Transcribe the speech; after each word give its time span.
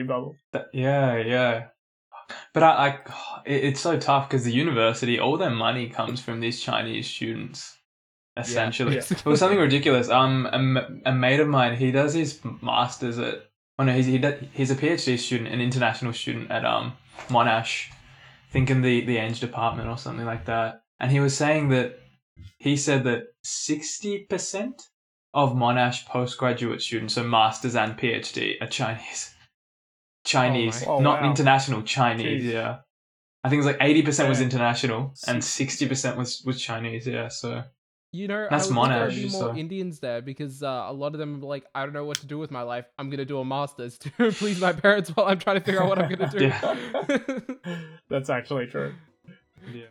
Bubble. 0.00 0.36
Yeah, 0.72 1.18
yeah. 1.18 1.66
But 2.54 2.62
I, 2.62 2.68
I 2.70 2.98
it's 3.44 3.80
so 3.80 3.98
tough 3.98 4.28
because 4.28 4.44
the 4.44 4.52
university, 4.52 5.20
all 5.20 5.36
their 5.36 5.50
money 5.50 5.90
comes 5.90 6.20
from 6.20 6.40
these 6.40 6.60
Chinese 6.60 7.06
students. 7.06 7.76
Essentially, 8.38 8.94
Yeah. 8.94 9.02
it 9.10 9.26
was 9.26 9.40
something 9.40 9.58
ridiculous. 9.58 10.08
Um, 10.08 10.46
a 11.04 11.12
mate 11.12 11.40
of 11.40 11.48
mine, 11.48 11.76
he 11.76 11.92
does 11.92 12.14
his 12.14 12.40
masters 12.62 13.18
at. 13.18 13.50
Oh 13.78 13.84
no, 13.84 13.92
he's 13.92 14.06
he 14.06 14.18
he's 14.54 14.70
a 14.70 14.76
PhD 14.76 15.18
student, 15.18 15.52
an 15.52 15.60
international 15.60 16.14
student 16.14 16.50
at 16.50 16.64
um 16.64 16.94
Monash, 17.28 17.90
I 17.90 18.52
think 18.52 18.70
in 18.70 18.80
the 18.80 19.04
the 19.04 19.18
Eng 19.18 19.34
department 19.34 19.88
or 19.88 19.98
something 19.98 20.24
like 20.24 20.46
that. 20.46 20.82
And 21.00 21.10
he 21.10 21.20
was 21.20 21.36
saying 21.36 21.68
that 21.70 21.98
he 22.58 22.76
said 22.76 23.04
that 23.04 23.24
sixty 23.42 24.20
percent 24.20 24.88
of 25.34 25.52
Monash 25.52 26.06
postgraduate 26.06 26.80
students, 26.80 27.14
so 27.14 27.24
masters 27.24 27.74
and 27.76 27.98
PhD, 27.98 28.54
are 28.62 28.66
Chinese. 28.68 29.31
Chinese, 30.24 30.84
Oh, 30.86 31.00
not 31.00 31.22
wow. 31.22 31.30
international 31.30 31.82
Chinese. 31.82 32.42
Jeez. 32.44 32.52
Yeah, 32.52 32.78
I 33.44 33.48
think 33.48 33.54
it 33.62 33.64
was 33.64 33.66
like 33.66 33.78
eighty 33.80 34.02
percent 34.02 34.28
was 34.28 34.40
international 34.40 35.14
and 35.26 35.42
sixty 35.42 35.86
percent 35.88 36.16
was 36.16 36.42
was 36.44 36.60
Chinese. 36.60 37.06
Yeah, 37.06 37.28
so 37.28 37.64
You 38.12 38.28
know, 38.28 38.46
That's 38.50 38.70
I 38.70 38.78
would 38.78 38.90
there 38.90 39.06
would 39.06 39.14
be 39.14 39.22
more 39.30 39.52
so- 39.52 39.56
Indians 39.56 39.98
there 40.00 40.20
because 40.22 40.62
uh, 40.62 40.84
a 40.88 40.92
lot 40.92 41.14
of 41.14 41.18
them 41.18 41.42
are 41.42 41.46
like, 41.46 41.64
I 41.74 41.84
don't 41.84 41.94
know 41.94 42.04
what 42.04 42.18
to 42.18 42.26
do 42.26 42.38
with 42.38 42.50
my 42.50 42.62
life. 42.62 42.84
I'm 42.98 43.08
gonna 43.10 43.24
do 43.24 43.38
a 43.38 43.44
master's 43.44 43.96
to 43.98 44.10
please 44.32 44.60
my 44.60 44.72
parents 44.72 45.10
while 45.10 45.26
I'm 45.28 45.38
trying 45.38 45.58
to 45.58 45.64
figure 45.64 45.82
out 45.82 45.88
what 45.88 45.98
I'm 45.98 46.10
gonna 46.14 46.30
do. 47.56 47.58
That's 48.10 48.28
actually 48.30 48.66
true. 48.66 48.94
yeah. 49.72 49.84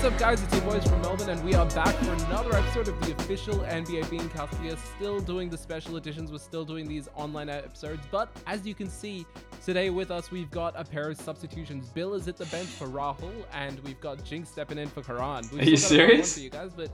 What's 0.00 0.14
up, 0.14 0.18
guys? 0.18 0.42
It's 0.42 0.54
your 0.54 0.62
boys 0.62 0.82
from 0.84 1.02
Melbourne, 1.02 1.28
and 1.28 1.44
we 1.44 1.52
are 1.52 1.66
back 1.66 1.94
for 1.96 2.14
another 2.24 2.56
episode 2.56 2.88
of 2.88 2.98
the 3.02 3.12
official 3.12 3.56
NBA 3.56 4.04
Beancast. 4.04 4.58
We 4.62 4.70
are 4.70 4.76
still 4.96 5.20
doing 5.20 5.50
the 5.50 5.58
special 5.58 5.98
editions, 5.98 6.32
we're 6.32 6.38
still 6.38 6.64
doing 6.64 6.88
these 6.88 7.10
online 7.16 7.50
episodes, 7.50 8.00
but 8.10 8.34
as 8.46 8.66
you 8.66 8.74
can 8.74 8.88
see, 8.88 9.26
today 9.62 9.90
with 9.90 10.10
us, 10.10 10.30
we've 10.30 10.50
got 10.50 10.72
a 10.74 10.84
pair 10.84 11.10
of 11.10 11.20
substitutions. 11.20 11.90
Bill 11.90 12.14
is 12.14 12.28
at 12.28 12.38
the 12.38 12.46
bench 12.46 12.68
for 12.68 12.86
Rahul, 12.86 13.44
and 13.52 13.78
we've 13.80 14.00
got 14.00 14.24
Jynx 14.24 14.48
stepping 14.48 14.78
in 14.78 14.88
for 14.88 15.02
Karran. 15.02 15.52
We've 15.52 15.60
Are 15.60 15.64
you 15.64 15.76
still 15.76 15.98
got 15.98 16.04
a 16.04 16.08
fun 16.08 16.16
one 16.16 16.24
serious? 16.24 16.34
For 16.34 16.40
you 16.40 16.48
guys, 16.48 16.72
but 16.74 16.90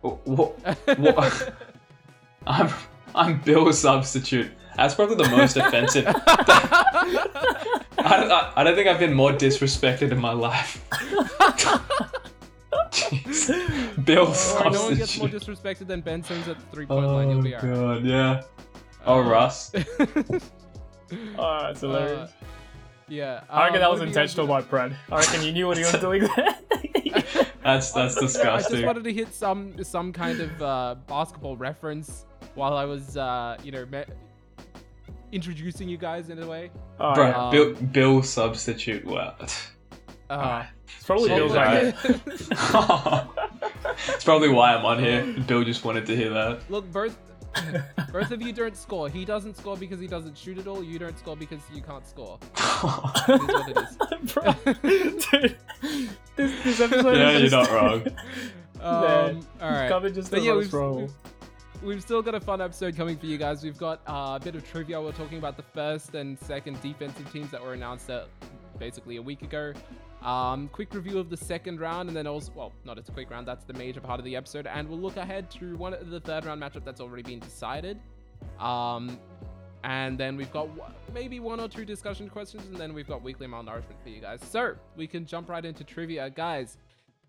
What, 0.00 0.98
what? 0.98 1.54
I'm 2.46 2.70
I'm 3.14 3.40
Bill's 3.42 3.78
substitute. 3.78 4.50
That's 4.78 4.94
probably 4.94 5.16
the 5.16 5.28
most 5.28 5.58
offensive. 5.58 6.06
I, 6.08 7.82
I, 7.98 8.52
I 8.56 8.64
don't 8.64 8.74
think 8.74 8.88
I've 8.88 8.98
been 8.98 9.12
more 9.12 9.32
disrespected 9.32 10.10
in 10.10 10.18
my 10.18 10.32
life. 10.32 10.82
Jeez. 13.10 14.04
Bill's 14.04 14.54
Alright, 14.54 14.72
no 14.72 14.84
one 14.84 14.96
gets 14.96 15.18
more 15.18 15.28
disrespected 15.28 15.86
than 15.86 16.00
Ben 16.00 16.22
Simmons 16.22 16.48
at 16.48 16.58
the 16.58 16.66
three-point 16.74 17.06
line. 17.06 17.28
You'll 17.30 17.38
Oh 17.38 17.42
be 17.42 17.54
alright. 17.54 17.74
god, 18.02 18.04
yeah. 18.04 18.42
Oh, 19.04 19.20
Uh, 19.22 19.28
Russ. 19.28 19.72
Oh, 21.38 21.58
that's 21.62 21.80
hilarious. 21.80 22.30
Uh, 22.30 22.46
yeah. 23.08 23.44
I 23.48 23.64
reckon 23.66 23.76
um, 23.76 23.80
that 23.82 23.90
was 23.92 24.00
have 24.00 24.08
you 24.08 24.14
guys 24.14 24.22
intentional 24.36 24.46
by 24.48 24.60
Prad. 24.62 24.96
I 25.12 25.18
reckon 25.20 25.42
you 25.44 25.52
knew 25.52 25.66
what 25.68 25.76
he 25.76 25.84
was 25.84 25.92
doing 26.00 26.22
there. 26.36 26.58
That's 27.62 27.92
that's 27.92 28.14
disgusting. 28.16 28.48
I 28.48 28.60
just 28.80 28.84
wanted 28.84 29.04
to 29.04 29.12
hit 29.12 29.32
some 29.32 29.82
some 29.84 30.12
kind 30.12 30.40
of 30.40 30.62
uh, 30.62 30.94
basketball 31.06 31.56
reference 31.56 32.24
while 32.56 32.76
I 32.76 32.84
was, 32.84 33.16
uh, 33.16 33.56
you 33.62 33.70
know, 33.70 33.86
me- 33.86 34.04
introducing 35.32 35.88
you 35.88 35.96
guys 35.96 36.28
in 36.30 36.42
a 36.42 36.46
way. 36.46 36.70
Oh, 36.98 37.14
Bro, 37.14 37.26
yeah. 37.28 37.36
Um, 37.44 37.50
Bill 37.52 37.74
Bill 37.74 38.22
substitute. 38.24 39.04
Wow. 39.04 39.36
Uh, 40.28 40.64
It's 40.96 41.04
probably 41.04 41.28
Bill's 41.28 41.52
right. 41.54 41.94
idea. 42.04 42.20
it's 44.08 44.24
probably 44.24 44.48
why 44.48 44.74
I'm 44.74 44.84
on 44.84 44.98
here. 44.98 45.24
Bill 45.46 45.64
just 45.64 45.84
wanted 45.84 46.06
to 46.06 46.16
hear 46.16 46.30
that. 46.30 46.68
Look, 46.70 46.90
both 46.92 47.18
both 48.12 48.30
of 48.30 48.42
you 48.42 48.52
don't 48.52 48.76
score. 48.76 49.08
He 49.08 49.24
doesn't 49.24 49.56
score 49.56 49.76
because 49.76 50.00
he 50.00 50.06
doesn't 50.06 50.36
shoot 50.36 50.58
at 50.58 50.66
all. 50.66 50.82
You 50.82 50.98
don't 50.98 51.18
score 51.18 51.36
because 51.36 51.60
you 51.74 51.82
can't 51.82 52.06
score. 52.06 52.38
It 53.28 53.40
is 53.40 53.48
what 53.48 53.68
it 53.70 53.78
is. 53.78 54.32
Bro, 54.34 54.52
dude, 55.30 55.56
this, 56.36 56.64
this 56.64 56.80
episode 56.80 57.16
Yeah, 57.16 57.30
is 57.30 57.40
you're 57.40 57.50
just... 57.50 57.70
not 57.70 57.70
wrong. 57.70 58.06
Um, 58.78 59.40
all 59.62 59.70
right. 59.70 59.88
Covered 59.88 60.14
just 60.14 60.30
But 60.30 60.40
the 60.40 60.46
yeah, 60.46 60.52
most 60.52 60.70
we've, 60.72 60.96
we've, 60.96 61.12
we've 61.82 62.02
still 62.02 62.20
got 62.20 62.34
a 62.34 62.40
fun 62.40 62.60
episode 62.60 62.94
coming 62.94 63.16
for 63.16 63.24
you 63.24 63.38
guys. 63.38 63.64
We've 63.64 63.78
got 63.78 64.00
uh, 64.06 64.38
a 64.40 64.44
bit 64.44 64.54
of 64.54 64.70
trivia. 64.70 65.00
We're 65.00 65.12
talking 65.12 65.38
about 65.38 65.56
the 65.56 65.62
first 65.62 66.14
and 66.14 66.38
second 66.38 66.80
defensive 66.82 67.32
teams 67.32 67.50
that 67.50 67.62
were 67.64 67.72
announced 67.72 68.10
uh, 68.10 68.26
basically 68.78 69.16
a 69.16 69.22
week 69.22 69.40
ago. 69.42 69.72
Um, 70.22 70.68
quick 70.68 70.92
review 70.92 71.18
of 71.18 71.30
the 71.30 71.36
second 71.36 71.78
round, 71.78 72.08
and 72.08 72.16
then 72.16 72.26
also, 72.26 72.50
well, 72.54 72.72
not 72.84 72.98
a 72.98 73.02
quick 73.02 73.30
round. 73.30 73.46
That's 73.46 73.64
the 73.64 73.74
major 73.74 74.00
part 74.00 74.18
of 74.18 74.24
the 74.24 74.34
episode, 74.34 74.66
and 74.66 74.88
we'll 74.88 74.98
look 74.98 75.16
ahead 75.16 75.50
to 75.52 75.76
one 75.76 75.94
of 75.94 76.10
the 76.10 76.20
third 76.20 76.44
round 76.44 76.60
matchup 76.60 76.84
that's 76.84 77.00
already 77.00 77.22
been 77.22 77.38
decided. 77.38 77.98
Um, 78.58 79.20
and 79.84 80.18
then 80.18 80.36
we've 80.36 80.52
got 80.52 80.68
maybe 81.14 81.38
one 81.38 81.60
or 81.60 81.68
two 81.68 81.84
discussion 81.84 82.28
questions, 82.28 82.66
and 82.66 82.76
then 82.76 82.92
we've 82.92 83.06
got 83.06 83.22
weekly 83.22 83.46
malnourishment 83.46 84.02
for 84.02 84.08
you 84.08 84.20
guys. 84.20 84.40
So 84.42 84.74
we 84.96 85.06
can 85.06 85.26
jump 85.26 85.48
right 85.48 85.64
into 85.64 85.84
trivia, 85.84 86.28
guys. 86.30 86.78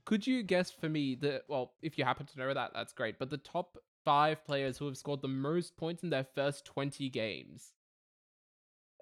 Could 0.06 0.26
you 0.26 0.42
guess 0.42 0.72
for 0.72 0.90
me 0.90 1.16
the 1.16 1.44
well, 1.48 1.74
if 1.82 1.98
you 1.98 2.06
happen 2.06 2.26
to 2.26 2.40
know 2.40 2.54
that, 2.54 2.72
that's 2.74 2.94
great. 2.94 3.20
But 3.20 3.30
the 3.30 3.38
top 3.38 3.78
five 4.06 4.44
players 4.46 4.78
who 4.78 4.86
have 4.86 4.98
scored 4.98 5.22
the 5.22 5.28
most 5.28 5.76
points 5.76 6.02
in 6.02 6.10
their 6.10 6.26
first 6.34 6.66
twenty 6.66 7.10
games. 7.10 7.74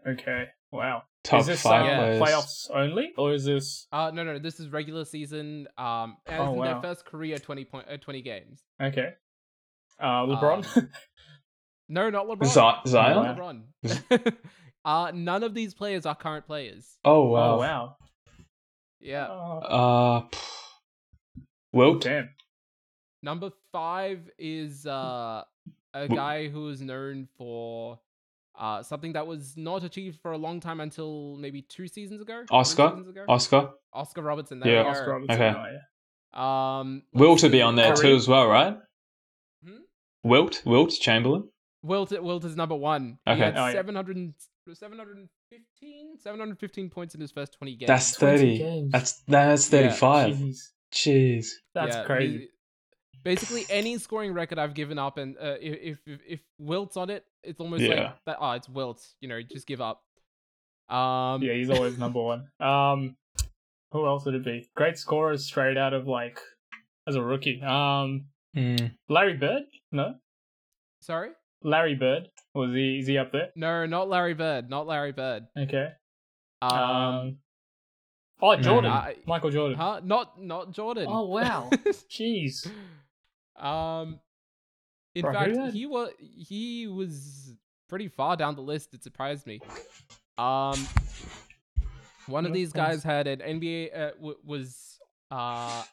Okay, 0.05 0.45
wow. 0.71 1.03
Top 1.25 1.41
is 1.41 1.47
this 1.47 1.61
five 1.61 1.85
uh, 1.85 2.23
playoffs 2.25 2.69
only, 2.73 3.11
or 3.17 3.33
is 3.33 3.43
this 3.45 3.87
Uh 3.91 4.11
no, 4.13 4.23
no, 4.23 4.39
this 4.39 4.59
is 4.59 4.69
regular 4.69 5.03
season. 5.05 5.67
Um, 5.77 6.17
and 6.27 6.41
Oh, 6.41 6.51
in 6.53 6.55
wow. 6.59 6.65
their 6.65 6.81
first 6.81 7.05
career 7.05 7.37
twenty 7.39 7.65
point 7.65 7.87
uh, 7.91 7.97
twenty 7.97 8.21
games. 8.21 8.61
okay? 8.81 9.13
Uh, 9.99 10.23
LeBron. 10.25 10.89
No, 11.87 12.09
not 12.09 12.27
LeBron. 12.27 12.45
Z- 12.47 12.59
Not 12.59 12.87
Zion? 12.87 13.63
LeBron. 13.83 14.33
uh, 14.85 15.11
none 15.13 15.43
of 15.43 15.53
these 15.53 15.73
players 15.73 16.05
are 16.05 16.15
current 16.15 16.45
players. 16.47 16.97
Oh 17.05 17.27
wow! 17.27 17.53
oh 17.55 17.57
wow. 17.57 17.59
wow. 17.59 17.97
Yeah. 18.99 19.27
Oh, 19.29 19.59
Uh, 19.59 20.21
pff. 20.29 20.51
Wilt. 21.73 22.01
damn. 22.01 22.29
Number 23.21 23.51
five 23.71 24.29
is 24.37 24.85
uh, 24.85 25.43
a 25.93 26.07
guy 26.07 26.47
who 26.49 26.69
is 26.69 26.81
known 26.81 27.27
for 27.37 27.99
uh, 28.57 28.81
something 28.83 29.13
that 29.13 29.25
was 29.27 29.55
not 29.57 29.83
achieved 29.83 30.19
for 30.21 30.31
a 30.31 30.37
long 30.37 30.59
time 30.59 30.79
until 30.79 31.35
maybe 31.37 31.61
two 31.61 31.87
seasons 31.87 32.21
ago. 32.21 32.43
three 32.47 32.57
Oscar? 32.57 32.89
seasons 32.89 33.09
ago? 33.09 33.25
Oscar. 33.27 33.69
Oscar 33.93 34.21
Robertson. 34.21 34.59
There 34.59 34.73
Yeah. 34.73 34.83
Oscar 34.83 35.05
go. 35.05 35.11
Robertson. 35.13 35.41
Okay. 35.41 35.77
oh. 36.33 36.41
Um, 36.41 37.03
Wilt 37.13 37.43
would 37.43 37.51
be 37.51 37.61
on 37.61 37.75
there 37.75 37.95
Curry. 37.95 38.09
too 38.09 38.15
as 38.15 38.27
well, 38.27 38.47
right? 38.47 38.77
Hmm? 39.63 39.77
Wilt. 40.23 40.61
Wilt 40.65 40.91
Chamberlain. 40.91 41.49
Wilt, 41.81 42.11
Wilt 42.21 42.43
is 42.45 42.55
number 42.55 42.75
one. 42.75 43.19
He 43.25 43.31
Okay. 43.31 43.41
had 43.41 43.57
Oh, 43.57 43.71
700, 43.71 44.15
and- 44.17 44.33
715, 44.73 46.17
715 46.17 46.89
points 46.89 47.15
in 47.15 47.21
his 47.21 47.31
first 47.31 47.53
20 47.53 47.75
games. 47.75 47.87
That's 47.87 48.11
20 48.17 48.37
thirty. 48.37 48.57
games. 48.57 48.91
That's 48.91 49.21
that's 49.27 49.71
Yeah, 49.71 49.79
thirty-five. 49.81 50.35
Jeez, 50.35 50.57
Jeez. 50.91 51.45
that's 51.73 51.95
Yeah, 51.95 52.03
crazy. 52.05 52.49
He- 53.25 53.29
basically, 53.35 53.65
any 53.69 53.97
scoring 53.97 54.33
record 54.33 54.57
I've 54.59 54.73
given 54.73 54.97
up, 54.97 55.17
and 55.17 55.35
uh, 55.37 55.55
if, 55.59 55.99
if 56.05 56.19
if 56.27 56.39
Wilt's 56.59 56.95
on 56.97 57.09
it, 57.09 57.25
it's 57.43 57.59
almost 57.59 57.83
Yeah. 57.83 57.95
like 58.03 58.15
that. 58.25 58.37
Oh, 58.39 58.51
it's 58.51 58.69
Wilt. 58.69 59.05
You 59.21 59.27
know, 59.29 59.41
just 59.41 59.67
give 59.67 59.81
up. 59.81 60.01
Um, 60.89 61.41
yeah, 61.41 61.53
he's 61.53 61.69
always 61.69 61.97
number 61.97 62.21
one. 62.33 62.47
Um, 62.59 63.15
who 63.91 64.05
else 64.05 64.25
would 64.25 64.35
it 64.35 64.45
be? 64.45 64.69
Great 64.75 64.97
scorers 64.97 65.45
straight 65.45 65.77
out 65.77 65.93
of 65.93 66.07
like 66.07 66.39
as 67.07 67.15
a 67.15 67.21
rookie. 67.21 67.61
Um, 67.61 68.25
Mm. 68.55 68.91
Larry 69.09 69.33
Bird? 69.33 69.63
No, 69.91 70.15
Sorry. 71.01 71.31
Larry 71.61 71.95
Bird. 71.95 72.29
Was 72.53 72.71
he? 72.73 72.99
Is 72.99 73.07
he 73.07 73.17
up 73.17 73.33
there? 73.33 73.49
No, 73.55 73.85
not 73.85 74.07
Larry 74.07 74.33
Bird. 74.33 74.69
Not 74.69 74.87
Larry 74.87 75.11
Bird. 75.11 75.47
Okay. 75.57 75.89
Um, 76.61 76.71
Um. 76.71 77.37
Oh, 78.41 78.55
Jordan. 78.55 78.93
Michael 79.25 79.49
Jordan. 79.49 79.77
huh? 79.77 79.99
Not 80.03 80.41
not 80.41 80.71
Jordan. 80.71 81.05
Oh 81.09 81.25
wow. 81.25 81.69
Jeez. 82.09 82.65
Um, 83.59 84.19
in 85.13 85.21
Bro, 85.21 85.33
fact, 85.33 85.73
he 85.73 85.85
was 85.85 86.09
he 86.19 86.87
was 86.87 87.53
pretty 87.87 88.07
far 88.07 88.35
down 88.35 88.55
the 88.55 88.61
list. 88.61 88.93
It 88.93 89.03
surprised 89.03 89.47
me. 89.47 89.61
Um, 90.37 90.87
one 92.27 92.45
of 92.45 92.53
these 92.53 92.73
guys 92.73 93.03
had 93.03 93.27
an 93.27 93.39
NBA 93.39 93.97
uh, 93.97 94.11
w- 94.11 94.37
was 94.43 94.99
uh, 95.31 95.83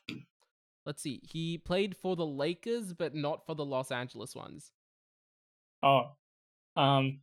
let's 0.87 1.02
see, 1.02 1.20
he 1.28 1.58
played 1.58 1.96
for 1.96 2.16
the 2.16 2.26
Lakers, 2.26 2.92
but 2.92 3.14
not 3.14 3.46
for 3.46 3.54
the 3.54 3.64
Los 3.64 3.90
Angeles 3.90 4.34
ones. 4.34 4.72
Oh. 5.82 6.12
Um. 6.76 7.20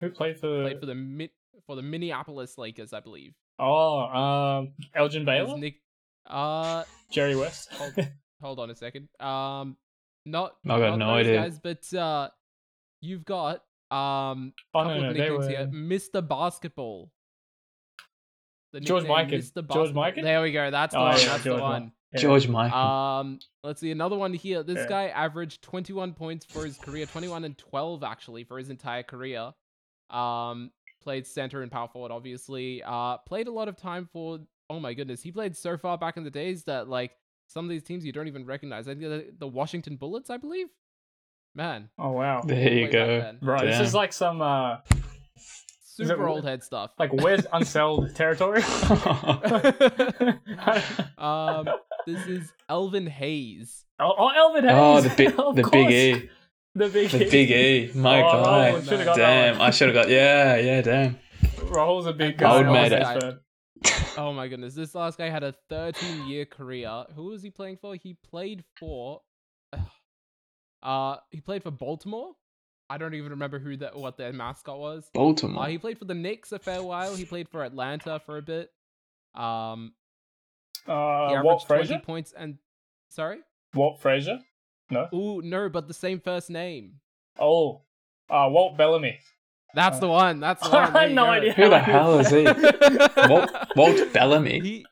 Who 0.00 0.10
played 0.10 0.38
for? 0.38 0.62
Played 0.62 0.80
for 0.80 0.86
the 0.86 0.94
Mi- 0.94 1.32
for 1.66 1.76
the 1.76 1.82
Minneapolis 1.82 2.56
Lakers, 2.56 2.92
I 2.92 3.00
believe. 3.00 3.34
Oh, 3.58 3.98
um, 3.98 4.72
Elgin 4.94 5.24
Baylor, 5.24 5.58
Nick, 5.58 5.80
uh, 6.28 6.84
Jerry 7.10 7.36
West. 7.36 7.72
Hold- 7.72 8.08
hold 8.40 8.58
on 8.60 8.70
a 8.70 8.74
second. 8.74 9.08
Um, 9.20 9.76
not 10.26 10.56
I 10.64 10.78
got 10.78 10.90
not 10.90 10.98
no 10.98 11.06
those 11.16 11.26
idea. 11.26 11.40
guys, 11.40 11.58
but 11.62 11.94
uh, 11.98 12.28
you've 13.00 13.24
got 13.24 13.62
um 13.90 14.52
oh 14.74 14.80
couple 14.82 14.94
no, 14.96 15.00
no, 15.00 15.08
of 15.08 15.14
they 15.14 15.20
nicknames 15.20 15.44
were. 15.46 15.48
here. 15.50 15.66
Mr. 15.72 16.26
Basketball. 16.26 17.10
The 18.72 18.80
George 18.80 19.04
nickname 19.04 19.28
Mikan. 19.28 19.38
Mr. 19.38 19.54
George 19.72 19.94
Basketball. 19.94 20.04
Mikan? 20.04 20.22
There 20.22 20.42
we 20.42 20.52
go. 20.52 20.70
That's 20.70 20.92
the 20.94 21.00
Oh, 21.00 21.04
one. 21.04 21.18
yeah, 21.18 21.24
That's 21.26 21.44
George 21.44 21.44
the 21.44 21.50
Mikan. 21.62 21.70
one. 21.70 21.92
Yeah. 22.12 22.20
George 22.20 22.48
Michael. 22.48 22.78
Um, 22.78 23.38
let's 23.64 23.80
see 23.80 23.90
another 23.90 24.16
one 24.16 24.32
here. 24.34 24.62
This 24.62 24.78
Yeah. 24.78 24.88
guy 24.88 25.06
averaged 25.08 25.62
21 25.62 26.12
points 26.14 26.44
for 26.46 26.64
his 26.64 26.76
career, 26.78 27.06
21 27.06 27.44
and 27.44 27.56
12 27.56 28.02
actually 28.02 28.44
for 28.44 28.58
his 28.58 28.70
entire 28.70 29.02
career. 29.02 29.52
Um, 30.10 30.70
played 31.02 31.26
center 31.26 31.62
and 31.62 31.70
power 31.72 31.88
forward, 31.88 32.10
obviously. 32.12 32.82
Uh, 32.82 33.18
played 33.18 33.46
a 33.48 33.50
lot 33.52 33.68
of 33.68 33.76
time 33.76 34.08
for. 34.12 34.38
Oh 34.70 34.78
my 34.80 34.92
goodness, 34.92 35.22
he 35.22 35.32
played 35.32 35.56
so 35.56 35.78
far 35.78 35.96
back 35.96 36.18
in 36.18 36.24
the 36.24 36.30
days 36.30 36.64
that 36.64 36.88
like 36.88 37.12
some 37.46 37.64
of 37.64 37.70
these 37.70 37.82
teams 37.82 38.04
you 38.04 38.12
don't 38.12 38.28
even 38.28 38.44
recognize. 38.44 38.86
I 38.86 38.90
think 38.94 39.00
the, 39.00 39.26
the 39.38 39.46
Washington 39.48 39.96
Bullets, 39.96 40.28
I 40.28 40.36
believe. 40.36 40.66
Man, 41.54 41.88
Oh 41.98 42.10
wow. 42.12 42.42
there 42.44 42.70
you 42.72 42.90
go. 42.90 43.20
then. 43.20 43.38
Right. 43.40 43.64
This 43.64 43.80
is 43.80 43.94
like 43.94 44.12
some 44.12 44.42
uh 44.42 44.76
super 45.82 46.26
it- 46.26 46.30
old 46.30 46.44
head 46.44 46.62
stuff. 46.62 46.90
like 46.98 47.12
where's 47.14 47.46
unsettled 47.52 48.14
territory? 48.14 48.62
um, 51.18 51.68
this 52.06 52.26
is 52.26 52.52
Elvin 52.68 53.06
Hayes. 53.06 53.84
oh, 53.98 54.12
oh, 54.18 54.28
Elvin 54.36 54.64
Hayes. 54.64 54.72
oh, 54.74 55.00
the 55.00 55.14
big, 55.16 55.28
Of 55.38 55.56
the 55.56 55.62
course. 55.62 55.86
big 55.86 56.22
E, 56.22 56.30
The 56.74 56.88
big 56.88 57.10
the 57.10 57.26
E. 57.26 57.30
big 57.30 57.50
E. 57.50 57.90
My 57.98 58.20
Oh, 58.22 58.30
God, 58.44 58.74
Rahul 58.74 58.84
should've 58.88 59.06
got 59.06 59.16
that 59.16 59.52
damn! 59.52 59.60
I 59.62 59.70
should 59.70 59.88
have 59.88 59.94
got. 60.04 60.10
Yeah, 60.10 60.56
yeah, 60.56 60.82
damn. 60.82 61.18
Rahul's 61.56 62.06
a 62.06 62.12
big 62.12 62.34
I 62.34 62.36
guy. 62.36 62.56
would 62.58 62.66
Rahul's 62.66 63.34
made 63.82 63.90
a 63.90 63.96
it. 63.96 64.00
best 64.00 64.14
fan. 64.14 64.24
Oh 64.24 64.32
my 64.32 64.48
goodness, 64.48 64.74
this 64.74 64.94
last 64.94 65.18
guy 65.18 65.28
had 65.28 65.44
a 65.44 65.54
13 65.68 66.26
year 66.26 66.44
career. 66.44 67.04
Who 67.14 67.26
was 67.26 67.42
he 67.42 67.50
playing 67.50 67.78
for? 67.78 67.94
He 67.94 68.14
played 68.14 68.64
for 68.78 69.22
uh 70.82 71.16
he 71.30 71.40
played 71.40 71.62
for 71.62 71.70
Baltimore. 71.70 72.32
I 72.90 72.96
don't 72.96 73.14
even 73.14 73.30
remember 73.30 73.58
who 73.58 73.76
that 73.78 73.96
what 73.96 74.16
their 74.16 74.32
mascot 74.32 74.78
was. 74.78 75.10
Baltimore. 75.12 75.64
Uh, 75.64 75.66
he 75.66 75.78
played 75.78 75.98
for 75.98 76.06
the 76.06 76.14
Knicks 76.14 76.52
a 76.52 76.58
fair 76.58 76.82
while. 76.82 77.14
He 77.14 77.24
played 77.24 77.48
for 77.48 77.62
Atlanta 77.64 78.20
for 78.24 78.38
a 78.38 78.42
bit. 78.42 78.70
Um 79.34 79.92
he 80.86 80.92
Uh, 80.92 81.42
Walt 81.42 81.66
20 81.66 81.84
Frazier. 81.86 82.00
points 82.00 82.32
and 82.36 82.56
sorry? 83.10 83.40
Walt 83.74 84.00
Frazier. 84.00 84.38
No. 84.90 85.06
Ooh, 85.12 85.42
no, 85.42 85.68
but 85.68 85.86
the 85.86 85.92
same 85.92 86.18
first 86.18 86.48
name. 86.48 86.94
Oh, 87.38 87.82
uh, 88.30 88.48
Walt 88.50 88.78
Bellamy. 88.78 89.18
That's 89.74 89.98
the 89.98 90.08
one. 90.08 90.40
That's 90.40 90.62
the 90.62 90.70
one. 90.74 90.92
There 90.92 91.02
had 91.02 91.12
no 91.12 91.24
go. 91.26 91.30
idea. 91.30 91.52
Who 91.52 91.68
the 91.68 91.78
hell 91.78 92.18
is 92.18 92.30
he? 92.30 92.44
Walt, 93.28 93.50
Walt 93.76 94.12
Bellamy. 94.12 94.60
he 94.60 94.86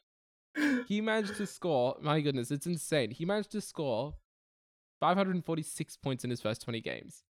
he 0.86 1.00
managed 1.00 1.36
to 1.36 1.46
score. 1.46 1.96
My 2.00 2.20
goodness, 2.20 2.50
it's 2.50 2.66
insane. 2.66 3.10
He 3.10 3.24
managed 3.24 3.50
to 3.52 3.60
score 3.60 4.14
546 5.00 5.96
points 5.98 6.24
in 6.24 6.30
his 6.30 6.40
first 6.40 6.62
20 6.62 6.80
games. 6.80 7.22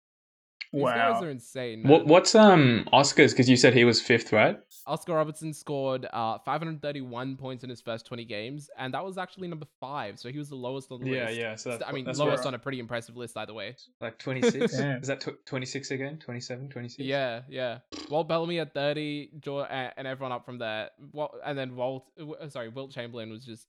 These 0.77 0.85
guys 0.85 1.15
Wow. 1.21 1.23
are 1.23 1.31
insane. 1.31 1.83
What, 1.85 2.07
what's 2.07 2.35
um 2.35 2.87
Oscars? 2.93 3.31
Because 3.31 3.49
you 3.49 3.57
said 3.57 3.75
he 3.75 3.85
was 3.85 4.01
fifth, 4.01 4.33
right? 4.33 4.59
Oscar 4.87 5.15
Robertson 5.15 5.53
scored 5.53 6.07
uh 6.13 6.39
531 6.45 7.37
points 7.37 7.65
in 7.65 7.71
his 7.71 7.81
first 7.81 8.07
20 8.07 8.25
games, 8.25 8.71
and 8.79 8.95
that 8.95 9.05
was 9.05 9.19
actually 9.19 9.49
number 9.49 9.67
five. 9.81 10.19
So 10.19 10.29
he 10.31 10.39
was 10.39 10.49
the 10.49 10.55
lowest 10.57 10.93
on 10.93 11.01
the 11.01 11.11
list. 11.11 11.35
yeah. 11.37 11.51
yeah. 11.51 11.55
So 11.57 11.79
I 11.87 11.93
mean, 11.93 12.05
that's 12.05 12.19
lowest 12.19 12.47
on 12.47 12.55
a 12.55 12.59
pretty 12.59 12.79
impressive 12.79 13.17
list, 13.17 13.37
either 13.37 13.55
way. 13.55 13.77
like 14.01 14.19
twenty 14.19 14.43
six. 14.49 14.77
Damn. 14.79 15.01
Is 15.01 15.09
that 15.09 15.21
tw- 15.21 15.45
twenty 15.47 15.67
six 15.67 15.91
again? 15.91 16.19
27, 16.19 16.69
26? 16.69 17.07
Yeah, 17.07 17.41
yeah. 17.49 17.79
Walt 18.11 18.29
Bellamy 18.29 18.59
at 18.61 18.75
30, 18.75 19.31
Joe, 19.41 19.65
and, 19.65 19.93
and 19.97 20.07
everyone 20.07 20.33
up 20.33 20.45
from 20.45 20.59
there. 20.59 20.91
Walt, 21.13 21.35
and 21.45 21.57
then 21.59 21.75
Walt, 21.77 22.05
uh, 22.21 22.49
sorry, 22.49 22.69
Wilt 22.69 22.91
Chamberlain 22.93 23.31
was 23.31 23.45
just. 23.45 23.67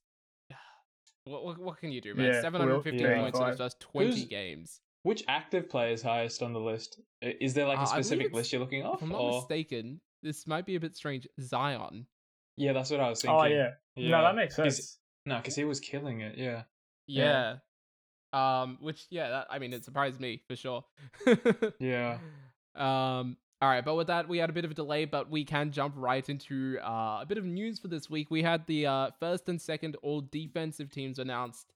What, 1.24 1.44
what, 1.44 1.58
what 1.58 1.78
can 1.78 1.92
you 1.92 2.00
do, 2.00 2.14
man? 2.14 2.24
Yeah, 2.24 2.32
Wilt, 2.32 2.42
750 2.42 3.04
points 3.04 3.38
in 3.38 3.46
his 3.48 3.58
first 3.58 3.80
20 3.80 4.06
Who's- 4.08 4.24
games. 4.24 4.80
Which 5.08 5.24
active 5.26 5.70
player 5.70 5.92
is 5.92 6.02
highest 6.02 6.42
on 6.42 6.52
the 6.52 6.60
list? 6.60 7.00
Is 7.22 7.54
there 7.54 7.66
like 7.66 7.78
Uh, 7.78 7.80
a 7.80 7.84
I 7.84 7.90
believe 7.92 8.04
specific 8.04 8.32
list 8.34 8.52
you're 8.52 8.60
looking 8.60 8.84
off? 8.84 8.96
If 8.96 9.04
I'm 9.04 9.08
not 9.08 9.20
or- 9.20 9.40
mistaken, 9.40 10.00
this 10.22 10.46
might 10.46 10.66
be 10.66 10.74
a 10.74 10.80
bit 10.80 10.94
strange. 10.96 11.26
Zion. 11.40 12.06
Yeah, 12.56 12.74
that's 12.74 12.90
what 12.90 13.00
I 13.00 13.08
was 13.08 13.22
thinking. 13.22 13.40
Oh 13.40 13.44
yeah. 13.44 13.70
No, 13.96 14.22
that 14.22 14.34
makes 14.34 14.54
sense. 14.56 14.98
No, 15.24 15.36
because 15.36 15.54
he 15.54 15.64
was 15.64 15.80
killing 15.80 16.20
it. 16.20 16.36
Yeah. 16.36 16.64
Yeah. 17.06 17.56
Um, 18.34 18.76
which 18.82 19.06
yeah, 19.08 19.30
that, 19.30 19.46
I 19.48 19.58
mean, 19.58 19.72
it 19.72 19.84
surprised 19.84 20.20
me 20.20 20.42
for 20.46 20.56
sure. 20.56 20.84
Yeah. 21.80 22.18
Um. 22.74 23.38
All 23.60 23.68
right, 23.68 23.84
but 23.84 23.94
with 23.96 24.06
that, 24.08 24.28
we 24.28 24.36
had 24.38 24.50
a 24.50 24.52
bit 24.52 24.64
of 24.66 24.70
a 24.70 24.74
delay, 24.74 25.04
but 25.06 25.30
we 25.30 25.44
can 25.44 25.72
jump 25.72 25.94
right 25.96 26.28
into 26.28 26.78
uh, 26.80 27.20
a 27.22 27.26
bit 27.26 27.38
of 27.38 27.44
news 27.44 27.78
for 27.80 27.88
this 27.88 28.08
week. 28.10 28.30
We 28.30 28.42
had 28.42 28.66
the 28.66 28.86
uh, 28.86 29.10
first 29.18 29.48
and 29.48 29.60
second 29.60 29.96
all 30.02 30.20
defensive 30.20 30.90
teams 30.90 31.18
announced. 31.18 31.72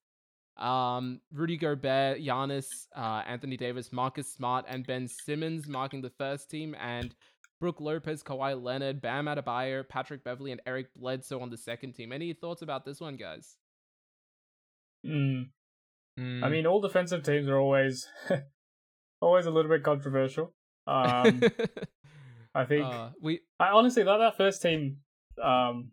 Um, 0.57 1.21
Rudy 1.33 1.57
Gobert, 1.57 2.19
Giannis, 2.21 2.67
uh, 2.97 3.23
Anthony 3.27 3.57
Davis, 3.57 3.93
Marcus 3.93 4.33
Smart, 4.33 4.65
and 4.69 4.87
Ben 4.87 5.09
Simmons 5.09 5.67
marking 5.67 6.03
the 6.03 6.11
first 6.11 6.51
team, 6.51 6.75
and 6.81 7.15
Brook 7.61 7.81
Lopez, 7.81 8.23
Kawhi 8.23 8.61
Leonard, 8.61 9.01
Bam 9.01 9.27
Adebayo, 9.27 9.89
Patrick 9.89 10.25
Beverley, 10.25 10.53
and 10.53 10.61
Eric 10.67 10.89
Bledsoe 10.95 11.41
on 11.41 11.49
the 11.51 11.57
second 11.57 11.95
team. 11.95 12.13
Any 12.13 12.33
thoughts 12.35 12.61
about 12.63 12.85
this 12.85 13.01
one, 13.01 13.17
guys? 13.17 13.57
Mm. 15.07 15.49
I 16.19 16.21
Mm. 16.21 16.51
mean, 16.51 16.67
all 16.67 16.81
defensive 16.81 17.23
teams 17.23 17.49
are 17.49 17.59
always 17.59 18.07
always 19.23 19.47
a 19.47 19.51
little 19.51 19.71
bit 19.71 19.83
controversial. 19.83 20.53
Um, 20.87 21.41
I 22.55 22.65
think 22.67 22.85
uh, 22.85 23.11
we 23.21 23.41
I 23.59 23.69
honestly 23.69 24.03
that 24.03 24.19
that 24.19 24.37
first 24.37 24.61
team, 24.61 24.99
um, 25.43 25.93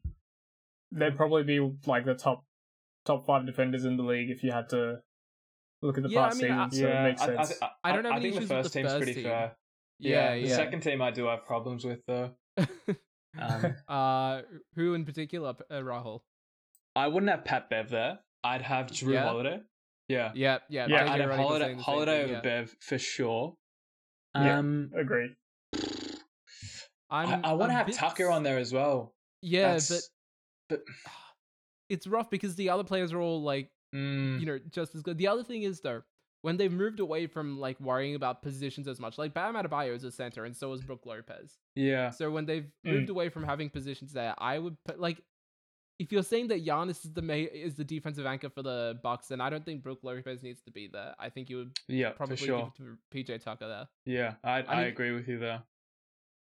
they'd 0.92 1.16
probably 1.16 1.44
be 1.44 1.60
like 1.86 2.04
the 2.06 2.16
top 2.16 2.44
top 3.14 3.26
five 3.26 3.46
defenders 3.46 3.86
in 3.86 3.98
the 3.98 4.04
league 4.04 4.30
if 4.30 4.44
you 4.44 4.52
had 4.52 4.70
to 4.70 5.00
look 5.82 5.98
at 5.98 6.04
the 6.04 6.10
Yeah, 6.10 6.20
I 6.22 6.24
past 6.30 6.42
mean, 6.42 6.52
I- 6.52 6.70
season. 6.70 6.86
So 6.86 6.90
it 7.00 7.04
makes 7.04 7.22
I, 7.22 7.26
I, 7.26 7.44
sense. 7.44 7.60
I, 7.62 7.70
I 7.84 7.92
don't 7.94 8.04
have 8.06 8.14
I 8.14 8.16
any 8.18 8.24
think 8.32 8.36
issues 8.38 8.50
the 8.50 8.56
with 8.56 8.64
first 8.64 8.74
the 8.74 8.80
team's 8.80 8.92
first 8.92 8.98
pretty 9.04 9.14
team. 9.16 9.24
fair. 9.24 9.56
yeah, 10.00 10.34
yeah, 10.34 10.42
The 10.42 10.48
yeah. 10.50 10.56
second 10.56 10.80
team 10.82 11.02
I 11.02 11.12
do 11.12 11.26
have 11.26 11.46
problems 11.46 11.86
with 11.86 12.00
though. 12.08 12.32
Um, 13.40 13.76
uh, 13.88 14.42
who 14.76 14.94
in 14.94 15.06
particular, 15.06 15.54
uh, 15.70 15.76
Rahul? 15.76 16.22
I 16.96 17.08
wouldn't 17.08 17.30
have 17.32 17.46
Pat 17.46 17.70
Bev 17.70 17.90
there. 17.90 18.20
I'd 18.44 18.62
have 18.62 18.92
Drew 18.92 19.14
Yeah? 19.14 19.24
Holiday. 19.24 19.60
Yeah. 20.08 20.32
Yeah, 20.34 20.58
yeah. 20.70 20.88
Yeah, 20.90 21.04
JJ 21.06 21.10
I'd 21.10 21.22
have 21.22 21.30
Redick 21.30 21.36
Holiday, 21.38 21.66
saying 21.66 21.78
the 21.78 21.84
same 21.84 21.94
Holiday 21.94 22.12
thing, 22.18 22.24
over 22.24 22.34
yeah. 22.34 22.42
Bev 22.62 22.76
for 22.82 22.98
sure. 22.98 23.54
Um, 24.36 24.92
Agreed. 24.98 25.32
I'm, 27.12 27.44
I, 27.46 27.50
I 27.50 27.54
want 27.54 27.70
to 27.72 27.76
have 27.76 27.92
Tucker 27.92 28.30
on 28.30 28.44
there 28.44 28.58
as 28.58 28.72
well. 28.74 29.14
Yeah, 29.42 29.74
That's- 29.74 30.10
but 30.70 30.82
but- 30.86 30.94
it's 31.89 32.07
rough 32.07 32.30
because 32.30 32.56
the 32.56 32.69
other 32.69 32.83
players 32.83 33.12
are 33.13 33.19
all 33.19 33.41
like, 33.41 33.69
Mm, 33.95 34.39
you 34.39 34.45
know, 34.45 34.59
just 34.69 34.94
as 34.94 35.01
good. 35.01 35.18
The 35.18 35.27
other 35.27 35.44
thing 35.44 35.63
is 35.63 35.81
though, 35.81 36.03
when 36.44 36.57
they've 36.57 36.71
moved 36.71 37.00
away 37.00 37.25
from 37.25 37.59
like 37.59 37.80
worrying 37.81 38.13
about 38.13 38.44
positions 38.44 38.88
as 38.88 39.00
much, 39.00 39.18
like 39.18 39.33
Bam 39.33 39.56
Adebayo 39.56 39.95
is 39.95 40.03
a 40.03 40.12
center, 40.12 40.45
and 40.45 40.56
so 40.56 40.71
is 40.74 40.81
Brook 40.81 41.06
Lopez. 41.06 41.57
yeah. 41.75 42.12
So 42.12 42.30
when 42.30 42.45
they've 42.45 42.68
Mm. 42.86 42.91
moved 42.94 43.09
away 43.09 43.30
from 43.30 43.44
having 43.44 43.69
positions 43.71 44.13
there, 44.13 44.36
I 44.38 44.59
would 44.59 44.77
put 44.86 45.00
like. 45.00 45.21
If 45.97 46.13
you're 46.13 46.24
saying 46.24 46.47
that 46.47 46.63
Giannis 46.65 47.03
is 47.03 47.12
the 47.13 47.21
ma- 47.21 47.33
is 47.33 47.75
the 47.75 47.83
defensive 47.83 48.25
anchor 48.25 48.50
for 48.50 48.62
the 48.63 48.97
Bucks, 49.03 49.27
then 49.27 49.41
I 49.41 49.50
don't 49.50 49.65
think 49.65 49.83
Brook 49.83 50.00
Lopez 50.03 50.41
needs 50.44 50.62
to 50.62 50.71
be 50.71 50.88
there. 50.88 51.13
I 51.19 51.30
think 51.30 51.50
you 51.50 51.57
would 51.57 51.77
Yeah, 51.89 52.12
probably 52.12 52.38
sure. 52.38 52.72
give 52.77 52.88
it 52.88 53.25
to 53.25 53.34
PJ 53.34 53.43
Tucker 53.43 53.67
there. 53.67 53.88
Yeah, 54.05 54.36
I, 54.41 54.62
I, 54.63 54.75
mean- 54.77 54.88
agree 54.88 55.12
with 55.12 55.27
you 55.27 55.39
there. 55.39 55.63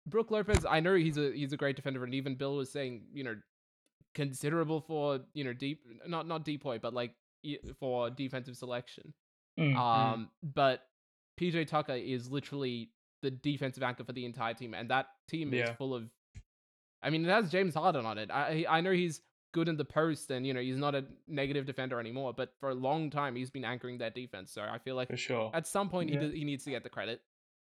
Brooke 0.05 0.31
Lopez, 0.31 0.65
I 0.69 0.79
know 0.79 0.95
he's 0.95 1.17
a 1.17 1.31
he's 1.33 1.53
a 1.53 1.57
great 1.57 1.75
defender, 1.75 2.03
and 2.03 2.13
even 2.13 2.35
Bill 2.35 2.55
was 2.55 2.69
saying, 2.71 3.03
you 3.13 3.23
know, 3.23 3.35
considerable 4.17 4.81
for 4.81 5.19
you 5.33 5.43
know 5.45 5.53
deep 5.53 5.79
not 6.07 6.27
not 6.27 6.43
depoy, 6.43 6.79
but 6.81 6.93
like 6.93 7.13
e- 7.43 7.59
for 7.79 8.09
defensive 8.09 8.57
selection. 8.57 9.13
Mm. 9.59 9.75
Um, 9.77 10.29
but 10.43 10.81
PJ 11.39 11.67
Tucker 11.67 11.93
is 11.93 12.29
literally 12.29 12.89
the 13.21 13.31
defensive 13.31 13.83
anchor 13.83 14.03
for 14.03 14.11
the 14.13 14.25
entire 14.25 14.53
team, 14.55 14.73
and 14.73 14.89
that 14.89 15.07
team 15.29 15.53
is 15.53 15.69
full 15.77 15.93
of. 15.95 16.03
I 17.01 17.11
mean, 17.11 17.23
it 17.25 17.29
has 17.29 17.49
James 17.51 17.75
Harden 17.75 18.05
on 18.05 18.17
it. 18.17 18.29
I 18.31 18.65
I 18.67 18.81
know 18.81 18.91
he's 18.91 19.21
good 19.53 19.69
in 19.69 19.77
the 19.77 19.85
post, 19.85 20.29
and 20.31 20.45
you 20.47 20.53
know 20.53 20.59
he's 20.61 20.77
not 20.77 20.93
a 20.95 21.05
negative 21.27 21.65
defender 21.65 21.99
anymore. 21.99 22.33
But 22.35 22.49
for 22.59 22.69
a 22.69 22.75
long 22.75 23.09
time, 23.11 23.35
he's 23.35 23.49
been 23.51 23.65
anchoring 23.65 23.99
that 23.99 24.13
defense. 24.15 24.51
So 24.51 24.61
I 24.63 24.79
feel 24.79 24.95
like 24.95 25.09
For 25.09 25.17
sure. 25.17 25.51
at 25.53 25.67
some 25.67 25.89
point 25.89 26.09
Yeah. 26.09 26.19
he 26.19 26.25
does, 26.25 26.33
he 26.33 26.43
needs 26.43 26.63
to 26.65 26.71
get 26.71 26.83
the 26.83 26.89
credit. 26.89 27.21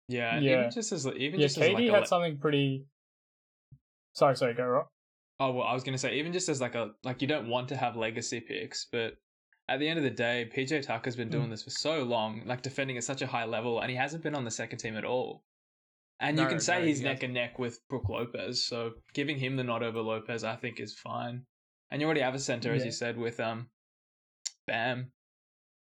Yeah, 0.08 0.38
Yeah. 0.40 0.58
even 0.58 0.70
just 0.72 0.90
as 0.92 1.06
even 1.06 1.38
yeah, 1.40 1.46
just 1.46 1.56
as 1.58 1.68
like 1.68 1.76
KD 1.76 1.88
a, 1.88 1.92
had 1.92 2.00
le- 2.00 2.06
something 2.06 2.38
pretty. 2.38 2.84
Sorry, 4.14 4.36
sorry, 4.36 4.54
go 4.54 4.64
Rock. 4.66 4.88
Oh 5.42 5.50
well, 5.52 5.66
I 5.66 5.74
was 5.74 5.82
gonna 5.82 5.98
say 5.98 6.14
even 6.18 6.32
just 6.32 6.48
as 6.48 6.60
like 6.60 6.74
a 6.74 6.90
like 7.02 7.20
you 7.20 7.28
don't 7.28 7.48
want 7.48 7.68
to 7.70 7.76
have 7.76 7.96
legacy 7.96 8.40
picks, 8.40 8.86
but 8.92 9.14
at 9.68 9.80
the 9.80 9.88
end 9.88 9.98
of 9.98 10.04
the 10.04 10.10
day, 10.10 10.48
PJ 10.54 10.82
Tucker's 10.82 11.16
been 11.16 11.30
doing 11.30 11.46
Mm. 11.46 11.50
this 11.50 11.62
for 11.64 11.70
so 11.70 12.02
long, 12.02 12.42
like 12.46 12.62
defending 12.62 12.96
at 12.96 13.04
such 13.04 13.22
a 13.22 13.26
high 13.26 13.44
level, 13.44 13.80
and 13.80 13.90
he 13.90 13.96
hasn't 13.96 14.22
been 14.22 14.34
on 14.34 14.44
the 14.44 14.50
second 14.50 14.78
team 14.78 14.96
at 14.96 15.04
all. 15.04 15.44
And 16.20 16.38
you 16.38 16.46
can 16.46 16.60
say 16.60 16.78
no, 16.80 16.86
he's 16.86 16.98
he 16.98 17.04
neck 17.04 17.22
and 17.24 17.34
neck 17.34 17.58
with 17.58 17.80
Brooke 17.88 18.08
Lopez, 18.08 18.64
so 18.64 18.92
giving 19.14 19.38
him 19.38 19.56
the 19.56 19.64
nod 19.64 19.82
over 19.82 20.00
Lopez, 20.00 20.44
I 20.44 20.54
think, 20.56 20.78
is 20.78 20.94
fine. 20.94 21.44
And 21.90 22.00
you 22.00 22.06
already 22.06 22.20
have 22.20 22.34
a 22.34 22.38
center, 22.38 22.72
as 22.72 22.84
you 22.84 22.92
said, 22.92 23.16
with 23.18 23.40
um, 23.40 23.68
Bam, 24.66 25.10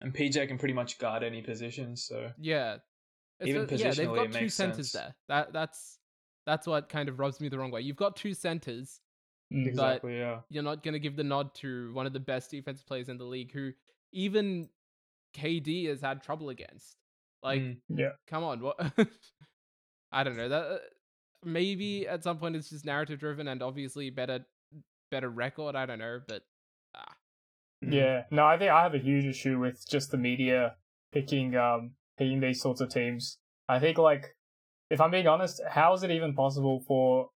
and 0.02 0.14
PJ 0.14 0.48
can 0.48 0.58
pretty 0.58 0.74
much 0.74 1.00
guard 1.00 1.24
any 1.24 1.42
position. 1.42 1.96
So 1.96 2.32
Yeah. 2.38 2.78
It's 3.40 3.50
Even 3.50 3.64
a- 3.70 3.76
yeah, 3.76 3.92
they've 3.92 4.08
got 4.14 4.32
two 4.32 4.48
centers 4.50 4.92
sense. 4.92 5.04
there. 5.04 5.16
That 5.28 5.52
that's 5.54 6.00
that's 6.46 6.66
what 6.68 6.88
kind 6.90 7.10
of 7.10 7.20
rubs 7.20 7.40
me 7.42 7.50
the 7.50 7.58
wrong 7.60 7.72
way. 7.72 7.82
You've 7.82 7.98
got 7.98 8.16
two 8.16 8.34
centers. 8.34 9.02
Exactly, 9.52 10.18
yeah, 10.18 10.42
You're 10.50 10.64
not 10.64 10.84
gonna 10.84 11.00
give 11.00 11.16
the 11.16 11.24
nod 11.24 11.54
to 11.56 11.94
one 11.94 12.06
of 12.06 12.14
the 12.14 12.20
best 12.20 12.52
defensive 12.52 12.86
players 12.86 13.10
in 13.10 13.18
the 13.18 13.26
league, 13.26 13.52
who 13.52 13.72
even 14.12 14.70
KD 15.34 15.86
has 15.88 16.02
had 16.02 16.24
trouble 16.24 16.50
against. 16.50 16.98
Like, 17.44 17.62
Mm. 17.62 17.78
Yeah. 17.90 18.12
come 18.28 18.44
on, 18.44 18.62
what? 18.62 18.80
I 20.12 20.24
don't 20.24 20.38
know. 20.38 20.50
That 20.50 20.64
uh, 20.64 20.78
maybe 21.44 22.08
at 22.08 22.24
some 22.24 22.38
point 22.38 22.56
it's 22.56 22.70
just 22.70 22.86
narrative 22.86 23.20
driven 23.20 23.48
and 23.48 23.62
obviously 23.62 24.10
better 24.10 24.46
better 25.12 25.30
record. 25.30 25.76
I 25.76 25.86
don't 25.86 26.00
know, 26.00 26.22
but 26.28 26.44
ah. 26.96 27.16
Yeah, 27.82 28.24
no, 28.32 28.46
I 28.46 28.58
think 28.58 28.72
I 28.72 28.84
have 28.84 28.96
a 28.96 29.00
huge 29.00 29.26
issue 29.26 29.60
with 29.60 29.88
just 29.88 30.12
the 30.12 30.18
media 30.18 30.76
picking 31.12 31.56
um 31.56 31.92
picking 32.18 32.40
these 32.40 32.62
sorts 32.62 32.82
of 32.82 32.90
teams. 32.90 33.38
I 33.70 33.80
think 33.80 33.98
like 33.98 34.36
if 34.90 35.02
I'm 35.02 35.12
being 35.12 35.28
honest, 35.28 35.62
how 35.70 35.94
is 35.94 36.04
it 36.04 36.12
even 36.12 36.34
possible 36.34 36.80
for 36.88 37.30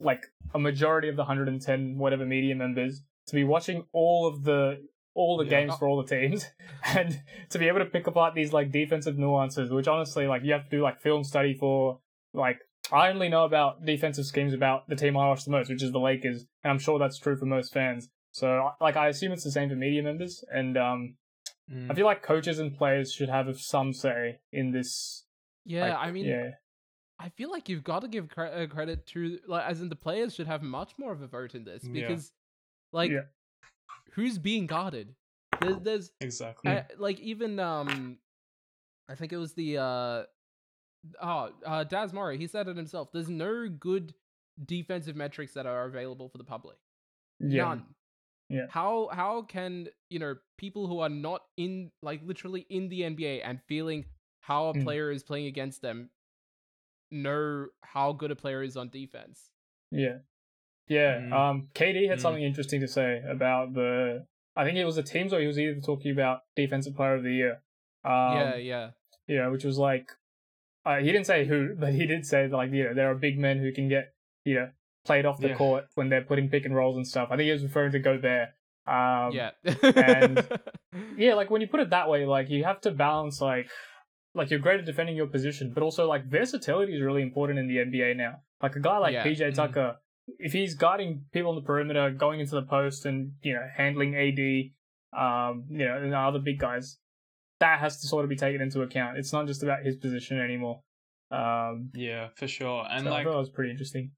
like 0.00 0.24
a 0.54 0.58
majority 0.58 1.08
of 1.08 1.16
the 1.16 1.22
110 1.22 1.98
whatever 1.98 2.24
media 2.26 2.54
members 2.54 3.02
to 3.26 3.34
be 3.34 3.44
watching 3.44 3.84
all 3.92 4.26
of 4.26 4.44
the 4.44 4.86
all 5.14 5.36
the 5.36 5.44
Yeah. 5.44 5.50
games 5.60 5.76
for 5.76 5.88
all 5.88 6.02
the 6.02 6.08
teams 6.08 6.46
and 6.84 7.20
to 7.50 7.58
be 7.58 7.68
able 7.68 7.80
to 7.80 7.84
pick 7.84 8.06
apart 8.06 8.34
these 8.34 8.52
like 8.52 8.70
defensive 8.70 9.18
nuances, 9.18 9.70
which 9.70 9.88
honestly 9.88 10.26
like 10.26 10.42
you 10.44 10.52
have 10.52 10.64
to 10.64 10.70
do 10.70 10.82
like 10.82 11.00
film 11.00 11.24
study 11.24 11.54
for 11.54 12.00
like 12.32 12.58
I 12.92 13.08
only 13.10 13.28
know 13.28 13.44
about 13.44 13.84
defensive 13.84 14.24
schemes 14.26 14.52
about 14.52 14.88
the 14.88 14.96
team 14.96 15.16
I 15.16 15.28
watch 15.28 15.44
the 15.44 15.50
most, 15.52 15.68
which 15.68 15.82
is 15.82 15.92
the 15.92 16.00
Lakers, 16.00 16.46
and 16.64 16.72
I'm 16.72 16.78
sure 16.78 16.98
that's 16.98 17.18
true 17.18 17.36
for 17.36 17.46
most 17.46 17.72
fans. 17.72 18.08
So 18.32 18.70
like 18.80 18.96
I 18.96 19.08
assume 19.08 19.32
it's 19.32 19.44
the 19.44 19.50
same 19.52 19.68
for 19.68 19.76
media 19.76 20.02
members, 20.02 20.42
and 20.52 20.76
um, 20.76 21.16
Mm. 21.72 21.88
I 21.88 21.94
feel 21.94 22.04
like 22.04 22.20
coaches 22.20 22.58
and 22.58 22.76
players 22.76 23.12
should 23.12 23.28
have 23.28 23.46
some 23.60 23.92
say 23.92 24.40
in 24.52 24.72
this. 24.72 25.24
Yeah, 25.64 25.90
like, 25.90 26.08
I 26.08 26.10
mean, 26.10 26.26
yeah, 26.26 26.50
I 27.22 27.28
feel 27.28 27.50
like 27.50 27.68
you've 27.68 27.84
got 27.84 28.00
to 28.00 28.08
give 28.08 28.28
cre- 28.30 28.44
uh, 28.44 28.66
credit 28.66 29.06
to, 29.08 29.38
like, 29.46 29.66
as 29.66 29.80
in 29.82 29.88
the 29.90 29.96
players 29.96 30.34
should 30.34 30.46
have 30.46 30.62
much 30.62 30.92
more 30.98 31.12
of 31.12 31.20
a 31.20 31.26
vote 31.26 31.54
in 31.54 31.64
this 31.64 31.84
Yeah. 31.84 31.92
because, 32.08 32.32
like, 32.92 33.10
Yeah. 33.10 33.26
who's 34.12 34.38
being 34.38 34.66
guarded? 34.66 35.14
There's, 35.60 35.78
there's 35.80 36.12
Exactly. 36.22 36.70
I, 36.72 36.86
like 36.96 37.20
even 37.20 37.58
um, 37.60 38.18
I 39.10 39.14
think 39.14 39.32
it 39.34 39.36
was 39.36 39.52
the 39.52 39.76
uh, 39.76 40.22
oh 41.20 41.52
uh, 41.66 41.84
Daz 41.84 42.12
Murray. 42.14 42.38
He 42.38 42.46
said 42.46 42.66
it 42.68 42.76
himself. 42.78 43.12
There's 43.12 43.28
no 43.28 43.68
good 43.68 44.14
defensive 44.64 45.16
metrics 45.16 45.52
that 45.54 45.66
are 45.66 45.84
available 45.84 46.30
for 46.30 46.38
the 46.38 46.44
public. 46.44 46.78
yeah, 47.40 47.64
None. 47.64 47.84
Yeah. 48.48 48.66
How 48.70 49.08
how 49.12 49.42
can 49.42 49.88
you 50.08 50.18
know 50.18 50.36
people 50.56 50.86
who 50.86 51.00
are 51.00 51.08
not 51.10 51.42
in 51.58 51.90
like 52.02 52.22
literally 52.24 52.66
in 52.70 52.88
the 52.88 53.02
NBA 53.02 53.42
and 53.44 53.60
feeling 53.68 54.06
how 54.40 54.68
a 54.68 54.74
Mm. 54.74 54.82
player 54.84 55.10
is 55.10 55.22
playing 55.22 55.46
against 55.46 55.82
them 55.82 56.08
know 57.10 57.66
how 57.82 58.12
good 58.12 58.30
a 58.30 58.36
player 58.36 58.62
is 58.62 58.76
on 58.76 58.88
defense? 58.88 59.50
yeah, 59.90 60.18
yeah. 60.88 61.18
Mm. 61.20 61.32
Um, 61.32 61.68
KD 61.74 62.08
had 62.08 62.18
Mm. 62.18 62.22
something 62.22 62.42
interesting 62.42 62.80
to 62.80 62.88
say 62.88 63.22
about 63.28 63.74
the. 63.74 64.26
I 64.56 64.64
think 64.64 64.76
it 64.78 64.84
was 64.84 64.96
the 64.96 65.02
teams 65.02 65.32
or 65.32 65.40
he 65.40 65.46
was 65.46 65.58
either 65.58 65.80
talking 65.80 66.10
about 66.12 66.40
defensive 66.56 66.94
player 66.96 67.14
of 67.14 67.22
the 67.22 67.32
year. 67.32 67.52
Um, 68.04 68.36
yeah, 68.36 68.56
yeah. 68.56 68.90
you 69.26 69.36
know, 69.38 69.50
which 69.52 69.64
was 69.64 69.78
like, 69.78 70.10
uh, 70.84 70.98
he 70.98 71.06
didn't 71.06 71.26
say 71.26 71.44
who, 71.46 71.74
but 71.78 71.92
he 71.94 72.06
did 72.06 72.26
say 72.26 72.46
that, 72.48 72.56
like, 72.56 72.70
you 72.72 72.84
know, 72.84 72.94
there 72.94 73.10
are 73.10 73.14
big 73.14 73.38
men 73.38 73.58
who 73.58 73.72
can 73.72 73.88
get, 73.88 74.12
you 74.44 74.54
know, 74.56 74.70
played 75.04 75.24
off 75.26 75.38
the 75.40 75.48
Yeah. 75.50 75.54
court 75.56 75.84
when 75.94 76.08
they're 76.08 76.24
putting 76.24 76.48
pick 76.50 76.64
and 76.66 76.74
rolls 76.74 76.96
and 76.96 77.06
stuff. 77.06 77.28
I 77.30 77.36
think 77.36 77.46
he 77.46 77.52
was 77.52 77.62
referring 77.62 77.92
to 77.92 77.98
Gobert. 78.00 78.48
Um, 78.86 79.32
yeah. 79.32 79.50
and- 79.64 80.48
yeah, 81.16 81.34
like 81.34 81.48
when 81.50 81.60
you 81.60 81.68
put 81.68 81.80
it 81.80 81.90
that 81.90 82.08
way, 82.08 82.26
like 82.26 82.50
you 82.50 82.64
have 82.64 82.80
to 82.82 82.90
balance 82.90 83.40
like, 83.40 83.68
like 84.34 84.50
you're 84.50 84.60
great 84.60 84.80
at 84.80 84.86
defending 84.86 85.16
your 85.16 85.26
position, 85.26 85.72
but 85.74 85.82
also 85.82 86.06
like 86.06 86.24
versatility 86.26 86.94
is 86.94 87.02
really 87.02 87.22
important 87.22 87.58
in 87.58 87.66
the 87.66 87.78
NBA 87.78 88.16
now. 88.16 88.36
Like 88.62 88.76
a 88.76 88.80
guy 88.80 88.98
like 88.98 89.12
Yeah. 89.14 89.24
PJ 89.24 89.50
Mhm. 89.50 89.54
Tucker, 89.54 89.96
if 90.38 90.52
he's 90.52 90.74
guarding 90.74 91.24
people 91.32 91.50
on 91.50 91.56
the 91.56 91.62
perimeter, 91.62 92.10
going 92.10 92.40
into 92.40 92.54
the 92.54 92.62
post, 92.62 93.06
and 93.06 93.32
you 93.42 93.54
know 93.54 93.66
handling 93.76 94.14
AD, 94.14 94.72
um, 95.12 95.64
you 95.70 95.84
know, 95.86 95.96
and 95.96 96.14
other 96.14 96.38
big 96.38 96.58
guys, 96.58 96.98
that 97.58 97.80
has 97.80 98.00
to 98.00 98.06
sort 98.06 98.24
of 98.24 98.28
be 98.30 98.36
taken 98.36 98.60
into 98.60 98.82
account. 98.82 99.18
It's 99.18 99.32
not 99.32 99.46
just 99.46 99.62
about 99.62 99.82
his 99.84 99.96
position 99.96 100.38
anymore. 100.38 100.82
Um, 101.30 101.90
yeah, 101.94 102.28
for 102.36 102.46
sure. 102.48 102.86
And 102.90 103.04
so 103.04 103.10
I 103.10 103.12
like, 103.12 103.24
thought 103.24 103.32
that 103.32 103.38
was 103.38 103.50
pretty 103.50 103.70
interesting. 103.70 104.12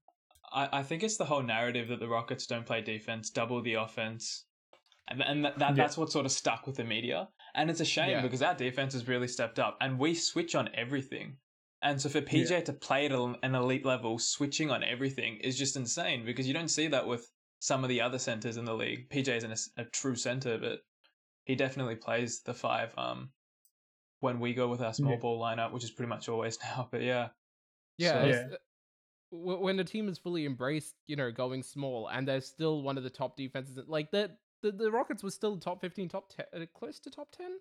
I, 0.51 0.79
I 0.79 0.83
think 0.83 1.03
it's 1.03 1.17
the 1.17 1.25
whole 1.25 1.41
narrative 1.43 1.87
that 1.89 1.99
the 1.99 2.07
Rockets 2.07 2.45
don't 2.45 2.65
play 2.65 2.81
defense, 2.81 3.29
double 3.31 3.61
the 3.61 3.73
offense. 3.75 4.45
And, 5.07 5.21
and 5.21 5.45
that, 5.45 5.59
that 5.59 5.69
Yeah. 5.69 5.75
that's 5.83 5.97
what 5.97 6.11
sort 6.11 6.25
of 6.25 6.31
stuck 6.31 6.65
with 6.67 6.75
the 6.77 6.83
media. 6.83 7.27
And 7.55 7.69
it's 7.69 7.79
a 7.81 7.85
shame 7.85 8.09
Yeah. 8.11 8.21
because 8.21 8.41
our 8.41 8.55
defense 8.55 8.93
has 8.93 9.07
really 9.07 9.27
stepped 9.27 9.59
up 9.59 9.77
and 9.81 9.99
we 9.99 10.15
switch 10.15 10.55
on 10.55 10.69
everything. 10.73 11.37
And 11.81 12.01
so 12.01 12.09
for 12.09 12.21
PJ 12.21 12.63
to 12.65 12.73
play 12.73 13.05
at 13.05 13.11
an 13.11 13.55
elite 13.55 13.85
level, 13.85 14.17
switching 14.17 14.71
on 14.71 14.83
everything 14.83 15.37
is 15.37 15.57
just 15.57 15.75
insane 15.75 16.25
because 16.25 16.47
you 16.47 16.53
don't 16.53 16.69
see 16.69 16.87
that 16.87 17.05
with 17.05 17.29
some 17.59 17.83
of 17.83 17.89
the 17.89 18.01
other 18.01 18.17
centers 18.19 18.57
in 18.57 18.65
the 18.65 18.73
league. 18.73 19.09
PJ 19.09 19.27
isn't 19.37 19.49
a 19.49 19.53
s- 19.53 19.69
a, 19.77 19.85
true 19.85 20.15
center, 20.15 20.57
but 20.57 20.79
he 21.45 21.55
definitely 21.55 21.95
plays 21.95 22.41
the 22.41 22.53
five 22.53 22.97
um, 22.97 23.31
when 24.21 24.39
we 24.39 24.53
go 24.53 24.67
with 24.69 24.81
our 24.81 24.93
small 24.93 25.11
Yeah. 25.13 25.19
ball 25.19 25.39
lineup, 25.41 25.73
which 25.73 25.83
is 25.83 25.91
pretty 25.91 26.09
much 26.09 26.29
always 26.29 26.57
now. 26.63 26.87
But 26.91 27.01
yeah. 27.01 27.29
Yeah. 27.97 28.11
So- 28.23 28.27
it's, 28.27 28.55
When 29.31 29.77
the 29.77 29.83
team 29.83 30.07
is 30.09 30.17
fully 30.17 30.45
embraced, 30.45 30.95
you 31.07 31.15
know, 31.15 31.31
going 31.31 31.63
small, 31.63 32.07
and 32.07 32.27
they're 32.27 32.39
still 32.41 32.81
one 32.81 32.97
of 32.97 33.03
the 33.03 33.09
top 33.09 33.35
defenses, 33.35 33.77
like 33.87 34.09
the 34.11 34.37
the, 34.63 34.71
the 34.71 34.91
Rockets 34.91 35.21
were 35.21 35.29
still 35.29 35.57
top 35.57 35.79
fifteen, 35.81 36.09
top 36.09 36.29
ten, 36.29 36.45
uh, 36.55 36.65
close 36.73 36.99
to 37.01 37.11
top 37.11 37.27
ten. 37.31 37.51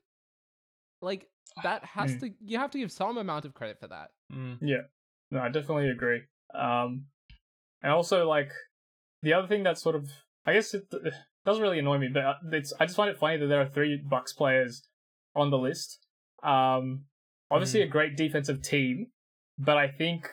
Like 1.03 1.27
that 1.63 1.85
has 1.85 2.13
Mm. 2.13 2.21
to 2.21 2.31
you 2.41 2.59
have 2.59 2.71
to 2.71 2.79
give 2.79 2.91
some 2.93 3.19
amount 3.19 3.45
of 3.45 3.53
credit 3.55 3.79
for 3.81 3.89
that. 3.89 4.11
Mm. 4.33 4.59
No, 5.31 5.41
I 5.41 5.49
definitely 5.49 5.89
agree. 5.91 6.23
Um, 6.55 7.07
and 7.83 7.93
also 7.93 8.27
like 8.29 8.51
the 9.23 9.35
other 9.35 9.49
thing 9.49 9.65
that 9.65 9.79
sort 9.79 9.97
of, 9.97 10.09
I 10.47 10.53
guess 10.55 10.73
it, 10.75 10.85
it 10.93 11.15
doesn't 11.45 11.63
really 11.63 11.79
annoy 11.81 11.99
me, 11.99 12.09
but 12.09 12.25
uh, 12.25 12.35
it's 12.53 12.73
I 12.79 12.87
just 12.87 12.97
find 12.97 13.11
it 13.11 13.19
funny 13.19 13.37
that 13.39 13.47
there 13.47 13.61
are 13.61 13.69
three 13.69 13.97
Bucks 13.97 14.33
players 14.33 14.83
on 15.35 15.51
the 15.51 15.59
list. 15.59 15.99
Um, 16.43 17.05
obviously 17.51 17.83
a 17.83 17.87
great 17.89 18.17
defensive 18.17 18.63
team, 18.63 19.09
but 19.59 19.77
I 19.77 19.89
think 19.89 20.29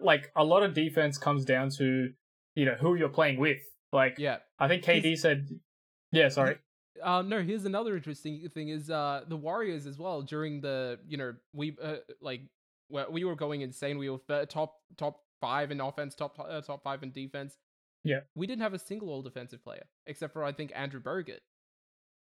like 0.00 0.30
a 0.36 0.44
lot 0.44 0.62
of 0.62 0.74
defense 0.74 1.18
comes 1.18 1.44
down 1.44 1.70
to 1.78 2.10
you 2.54 2.64
know 2.64 2.74
who 2.80 2.94
you're 2.94 3.08
playing 3.08 3.38
with. 3.38 3.58
Like 3.92 4.16
Yeah. 4.18 4.38
I 4.58 4.68
think 4.68 4.82
KD 4.84 5.16
said, 5.18 5.48
yeah, 6.12 6.28
sorry, 6.28 6.56
Um, 7.02 7.28
no, 7.28 7.42
here's 7.42 7.64
another 7.64 7.96
interesting 7.96 8.48
thing: 8.54 8.68
is 8.68 8.90
uh 8.90 9.24
the 9.28 9.36
Warriors 9.36 9.86
as 9.86 9.98
well 9.98 10.22
during 10.22 10.60
the 10.60 10.98
you 11.06 11.16
know 11.16 11.34
we 11.52 11.76
uh, 11.82 11.96
like 12.20 12.42
where 12.88 13.10
we 13.10 13.24
were 13.24 13.34
going 13.36 13.60
insane. 13.62 13.98
We 13.98 14.08
were 14.10 14.18
f- 14.28 14.48
top 14.48 14.74
top 14.96 15.20
five 15.40 15.70
in 15.70 15.80
offense, 15.80 16.14
top 16.14 16.38
uh, 16.38 16.60
top 16.60 16.82
five 16.84 17.02
in 17.02 17.10
defense. 17.12 17.56
Yeah. 18.04 18.20
we 18.34 18.48
didn't 18.48 18.62
have 18.62 18.74
a 18.74 18.78
single 18.80 19.10
all 19.10 19.22
defensive 19.22 19.62
player 19.62 19.84
except 20.06 20.32
for 20.32 20.42
I 20.42 20.50
think 20.52 20.72
Andrew 20.74 21.00
Bogut. 21.00 21.38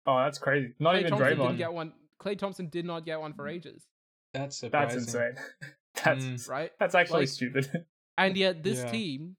oh 0.05 0.17
that's 0.17 0.37
crazy. 0.37 0.73
Not 0.79 0.95
Klay 0.95 0.99
even 0.99 1.11
Thompson 1.11 1.27
Draymond. 1.37 1.37
didn't 1.47 1.57
get 1.57 1.73
one. 1.73 1.93
Klay 2.21 2.37
Thompson 2.37 2.67
did 2.69 2.85
not 2.85 3.05
get 3.05 3.19
one 3.21 3.33
for 3.33 3.47
ages, 3.47 3.85
That's 4.33 4.57
surprising. 4.57 4.99
That's 4.99 5.13
insane. 5.15 5.35
that's 6.03 6.25
Mm. 6.25 6.49
right? 6.49 6.71
that's 6.79 6.95
actually 6.95 7.21
Like- 7.21 7.29
stupid. 7.29 7.85
And 8.17 8.35
yet 8.35 8.61
this 8.63 8.79
Yeah. 8.79 8.91
team, 8.91 9.37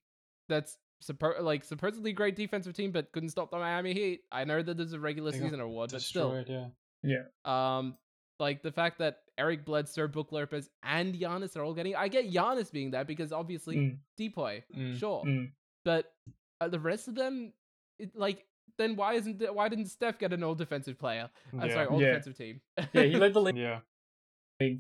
that's 0.49 0.79
suppo- 1.03 1.41
like 1.41 1.65
supposedly 1.65 2.13
great 2.13 2.37
defensive 2.37 2.75
team, 2.75 2.91
but 2.93 3.11
couldn't 3.13 3.31
stop 3.31 3.51
the 3.51 3.59
Miami 3.59 3.93
Heat. 3.95 4.21
I 4.33 4.45
know 4.45 4.63
that 4.63 4.77
there's 4.77 4.93
a 4.93 5.01
regular 5.01 5.31
They 5.31 5.39
got 5.39 5.45
season 5.45 5.61
award, 5.61 5.91
but 5.93 6.03
still, 6.03 6.31
Destroyed, 6.33 6.73
yeah. 7.03 7.23
Um, 7.45 7.97
like 8.39 8.63
the 8.63 8.73
fact 8.73 8.99
that 8.99 9.19
Eric 9.39 9.65
Bledsoe, 9.65 10.09
Brook 10.09 10.33
Lopez, 10.33 10.69
and 10.83 11.15
Giannis 11.15 11.57
are 11.57 11.63
all 11.63 11.75
getting. 11.75 11.95
I 11.97 12.09
get 12.09 12.31
Giannis 12.33 12.71
being 12.73 12.91
there 12.91 13.05
because 13.05 13.33
obviously 13.33 13.77
Mm. 13.77 13.99
Depoy, 14.19 14.63
Mm. 14.77 14.99
sure, 14.99 15.25
Mm. 15.25 15.51
but 15.85 16.13
uh, 16.61 16.69
the 16.69 16.81
rest 16.81 17.09
of 17.09 17.15
them, 17.15 17.53
it, 17.99 18.15
like, 18.15 18.47
then 18.77 18.97
why 18.97 19.15
isn't 19.15 19.41
it, 19.41 19.55
why 19.55 19.69
didn't 19.69 19.87
Steph 19.87 20.19
get 20.19 20.33
an 20.33 20.43
all 20.43 20.55
defensive 20.55 20.99
player? 20.99 21.31
I'm 21.53 21.69
yeah. 21.69 21.75
sorry, 21.75 21.87
all 21.87 22.01
Yeah. 22.01 22.07
defensive 22.09 22.37
team. 22.37 22.61
Yeah, 22.93 23.03
he 23.05 23.17
led 23.17 23.33
the 23.35 23.41
league. 23.43 23.57
Yeah. 23.57 23.81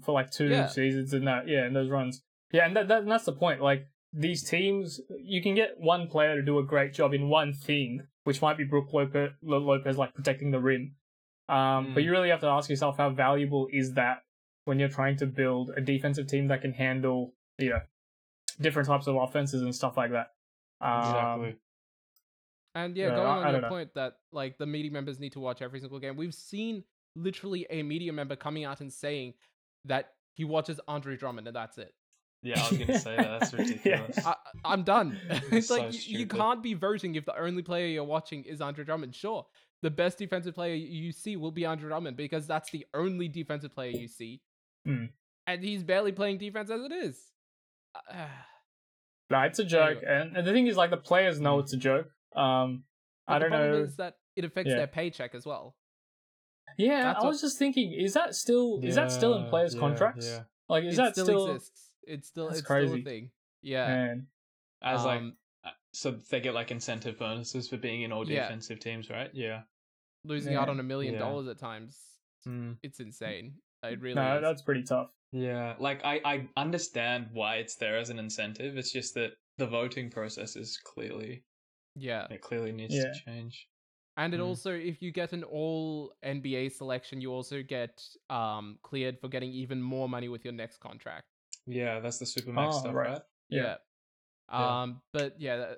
for 0.02 0.12
like 0.12 0.30
two 0.30 0.48
Yeah. 0.48 0.66
seasons 0.66 1.14
in 1.14 1.24
that 1.24 1.48
yeah 1.48 1.66
in 1.66 1.72
those 1.72 1.88
runs 1.88 2.22
yeah 2.52 2.66
and 2.66 2.76
that, 2.76 2.88
that 2.88 3.00
and 3.00 3.10
that's 3.10 3.24
the 3.24 3.32
point 3.32 3.62
like 3.62 3.88
these 4.12 4.43
teams 4.43 5.00
you 5.23 5.40
can 5.43 5.55
get 5.55 5.79
one 5.79 6.09
player 6.09 6.35
to 6.37 6.43
do 6.43 6.59
a 6.59 6.64
great 6.64 6.93
job 6.93 7.14
in 7.14 7.29
one 7.29 7.52
thing 7.52 8.07
which 8.25 8.43
might 8.43 8.59
be 8.59 8.64
Brook 8.64 8.93
Lopez, 8.93 9.31
Lopez 9.43 9.97
like 9.97 10.14
protecting 10.14 10.50
the 10.50 10.59
rim 10.61 10.97
um 11.49 11.95
but 11.95 12.00
Mm. 12.00 12.05
you 12.05 12.11
really 12.11 12.29
have 12.31 12.40
to 12.40 12.47
ask 12.49 12.69
yourself 12.71 12.97
how 12.97 13.11
valuable 13.11 13.69
is 13.73 13.95
that 13.95 14.19
when 14.64 14.79
you're 14.81 14.88
trying 14.88 15.17
to 15.19 15.26
build 15.26 15.71
a 15.76 15.81
defensive 15.81 16.26
team 16.26 16.49
that 16.49 16.61
can 16.61 16.73
handle 16.73 17.35
you 17.59 17.71
know 17.71 17.81
different 18.61 18.88
types 18.88 19.07
of 19.07 19.14
offenses 19.17 19.62
and 19.62 19.75
stuff 19.75 19.97
like 19.97 20.11
that 20.11 20.29
um, 20.81 21.00
Exactly. 21.00 21.57
And 22.75 22.97
yeah, 22.97 23.09
Yeah, 23.09 23.14
going 23.17 23.26
I- 23.26 23.31
on 23.31 23.38
I 23.38 23.43
your 23.43 23.52
don't 23.52 23.61
know. 23.62 23.69
point 23.69 23.95
that 23.95 24.14
like 24.33 24.59
the 24.59 24.67
media 24.67 24.90
members 24.90 25.19
need 25.19 25.33
to 25.33 25.40
watch 25.40 25.61
every 25.61 25.81
single 25.81 25.99
game. 25.99 26.17
We've 26.17 26.35
seen 26.35 26.85
literally 27.17 27.67
a 27.69 27.83
media 27.83 28.12
member 28.12 28.37
coming 28.37 28.64
out 28.64 28.81
and 28.81 28.93
saying 28.93 29.35
that 29.87 30.12
he 30.35 30.45
watches 30.45 30.81
Andre 30.87 31.17
Drummond 31.17 31.49
and 31.49 31.57
that's 31.57 31.79
it. 31.79 31.93
Yeah, 32.42 32.59
I 32.62 32.68
was 32.70 32.78
gonna 32.78 32.99
say 32.99 33.16
that. 33.16 33.40
That's 33.40 33.52
Yeah. 33.85 34.00
ridiculous. 34.02 34.26
I, 34.26 34.35
I'm 34.64 34.82
done. 34.82 35.18
it's 35.52 35.68
so 35.68 35.76
like 35.76 36.09
you, 36.09 36.20
you 36.20 36.26
can't 36.26 36.62
be 36.62 36.75
voting 36.75 37.14
if 37.14 37.26
the 37.26 37.38
only 37.38 37.62
player 37.62 37.87
you're 37.87 38.04
watching 38.04 38.44
is 38.44 38.61
Andre 38.61 38.85
Drummond. 38.85 39.14
Sure, 39.14 39.47
the 39.82 39.90
best 39.90 40.18
defensive 40.18 40.54
player 40.54 40.75
you 40.75 41.12
see 41.12 41.37
will 41.37 41.50
be 41.52 41.66
Andre 41.66 41.88
Drummond 41.88 42.16
because 42.16 42.47
that's 42.47 42.70
the 42.70 42.87
only 42.94 43.28
defensive 43.28 43.75
player 43.75 43.90
you 43.90 44.09
see, 44.09 44.40
Hmm. 44.87 45.06
and 45.47 45.62
he's 45.62 45.82
barely 45.82 46.12
playing 46.12 46.38
defense 46.38 46.70
as 46.70 46.80
it 46.82 46.92
is. 46.92 47.20
Uh, 48.11 48.26
no, 49.30 49.40
it's 49.42 49.59
a 49.59 49.64
joke 49.64 49.99
Anyway. 49.99 50.20
and, 50.23 50.37
and 50.37 50.47
the 50.47 50.52
thing 50.52 50.66
is 50.66 50.76
like 50.76 50.90
the 50.90 50.97
players 50.97 51.40
know 51.40 51.59
it's 51.59 51.73
a 51.73 51.76
joke 51.76 52.06
um 52.37 52.85
but 53.26 53.35
I 53.35 53.38
don't 53.40 53.50
problem 53.50 53.70
know 53.73 53.82
Is 53.82 53.97
that 53.97 54.14
it 54.37 54.44
affects 54.44 54.70
Yeah. 54.70 54.76
their 54.76 54.87
paycheck 54.87 55.35
as 55.35 55.44
well? 55.44 55.75
yeah 56.78 57.02
That's 57.02 57.18
I 57.18 57.23
what- 57.25 57.28
was 57.30 57.40
just 57.40 57.59
thinking 57.59 57.92
is 57.92 58.14
that 58.14 58.35
still 58.37 58.80
is 58.82 58.94
that 58.94 59.11
still 59.11 59.35
in 59.35 59.49
players 59.49 59.75
yeah, 59.75 59.80
contracts 59.80 60.26
Yeah. 60.26 60.40
like 60.68 60.85
is 60.85 60.94
it 60.94 60.97
that 60.99 61.12
still, 61.14 61.25
still 61.25 61.47
exists. 61.56 61.89
It's 62.04 62.28
still 62.28 62.47
That's 62.49 62.61
it's 62.61 62.66
still 62.66 62.95
a 62.95 63.02
thing. 63.02 63.30
Yeah. 63.62 63.87
man 63.88 64.26
As 64.83 65.04
like 65.04 65.21
Um, 65.21 65.37
uh, 65.64 65.71
so 65.92 66.12
they 66.12 66.40
get 66.40 66.54
like 66.54 66.71
incentive 66.71 67.19
bonuses 67.19 67.69
for 67.69 67.76
being 67.76 68.02
in 68.02 68.12
all 68.12 68.28
Yeah. 68.28 68.42
defensive 68.42 68.80
teams, 68.80 69.11
right? 69.11 69.30
Yeah. 69.35 69.62
losing 70.25 70.52
Yeah. 70.52 70.61
out 70.61 70.69
on 70.69 70.78
a 70.78 70.83
million 70.83 71.14
Yeah. 71.14 71.21
dollars 71.21 71.49
at 71.49 71.59
times. 71.59 71.99
Mm. 72.47 72.78
It's 72.83 73.00
insane. 73.00 73.54
It 73.83 74.00
really 74.00 74.14
no, 74.16 74.37
is. 74.37 74.42
that's 74.42 74.61
pretty 74.62 74.83
tough. 74.83 75.11
Yeah, 75.33 75.76
like 75.78 76.04
I, 76.04 76.21
I 76.25 76.49
understand 76.57 77.28
why 77.33 77.57
it's 77.57 77.76
there 77.76 77.97
as 77.97 78.11
an 78.11 78.19
incentive. 78.19 78.76
It's 78.76 78.92
just 78.92 79.14
that 79.14 79.33
the 79.59 79.66
voting 79.66 80.11
process 80.11 80.57
is 80.57 80.76
clearly 80.76 81.45
yeah. 81.97 82.26
it 82.30 82.40
clearly 82.42 82.73
needs 82.73 82.95
Yeah. 82.95 83.04
to 83.12 83.14
change. 83.25 83.66
And 84.19 84.35
it 84.35 84.40
Mm. 84.40 84.45
also, 84.47 84.73
if 84.75 85.00
you 85.00 85.11
get 85.12 85.33
an 85.33 85.42
all 85.45 86.14
NBA 86.23 86.69
selection, 86.69 87.21
you 87.23 87.33
also 87.33 87.62
get 87.62 88.02
um 88.28 88.78
cleared 88.83 89.19
for 89.21 89.28
getting 89.28 89.50
even 89.52 89.80
more 89.80 90.09
money 90.09 90.28
with 90.28 90.45
your 90.45 90.52
next 90.52 90.78
contract. 90.78 91.29
Yeah, 91.70 92.00
that's 92.00 92.18
the 92.18 92.24
supermax 92.24 92.68
Oh, 92.74 92.78
stuff, 92.80 92.94
right. 92.94 93.10
right? 93.10 93.22
Yeah. 93.48 93.76
Yeah. 94.52 94.82
Um, 94.82 95.00
but 95.12 95.40
yeah, 95.40 95.74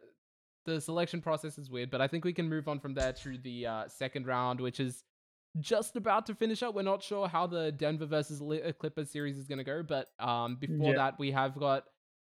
the, 0.65 0.81
selection 0.81 1.21
process 1.21 1.59
is 1.59 1.71
weird. 1.71 1.91
But 1.91 2.01
I 2.01 2.09
think 2.09 2.25
we 2.25 2.33
can 2.33 2.49
move 2.49 2.69
on 2.69 2.81
from 2.81 2.95
there 2.95 3.13
to 3.13 3.37
the 3.39 3.67
uh, 3.67 3.89
second 3.89 4.27
round, 4.27 4.61
which 4.61 4.81
is 4.81 5.05
just 5.61 5.97
about 5.97 6.25
to 6.27 6.35
finish 6.35 6.63
up. 6.63 6.75
We're 6.75 6.83
not 6.83 7.03
sure 7.03 7.29
how 7.29 7.47
the 7.47 7.71
Denver 7.73 8.07
versus 8.07 8.41
uh, 8.41 8.73
Clippers 8.79 9.11
series 9.11 9.37
is 9.37 9.47
going 9.47 9.59
to 9.59 9.65
go, 9.65 9.83
but 9.83 10.09
um, 10.19 10.57
before 10.57 10.91
Yeah. 10.93 10.97
that, 10.97 11.19
we 11.19 11.31
have 11.33 11.59
got 11.59 11.85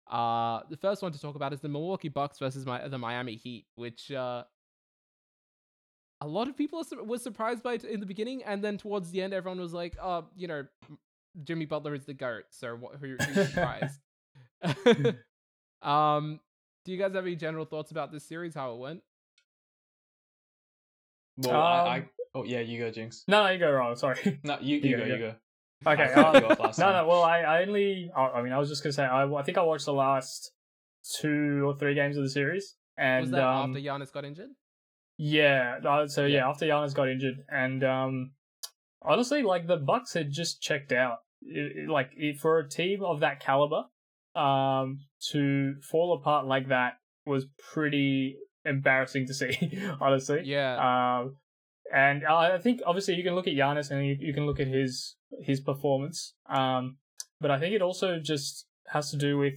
uh 0.09 0.61
the 0.71 0.77
first 0.77 1.03
one 1.03 1.11
to 1.11 1.19
talk 1.21 1.35
about 1.35 1.53
is 1.53 1.59
the 1.59 1.69
Milwaukee 1.69 2.09
Bucks 2.09 2.39
versus 2.39 2.65
my 2.65 2.87
the 2.87 2.97
Miami 2.97 3.35
Heat, 3.35 3.65
which 3.75 4.11
uh. 4.11 4.43
A 6.21 6.27
lot 6.27 6.49
of 6.49 6.57
people 6.57 6.83
were 7.05 7.17
surprised 7.17 7.63
by 7.63 7.75
it 7.75 7.85
in 7.85 8.01
the 8.01 8.05
beginning, 8.05 8.43
and 8.43 8.61
then 8.61 8.77
towards 8.77 9.09
the 9.11 9.21
end, 9.21 9.33
everyone 9.33 9.59
was 9.59 9.71
like, 9.71 9.95
"Oh, 10.01 10.25
you 10.35 10.47
know, 10.49 10.65
Jimmy 11.43 11.65
Butler 11.65 11.93
is 11.93 12.05
the 12.05 12.13
goat." 12.13 12.43
So 12.49 12.75
what, 12.75 12.95
who, 12.99 13.15
who's 13.19 13.49
surprised? 13.49 13.99
um, 15.81 16.39
do 16.85 16.91
you 16.91 16.97
guys 16.97 17.13
have 17.13 17.25
any 17.25 17.35
general 17.35 17.65
thoughts 17.65 17.91
about 17.91 18.11
this 18.11 18.27
series? 18.27 18.55
How 18.55 18.73
it 18.73 18.79
went? 18.79 19.01
Well, 21.37 21.55
I, 21.55 21.87
I 21.87 21.97
Um, 21.97 22.09
oh 22.35 22.43
yeah, 22.43 22.59
you 22.59 22.79
go, 22.79 22.91
Jynx. 22.91 23.23
No, 23.27 23.43
no, 23.43 23.49
you 23.51 23.59
go 23.59 23.71
wrong. 23.71 23.95
Sorry. 23.95 24.39
No, 24.43 24.57
you, 24.61 24.77
You 24.77 24.89
you 24.89 24.97
go, 24.97 25.03
go, 25.03 25.07
you 25.07 25.13
you 25.13 25.19
go. 25.19 25.35
Okay. 25.87 26.03
I 26.03 26.13
cut 26.13 26.35
um, 26.35 26.43
you 26.43 26.73
no, 26.79 26.91
no. 26.91 27.07
Well, 27.07 27.23
I, 27.23 27.39
I 27.39 27.61
only. 27.61 28.11
I 28.15 28.21
I 28.27 28.41
mean, 28.41 28.51
I 28.51 28.57
was 28.57 28.67
just 28.67 28.83
gonna 28.83 28.93
say. 28.93 29.03
I, 29.05 29.25
I 29.25 29.43
think 29.43 29.57
I 29.57 29.61
watched 29.61 29.85
the 29.85 29.93
last 29.93 30.51
two 31.21 31.63
or 31.65 31.77
three 31.77 31.95
games 31.95 32.17
of 32.17 32.23
the 32.23 32.29
series, 32.29 32.75
and 32.97 33.21
was 33.21 33.31
that 33.31 33.43
um, 33.43 33.71
after 33.71 33.81
Giannis 33.81 34.11
got 34.11 34.25
injured? 34.25 34.49
Yeah. 35.17 35.77
uh, 35.87 36.07
So 36.07 36.25
yeah. 36.25 36.39
Yeah. 36.39 36.49
after 36.49 36.65
Giannis 36.65 36.93
got 36.93 37.07
injured, 37.07 37.45
and 37.49 37.83
um, 37.83 38.31
honestly, 39.01 39.41
like 39.43 39.67
the 39.67 39.77
Bucks 39.77 40.13
had 40.13 40.31
just 40.31 40.61
checked 40.61 40.91
out. 40.91 41.17
It- 41.41 41.77
it- 41.77 41.89
like 41.89 42.11
it, 42.15 42.37
for 42.37 42.59
a 42.59 42.69
team 42.69 43.03
of 43.03 43.19
that 43.21 43.39
caliber, 43.39 43.83
um, 44.35 44.99
to 45.31 45.75
fall 45.89 46.13
apart 46.13 46.45
like 46.45 46.67
that 46.69 46.93
was 47.25 47.45
pretty 47.73 48.37
embarrassing 48.65 49.25
to 49.27 49.33
see. 49.33 49.57
honestly. 50.01 50.41
Yeah, 50.43 51.19
Um, 51.21 51.35
and 51.93 52.25
I 52.25 52.55
I 52.55 52.57
think 52.59 52.81
obviously 52.85 53.15
you 53.15 53.23
can 53.23 53.35
look 53.35 53.47
at 53.47 53.53
Giannis 53.53 53.89
and 53.91 54.05
you, 54.05 54.15
you 54.19 54.33
can 54.33 54.45
look 54.45 54.59
at 54.59 54.67
his 54.67 55.15
his 55.41 55.59
performance. 55.61 56.33
Um, 56.49 56.97
but 57.41 57.51
I 57.51 57.59
think 57.59 57.73
it 57.73 57.81
also 57.81 58.19
just 58.19 58.65
has 58.87 59.09
to 59.11 59.17
do 59.17 59.37
with, 59.37 59.53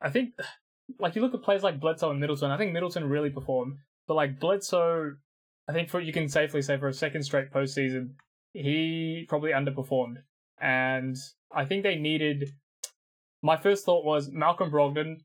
I 0.00 0.10
think, 0.10 0.30
like 0.98 1.14
you 1.14 1.22
look 1.22 1.34
at 1.34 1.42
players 1.42 1.62
like 1.62 1.80
Bledsoe 1.80 2.10
and 2.10 2.20
Middleton. 2.20 2.50
I 2.50 2.56
think 2.56 2.72
Middleton 2.72 3.08
really 3.08 3.30
performed, 3.30 3.76
but 4.08 4.14
like 4.14 4.40
Bledsoe, 4.40 5.12
I 5.68 5.72
think 5.72 5.90
for 5.90 6.00
you 6.00 6.12
can 6.12 6.28
safely 6.28 6.62
say 6.62 6.76
for 6.78 6.88
a 6.88 6.92
second 6.94 7.22
straight 7.24 7.50
postseason, 7.52 8.10
he 8.54 9.26
probably 9.28 9.50
underperformed. 9.50 10.14
And 10.60 11.16
I 11.54 11.64
think 11.66 11.82
they 11.82 11.96
needed. 11.96 12.50
My 13.42 13.56
first 13.58 13.84
thought 13.84 14.04
was 14.04 14.30
Malcolm 14.32 14.70
Brogdon 14.70 15.16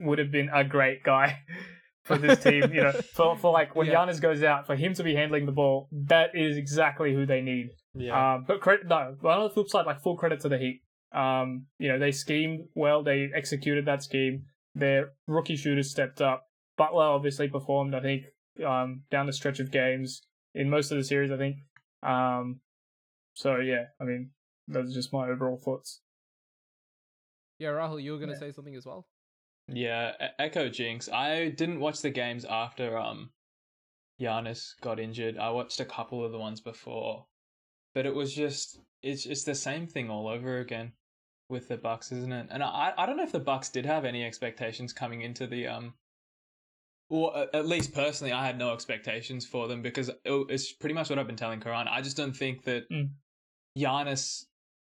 would 0.00 0.18
have 0.18 0.30
been 0.32 0.48
a 0.54 0.64
great 0.64 1.02
guy 1.02 1.40
for 2.04 2.16
this 2.16 2.42
team. 2.42 2.72
You 2.72 2.84
know, 2.84 2.92
for 3.14 3.36
for 3.36 3.52
like 3.52 3.76
when 3.76 3.88
Yeah. 3.88 3.96
Giannis 3.96 4.20
goes 4.20 4.42
out, 4.42 4.66
for 4.66 4.76
him 4.76 4.94
to 4.94 5.02
be 5.02 5.14
handling 5.14 5.44
the 5.44 5.52
ball, 5.52 5.88
that 6.06 6.30
is 6.34 6.56
exactly 6.56 7.12
who 7.12 7.26
they 7.26 7.42
need. 7.42 7.70
Yeah. 7.94 8.34
Um, 8.34 8.44
but 8.46 8.60
credit 8.60 8.86
no, 8.86 9.16
but 9.20 9.28
on 9.36 9.44
the 9.48 9.50
flip 9.50 9.68
side, 9.68 9.84
like 9.84 10.00
full 10.00 10.16
credit 10.16 10.40
to 10.40 10.48
the 10.48 10.58
Heat. 10.58 10.80
Um, 11.12 11.66
you 11.78 11.88
know, 11.88 11.98
they 11.98 12.12
schemed 12.12 12.68
well, 12.74 13.02
they 13.02 13.28
executed 13.34 13.84
that 13.86 14.02
scheme. 14.02 14.44
Their 14.76 15.10
rookie 15.26 15.56
shooters 15.56 15.90
stepped 15.90 16.20
up. 16.22 16.44
Butler 16.78 17.02
obviously 17.04 17.48
performed, 17.48 17.94
I 17.96 18.00
think, 18.00 18.22
um, 18.64 19.02
down 19.10 19.26
the 19.26 19.32
stretch 19.32 19.58
of 19.58 19.72
games 19.72 20.22
in 20.54 20.70
most 20.70 20.92
of 20.92 20.96
the 20.98 21.04
series, 21.04 21.32
I 21.32 21.36
think. 21.36 21.56
Um, 22.04 22.60
so 23.40 23.56
yeah, 23.56 23.84
I 23.98 24.04
mean, 24.04 24.30
those 24.68 24.90
are 24.90 24.94
just 24.94 25.12
my 25.14 25.26
overall 25.28 25.56
thoughts. 25.56 26.02
yeah. 27.58 27.68
Rahul, 27.68 28.02
you 28.02 28.12
were 28.12 28.18
gonna 28.18 28.32
yeah. 28.32 28.38
say 28.38 28.52
something 28.52 28.76
as 28.76 28.84
well. 28.84 29.06
Yeah, 29.66 30.12
echo 30.38 30.68
Jynx. 30.68 31.08
I 31.08 31.48
didn't 31.48 31.80
watch 31.80 32.02
the 32.02 32.10
games 32.10 32.44
after 32.44 32.98
um 32.98 33.30
Giannis 34.20 34.78
got 34.82 35.00
injured. 35.00 35.38
I 35.38 35.50
watched 35.50 35.80
a 35.80 35.86
couple 35.86 36.22
of 36.22 36.32
the 36.32 36.38
ones 36.38 36.60
before. 36.60 37.26
But 37.94 38.04
it 38.04 38.14
was 38.14 38.34
just 38.34 38.78
it's 39.02 39.24
it's 39.24 39.44
the 39.44 39.54
same 39.54 39.86
thing 39.86 40.10
all 40.10 40.28
over 40.28 40.58
again 40.58 40.92
with 41.48 41.68
the 41.68 41.78
Bucks, 41.78 42.12
isn't 42.12 42.32
it? 42.32 42.48
And 42.50 42.62
I 42.62 42.92
I 42.98 43.06
don't 43.06 43.16
know 43.16 43.24
if 43.24 43.32
the 43.32 43.40
Bucks 43.40 43.70
did 43.70 43.86
have 43.86 44.04
any 44.04 44.22
expectations 44.22 44.92
coming 44.92 45.22
into 45.22 45.46
the 45.46 45.66
um 45.66 45.94
or 47.08 47.48
at 47.54 47.66
least 47.66 47.92
personally, 47.92 48.32
I 48.32 48.46
had 48.46 48.56
no 48.58 48.72
expectations 48.72 49.44
for 49.46 49.66
them 49.66 49.82
because 49.82 50.10
it's 50.24 50.72
pretty 50.74 50.94
much 50.94 51.10
what 51.10 51.18
I've 51.18 51.26
been 51.26 51.34
telling 51.34 51.58
Karran. 51.60 51.88
I 51.88 52.02
just 52.02 52.16
don't 52.16 52.36
think 52.36 52.64
that 52.64 52.88
Mm. 52.88 53.10
Giannis 53.76 54.46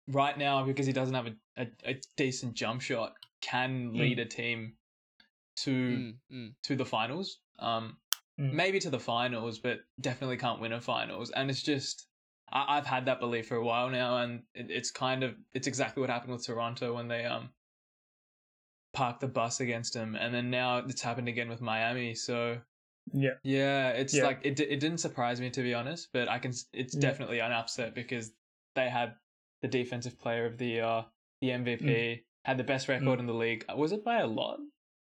right 0.08 0.38
now, 0.38 0.66
because 0.66 0.86
he 0.86 0.94
doesn't 0.94 1.16
have 1.16 1.28
a, 1.28 1.36
a, 1.58 1.68
a 1.84 2.02
decent 2.16 2.54
jump 2.56 2.82
shot, 2.82 3.16
can 3.42 3.94
lead 3.98 4.20
a 4.20 4.26
team 4.26 4.78
to 5.58 5.72
Mm, 6.00 6.20
mm. 6.32 6.56
to 6.64 6.76
the 6.76 6.86
finals. 6.86 7.42
Um, 7.60 7.98
Mm. 8.40 8.54
maybe 8.54 8.80
to 8.80 8.90
the 8.90 9.00
finals, 9.00 9.60
but 9.60 9.80
definitely 10.00 10.38
can't 10.38 10.62
win 10.62 10.72
a 10.72 10.80
finals. 10.80 11.30
And 11.32 11.50
it's 11.50 11.62
just 11.62 12.08
I, 12.52 12.78
I've 12.78 12.86
had 12.86 13.06
that 13.06 13.20
belief 13.20 13.48
for 13.48 13.56
a 13.56 13.64
while 13.64 13.90
now, 13.90 14.18
and 14.18 14.44
it, 14.54 14.72
it's 14.72 14.92
kind 14.92 15.24
of 15.24 15.36
it's 15.54 15.68
exactly 15.68 16.02
what 16.02 16.10
happened 16.10 16.32
with 16.34 16.46
Toronto 16.46 16.94
when 16.96 17.08
they 17.08 17.26
um 17.26 17.50
parked 18.94 19.20
the 19.20 19.28
bus 19.28 19.60
against 19.60 19.96
him, 19.96 20.16
and 20.16 20.34
then 20.34 20.50
now 20.50 20.78
it's 20.78 21.02
happened 21.02 21.28
again 21.28 21.50
with 21.50 21.62
Miami. 21.62 22.16
So 22.16 22.62
Yeah. 23.14 23.36
yeah, 23.44 23.90
it's 23.92 24.14
Yeah. 24.14 24.24
like 24.24 24.40
it 24.44 24.60
it 24.60 24.80
didn't 24.80 25.00
surprise 25.00 25.40
me 25.42 25.50
to 25.52 25.62
be 25.62 25.74
honest, 25.74 26.10
but 26.14 26.28
I 26.30 26.40
can 26.40 26.52
it's 26.74 26.94
Yeah. 26.94 27.00
definitely 27.00 27.40
an 27.40 27.52
upset 27.52 27.94
because 27.96 28.32
they 28.80 28.90
had 28.90 29.16
the 29.62 29.68
defensive 29.68 30.18
player 30.20 30.46
of 30.46 30.58
the 30.58 30.68
year, 30.68 31.06
the 31.42 31.50
MVP, 31.50 31.84
Mm. 31.86 32.24
had 32.46 32.58
the 32.58 32.64
best 32.64 32.88
record 32.88 33.20
in 33.20 33.26
the 33.26 33.34
league. 33.34 33.66
Was 33.76 33.92
it 33.92 34.04
by 34.04 34.20
a 34.20 34.28
lot? 34.28 34.60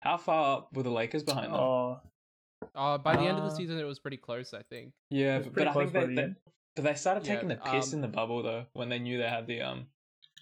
How 0.00 0.16
far 0.16 0.68
were 0.72 0.82
the 0.84 0.90
Lakers 0.90 1.24
behind 1.24 1.52
them? 1.52 1.60
Oh, 1.60 2.00
Uh, 2.74 2.96
by 2.98 3.16
the 3.16 3.22
end 3.22 3.38
of 3.38 3.44
the 3.44 3.50
Uh, 3.50 3.54
season, 3.54 3.78
it 3.78 3.84
was 3.84 3.98
pretty 3.98 4.16
close, 4.16 4.54
I 4.54 4.62
think. 4.62 4.92
yeah, 5.10 5.38
but, 5.38 5.52
pretty 5.52 5.56
but 5.56 5.68
I 5.68 5.72
close 5.72 5.92
think 5.92 5.92
they, 5.94 6.14
the 6.14 6.28
they 6.28 6.34
but 6.74 6.84
they 6.84 6.94
started 6.94 7.24
Yeah, 7.24 7.34
taking 7.34 7.48
the 7.48 7.56
piss 7.56 7.92
um, 7.92 7.96
in 7.96 8.00
the 8.02 8.08
bubble 8.08 8.42
though 8.42 8.66
when 8.74 8.88
they 8.88 8.98
knew 8.98 9.18
they 9.18 9.28
had 9.28 9.46
the 9.46 9.62
um 9.62 9.86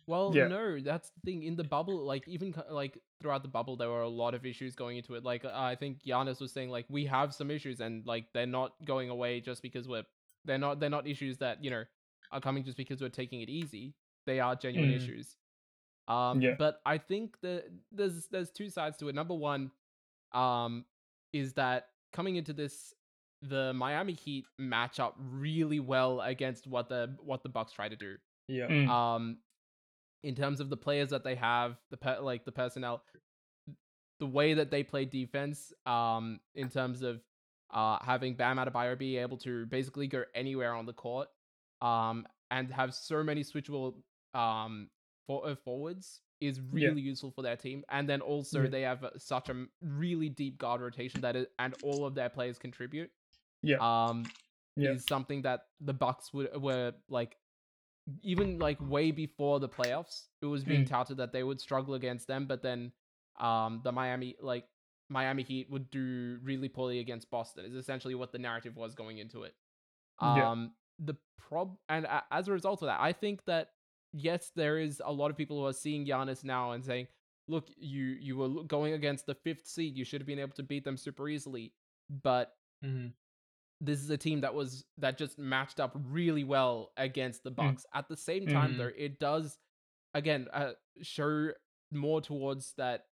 Well, 0.06 0.32
Yeah. 0.34 0.48
no, 0.48 0.80
that's 0.80 1.10
the 1.10 1.20
thing. 1.24 1.42
In 1.44 1.56
the 1.56 1.64
bubble, 1.64 2.04
like 2.04 2.26
even 2.28 2.54
like 2.68 2.98
throughout 3.20 3.42
the 3.42 3.48
bubble, 3.48 3.76
there 3.76 3.88
were 3.88 4.02
a 4.02 4.08
lot 4.08 4.34
of 4.34 4.44
issues 4.44 4.74
going 4.74 4.96
into 4.96 5.14
it. 5.14 5.24
Like 5.24 5.44
uh, 5.44 5.50
I 5.54 5.76
think 5.76 6.02
Giannis 6.04 6.40
was 6.40 6.52
saying, 6.52 6.70
like 6.70 6.87
we 6.88 7.06
have 7.06 7.34
some 7.34 7.50
issues, 7.50 7.80
and 7.80 8.04
like 8.06 8.26
they're 8.32 8.46
not 8.46 8.72
going 8.84 9.08
away 9.10 9.40
just 9.40 9.62
because 9.62 9.88
we're 9.88 10.04
they're 10.44 10.58
not 10.58 10.78
they're 10.80 10.90
not 10.90 11.06
issues 11.06 11.38
that 11.38 11.64
you 11.64 11.70
know 11.70 11.84
are 12.32 12.40
coming 12.40 12.64
just 12.64 12.76
because 12.76 13.00
we're 13.00 13.08
taking 13.08 13.40
it 13.40 13.48
easy. 13.48 13.94
They 14.26 14.40
are 14.40 14.56
genuine 14.56 14.90
Mm. 14.90 14.96
issues. 14.96 15.37
Um, 16.08 16.40
Yeah. 16.40 16.54
but 16.58 16.80
I 16.84 16.98
think 16.98 17.40
that 17.40 17.64
there's 17.92 18.26
there's 18.28 18.50
two 18.50 18.68
sides 18.68 18.96
to 18.98 19.08
it. 19.08 19.14
Number 19.14 19.34
one, 19.34 19.70
um, 20.32 20.84
is 21.32 21.54
that 21.54 21.88
coming 22.12 22.37
into 22.37 22.52
this, 22.52 22.94
the 23.42 23.72
Miami 23.74 24.12
Heat 24.14 24.46
match 24.58 24.98
up 25.00 25.14
really 25.18 25.80
well 25.80 26.20
against 26.20 26.66
what 26.66 26.88
the 26.88 27.16
what 27.20 27.42
the 27.42 27.48
Bucks 27.48 27.72
try 27.72 27.88
to 27.88 27.96
do 27.96 28.16
yeah 28.48 28.68
Mm. 28.68 28.88
um 28.88 29.38
in 30.22 30.34
terms 30.34 30.60
of 30.60 30.70
the 30.70 30.76
players 30.76 31.10
that 31.10 31.24
they 31.24 31.34
have 31.34 31.76
the 31.90 31.96
per- 31.98 32.20
like 32.20 32.44
the 32.46 32.52
personnel 32.52 33.02
the 34.20 34.26
way 34.26 34.54
that 34.54 34.70
they 34.70 34.82
play 34.82 35.04
defense 35.04 35.72
um 35.87 36.40
in 36.54 36.68
terms 36.70 37.02
of 37.02 37.22
uh 37.70 37.98
having 38.02 38.34
Bam 38.34 38.56
Adebayo 38.56 38.96
be 38.98 39.16
able 39.18 39.37
to 39.38 39.66
basically 39.66 40.06
go 40.06 40.24
anywhere 40.34 40.74
on 40.74 40.87
the 40.87 40.92
court 40.94 41.28
um 41.80 42.26
and 42.50 42.70
have 42.70 42.94
so 42.94 43.22
many 43.22 43.42
switchable 43.42 43.94
um 44.34 44.88
for- 45.26 45.46
uh, 45.46 45.54
forwards 45.56 46.20
is 46.40 46.58
Yeah. 46.58 46.88
really 46.88 47.00
useful 47.00 47.30
for 47.30 47.42
their 47.42 47.56
team 47.56 47.84
and 47.88 48.08
then 48.08 48.20
also 48.20 48.62
Yeah. 48.62 48.68
they 48.68 48.82
have 48.82 49.04
such 49.16 49.48
a 49.48 49.66
really 49.80 50.28
deep 50.28 50.58
guard 50.58 50.80
rotation 50.80 51.20
that 51.22 51.37
it, 51.37 51.52
and 51.58 51.74
all 51.82 52.04
of 52.04 52.14
their 52.14 52.28
players 52.28 52.58
contribute 52.58 53.10
Yeah. 53.62 53.78
um 53.80 54.24
Yeah. 54.76 54.90
is 54.92 55.06
something 55.06 55.42
that 55.42 55.68
the 55.80 55.94
Bucks 55.94 56.32
would 56.34 56.54
were 56.60 56.92
like 57.08 57.37
even 58.22 58.58
like 58.58 58.78
way 58.82 59.10
before 59.12 59.60
the 59.60 59.68
playoffs 59.68 60.28
it 60.42 60.46
was 60.46 60.62
being 60.64 60.84
Mm. 60.84 60.88
touted 60.88 61.16
that 61.16 61.32
they 61.32 61.42
would 61.42 61.60
struggle 61.60 61.94
against 61.94 62.26
them 62.28 62.46
but 62.46 62.60
then 62.62 62.92
um 63.40 63.80
the 63.82 63.92
Miami 63.92 64.37
like 64.40 64.68
Miami 65.08 65.42
Heat 65.42 65.70
would 65.70 65.90
do 65.90 66.38
really 66.42 66.68
poorly 66.68 66.98
against 66.98 67.30
Boston 67.30 67.64
is 67.64 67.74
essentially 67.74 68.14
what 68.14 68.32
the 68.32 68.38
narrative 68.38 68.76
was 68.76 68.94
going 68.94 69.18
into 69.18 69.44
it 69.44 69.54
Yeah. 70.20 70.50
um 70.50 70.74
the 70.98 71.14
prob 71.38 71.76
and 71.88 72.04
a- 72.07 72.24
as 72.30 72.48
a 72.48 72.52
result 72.52 72.83
of 72.83 72.87
that 72.87 73.00
I 73.00 73.12
think 73.12 73.44
that 73.46 73.70
yes 74.12 74.50
there 74.54 74.78
is 74.78 75.02
a 75.04 75.12
lot 75.12 75.30
of 75.30 75.37
people 75.37 75.59
who 75.59 75.66
are 75.66 75.72
seeing 75.72 76.07
Giannis 76.07 76.44
now 76.44 76.72
and 76.72 76.85
saying 76.85 77.09
look 77.48 77.68
you 77.76 78.04
you 78.04 78.37
were 78.37 78.62
going 78.64 78.94
against 78.94 79.26
the 79.26 79.35
fifth 79.35 79.66
seed 79.66 79.96
you 79.96 80.04
should 80.04 80.20
have 80.20 80.26
been 80.26 80.38
able 80.38 80.54
to 80.54 80.62
beat 80.62 80.85
them 80.85 80.96
super 80.96 81.28
easily 81.28 81.72
but 82.22 82.57
Mhm. 82.85 83.12
this 83.80 84.00
is 84.02 84.09
a 84.11 84.16
team 84.16 84.40
that 84.42 84.54
was 84.54 84.85
that 84.98 85.18
just 85.18 85.38
matched 85.38 85.80
up 85.80 85.92
really 85.96 86.44
well 86.44 86.92
against 86.96 87.42
the 87.42 87.50
Bucks. 87.50 87.85
At 87.92 88.09
the 88.09 88.16
same 88.16 88.46
time, 88.46 88.74
Mhm. 88.74 88.78
though, 88.78 88.90
it 88.96 89.18
does 89.18 89.59
again 90.14 90.48
uh, 90.52 90.72
show 91.02 91.52
more 91.90 92.20
towards 92.20 92.72
that 92.74 93.07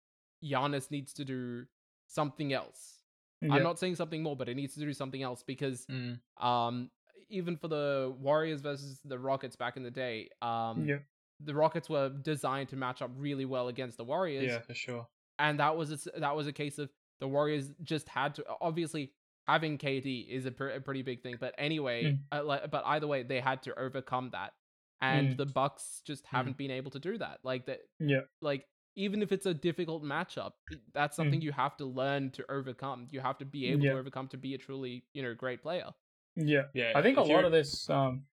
Giannis 0.44 0.90
needs 0.90 1.12
to 1.14 1.24
do 1.24 1.66
something 2.06 2.52
else. 2.52 3.02
Yeah. 3.40 3.54
I'm 3.54 3.62
not 3.62 3.78
saying 3.78 3.96
something 3.96 4.22
more, 4.22 4.36
but 4.36 4.48
it 4.48 4.54
needs 4.54 4.74
to 4.74 4.80
do 4.80 4.92
something 4.92 5.22
else 5.22 5.42
because 5.42 5.84
Mm. 5.86 6.20
um 6.38 6.90
even 7.32 7.56
for 7.56 7.68
the 7.68 8.14
Warriors 8.20 8.60
versus 8.60 9.00
the 9.04 9.18
Rockets 9.18 9.56
back 9.56 9.76
in 9.76 9.82
the 9.82 9.90
day, 9.90 10.28
um 10.42 10.84
Yeah. 10.86 10.98
the 11.40 11.54
Rockets 11.54 11.88
were 11.88 12.08
designed 12.10 12.68
to 12.70 12.76
match 12.76 13.02
up 13.02 13.10
really 13.16 13.44
well 13.44 13.68
against 13.68 13.96
the 13.96 14.04
Warriors 14.04 14.44
Yeah, 14.44 14.60
for 14.60 14.74
sure. 14.74 15.08
and 15.38 15.58
that 15.60 15.76
was 15.76 16.06
a, 16.06 16.20
that 16.20 16.36
was 16.36 16.46
a 16.46 16.52
case 16.52 16.78
of 16.78 16.90
the 17.20 17.28
Warriors 17.28 17.72
just 17.82 18.08
had 18.08 18.34
to 18.36 18.44
obviously 18.60 19.12
having 19.48 19.76
KD 19.78 20.28
is 20.28 20.46
a, 20.46 20.52
pr- 20.52 20.68
a 20.68 20.80
pretty 20.80 21.02
big 21.02 21.20
thing, 21.22 21.36
but 21.40 21.52
anyway, 21.58 22.04
Mm. 22.04 22.18
uh, 22.30 22.44
like, 22.44 22.70
but 22.70 22.84
either 22.86 23.08
way, 23.08 23.24
they 23.24 23.40
had 23.40 23.60
to 23.64 23.76
overcome 23.76 24.30
that, 24.30 24.52
and 25.00 25.30
Mm. 25.30 25.36
the 25.36 25.46
Bucks 25.46 26.00
just 26.06 26.24
haven't 26.26 26.56
been 26.56 26.70
able 26.70 26.92
to 26.92 27.00
do 27.00 27.18
that. 27.18 27.40
Like 27.42 27.66
that, 27.66 27.80
Yeah. 27.98 28.20
like 28.40 28.66
even 28.94 29.20
if 29.22 29.32
it's 29.32 29.46
a 29.46 29.54
difficult 29.54 30.02
matchup, 30.04 30.52
that's 30.92 31.16
something 31.16 31.40
you 31.40 31.50
have 31.50 31.76
to 31.78 31.86
learn 31.86 32.30
to 32.32 32.44
overcome. 32.50 33.08
You 33.10 33.20
have 33.20 33.38
to 33.38 33.44
be 33.44 33.66
able 33.68 33.80
Mm. 33.80 33.84
Yeah. 33.84 33.92
to 33.94 33.98
overcome 33.98 34.28
to 34.28 34.36
be 34.36 34.54
a 34.54 34.58
truly 34.58 35.04
you 35.14 35.22
know 35.24 35.34
great 35.34 35.60
player. 35.62 35.90
Yeah. 36.36 36.62
Yeah. 36.74 36.92
I 36.94 37.02
think 37.02 37.18
a 37.18 37.22
lot 37.22 37.44
of 37.44 37.52
this. 37.52 37.88
Um, 37.90 38.24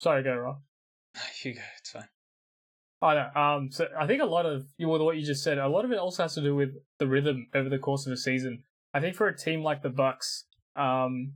sorry, 0.00 0.22
go 0.22 0.34
Rob. 0.36 0.56
You 1.44 1.54
go. 1.54 1.60
It's 1.78 1.90
fine. 1.90 2.08
Oh 3.02 3.12
no. 3.12 3.40
Um, 3.40 3.70
so 3.70 3.86
I 3.98 4.06
think 4.06 4.22
a 4.22 4.26
lot 4.26 4.46
of 4.46 4.64
you 4.78 4.88
well, 4.88 5.04
what 5.04 5.16
you 5.16 5.24
just 5.24 5.44
said, 5.44 5.58
a 5.58 5.68
lot 5.68 5.84
of 5.84 5.92
it 5.92 5.98
also 5.98 6.22
has 6.24 6.34
to 6.34 6.40
do 6.42 6.54
with 6.54 6.70
the 6.98 7.06
rhythm 7.06 7.48
over 7.54 7.68
the 7.68 7.78
course 7.78 8.06
of 8.06 8.12
a 8.12 8.16
season. 8.16 8.64
I 8.92 9.00
think 9.00 9.14
for 9.14 9.28
a 9.28 9.36
team 9.36 9.62
like 9.62 9.82
the 9.82 9.90
Bucks, 9.90 10.46
um, 10.76 11.34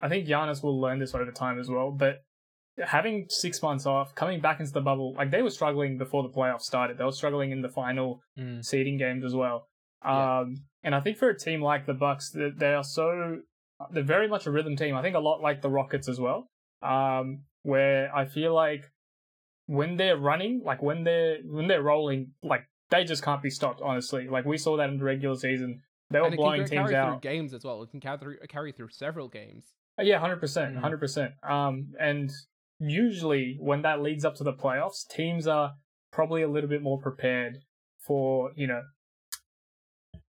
I 0.00 0.08
think 0.08 0.26
Giannis 0.26 0.62
will 0.62 0.80
learn 0.80 0.98
this 0.98 1.14
over 1.14 1.30
time 1.30 1.58
as 1.60 1.68
well. 1.68 1.90
But 1.90 2.24
having 2.82 3.26
six 3.28 3.62
months 3.62 3.86
off, 3.86 4.14
coming 4.14 4.40
back 4.40 4.60
into 4.60 4.72
the 4.72 4.80
bubble, 4.80 5.14
like 5.14 5.30
they 5.30 5.42
were 5.42 5.50
struggling 5.50 5.98
before 5.98 6.22
the 6.22 6.30
playoffs 6.30 6.62
started. 6.62 6.98
They 6.98 7.04
were 7.04 7.12
struggling 7.12 7.50
in 7.52 7.60
the 7.62 7.68
final 7.68 8.22
Mm. 8.38 8.64
seeding 8.64 8.96
games 8.98 9.24
as 9.24 9.34
well. 9.34 9.68
Yeah. 10.04 10.40
Um, 10.40 10.64
and 10.82 10.94
I 10.94 11.00
think 11.00 11.18
for 11.18 11.28
a 11.28 11.38
team 11.38 11.60
like 11.62 11.86
the 11.86 11.94
Bucks, 11.94 12.30
they, 12.30 12.50
they 12.56 12.74
are 12.74 12.82
so 12.84 13.40
they're 13.90 14.02
very 14.02 14.28
much 14.28 14.46
a 14.46 14.50
rhythm 14.50 14.76
team. 14.76 14.94
I 14.96 15.02
think 15.02 15.16
a 15.16 15.20
lot 15.20 15.40
like 15.40 15.62
the 15.62 15.70
Rockets 15.70 16.08
as 16.08 16.20
well. 16.20 16.48
Um, 16.82 17.44
where 17.62 18.14
I 18.14 18.24
feel 18.24 18.54
like 18.54 18.90
when 19.66 19.96
they're 19.96 20.16
running, 20.16 20.62
like 20.64 20.82
when 20.82 21.04
they're 21.04 21.38
when 21.44 21.68
they're 21.68 21.82
rolling, 21.82 22.32
like 22.42 22.64
they 22.90 23.04
just 23.04 23.22
can't 23.22 23.42
be 23.42 23.50
stopped. 23.50 23.80
Honestly, 23.82 24.28
like 24.28 24.44
we 24.44 24.58
saw 24.58 24.76
that 24.76 24.88
in 24.90 24.98
the 24.98 25.04
regular 25.04 25.36
season, 25.36 25.80
they 26.10 26.18
were 26.20 26.26
and 26.26 26.34
it 26.34 26.36
blowing 26.38 26.60
can 26.62 26.68
teams 26.70 26.90
carry 26.90 26.94
out. 26.96 27.22
through 27.22 27.30
games 27.30 27.54
as 27.54 27.64
well. 27.64 27.82
It 27.82 27.90
can 27.90 28.00
carry 28.00 28.18
through, 28.18 28.36
carry 28.48 28.72
through 28.72 28.88
several 28.90 29.28
games. 29.28 29.72
Uh, 29.98 30.02
Yeah, 30.02 30.18
hundred 30.18 30.40
percent, 30.40 30.74
Mhm. 30.76 30.80
hundred 30.80 30.98
percent. 30.98 31.34
Um, 31.42 31.92
and 32.00 32.30
usually 32.80 33.56
when 33.60 33.82
that 33.82 34.02
leads 34.02 34.24
up 34.24 34.34
to 34.36 34.44
the 34.44 34.52
playoffs, 34.52 35.06
teams 35.08 35.46
are 35.46 35.74
probably 36.10 36.42
a 36.42 36.48
little 36.48 36.68
bit 36.68 36.82
more 36.82 37.00
prepared 37.00 37.58
for 37.98 38.50
you 38.56 38.66
know 38.66 38.82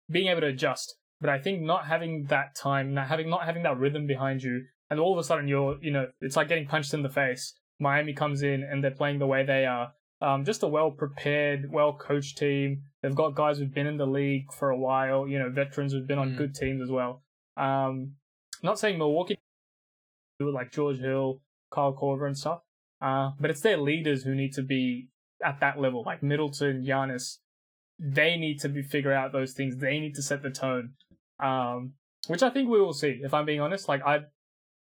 being 0.09 0.27
able 0.27 0.41
to 0.41 0.47
adjust. 0.47 0.95
But 1.21 1.29
I 1.29 1.39
think 1.39 1.61
not 1.61 1.85
having 1.85 2.25
that 2.25 2.55
time, 2.55 2.93
not 2.93 3.07
having 3.07 3.29
not 3.29 3.45
having 3.45 3.63
that 3.63 3.77
rhythm 3.77 4.05
behind 4.05 4.43
you, 4.43 4.65
and 4.89 4.99
all 4.99 5.13
of 5.13 5.19
a 5.19 5.23
sudden 5.23 5.47
you're 5.47 5.77
you 5.81 5.91
know 5.91 6.07
it's 6.21 6.35
like 6.35 6.47
getting 6.47 6.67
punched 6.67 6.93
in 6.93 7.03
the 7.03 7.09
face. 7.09 7.53
Miami 7.79 8.13
comes 8.13 8.41
in 8.41 8.63
and 8.63 8.83
they're 8.83 8.91
playing 8.91 9.19
the 9.19 9.27
way 9.27 9.45
they 9.45 9.65
are. 9.65 9.91
Um, 10.21 10.45
just 10.45 10.63
a 10.63 10.67
well 10.67 10.91
prepared, 10.91 11.71
well 11.71 11.93
coached 11.93 12.37
team. 12.37 12.83
They've 13.01 13.15
got 13.15 13.35
guys 13.35 13.57
who've 13.59 13.73
been 13.73 13.87
in 13.87 13.97
the 13.97 14.07
league 14.07 14.51
for 14.53 14.69
a 14.69 14.77
while. 14.77 15.27
You 15.27 15.39
know, 15.39 15.49
veterans 15.49 15.93
who've 15.93 16.07
been 16.07 16.19
on 16.19 16.31
Mm. 16.33 16.37
good 16.37 16.55
teams 16.55 16.81
as 16.81 16.89
well. 16.89 17.23
Um, 17.57 18.15
not 18.63 18.79
saying 18.79 18.97
Milwaukee 18.97 19.37
like 20.39 20.71
George 20.71 20.99
Hill, 20.99 21.41
Kyle 21.71 21.93
Korver 21.93 22.27
and 22.27 22.37
stuff. 22.37 22.61
Uh, 23.01 23.31
but 23.39 23.49
it's 23.49 23.61
their 23.61 23.77
leaders 23.77 24.23
who 24.23 24.33
need 24.35 24.53
to 24.53 24.61
be 24.61 25.09
at 25.43 25.59
that 25.59 25.79
level, 25.79 26.03
like 26.05 26.23
Middleton, 26.23 26.83
Giannis. 26.83 27.37
They 27.99 28.35
need 28.35 28.59
to 28.61 28.69
be 28.69 28.81
figure 28.81 29.13
out 29.13 29.31
those 29.31 29.53
things. 29.53 29.77
They 29.77 29.99
need 29.99 30.15
to 30.15 30.21
set 30.21 30.43
the 30.43 30.49
tone. 30.49 30.93
Um, 31.39 31.93
which 32.27 32.41
I 32.43 32.49
think 32.49 32.69
we 32.69 32.79
will 32.81 32.93
see. 32.93 33.19
If 33.23 33.33
I'm 33.33 33.45
being 33.45 33.61
honest, 33.61 33.87
like 33.87 34.01
I, 34.05 34.21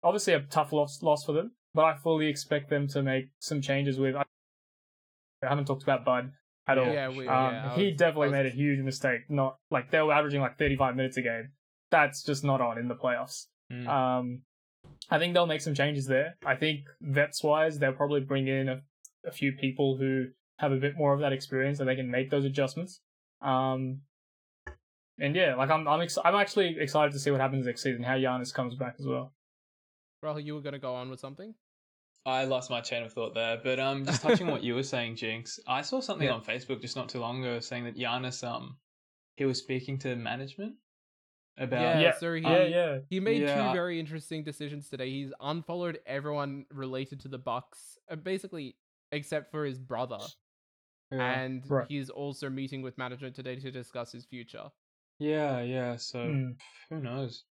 obviously 0.03 0.35
a 0.35 0.41
tough 0.41 0.73
loss 0.73 1.03
loss 1.03 1.25
for 1.25 1.33
them, 1.33 1.53
but 1.75 1.85
I 1.85 1.97
fully 1.97 2.27
expect 2.27 2.71
them 2.71 2.87
to 2.89 3.03
make 3.03 3.27
some 3.39 3.61
changes. 3.61 3.99
With 3.99 4.15
I 4.17 4.25
haven't 5.43 5.67
talked 5.67 5.83
about 5.83 6.05
Bud 6.05 6.33
at 6.67 6.79
all. 6.79 6.87
Yeah, 6.87 7.09
we, 7.09 7.27
Um, 7.29 7.55
yeah, 7.55 7.75
he 7.75 7.87
was- 7.87 7.97
definitely 7.97 8.29
was- 8.29 8.33
made 8.33 8.47
a 8.47 8.51
huge 8.51 8.81
mistake. 8.81 9.23
Not 9.29 9.59
like 9.71 9.91
they 9.91 10.01
were 10.01 10.13
averaging 10.13 10.41
like 10.41 10.57
35 10.59 10.97
minutes 10.97 11.17
a 11.17 11.23
game. 11.23 11.53
That's 11.91 12.23
just 12.23 12.45
not 12.45 12.61
on 12.61 12.79
in 12.79 12.89
the 12.89 12.95
playoffs. 12.97 13.47
Mm. 13.71 13.87
Um, 13.87 14.43
I 15.11 15.19
think 15.19 15.35
they'll 15.35 15.47
make 15.47 15.61
some 15.61 15.75
changes 15.75 16.07
there. 16.07 16.37
I 16.45 16.57
think 16.57 16.87
vets 17.01 17.43
wise, 17.43 17.79
they'll 17.79 17.93
probably 17.93 18.21
bring 18.21 18.49
in 18.49 18.69
a, 18.69 18.83
a 19.27 19.31
few 19.33 19.53
people 19.53 19.97
who 19.97 20.27
have 20.59 20.73
a 20.73 20.77
bit 20.77 20.97
more 20.97 21.13
of 21.13 21.21
that 21.21 21.33
experience 21.33 21.81
and 21.81 21.89
they 21.89 21.97
can 21.97 22.11
make 22.11 22.31
those 22.31 22.45
adjustments. 22.45 23.01
Um, 23.43 24.03
and 25.18 25.35
yeah, 25.37 25.55
like 25.55 25.70
I'm, 25.70 25.87
I'm, 25.87 26.00
ex- 26.00 26.18
I'm 26.24 26.35
actually 26.35 26.77
excited 26.79 27.12
to 27.12 27.18
see 27.18 27.31
what 27.31 27.40
happens 27.40 27.66
next 27.66 27.83
season, 27.83 28.03
how 28.03 28.14
Giannis 28.16 28.53
comes 28.53 28.74
back 28.74 28.96
as 28.98 29.07
well. 29.07 29.33
Rahul, 30.24 30.44
you 30.44 30.55
were 30.55 30.61
gonna 30.62 30.79
go 30.79 30.94
on 30.94 31.11
with 31.11 31.20
something. 31.20 31.55
I 32.27 32.44
lost 32.44 32.70
my 32.70 32.81
chain 32.81 33.03
of 33.03 33.12
thought 33.12 33.35
there, 33.35 33.61
but 33.62 33.79
um, 33.79 34.05
just 34.07 34.22
touching 34.22 34.46
what 34.46 34.62
you 34.64 34.74
were 34.74 34.83
saying, 34.83 35.16
Jynx. 35.16 35.61
I 35.68 35.83
saw 35.83 36.00
something 36.00 36.27
Yeah. 36.27 36.33
on 36.35 36.42
Facebook 36.42 36.81
just 36.81 36.96
not 36.96 37.11
too 37.11 37.20
long 37.20 37.40
ago 37.44 37.61
saying 37.61 37.85
that 37.85 37.96
Giannis 37.98 38.42
um, 38.42 38.79
he 39.37 39.44
was 39.44 39.59
speaking 39.59 39.98
to 39.98 40.16
management 40.16 40.77
about 41.59 41.96
Yeah, 41.96 42.00
yeah, 42.00 42.12
so 42.18 42.33
he- 42.35 42.40
yeah, 42.42 42.62
yeah, 42.64 42.98
He 43.11 43.20
made 43.20 43.42
Yeah, 43.42 43.55
two 43.68 43.72
very 43.77 44.00
interesting 44.00 44.42
decisions 44.42 44.88
today. 44.88 45.11
He's 45.11 45.33
unfollowed 45.40 45.98
everyone 46.07 46.64
related 46.70 47.20
to 47.20 47.29
the 47.29 47.38
Bucks, 47.38 47.98
uh, 48.11 48.16
basically 48.16 48.77
except 49.12 49.50
for 49.50 49.66
his 49.66 49.79
brother, 49.79 50.18
yeah, 51.12 51.18
and 51.42 51.70
Right. 51.70 51.87
he's 51.88 52.09
also 52.09 52.48
meeting 52.48 52.81
with 52.81 52.96
management 52.96 53.37
today 53.37 53.57
to 53.57 53.70
discuss 53.70 54.11
his 54.12 54.24
future. 54.24 54.70
Yeah, 55.18 55.61
yeah. 55.62 55.96
So 55.96 56.18
Mm. 56.18 56.57
who 56.90 57.00
knows? 57.00 57.44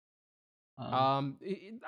Um, 0.78 0.93
Um, 0.93 1.38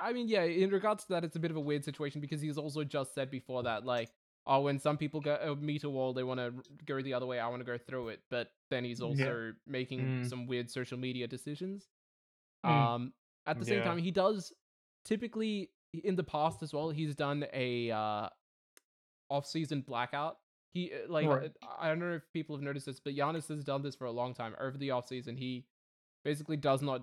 i 0.00 0.12
mean, 0.12 0.28
yeah, 0.28 0.42
in 0.44 0.70
regards 0.70 1.04
to 1.04 1.12
that, 1.14 1.24
it's 1.24 1.36
a 1.36 1.40
bit 1.40 1.50
of 1.50 1.56
a 1.56 1.60
weird 1.60 1.84
situation 1.84 2.20
because 2.20 2.40
he's 2.40 2.58
also 2.58 2.84
just 2.84 3.14
said 3.14 3.30
before 3.30 3.62
that, 3.64 3.84
like, 3.84 4.10
oh, 4.46 4.60
when 4.60 4.78
some 4.78 4.96
people 4.96 5.20
go 5.20 5.34
uh, 5.34 5.54
meet 5.54 5.84
a 5.84 5.90
wall, 5.90 6.12
they 6.12 6.22
want 6.22 6.38
to 6.38 6.52
go 6.84 7.00
the 7.02 7.14
other 7.14 7.26
way. 7.26 7.40
I 7.40 7.48
want 7.48 7.60
to 7.60 7.64
go 7.64 7.78
through 7.78 8.10
it, 8.10 8.20
but 8.30 8.52
then 8.70 8.84
he's 8.84 9.00
Yeah. 9.00 9.06
also 9.06 9.52
making 9.66 10.00
Mm. 10.00 10.28
some 10.28 10.46
weird 10.46 10.70
social 10.70 10.98
media 10.98 11.26
decisions. 11.26 11.88
Mm. 12.64 12.70
Um, 12.70 13.14
at 13.46 13.58
the 13.58 13.64
same 13.64 13.78
Yeah. 13.78 13.84
time, 13.84 13.98
he 13.98 14.10
does 14.10 14.52
typically 15.04 15.70
in 15.92 16.14
the 16.16 16.24
past 16.24 16.62
as 16.62 16.72
well. 16.72 16.90
He's 16.90 17.14
done 17.14 17.46
a 17.52 17.90
uh, 17.90 18.28
off-season 19.30 19.82
blackout. 19.82 20.38
He 20.74 20.92
uh, 20.92 21.10
like 21.10 21.26
Right. 21.26 21.50
uh, 21.62 21.66
I 21.78 21.88
don't 21.88 22.00
know 22.00 22.12
if 22.14 22.30
people 22.32 22.56
have 22.56 22.62
noticed 22.62 22.84
this, 22.86 23.00
but 23.00 23.14
Giannis 23.14 23.48
has 23.48 23.64
done 23.64 23.80
this 23.82 23.94
for 23.94 24.04
a 24.06 24.10
long 24.12 24.34
time. 24.34 24.54
Over 24.60 24.76
the 24.76 24.90
off-season, 24.90 25.36
he 25.36 25.64
basically 26.24 26.56
does 26.56 26.82
not 26.82 27.02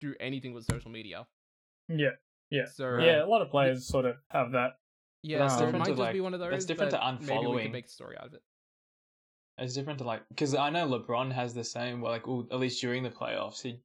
do 0.00 0.14
anything 0.20 0.54
with 0.54 0.64
social 0.64 0.90
media. 0.90 1.26
yeah, 1.88 2.10
Yeah. 2.50 2.64
So 2.72 2.98
yeah. 2.98 3.24
A 3.24 3.26
lot 3.26 3.42
of 3.42 3.50
players 3.50 3.84
sort 3.86 4.06
of 4.06 4.16
have 4.30 4.52
that. 4.52 4.78
yeah, 5.22 5.38
That's 5.38 5.54
so 5.54 5.64
it 5.64 5.66
different 5.66 5.78
might 5.80 5.84
to, 5.86 5.90
just 5.90 6.12
be 6.12 6.18
like- 6.20 6.22
one 6.22 6.34
of 6.34 6.40
those. 6.40 6.50
that's 6.52 6.64
different 6.64 6.92
to 6.92 6.98
but 6.98 7.20
Maybe 7.20 7.32
we 7.32 7.36
unfollowing. 7.46 7.62
can 7.64 7.72
make 7.72 7.86
a 7.86 7.88
story 7.88 8.16
out 8.16 8.26
of 8.28 8.34
it. 8.34 8.42
It's 9.58 9.74
different 9.74 9.98
to 9.98 10.04
like 10.04 10.26
because 10.30 10.54
I 10.54 10.70
know 10.70 10.88
LeBron 10.88 11.32
has 11.32 11.52
the 11.52 11.64
same. 11.64 12.00
Where 12.00 12.12
like, 12.12 12.26
well, 12.26 12.46
at 12.50 12.58
least 12.60 12.80
during 12.80 13.02
the 13.02 13.10
playoffs, 13.10 13.60
he 13.60 13.80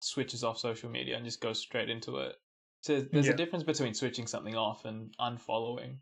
switches 0.00 0.42
off 0.44 0.58
social 0.58 0.88
media 0.88 1.16
and 1.16 1.24
just 1.26 1.40
goes 1.42 1.58
straight 1.58 1.90
into 1.90 2.18
it. 2.18 2.36
So 2.82 3.00
there's 3.02 3.26
Yeah. 3.26 3.32
a 3.32 3.36
difference 3.36 3.64
between 3.64 3.92
switching 3.92 4.26
something 4.26 4.54
off 4.54 4.86
and 4.86 5.14
unfollowing 5.20 5.98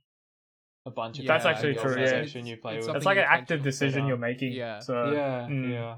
a 0.87 0.91
bunch 0.91 1.19
of 1.19 1.27
That's 1.27 1.43
people 1.45 1.51
actually 1.57 1.75
true, 1.75 1.83
yeah. 1.83 1.89
organization 2.07 2.47
you 2.47 2.53
It's- 2.55 2.63
play 2.63 2.77
it's 2.79 2.87
with. 2.87 2.97
It's 2.97 3.05
like 3.07 3.19
an 3.19 3.25
active 3.27 3.63
decision 3.63 4.07
you're 4.07 4.17
making. 4.17 4.53
yeah. 4.53 4.79
So 4.81 5.13
yeah, 5.13 5.47
mm. 5.49 5.71
yeah. 5.73 5.97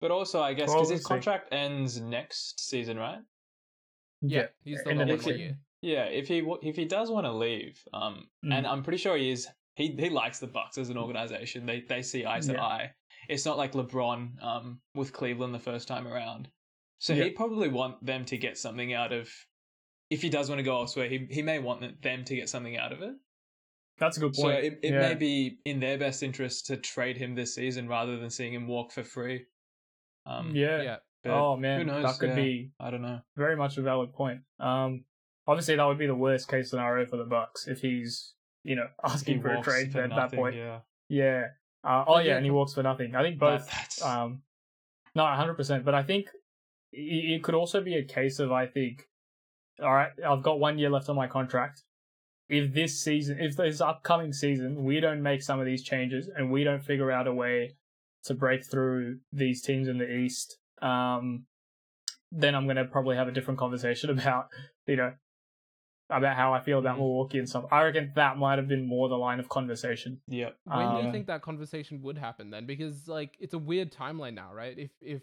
But 0.00 0.10
also, 0.10 0.40
I 0.42 0.52
guess 0.54 0.70
because 0.72 0.90
his 0.90 1.04
contract 1.04 1.52
ends 1.52 2.00
next 2.00 2.60
season, 2.60 2.98
right? 2.98 3.20
Yeah, 4.22 4.46
he's 4.64 4.80
still 4.80 4.92
in 4.92 4.98
the 4.98 5.04
one 5.04 5.08
next 5.14 5.26
year. 5.26 5.36
year. 5.36 5.58
Yeah, 5.82 6.04
if 6.04 6.28
he 6.28 6.38
if 6.62 6.76
he 6.76 6.84
does 6.84 7.10
want 7.10 7.26
to 7.26 7.32
leave, 7.32 7.82
um, 7.92 8.28
Mm. 8.44 8.54
and 8.58 8.66
I'm 8.66 8.82
pretty 8.82 8.98
sure 8.98 9.16
he 9.16 9.30
is. 9.30 9.46
He 9.74 9.88
he 9.98 10.08
likes 10.10 10.38
the 10.38 10.46
Bucks 10.46 10.78
as 10.78 10.88
an 10.90 10.98
organization. 10.98 11.66
They 11.66 11.80
they 11.80 12.02
see 12.02 12.26
eye 12.26 12.40
to 12.40 12.52
Yeah. 12.52 12.62
eye. 12.64 12.94
It's 13.28 13.44
not 13.44 13.56
like 13.58 13.72
LeBron 13.72 14.42
um 14.42 14.80
with 14.94 15.12
Cleveland 15.12 15.54
the 15.54 15.58
first 15.60 15.86
time 15.88 16.06
around. 16.08 16.48
So 16.98 17.12
Yeah. 17.12 17.24
he'd 17.24 17.36
probably 17.36 17.68
want 17.68 18.04
them 18.04 18.24
to 18.26 18.36
get 18.38 18.56
something 18.58 18.92
out 18.94 19.12
of. 19.12 19.30
If 20.08 20.22
he 20.22 20.30
does 20.30 20.48
want 20.48 20.58
to 20.60 20.62
go 20.62 20.76
elsewhere, 20.76 21.08
he 21.08 21.26
he 21.30 21.42
may 21.42 21.58
want 21.58 21.80
them- 21.80 21.98
them 22.00 22.24
to 22.24 22.36
get 22.36 22.48
something 22.48 22.76
out 22.76 22.92
of 22.92 23.02
it. 23.02 23.14
That's 23.98 24.16
a 24.16 24.20
good 24.20 24.34
point. 24.34 24.36
So 24.36 24.48
it, 24.50 24.78
it 24.82 24.92
yeah. 24.92 25.00
may 25.00 25.14
be 25.14 25.58
in 25.64 25.80
their 25.80 25.98
best 25.98 26.22
interest 26.22 26.66
to 26.66 26.76
trade 26.76 27.16
him 27.16 27.34
this 27.34 27.54
season 27.54 27.88
rather 27.88 28.18
than 28.18 28.30
seeing 28.30 28.52
him 28.52 28.66
walk 28.66 28.92
for 28.92 29.02
free. 29.02 29.46
Um, 30.26 30.52
yeah. 30.54 30.82
Yeah. 30.82 30.96
Oh 31.32 31.56
man, 31.56 31.80
who 31.80 31.86
knows? 31.86 32.04
that 32.04 32.18
could 32.18 32.30
Yeah, 32.30 32.44
be 32.44 32.70
I 32.78 32.90
don't 32.90 33.02
know. 33.02 33.20
very 33.36 33.56
much 33.56 33.78
a 33.78 33.82
valid 33.82 34.12
point. 34.12 34.40
Um, 34.60 35.04
obviously 35.46 35.76
that 35.76 35.84
would 35.84 35.98
be 35.98 36.06
the 36.06 36.14
worst 36.14 36.48
case 36.48 36.70
scenario 36.70 37.06
for 37.06 37.16
the 37.16 37.24
Bucks 37.24 37.66
if 37.66 37.80
he's 37.80 38.34
you 38.62 38.76
know 38.76 38.86
asking 39.04 39.36
He 39.36 39.42
for 39.42 39.54
a 39.54 39.60
trade 39.62 39.92
for 39.92 40.02
at 40.02 40.10
that 40.10 40.32
point. 40.32 40.56
Yeah. 40.56 40.80
Yeah. 41.08 41.44
Uh, 41.82 42.04
oh 42.06 42.18
yeah, 42.18 42.36
and 42.36 42.44
he 42.44 42.50
walks 42.52 42.74
for 42.74 42.82
nothing. 42.82 43.14
I 43.14 43.22
think 43.22 43.38
both. 43.38 43.68
Um, 44.02 44.42
no, 45.14 45.26
hundred 45.26 45.54
percent. 45.54 45.84
But 45.84 45.94
I 45.94 46.02
think 46.02 46.28
it 46.92 47.42
could 47.42 47.54
also 47.54 47.80
be 47.80 47.96
a 47.96 48.04
case 48.04 48.38
of 48.38 48.52
I 48.52 48.66
think 48.66 49.08
all 49.82 49.92
right, 49.92 50.10
I've 50.26 50.42
got 50.42 50.58
one 50.58 50.78
year 50.78 50.90
left 50.90 51.08
on 51.08 51.16
my 51.16 51.26
contract. 51.26 51.82
If 52.48 52.72
this 52.74 53.02
season, 53.02 53.38
if 53.40 53.56
this 53.56 53.80
upcoming 53.80 54.32
season, 54.32 54.84
we 54.84 55.00
don't 55.00 55.22
make 55.22 55.42
some 55.42 55.58
of 55.60 55.66
these 55.66 55.82
changes 55.82 56.28
and 56.34 56.50
we 56.52 56.62
don't 56.64 56.82
figure 56.84 57.10
out 57.10 57.26
a 57.26 57.32
way 57.34 57.76
to 58.24 58.34
break 58.34 58.64
through 58.64 59.18
these 59.32 59.62
teams 59.62 59.88
in 59.88 59.98
the 59.98 60.08
East, 60.08 60.58
um, 60.82 61.46
then 62.30 62.54
I'm 62.54 62.64
going 62.64 62.76
to 62.76 62.84
probably 62.84 63.16
have 63.16 63.28
a 63.28 63.32
different 63.32 63.58
conversation 63.58 64.10
about, 64.16 64.48
you 64.86 64.96
know, 64.96 65.12
about 66.08 66.36
how 66.36 66.54
I 66.54 66.60
feel 66.60 66.78
about 66.78 66.96
Mm. 66.96 67.00
Milwaukee 67.00 67.38
and 67.38 67.48
stuff. 67.48 67.64
I 67.72 67.82
reckon 67.82 68.12
that 68.14 68.36
might 68.36 68.58
have 68.58 68.68
been 68.68 68.86
more 68.86 69.08
the 69.08 69.16
line 69.16 69.40
of 69.40 69.48
conversation. 69.48 70.20
Yep. 70.28 70.56
When 70.64 70.78
do 70.78 70.84
you 71.00 71.06
Um, 71.06 71.12
think 71.12 71.26
that 71.26 71.42
conversation 71.42 72.00
would 72.02 72.16
happen 72.18 72.50
then? 72.50 72.64
Because 72.66 73.08
like 73.08 73.36
it's 73.40 73.54
a 73.54 73.58
weird 73.58 73.90
timeline 73.92 74.34
now, 74.34 74.52
right? 74.54 74.78
If 74.78 74.90
if 75.00 75.22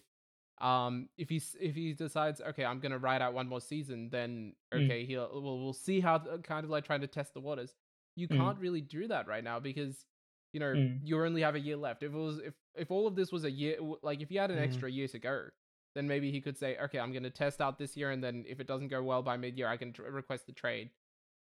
um 0.62 1.10
if 1.18 1.30
he 1.30 1.42
if 1.60 1.76
he 1.76 1.94
decides 1.94 2.40
okay, 2.42 2.64
I'm 2.66 2.80
gonna 2.80 2.98
ride 3.00 3.22
out 3.22 3.34
one 3.34 3.48
more 3.48 3.62
season, 3.62 4.10
then 4.10 4.54
Mm. 4.74 4.86
okay, 4.86 5.06
he'll 5.06 5.30
we'll 5.34 5.60
we'll 5.64 5.74
see 5.74 6.00
how 6.00 6.20
kind 6.44 6.64
of 6.64 6.70
like 6.70 6.86
trying 6.86 7.02
to 7.02 7.08
test 7.08 7.34
the 7.34 7.40
waters. 7.42 7.74
You 8.16 8.28
Mm. 8.28 8.38
can't 8.38 8.60
really 8.60 8.82
do 8.82 9.08
that 9.08 9.28
right 9.28 9.44
now 9.44 9.60
because 9.60 10.06
you 10.54 10.60
know 10.60 10.74
Mm. 10.74 11.00
you 11.04 11.22
only 11.24 11.42
have 11.42 11.56
a 11.56 11.60
year 11.60 11.76
left. 11.78 12.04
If 12.04 12.14
it 12.14 12.18
was 12.18 12.38
if 12.40 12.54
if 12.76 12.92
all 12.92 13.08
of 13.08 13.16
this 13.16 13.32
was 13.32 13.44
a 13.44 13.52
year, 13.52 13.78
like 14.04 14.22
if 14.22 14.32
you 14.32 14.40
had 14.40 14.52
an 14.52 14.58
Mhm. 14.58 14.64
extra 14.64 14.90
year 14.92 15.08
to 15.08 15.20
go, 15.20 15.50
then 15.96 16.08
maybe 16.08 16.32
he 16.32 16.42
could 16.42 16.58
say, 16.58 16.78
okay, 16.78 17.00
I'm 17.00 17.12
gonna 17.14 17.30
test 17.32 17.60
out 17.62 17.78
this 17.78 17.98
year, 17.98 18.12
and 18.12 18.24
then 18.24 18.46
if 18.48 18.60
it 18.60 18.68
doesn't 18.68 18.88
go 18.90 19.04
well 19.04 19.22
by 19.24 19.38
mid 19.38 19.58
year, 19.58 19.68
I 19.68 19.78
can 19.78 19.92
tr- 19.94 20.04
request 20.04 20.46
the 20.48 20.54
trade. 20.54 20.92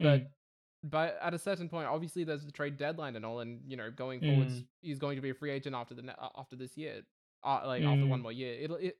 But 0.00 0.22
Mm. 0.22 0.30
but 0.84 1.18
at 1.20 1.34
a 1.34 1.38
certain 1.38 1.68
point, 1.68 1.86
obviously 1.88 2.24
there's 2.24 2.44
the 2.44 2.52
trade 2.52 2.76
deadline 2.76 3.16
and 3.16 3.24
all, 3.26 3.40
and 3.40 3.62
you 3.70 3.76
know 3.76 3.90
going 3.90 4.20
forwards, 4.20 4.60
Mm. 4.62 4.66
he's 4.82 4.98
going 4.98 5.16
to 5.16 5.22
be 5.22 5.30
a 5.30 5.34
free 5.34 5.50
agent 5.50 5.74
after 5.76 5.94
the 5.94 6.02
ne- 6.02 6.14
after 6.36 6.56
this 6.56 6.76
year, 6.76 7.04
uh, 7.46 7.62
like 7.66 7.82
after 7.82 8.06
one 8.06 8.18
Mm. 8.20 8.22
more 8.22 8.32
year. 8.32 8.54
It'll 8.54 8.76
it, 8.76 8.98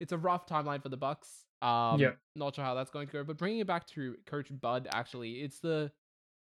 it's 0.00 0.12
a 0.12 0.18
rough 0.18 0.46
timeline 0.46 0.82
for 0.82 0.88
the 0.88 0.96
Bucks. 0.96 1.44
Um, 1.62 2.00
Yeah. 2.00 2.12
not 2.36 2.54
sure 2.54 2.64
how 2.64 2.74
that's 2.74 2.90
going 2.90 3.06
to 3.08 3.12
go. 3.12 3.24
But 3.24 3.36
bringing 3.36 3.58
it 3.60 3.66
back 3.66 3.86
to 3.88 4.16
Coach 4.26 4.48
Bud, 4.60 4.88
actually, 4.92 5.42
it's 5.42 5.60
the 5.60 5.92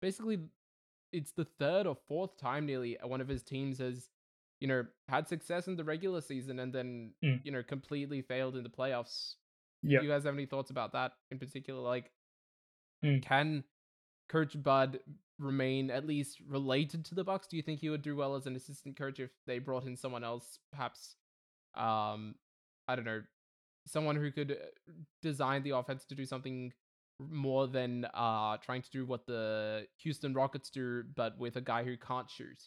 basically 0.01 0.39
it's 1.11 1.31
the 1.31 1.45
third 1.45 1.85
or 1.87 1.95
fourth 2.07 2.37
time 2.37 2.65
nearly 2.65 2.97
one 3.03 3.21
of 3.21 3.27
his 3.27 3.43
teams 3.43 3.77
has 3.79 4.09
you 4.61 4.67
know 4.67 4.85
had 5.09 5.27
success 5.27 5.67
in 5.67 5.75
the 5.75 5.83
regular 5.83 6.21
season 6.21 6.59
and 6.59 6.73
then 6.73 7.13
Mm. 7.23 7.41
you 7.45 7.51
know 7.51 7.61
completely 7.63 8.21
failed 8.21 8.55
in 8.55 8.63
the 8.63 8.69
playoffs. 8.69 9.35
Yeah. 9.83 9.99
Do 9.99 10.05
you 10.05 10.11
guys 10.11 10.23
have 10.23 10.33
any 10.33 10.45
thoughts 10.47 10.71
about 10.71 10.93
that 10.93 11.13
in 11.31 11.37
particular? 11.39 11.81
Like, 11.81 12.11
Mm. 13.03 13.21
can 13.21 13.63
Coach 14.29 14.61
Bud 14.63 14.99
remain 15.37 15.91
at 15.91 16.07
least 16.07 16.39
related 16.47 17.05
to 17.05 17.13
the 17.15 17.23
Bucks? 17.23 17.45
Do 17.45 17.57
you 17.57 17.61
think 17.61 17.79
he 17.81 17.89
would 17.91 18.01
do 18.01 18.15
well 18.15 18.33
as 18.35 18.47
an 18.47 18.55
assistant 18.55 18.95
coach 18.97 19.19
if 19.19 19.29
they 19.45 19.59
brought 19.59 19.83
in 19.85 19.95
someone 19.95 20.23
else, 20.23 20.57
perhaps? 20.71 21.17
Um, 21.75 22.35
I 22.87 22.95
don't 22.95 23.05
know, 23.05 23.21
someone 23.87 24.15
who 24.15 24.31
could 24.31 24.51
uh, 24.51 24.91
design 25.21 25.63
the 25.63 25.71
offense 25.71 26.05
to 26.05 26.15
do 26.15 26.25
something 26.25 26.71
more 27.29 27.65
than 27.67 28.05
uh 28.13 28.57
trying 28.57 28.81
to 28.81 28.89
do 28.91 29.05
what 29.05 29.25
the 29.25 29.87
Houston 30.03 30.33
Rockets 30.33 30.69
do, 30.69 31.03
but 31.15 31.37
with 31.37 31.55
a 31.55 31.61
guy 31.61 31.83
who 31.83 31.95
can't 31.97 32.29
shoot. 32.29 32.61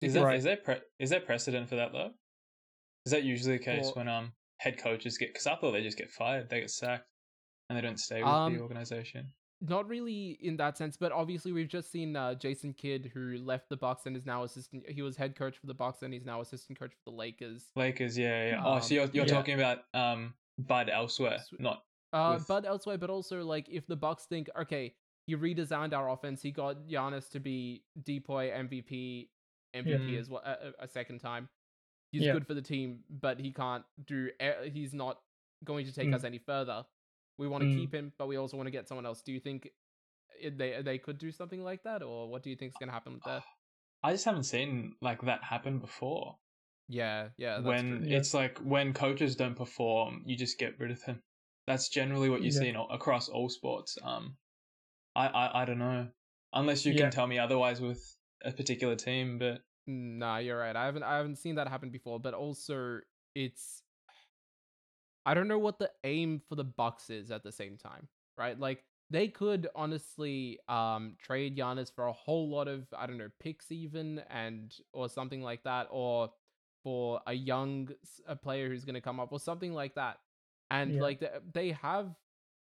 Is 0.00 0.14
that 0.14 0.24
Right. 0.24 0.36
is 0.36 0.44
there 0.44 0.56
pre- 0.56 0.80
is 0.98 1.10
there 1.10 1.20
precedent 1.20 1.68
for 1.68 1.76
that 1.76 1.92
though? 1.92 2.10
Is 3.06 3.12
that 3.12 3.22
usually 3.22 3.56
the 3.58 3.62
case 3.64 3.88
For- 3.90 3.98
when 4.00 4.08
um 4.08 4.32
head 4.58 4.78
coaches 4.78 5.16
get? 5.16 5.28
Because 5.32 5.46
I 5.46 5.54
thought 5.56 5.72
they 5.72 5.82
just 5.82 5.96
get 5.96 6.10
fired, 6.10 6.48
they 6.50 6.60
get 6.60 6.70
sacked, 6.70 7.06
and 7.68 7.76
they 7.78 7.82
don't 7.82 8.00
stay 8.00 8.20
with 8.22 8.32
Um, 8.32 8.54
the 8.54 8.60
organization. 8.62 9.32
Not 9.62 9.88
really 9.88 10.38
in 10.42 10.56
that 10.58 10.76
sense, 10.76 10.96
but 10.98 11.12
obviously 11.12 11.50
we've 11.52 11.68
just 11.68 11.90
seen 11.90 12.14
uh, 12.14 12.34
Jason 12.34 12.74
Kidd, 12.74 13.10
who 13.14 13.38
left 13.38 13.68
the 13.70 13.76
Bucks 13.76 14.04
and 14.06 14.14
is 14.16 14.26
now 14.26 14.42
assistant. 14.44 14.84
He 14.88 15.00
was 15.00 15.16
head 15.16 15.34
coach 15.34 15.56
for 15.56 15.66
the 15.66 15.74
Bucks 15.74 16.02
and 16.02 16.12
he's 16.12 16.26
now 16.26 16.42
assistant 16.42 16.78
coach 16.78 16.90
for 16.92 17.10
the 17.10 17.16
Lakers. 17.16 17.64
Lakers, 17.74 18.18
yeah, 18.18 18.48
yeah. 18.50 18.62
oh, 18.64 18.80
so 18.80 18.94
you're 18.94 19.06
you're 19.12 19.24
yeah. 19.26 19.32
talking 19.32 19.54
about 19.54 19.78
um 19.94 20.34
Bud 20.58 20.90
elsewhere, 20.90 21.38
not 21.58 21.84
Uh, 22.12 22.34
with- 22.36 22.46
but 22.46 22.66
elsewhere, 22.66 22.98
but 22.98 23.08
also 23.08 23.42
like 23.44 23.66
if 23.70 23.86
the 23.86 23.96
Bucks 23.96 24.26
think, 24.26 24.50
okay, 24.60 24.94
he 25.26 25.34
redesigned 25.34 25.94
our 25.94 26.10
offense, 26.10 26.42
he 26.42 26.50
got 26.50 26.86
Giannis 26.86 27.30
to 27.30 27.40
be 27.40 27.82
Depoy 28.02 28.52
MVP, 28.54 29.28
MVP 29.74 30.12
Yeah. 30.12 30.18
as 30.18 30.28
well 30.28 30.42
a, 30.44 30.84
a- 30.84 30.88
second 30.88 31.20
time. 31.20 31.48
He's 32.12 32.22
Yeah. 32.22 32.34
good 32.34 32.46
for 32.46 32.54
the 32.54 32.62
team, 32.62 33.00
but 33.08 33.40
he 33.40 33.52
can't 33.52 33.84
do. 34.06 34.30
He's 34.72 34.92
not 34.94 35.18
going 35.64 35.86
to 35.86 35.92
take 35.92 36.08
Mm. 36.08 36.14
us 36.14 36.24
any 36.24 36.38
further. 36.38 36.84
We 37.38 37.48
want 37.48 37.62
to 37.62 37.68
Mm. 37.68 37.76
keep 37.76 37.92
him, 37.92 38.12
but 38.18 38.28
we 38.28 38.36
also 38.36 38.56
want 38.56 38.66
to 38.66 38.70
get 38.70 38.88
someone 38.88 39.06
else. 39.06 39.22
Do 39.22 39.32
you 39.32 39.40
think 39.40 39.70
they 40.42 40.82
they 40.82 40.98
could 40.98 41.18
do 41.18 41.30
something 41.32 41.62
like 41.62 41.82
that, 41.84 42.02
or 42.02 42.28
what 42.28 42.42
do 42.42 42.50
you 42.50 42.56
think 42.56 42.72
is 42.72 42.78
going 42.78 42.88
to 42.88 42.92
happen 42.94 43.14
with 43.14 43.24
that? 43.24 43.42
I 44.02 44.12
just 44.12 44.24
haven't 44.24 44.44
seen 44.44 44.94
like 45.00 45.22
that 45.22 45.42
happen 45.44 45.78
before. 45.78 46.36
Yeah, 46.88 47.28
yeah, 47.36 47.60
that's 47.60 47.66
when 47.66 48.04
true. 48.04 48.06
It's 48.08 48.32
like 48.34 48.58
when 48.58 48.92
coaches 48.92 49.36
don't 49.36 49.56
perform, 49.56 50.22
you 50.26 50.36
just 50.36 50.58
get 50.58 50.78
rid 50.78 50.90
of 50.90 51.04
them. 51.04 51.22
That's 51.66 51.88
generally 51.88 52.30
what 52.30 52.42
you 52.42 52.50
Yeah. 52.50 52.60
see 52.60 52.68
in, 52.68 52.76
across 52.76 53.28
all 53.28 53.48
sports. 53.48 53.98
Um, 54.02 54.36
I, 55.16 55.26
I 55.28 55.62
I 55.62 55.64
don't 55.64 55.78
know 55.78 56.08
unless 56.52 56.86
you 56.86 56.94
Yeah. 56.94 57.02
can 57.02 57.10
tell 57.10 57.26
me 57.26 57.38
otherwise 57.38 57.80
with 57.80 58.00
a 58.44 58.52
particular 58.52 58.94
team, 58.96 59.38
but 59.38 59.62
Nah, 59.86 60.38
you're 60.38 60.58
right. 60.58 60.74
I 60.74 60.84
haven't 60.86 61.02
I 61.04 61.16
haven't 61.16 61.36
seen 61.36 61.54
that 61.56 61.68
happen 61.68 61.90
before, 61.90 62.18
but 62.20 62.34
also 62.34 63.00
it's 63.34 63.82
I 65.26 65.34
don't 65.34 65.48
know 65.48 65.58
what 65.58 65.78
the 65.78 65.90
aim 66.04 66.40
for 66.48 66.56
the 66.56 66.64
Bucks 66.64 67.10
is 67.10 67.30
at 67.32 67.44
the 67.44 67.52
same 67.52 67.76
time, 67.76 68.08
right? 68.38 68.58
Like 68.58 68.84
they 69.10 69.28
could 69.28 69.68
honestly 69.76 70.60
um 70.68 71.16
trade 71.22 71.56
Giannis 71.58 71.92
for 71.94 72.06
a 72.06 72.12
whole 72.12 72.48
lot 72.50 72.68
of 72.68 72.86
I 72.96 73.06
don't 73.06 73.18
know 73.18 73.30
picks 73.40 73.72
even 73.72 74.22
and 74.30 74.74
or 74.94 75.08
something 75.10 75.42
like 75.42 75.64
that, 75.64 75.88
or 75.90 76.30
for 76.84 77.20
a 77.26 77.34
young 77.34 77.90
a 78.28 78.36
player 78.36 78.68
who's 78.68 78.84
going 78.84 78.94
to 78.94 79.00
come 79.02 79.20
up 79.20 79.32
or 79.32 79.40
something 79.40 79.74
like 79.74 79.94
that. 79.96 80.18
And 80.70 80.94
Yeah. 80.94 81.02
like 81.02 81.22
they, 81.52 81.72
have 81.72 82.14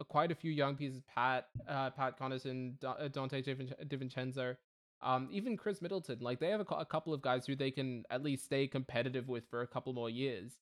quite 0.09 0.31
a 0.31 0.35
few 0.35 0.51
young 0.51 0.75
pieces: 0.75 1.01
Pat, 1.15 1.49
uh, 1.67 1.91
Pat 1.91 2.19
Connaughton, 2.19 2.83
uh, 2.83 3.09
Donte 3.09 3.43
Divin- 3.43 3.73
DiVincenzo, 3.87 4.57
um, 5.01 5.27
even 5.31 5.57
Khris 5.57 5.81
Middleton. 5.81 6.19
Like 6.21 6.39
they 6.39 6.49
have 6.49 6.61
a, 6.61 6.75
a 6.75 6.85
couple 6.85 7.13
of 7.13 7.21
guys 7.21 7.45
who 7.45 7.55
they 7.55 7.71
can 7.71 8.03
at 8.11 8.23
least 8.23 8.45
stay 8.45 8.67
competitive 8.67 9.27
with 9.27 9.47
for 9.49 9.61
a 9.61 9.67
couple 9.67 9.93
more 9.93 10.09
years. 10.09 10.59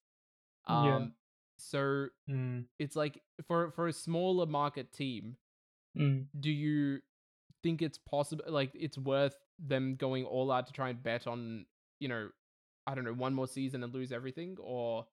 Um, 0.67 0.83
Yeah. 0.83 0.99
So 1.60 2.08
mm, 2.30 2.65
it's 2.80 2.95
like 2.95 3.22
for 3.48 3.72
for 3.72 3.88
a 3.88 3.93
smaller 3.93 4.45
market 4.45 4.91
team, 4.93 5.38
Mm. 5.98 6.26
do 6.39 6.52
you 6.52 7.00
think 7.63 7.82
it's 7.82 7.98
possible? 7.98 8.45
Like 8.48 8.72
it's 8.74 8.98
worth 8.98 9.36
them 9.58 9.95
going 9.95 10.24
all 10.26 10.52
out 10.52 10.67
to 10.67 10.74
try 10.74 10.89
and 10.89 11.02
bet 11.02 11.26
on, 11.28 11.65
you 12.00 12.08
know, 12.08 12.30
I 12.88 12.95
don't 12.95 13.04
know, 13.04 13.13
one 13.13 13.34
more 13.34 13.48
season 13.48 13.84
and 13.84 13.93
lose 13.93 14.12
everything, 14.12 14.58
or 14.60 15.08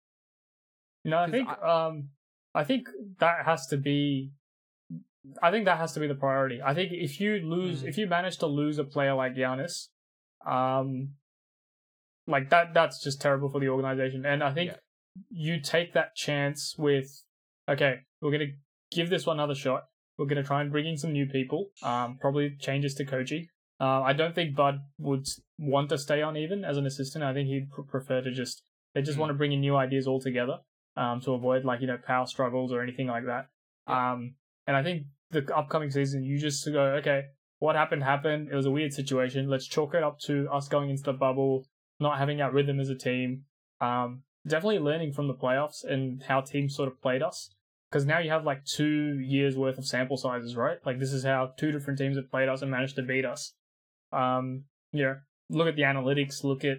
No, 1.05 1.19
I 1.19 1.31
think 1.31 1.49
um 1.49 2.11
I 2.55 2.65
think 2.65 2.89
that 3.19 3.45
has 3.47 3.67
to 3.69 3.77
be 3.77 4.33
I 5.43 5.51
think 5.51 5.65
that 5.65 5.79
has 5.79 5.93
to 5.95 6.01
be 6.01 6.07
the 6.07 6.15
priority. 6.15 6.63
I 6.63 6.73
think 6.75 6.93
if 6.93 7.21
you 7.21 7.37
lose 7.39 7.83
Mm. 7.83 7.89
if 7.89 7.99
you 7.99 8.07
manage 8.07 8.39
to 8.39 8.47
lose 8.47 8.79
a 8.79 8.85
player 8.85 9.15
like 9.15 9.35
Giannis, 9.35 9.89
um 10.47 11.15
like 12.27 12.51
that 12.51 12.75
that's 12.75 13.03
just 13.03 13.21
terrible 13.21 13.49
for 13.51 13.61
the 13.61 13.69
organization. 13.69 14.25
And 14.27 14.43
I 14.43 14.53
think 14.53 14.73
Yeah. 14.73 14.77
You 15.31 15.61
take 15.61 15.93
that 15.95 16.15
chance 16.15 16.75
with 16.79 17.23
okay, 17.69 18.01
we're 18.21 18.33
gonna 18.33 18.53
give 18.93 19.11
this 19.11 19.27
one 19.27 19.39
another 19.39 19.55
shot. 19.55 19.85
We're 20.19 20.27
gonna 20.27 20.43
try 20.45 20.61
and 20.63 20.71
bring 20.71 20.87
in 20.87 20.97
some 20.97 21.13
new 21.13 21.27
people. 21.27 21.71
Um 21.83 22.19
probably 22.21 22.57
changes 22.59 22.95
to 22.95 23.05
Koji. 23.05 23.49
Uh, 23.79 24.01
I 24.01 24.15
don't 24.15 24.35
think 24.35 24.57
Bud 24.57 24.77
would 24.99 25.27
want 25.59 25.91
to 25.91 25.99
stay 25.99 26.23
on 26.23 26.37
even 26.37 26.65
as 26.65 26.79
an 26.79 26.87
assistant. 26.87 27.23
I 27.23 27.35
think 27.35 27.49
he'd 27.49 27.71
pr- 27.71 27.83
prefer 27.83 28.23
to 28.23 28.31
just 28.33 28.63
they 28.95 29.03
just 29.03 29.17
Mm. 29.19 29.21
want 29.21 29.31
to 29.31 29.35
bring 29.35 29.53
in 29.53 29.61
new 29.61 29.77
ideas 29.77 30.07
altogether 30.07 30.59
um, 30.97 31.21
to 31.21 31.33
avoid 31.33 31.65
like 31.65 31.81
you 31.83 31.87
know 31.87 31.99
power 31.99 32.27
struggles 32.27 32.73
or 32.73 32.83
anything 32.83 33.07
like 33.07 33.27
that. 33.27 33.49
Um, 33.87 34.35
and 34.67 34.77
I 34.77 34.83
think 34.83 35.07
the 35.31 35.55
upcoming 35.55 35.91
season, 35.91 36.25
you 36.25 36.39
just 36.39 36.65
go, 36.73 36.83
okay, 37.01 37.25
what 37.59 37.77
happened 37.77 38.03
happened. 38.03 38.49
It 38.51 38.55
was 38.55 38.65
a 38.67 38.71
weird 38.71 38.93
situation. 38.95 39.49
Let's 39.51 39.67
chalk 39.67 39.95
it 39.95 40.03
up 40.03 40.19
to 40.21 40.49
us 40.51 40.69
going 40.69 40.89
into 40.89 41.03
the 41.03 41.13
bubble, 41.13 41.67
not 42.01 42.19
having 42.19 42.41
our 42.41 42.51
rhythm 42.53 42.81
as 42.81 42.89
a 42.89 42.95
team. 42.95 43.45
Um, 43.81 44.23
definitely 44.47 44.79
learning 44.79 45.13
from 45.13 45.29
the 45.29 45.35
playoffs 45.35 45.85
and 45.85 46.23
how 46.23 46.41
teams 46.41 46.75
sort 46.75 46.89
of 46.89 47.01
played 47.01 47.23
us. 47.23 47.51
Because 47.91 48.05
now 48.05 48.19
you 48.19 48.31
have 48.31 48.45
like 48.45 48.65
two 48.65 49.21
years 49.21 49.57
worth 49.57 49.79
of 49.79 49.87
sample 49.87 50.17
sizes, 50.17 50.57
right? 50.57 50.79
Like 50.85 50.99
this 50.99 51.13
is 51.13 51.25
how 51.25 51.53
two 51.57 51.71
different 51.71 51.99
teams 51.99 52.17
have 52.17 52.31
played 52.31 52.49
us 52.49 52.63
and 52.63 52.71
managed 52.71 52.97
to 52.97 53.03
beat 53.03 53.25
us. 53.25 53.55
Um, 54.13 54.65
you 54.93 55.05
know, 55.05 55.17
look 55.51 55.69
at 55.69 55.77
the 55.77 55.83
analytics. 55.83 56.43
Look 56.43 56.65
at 56.65 56.79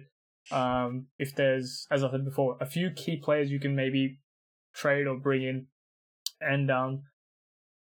um, 0.50 1.06
if 1.18 1.34
there's, 1.34 1.86
as 1.90 2.04
I 2.04 2.10
said 2.10 2.24
before, 2.24 2.56
a 2.60 2.66
few 2.66 2.90
key 2.90 3.16
players 3.16 3.50
you 3.50 3.60
can 3.60 3.74
maybe 3.74 4.18
trade 4.74 5.06
or 5.06 5.16
bring 5.16 5.42
in, 5.42 5.66
and 6.40 6.70
um, 6.70 7.02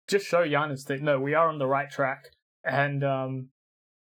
just 0.08 0.26
show 0.26 0.46
Giannis 0.46 0.84
that 0.86 1.02
no, 1.02 1.20
we 1.20 1.34
are 1.34 1.48
on 1.48 1.58
the 1.58 1.66
right 1.66 1.90
track, 1.90 2.24
and 2.64 3.04
um, 3.04 3.48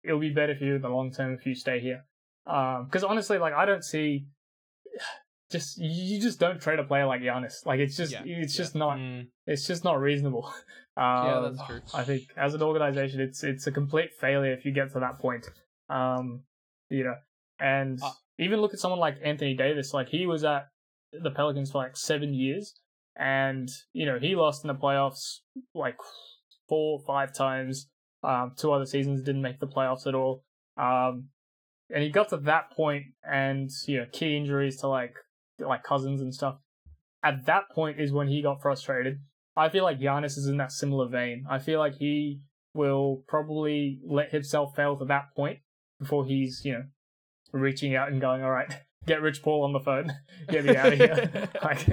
it'll 0.04 0.20
be 0.20 0.30
better 0.30 0.56
for 0.56 0.64
you 0.64 0.76
in 0.76 0.82
the 0.82 0.90
long 0.90 1.12
term 1.12 1.34
if 1.34 1.46
you 1.46 1.56
stay 1.56 1.80
here. 1.80 2.06
Because 2.46 3.04
honestly, 3.04 3.38
like 3.38 3.54
I 3.54 3.66
don't 3.66 3.84
see, 3.84 4.26
just 5.52 5.78
you 5.80 6.20
just 6.22 6.40
don't 6.40 6.62
trade 6.62 6.80
a 6.80 6.84
player 6.84 7.06
like 7.06 7.22
Giannis. 7.22 7.66
Like 7.66 7.80
it's 7.80 7.98
just 7.98 8.12
Yeah, 8.12 8.22
it's 8.26 8.54
yeah. 8.58 8.64
just 8.64 8.76
not 8.76 8.98
mm, 8.98 9.28
it's 9.48 9.66
just 9.68 9.84
not 9.84 10.00
reasonable. 10.00 10.52
yeah, 10.98 11.38
Um, 11.38 11.56
that's 11.56 11.68
true. 11.68 11.82
I 11.94 12.04
think 12.04 12.24
as 12.38 12.54
an 12.54 12.62
organization, 12.62 13.20
it's 13.20 13.44
it's 13.44 13.68
a 13.68 13.72
complete 13.72 14.12
failure 14.20 14.54
if 14.54 14.66
you 14.66 14.72
get 14.72 14.92
to 14.94 15.00
that 15.00 15.20
point. 15.20 15.48
Um, 15.90 16.44
you 16.90 17.04
know, 17.04 17.16
and 17.60 18.00
Uh, 18.02 18.12
even 18.38 18.62
look 18.62 18.74
at 18.74 18.80
someone 18.80 19.00
like 19.00 19.18
Anthony 19.24 19.56
Davis. 19.56 19.94
Like 19.94 20.10
he 20.10 20.26
was 20.26 20.44
at 20.44 20.68
the 21.12 21.32
Pelicans 21.32 21.72
for 21.72 21.80
like 21.80 21.98
seven 21.98 22.34
years, 22.34 22.80
and 23.16 23.68
you 23.94 24.06
know 24.06 24.20
he 24.20 24.36
lost 24.36 24.64
in 24.64 24.68
the 24.68 24.76
playoffs 24.76 25.40
like 25.74 25.98
four, 26.68 27.00
or 27.00 27.06
five 27.06 27.34
times. 27.34 27.90
Um, 28.22 28.54
two 28.58 28.72
other 28.72 28.86
seasons 28.86 29.24
didn't 29.24 29.42
make 29.42 29.60
the 29.60 29.68
playoffs 29.68 30.06
at 30.06 30.14
all. 30.14 30.44
Um, 30.78 31.30
and 31.90 32.04
he 32.04 32.10
got 32.10 32.30
to 32.30 32.38
that 32.38 32.72
point, 32.72 33.06
and 33.24 33.70
you 33.88 33.98
know 33.98 34.06
key 34.12 34.38
injuries 34.38 34.78
to 34.82 34.88
like 34.88 35.16
like 35.68 35.84
Cousins 35.84 36.22
and 36.22 36.34
stuff. 36.34 36.58
At 37.24 37.46
that 37.48 37.70
point 37.72 38.00
is 38.00 38.12
when 38.12 38.28
he 38.28 38.42
got 38.42 38.62
frustrated. 38.62 39.20
I 39.56 39.70
feel 39.70 39.84
like 39.84 40.00
Giannis 40.00 40.38
is 40.38 40.48
in 40.48 40.58
that 40.58 40.72
similar 40.72 41.08
vein. 41.08 41.46
I 41.50 41.60
feel 41.60 41.80
like 41.80 41.96
he 41.98 42.42
will 42.74 43.24
probably 43.28 44.00
let 44.06 44.32
himself 44.32 44.76
fail 44.76 44.96
to 44.98 45.06
that 45.06 45.36
point 45.36 45.60
before 46.00 46.26
he's 46.26 46.62
you 46.64 46.74
know 46.74 46.84
reaching 47.52 47.96
out 47.96 48.12
and 48.12 48.22
going, 48.22 48.44
all 48.44 48.52
right, 48.52 48.72
get 49.06 49.22
Rich 49.22 49.42
Paul 49.42 49.64
on 49.64 49.74
the 49.74 49.80
phone, 49.80 50.14
get 50.50 50.66
me 50.66 50.76
out 50.76 50.94
of 50.94 51.00
here. 51.00 51.50
like, 51.64 51.88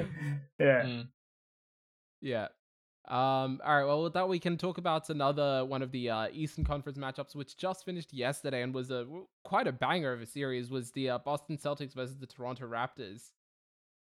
yeah. 0.58 0.82
Mm. 0.82 1.08
Yeah. 2.20 2.48
Um, 3.08 3.60
all 3.64 3.76
right. 3.76 3.84
Well, 3.84 4.02
with 4.02 4.14
that, 4.14 4.28
we 4.28 4.40
can 4.40 4.58
talk 4.58 4.78
about 4.78 5.08
another 5.10 5.64
one 5.64 5.82
of 5.82 5.92
the 5.92 6.10
uh, 6.10 6.28
Eastern 6.32 6.64
Conference 6.64 6.98
matchups, 6.98 7.36
which 7.36 7.56
just 7.56 7.84
finished 7.84 8.12
yesterday 8.12 8.62
and 8.62 8.74
was 8.74 8.90
a 8.90 9.06
quite 9.44 9.68
a 9.68 9.72
banger 9.72 10.12
of 10.12 10.20
a 10.20 10.26
series. 10.26 10.70
Was 10.70 10.90
the 10.90 11.10
uh, 11.10 11.18
Boston 11.18 11.56
Celtics 11.56 11.94
versus 11.94 12.16
the 12.18 12.26
Toronto 12.26 12.66
Raptors. 12.66 13.30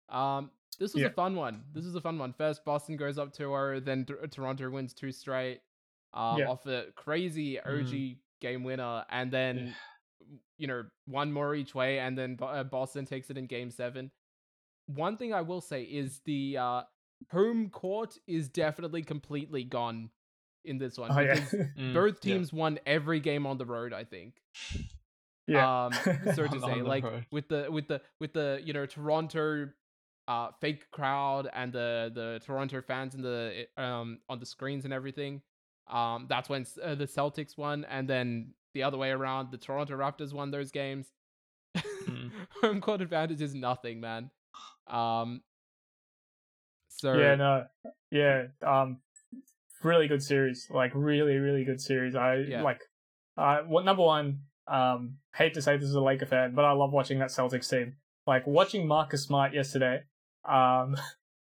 Um, 0.10 0.52
this 0.80 0.94
was 0.94 1.02
Yeah. 1.02 1.08
a 1.08 1.12
fun 1.12 1.36
one. 1.36 1.64
This 1.74 1.86
was 1.86 1.96
a 1.96 2.02
fun 2.02 2.18
one. 2.20 2.34
First, 2.34 2.66
Boston 2.66 2.98
goes 2.98 3.18
up 3.18 3.34
2-0, 3.34 3.80
then 3.84 4.06
T- 4.06 4.14
Toronto 4.32 4.70
wins 4.70 4.94
two 4.94 5.12
straight. 5.12 5.62
Um, 6.14 6.40
Yeah. 6.40 6.50
off 6.50 6.66
a 6.66 6.86
crazy 6.96 7.60
OG 7.60 8.18
game 8.42 8.64
winner, 8.64 9.06
and 9.10 9.32
then 9.32 9.76
you 10.58 10.68
know 10.68 10.84
one 11.06 11.32
more 11.32 11.54
each 11.56 11.74
way, 11.76 12.00
and 12.00 12.18
then 12.18 12.38
uh, 12.42 12.64
Boston 12.64 13.06
takes 13.06 13.30
it 13.30 13.38
in 13.38 13.48
Game 13.48 13.70
Seven. 13.72 14.12
One 14.88 15.18
thing 15.18 15.34
I 15.34 15.42
will 15.42 15.62
say 15.62 15.84
is 15.84 16.20
the 16.26 16.58
uh, 16.58 16.82
home 17.32 17.70
court 17.70 18.18
is 18.28 18.48
definitely 18.50 19.02
completely 19.04 19.64
gone 19.64 20.10
in 20.64 20.78
this 20.78 20.98
one. 20.98 21.12
yeah. 21.16 21.34
because 21.36 21.52
Mm, 21.78 21.94
both 21.94 22.20
yeah. 22.24 22.34
teams 22.36 22.54
won 22.54 22.80
every 22.86 23.20
game 23.20 23.46
on 23.46 23.58
the 23.58 23.66
road. 23.66 23.92
I 23.94 24.04
think. 24.04 24.36
yeah. 25.48 25.86
Um, 25.88 25.94
so 26.34 26.48
to 26.48 26.60
say, 26.62 26.82
like 26.82 27.04
road. 27.04 27.26
with 27.32 27.48
the 27.50 27.68
with 27.72 27.88
the 27.88 28.02
with 28.20 28.34
the 28.34 28.62
you 28.64 28.74
know 28.74 28.86
Toronto 28.86 29.70
uh 30.28 30.50
fake 30.60 30.90
crowd 30.92 31.48
and 31.54 31.72
the 31.72 32.12
the 32.14 32.42
Toronto 32.46 32.82
fans 32.82 33.14
and 33.16 33.24
the 33.24 33.68
um 33.78 34.20
on 34.30 34.40
the 34.40 34.46
screens 34.46 34.86
and 34.86 34.94
everything. 34.94 35.42
Um, 35.88 36.26
that's 36.28 36.50
when 36.50 36.66
uh, 36.84 36.96
the 36.96 37.06
Celtics 37.06 37.58
won, 37.58 37.86
and 37.90 38.10
then 38.10 38.54
the 38.74 38.82
other 38.84 38.98
way 38.98 39.12
around, 39.12 39.52
the 39.52 39.58
Toronto 39.58 39.96
Raptors 39.96 40.34
won 40.34 40.50
those 40.50 40.72
games. 40.72 41.12
Mm. 41.78 42.32
Home 42.62 42.82
court 42.82 43.02
advantage 43.02 43.42
is 43.42 43.54
nothing, 43.54 44.00
man. 44.02 44.32
Um, 44.88 45.42
so 46.88 47.14
yeah, 47.18 47.36
no, 47.36 47.66
yeah. 48.12 48.48
Um, 48.66 49.00
really 49.84 50.08
good 50.08 50.24
series. 50.24 50.68
Like 50.72 50.92
really, 50.96 51.36
really 51.38 51.64
good 51.66 51.82
series. 51.82 52.16
I 52.16 52.38
Yeah. 52.38 52.62
like. 52.64 52.82
Uh, 53.38 53.60
what 53.68 53.84
number 53.86 54.02
one? 54.04 54.40
Um, 54.68 55.18
hate 55.36 55.54
to 55.56 55.62
say 55.62 55.78
this 55.78 55.90
is 55.90 55.96
a 55.96 56.02
Laker 56.02 56.26
fan, 56.26 56.56
but 56.56 56.66
I 56.66 56.72
love 56.72 56.92
watching 56.94 57.20
that 57.20 57.30
Celtics 57.30 57.70
team. 57.70 57.98
Like 58.26 58.48
watching 58.48 58.88
Marcus 58.88 59.24
Smart 59.24 59.54
yesterday. 59.54 60.04
Um, 60.48 60.96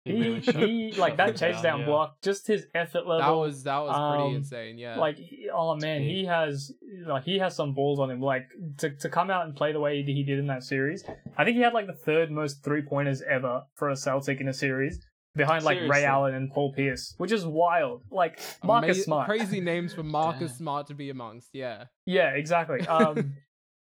He 0.05 0.11
he, 0.15 0.19
really 0.21 0.41
shut- 0.41 0.55
he 0.55 0.91
like 0.97 1.17
that 1.17 1.27
them 1.27 1.35
chase 1.35 1.55
down, 1.55 1.63
down 1.63 1.79
yeah. 1.81 1.85
block, 1.85 2.21
just 2.21 2.47
his 2.47 2.65
effort 2.73 3.05
level. 3.05 3.19
that 3.19 3.45
was 3.47 3.63
that 3.63 3.77
was 3.79 4.15
pretty 4.15 4.29
um, 4.29 4.35
insane. 4.37 4.77
Yeah, 4.77 4.97
like 4.97 5.17
oh 5.53 5.75
man 5.75 6.01
he 6.01 6.25
has 6.25 6.71
like 7.05 7.23
he 7.23 7.37
has 7.39 7.55
some 7.55 7.73
balls 7.73 7.99
on 7.99 8.09
him 8.09 8.21
like 8.21 8.47
to 8.77 8.89
to 8.95 9.09
come 9.09 9.29
out 9.29 9.45
and 9.45 9.55
play 9.55 9.71
the 9.73 9.79
way 9.79 10.01
he 10.03 10.23
did 10.23 10.39
in 10.39 10.47
that 10.47 10.63
series 10.63 11.03
i 11.37 11.43
think 11.45 11.55
he 11.55 11.61
had 11.61 11.73
like 11.73 11.87
the 11.87 11.93
third 11.93 12.29
most 12.31 12.63
three 12.63 12.81
pointers 12.81 13.21
ever 13.29 13.63
for 13.75 13.89
a 13.89 13.95
celtic 13.95 14.41
in 14.41 14.47
a 14.47 14.53
series 14.53 14.99
behind 15.35 15.63
like 15.63 15.79
ray 15.87 16.03
allen 16.05 16.33
and 16.35 16.51
paul 16.51 16.73
pierce 16.73 17.13
which 17.17 17.31
is 17.31 17.45
wild 17.45 18.03
like 18.11 18.39
marcus 18.63 18.97
Ama- 18.97 19.03
smart 19.03 19.25
crazy 19.27 19.61
names 19.61 19.93
for 19.93 20.03
Marcus 20.03 20.51
Damn. 20.51 20.57
Smart 20.57 20.87
to 20.87 20.93
be 20.95 21.09
amongst. 21.09 21.49
Yeah, 21.53 21.85
yeah 22.05 22.29
exactly 22.31 22.85
um 22.87 23.33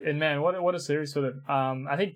and 0.01 0.19
man 0.19 0.41
what 0.43 0.55
a- 0.55 0.63
what 0.63 0.75
a 0.75 0.81
series 0.81 1.13
for 1.13 1.21
them 1.21 1.43
um 1.49 1.87
i 1.91 1.97
think 1.97 2.15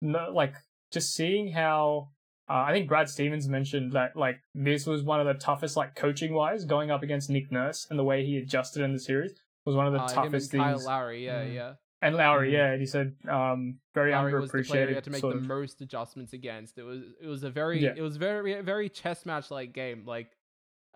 no 0.00 0.30
like 0.32 0.54
just 0.90 1.14
seeing 1.14 1.52
how 1.52 2.08
uh, 2.48 2.64
I 2.66 2.72
think 2.72 2.88
Brad 2.88 3.08
Stevens 3.08 3.48
mentioned 3.48 3.92
that 3.92 4.16
like 4.16 4.40
this 4.54 4.86
was 4.86 5.02
one 5.02 5.20
of 5.20 5.26
the 5.26 5.34
toughest 5.34 5.76
like 5.76 5.94
coaching 5.94 6.34
wise 6.34 6.64
going 6.64 6.90
up 6.90 7.02
against 7.02 7.30
Nick 7.30 7.52
Nurse 7.52 7.86
and 7.90 7.98
the 7.98 8.04
way 8.04 8.24
he 8.26 8.36
adjusted 8.38 8.82
in 8.82 8.92
the 8.92 8.98
series 8.98 9.32
was 9.64 9.76
one 9.76 9.86
of 9.86 9.92
the 9.92 10.00
uh, 10.00 10.08
him 10.08 10.16
and 10.22 10.32
toughest 10.32 10.52
Kyle. 10.52 10.84
Lowry. 10.84 11.24
Yeah, 11.26 11.42
Mm. 11.44 11.54
yeah. 11.54 11.72
And 12.02 12.16
Lowry, 12.16 12.48
Mm. 12.50 12.52
yeah, 12.54 12.70
and 12.72 12.80
he 12.80 12.86
said 12.86 13.14
um, 13.28 13.78
very 13.94 14.10
Lowry 14.12 14.32
was 14.40 14.50
the 14.50 14.62
player 14.64 14.86
underappreciated. 14.88 14.94
had 14.94 15.04
to 15.04 15.10
make 15.10 15.20
the 15.20 15.28
of- 15.28 15.42
most 15.46 15.80
adjustments 15.82 16.32
against. 16.32 16.78
It 16.78 16.82
was 16.82 17.02
it 17.20 17.26
was 17.26 17.42
a 17.44 17.50
very 17.50 17.78
Yeah. 17.80 17.92
it 17.96 18.00
was 18.02 18.16
very 18.16 18.60
very 18.62 18.88
chess 18.88 19.24
match 19.26 19.50
like 19.50 19.72
game 19.72 20.04
like 20.06 20.32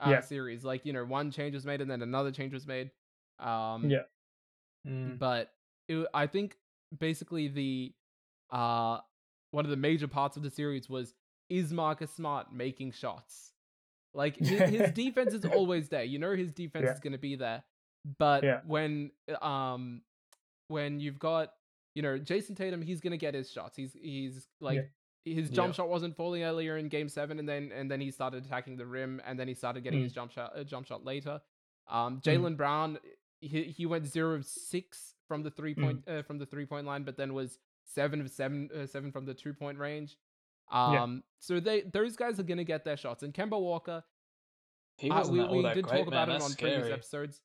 uh, 0.04 0.11
Yeah. 0.11 0.20
series. 0.22 0.64
Like 0.64 0.85
you 0.87 0.92
know 0.92 1.04
one 1.04 1.30
change 1.30 1.54
was 1.54 1.64
made 1.66 1.80
and 1.80 1.88
then 1.90 2.02
another 2.02 2.33
change 2.33 2.52
was 2.52 2.66
made. 2.66 2.90
Um, 3.38 3.90
Yeah. 3.90 4.02
Mm. 4.88 5.18
but 5.18 5.52
it, 5.88 6.07
I 6.12 6.26
think 6.26 6.57
basically 6.98 7.48
the 7.48 7.94
uh 8.50 8.98
one 9.55 9.64
of 9.64 9.71
the 9.71 9.77
major 9.77 10.09
parts 10.09 10.37
of 10.37 10.43
the 10.43 10.51
series 10.51 10.88
was 10.88 11.14
is 11.49 11.73
Marcus 11.73 12.11
Smart 12.11 12.53
making 12.53 12.93
shots? 12.93 13.53
Like 14.12 14.37
his, 14.37 14.61
his 14.77 14.90
defense 14.93 15.33
is 15.35 15.45
always 15.45 15.88
there. 15.88 16.05
You 16.05 16.19
know 16.19 16.35
his 16.37 16.53
defense 16.53 16.85
Yeah. 16.87 16.93
is 16.95 17.01
going 17.01 17.12
to 17.12 17.19
be 17.19 17.37
there. 17.37 17.62
But 18.19 18.43
Yeah. 18.45 18.61
when 18.67 19.11
um 19.40 20.03
when 20.69 21.01
you've 21.01 21.19
got 21.19 21.53
you 21.95 22.03
know 22.03 22.19
Jayson 22.19 22.57
Tatum, 22.57 22.83
he's 22.83 23.01
going 23.01 23.12
to 23.12 23.17
get 23.27 23.35
his 23.35 23.51
shots. 23.51 23.77
He's 23.77 23.93
he's 24.01 24.49
like 24.61 24.90
his 25.25 25.49
jump 25.51 25.69
Yeah. 25.73 25.77
shot 25.77 25.88
wasn't 25.88 26.17
falling 26.17 26.43
earlier 26.43 26.77
in 26.77 26.88
game 26.88 27.09
7 27.09 27.38
and 27.38 27.49
then 27.49 27.71
and 27.73 27.90
then 27.90 28.01
he 28.01 28.11
started 28.11 28.45
attacking 28.45 28.77
the 28.77 28.87
rim 28.87 29.23
and 29.25 29.38
then 29.38 29.49
he 29.49 29.55
started 29.55 29.83
getting 29.85 30.01
Mm. 30.01 30.05
his 30.05 30.12
jump 30.12 30.33
shot 30.33 30.53
uh, 30.59 30.64
jump 30.64 30.87
shot 30.87 31.05
later. 31.05 31.40
Um 31.88 32.19
Mm. 32.19 32.23
Jaylen 32.25 32.57
Brown 32.57 32.99
he 33.40 33.62
he 33.64 33.87
went 33.87 34.07
0 34.07 34.35
of 34.35 34.45
6 34.47 35.14
from 35.29 35.43
the 35.43 35.51
Mm. 35.51 35.57
3 35.57 35.75
point 35.75 36.09
uh, 36.09 36.23
from 36.23 36.38
the 36.38 36.47
3 36.47 36.67
point 36.67 36.87
line 36.87 37.05
but 37.05 37.17
then 37.17 37.33
was 37.35 37.59
7 37.85 38.20
of 38.20 38.31
7 38.31 38.70
uh, 38.75 38.87
7 38.87 39.12
from 39.12 39.25
the 39.27 39.35
2 39.35 39.55
point 39.55 39.79
range. 39.79 40.16
Um 40.73 41.23
so 41.40 41.61
they 41.61 41.83
those 41.83 42.16
guys 42.16 42.40
are 42.40 42.44
going 42.44 42.59
to 42.59 42.64
get 42.64 42.85
their 42.85 42.97
shots 42.97 43.23
and 43.23 43.35
Kemba 43.35 43.61
Walker 43.61 44.03
He 44.97 45.11
uh, 45.11 45.18
wasn't 45.18 45.37
we, 45.38 45.44
all 45.44 45.57
we 45.57 45.62
that 45.62 45.75
did 45.75 45.85
great, 45.87 45.99
talk 45.99 46.09
about 46.09 46.29
man. 46.29 46.37
it 46.37 46.42
on 46.42 46.51
That's 46.51 46.61
previous 46.61 46.85
episodes, 46.94 47.40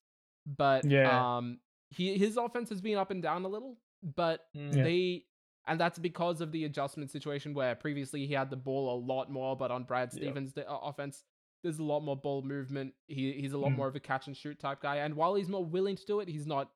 but 0.45 0.85
Yeah. 0.85 1.37
um, 1.37 1.59
he 1.89 2.17
his 2.17 2.37
offense 2.37 2.69
has 2.69 2.79
been 2.81 2.97
up 2.97 3.11
and 3.11 3.21
down 3.21 3.43
a 3.45 3.47
little, 3.47 3.77
but 4.01 4.45
Mm. 4.55 4.75
Yeah. 4.77 4.83
they 4.83 5.25
and 5.67 5.79
that's 5.79 5.99
because 5.99 6.39
of 6.41 6.51
the 6.51 6.63
adjustment 6.65 7.11
situation 7.11 7.53
where 7.53 7.75
previously 7.75 8.25
he 8.25 8.33
had 8.33 8.49
the 8.49 8.55
ball 8.55 8.95
a 8.95 8.97
lot 9.05 9.29
more, 9.29 9.55
but 9.57 9.69
on 9.69 9.83
Brad 9.83 10.11
Stevens' 10.11 10.53
the, 10.53 10.67
uh, 10.67 10.77
offense, 10.77 11.23
there's 11.61 11.77
a 11.79 11.83
lot 11.83 11.99
more 11.99 12.15
ball 12.15 12.41
movement. 12.41 12.93
He 13.07 13.33
he's 13.33 13.51
a 13.53 13.57
lot 13.57 13.71
Mm. 13.73 13.75
more 13.75 13.87
of 13.87 13.95
a 13.95 13.99
catch 13.99 14.27
and 14.27 14.37
shoot 14.37 14.57
type 14.59 14.81
guy, 14.81 14.95
and 14.97 15.15
while 15.15 15.35
he's 15.35 15.49
more 15.49 15.65
willing 15.65 15.95
to 15.97 16.05
do 16.05 16.21
it, 16.21 16.29
he's 16.29 16.47
not 16.47 16.71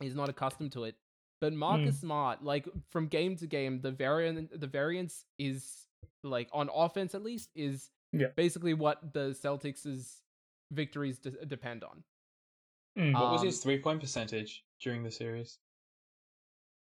he's 0.00 0.14
not 0.14 0.28
accustomed 0.28 0.72
to 0.72 0.84
it. 0.84 0.96
But 1.40 1.52
Marcus 1.52 2.00
Smart, 2.00 2.42
like 2.42 2.66
from 2.90 3.08
game 3.08 3.36
to 3.36 3.46
game, 3.46 3.80
the 3.80 3.90
variant 3.90 4.58
the 4.58 4.66
variance 4.66 5.24
is 5.38 5.86
like 6.22 6.48
on 6.52 6.70
offense 6.74 7.14
at 7.14 7.22
least 7.22 7.50
is 7.54 7.90
Yeah. 8.12 8.28
basically 8.36 8.72
what 8.74 9.12
the 9.12 9.30
Celtics' 9.30 10.22
victories 10.72 11.18
de- 11.18 11.44
depend 11.44 11.84
on. 11.84 12.02
Mm. 12.98 13.12
What 13.20 13.30
was 13.32 13.42
Um, 13.42 13.46
his 13.48 13.62
three 13.62 13.78
point 13.78 14.00
percentage 14.00 14.64
during 14.80 15.02
the 15.02 15.10
series? 15.10 15.58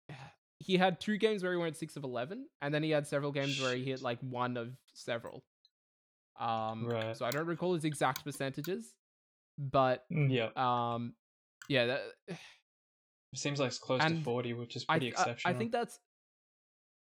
He 0.58 0.76
had 0.76 1.00
two 1.00 1.16
games 1.18 1.42
where 1.42 1.50
he 1.50 1.58
went 1.58 1.76
six 1.76 1.96
of 1.96 2.04
eleven, 2.04 2.46
and 2.60 2.72
then 2.72 2.84
he 2.84 2.90
had 2.90 3.04
several 3.08 3.32
games 3.32 3.60
where 3.60 3.74
he 3.74 3.82
hit 3.84 4.00
like 4.00 4.20
one 4.20 4.56
of 4.56 4.76
several. 4.94 5.42
Um, 6.38 6.86
Right. 6.86 7.16
so 7.16 7.24
I 7.26 7.32
don't 7.32 7.46
recall 7.48 7.74
his 7.74 7.84
exact 7.84 8.22
percentages, 8.22 8.94
but 9.58 10.04
Mm. 10.08 10.30
Yeah, 10.30 10.50
um, 10.94 11.16
yeah, 11.68 11.86
that, 11.86 12.02
it 13.32 13.38
seems 13.38 13.58
like 13.60 13.68
it's 13.68 13.78
close 13.78 14.00
and 14.02 14.18
to 14.18 14.24
forty, 14.24 14.52
which 14.52 14.76
is 14.76 14.84
pretty 14.84 15.06
I- 15.06 15.10
exceptional. 15.10 15.54
I 15.54 15.58
think 15.58 15.72
that's 15.72 15.98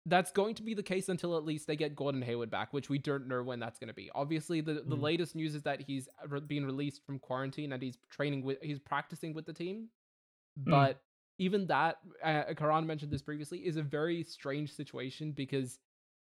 that's 0.08 0.32
going 0.32 0.56
to 0.56 0.64
be 0.64 0.74
the 0.74 0.82
case 0.82 1.10
until 1.10 1.38
at 1.38 1.46
least 1.46 1.68
they 1.68 1.76
get 1.76 1.96
Gordon 1.96 2.24
Hayward 2.24 2.50
back, 2.50 2.74
which 2.74 2.90
we 2.90 2.98
don't 2.98 3.28
know 3.28 3.44
when 3.44 3.60
that's 3.60 3.78
going 3.78 3.88
to 3.90 3.94
be. 3.94 4.10
Obviously, 4.16 4.60
the, 4.60 4.74
the 4.86 4.98
Mm. 4.98 5.02
latest 5.04 5.36
news 5.36 5.54
is 5.54 5.62
that 5.62 5.80
he's 5.80 6.10
re- 6.28 6.40
been 6.40 6.66
released 6.66 7.06
from 7.06 7.20
quarantine 7.20 7.72
and 7.74 7.84
he's 7.84 7.98
training 8.10 8.44
with 8.44 8.58
he's 8.64 8.80
practicing 8.80 9.34
with 9.36 9.46
the 9.46 9.54
team. 9.54 9.90
But 10.58 11.02
even 11.38 11.68
that, 11.68 11.98
uh, 12.24 12.46
Karran 12.56 12.86
mentioned 12.88 13.12
this 13.12 13.22
previously, 13.22 13.60
is 13.60 13.78
a 13.78 13.84
very 13.84 14.24
strange 14.24 14.74
situation 14.74 15.34
because 15.34 15.80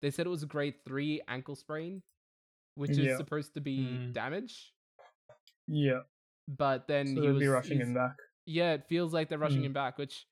they 0.02 0.10
said 0.12 0.26
it 0.26 0.30
was 0.30 0.44
a 0.44 0.48
grade 0.48 0.76
three 0.86 1.22
ankle 1.28 1.56
sprain, 1.56 2.02
which 2.76 2.92
Yeah. 2.98 3.12
is 3.12 3.18
supposed 3.18 3.54
to 3.54 3.62
be 3.62 3.80
Mm. 3.80 4.14
damage. 4.14 4.74
Yeah, 5.68 6.02
But 6.48 6.88
then 6.88 7.14
so 7.16 7.22
he 7.22 7.28
was 7.28 7.40
be 7.40 7.48
rushing 7.48 7.80
him 7.80 7.94
back. 7.94 8.16
Yeah, 8.50 8.74
it 8.74 8.86
feels 8.88 9.14
like 9.14 9.30
they're 9.30 9.38
rushing 9.38 9.62
Mm. 9.62 9.66
him 9.68 9.74
back, 9.74 9.98
which 9.98 10.26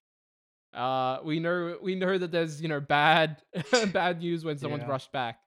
uh 0.73 1.19
we 1.23 1.39
know 1.39 1.77
we 1.81 1.95
know 1.95 2.17
that 2.17 2.31
there's 2.31 2.61
you 2.61 2.67
know 2.67 2.79
bad 2.81 3.41
bad 3.93 4.19
news 4.19 4.43
when 4.43 4.57
someone's 4.57 4.83
Yeah. 4.83 4.89
rushed 4.89 5.11
back. 5.11 5.39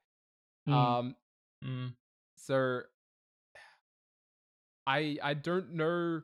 Mm. 0.69 0.73
Um 0.73 1.17
Mm. 1.65 1.93
so 2.37 2.81
I 4.87 5.19
I 5.23 5.35
don't 5.35 5.75
know 5.75 6.23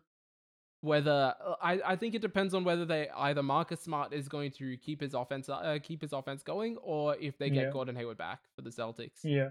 whether 0.81 1.35
uh, 1.45 1.55
I 1.63 1.81
I 1.85 1.97
think 1.97 2.15
it 2.15 2.23
depends 2.23 2.55
on 2.55 2.65
whether 2.65 2.85
they 2.85 3.09
either 3.11 3.43
Marcus 3.43 3.81
Smart 3.81 4.13
is 4.13 4.29
going 4.29 4.51
to 4.53 4.77
keep 4.79 5.01
his 5.01 5.15
offense 5.15 5.49
uh, 5.49 5.79
keep 5.83 6.01
his 6.01 6.13
offense 6.13 6.43
going 6.43 6.77
or 6.79 7.17
if 7.17 7.39
they 7.39 7.51
get 7.51 7.65
Yeah. 7.67 7.71
Gordon 7.71 7.97
Hayward 7.97 8.19
back 8.19 8.41
for 8.55 8.63
the 8.63 8.71
Celtics. 8.71 9.21
Yeah, 9.25 9.51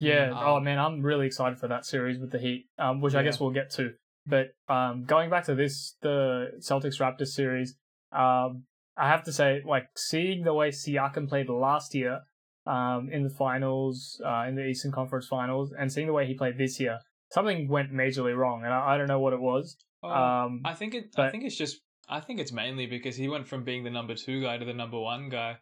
Yeah. 0.00 0.30
Um, 0.30 0.38
oh 0.48 0.60
man, 0.60 0.78
I'm 0.78 1.02
really 1.02 1.26
excited 1.26 1.58
for 1.58 1.68
that 1.68 1.86
series 1.86 2.18
with 2.18 2.30
the 2.32 2.38
Heat, 2.38 2.68
um, 2.78 3.00
which 3.00 3.14
I 3.14 3.22
guess 3.22 3.38
we'll 3.40 3.50
get 3.50 3.70
to. 3.70 3.94
But 4.26 4.54
um, 4.68 5.04
going 5.04 5.30
back 5.30 5.44
to 5.44 5.54
this, 5.54 5.96
the 6.00 6.52
Celtics 6.60 7.00
Raptors 7.00 7.28
series, 7.28 7.76
um, 8.12 8.64
I 8.96 9.08
have 9.08 9.24
to 9.24 9.32
say, 9.32 9.62
like 9.66 9.88
seeing 9.96 10.44
the 10.44 10.54
way 10.54 10.70
Siakam 10.70 11.28
played 11.28 11.48
last 11.48 11.94
year, 11.94 12.20
um, 12.66 13.10
in 13.12 13.24
the 13.24 13.30
finals, 13.30 14.20
uh, 14.24 14.44
in 14.48 14.54
the 14.54 14.64
Eastern 14.64 14.92
Conference 14.92 15.26
Finals, 15.26 15.74
and 15.78 15.92
seeing 15.92 16.06
the 16.06 16.12
way 16.12 16.26
he 16.26 16.34
played 16.34 16.56
this 16.56 16.80
year, 16.80 16.98
something 17.32 17.68
went 17.68 17.92
majorly 17.92 18.36
wrong, 18.36 18.62
and 18.64 18.72
I, 18.72 18.94
I 18.94 18.98
don't 18.98 19.08
know 19.08 19.20
what 19.20 19.32
it 19.32 19.40
was. 19.40 19.76
Um, 20.02 20.60
I 20.64 20.74
think 20.74 20.94
it. 20.94 21.14
I 21.16 21.30
think 21.30 21.44
it's 21.44 21.56
just. 21.56 21.80
I 22.08 22.20
think 22.20 22.38
it's 22.38 22.52
mainly 22.52 22.86
because 22.86 23.16
he 23.16 23.28
went 23.28 23.48
from 23.48 23.64
being 23.64 23.82
the 23.82 23.90
number 23.90 24.14
two 24.14 24.42
guy 24.42 24.58
to 24.58 24.64
the 24.64 24.74
number 24.74 25.00
one 25.00 25.30
guy. 25.30 25.56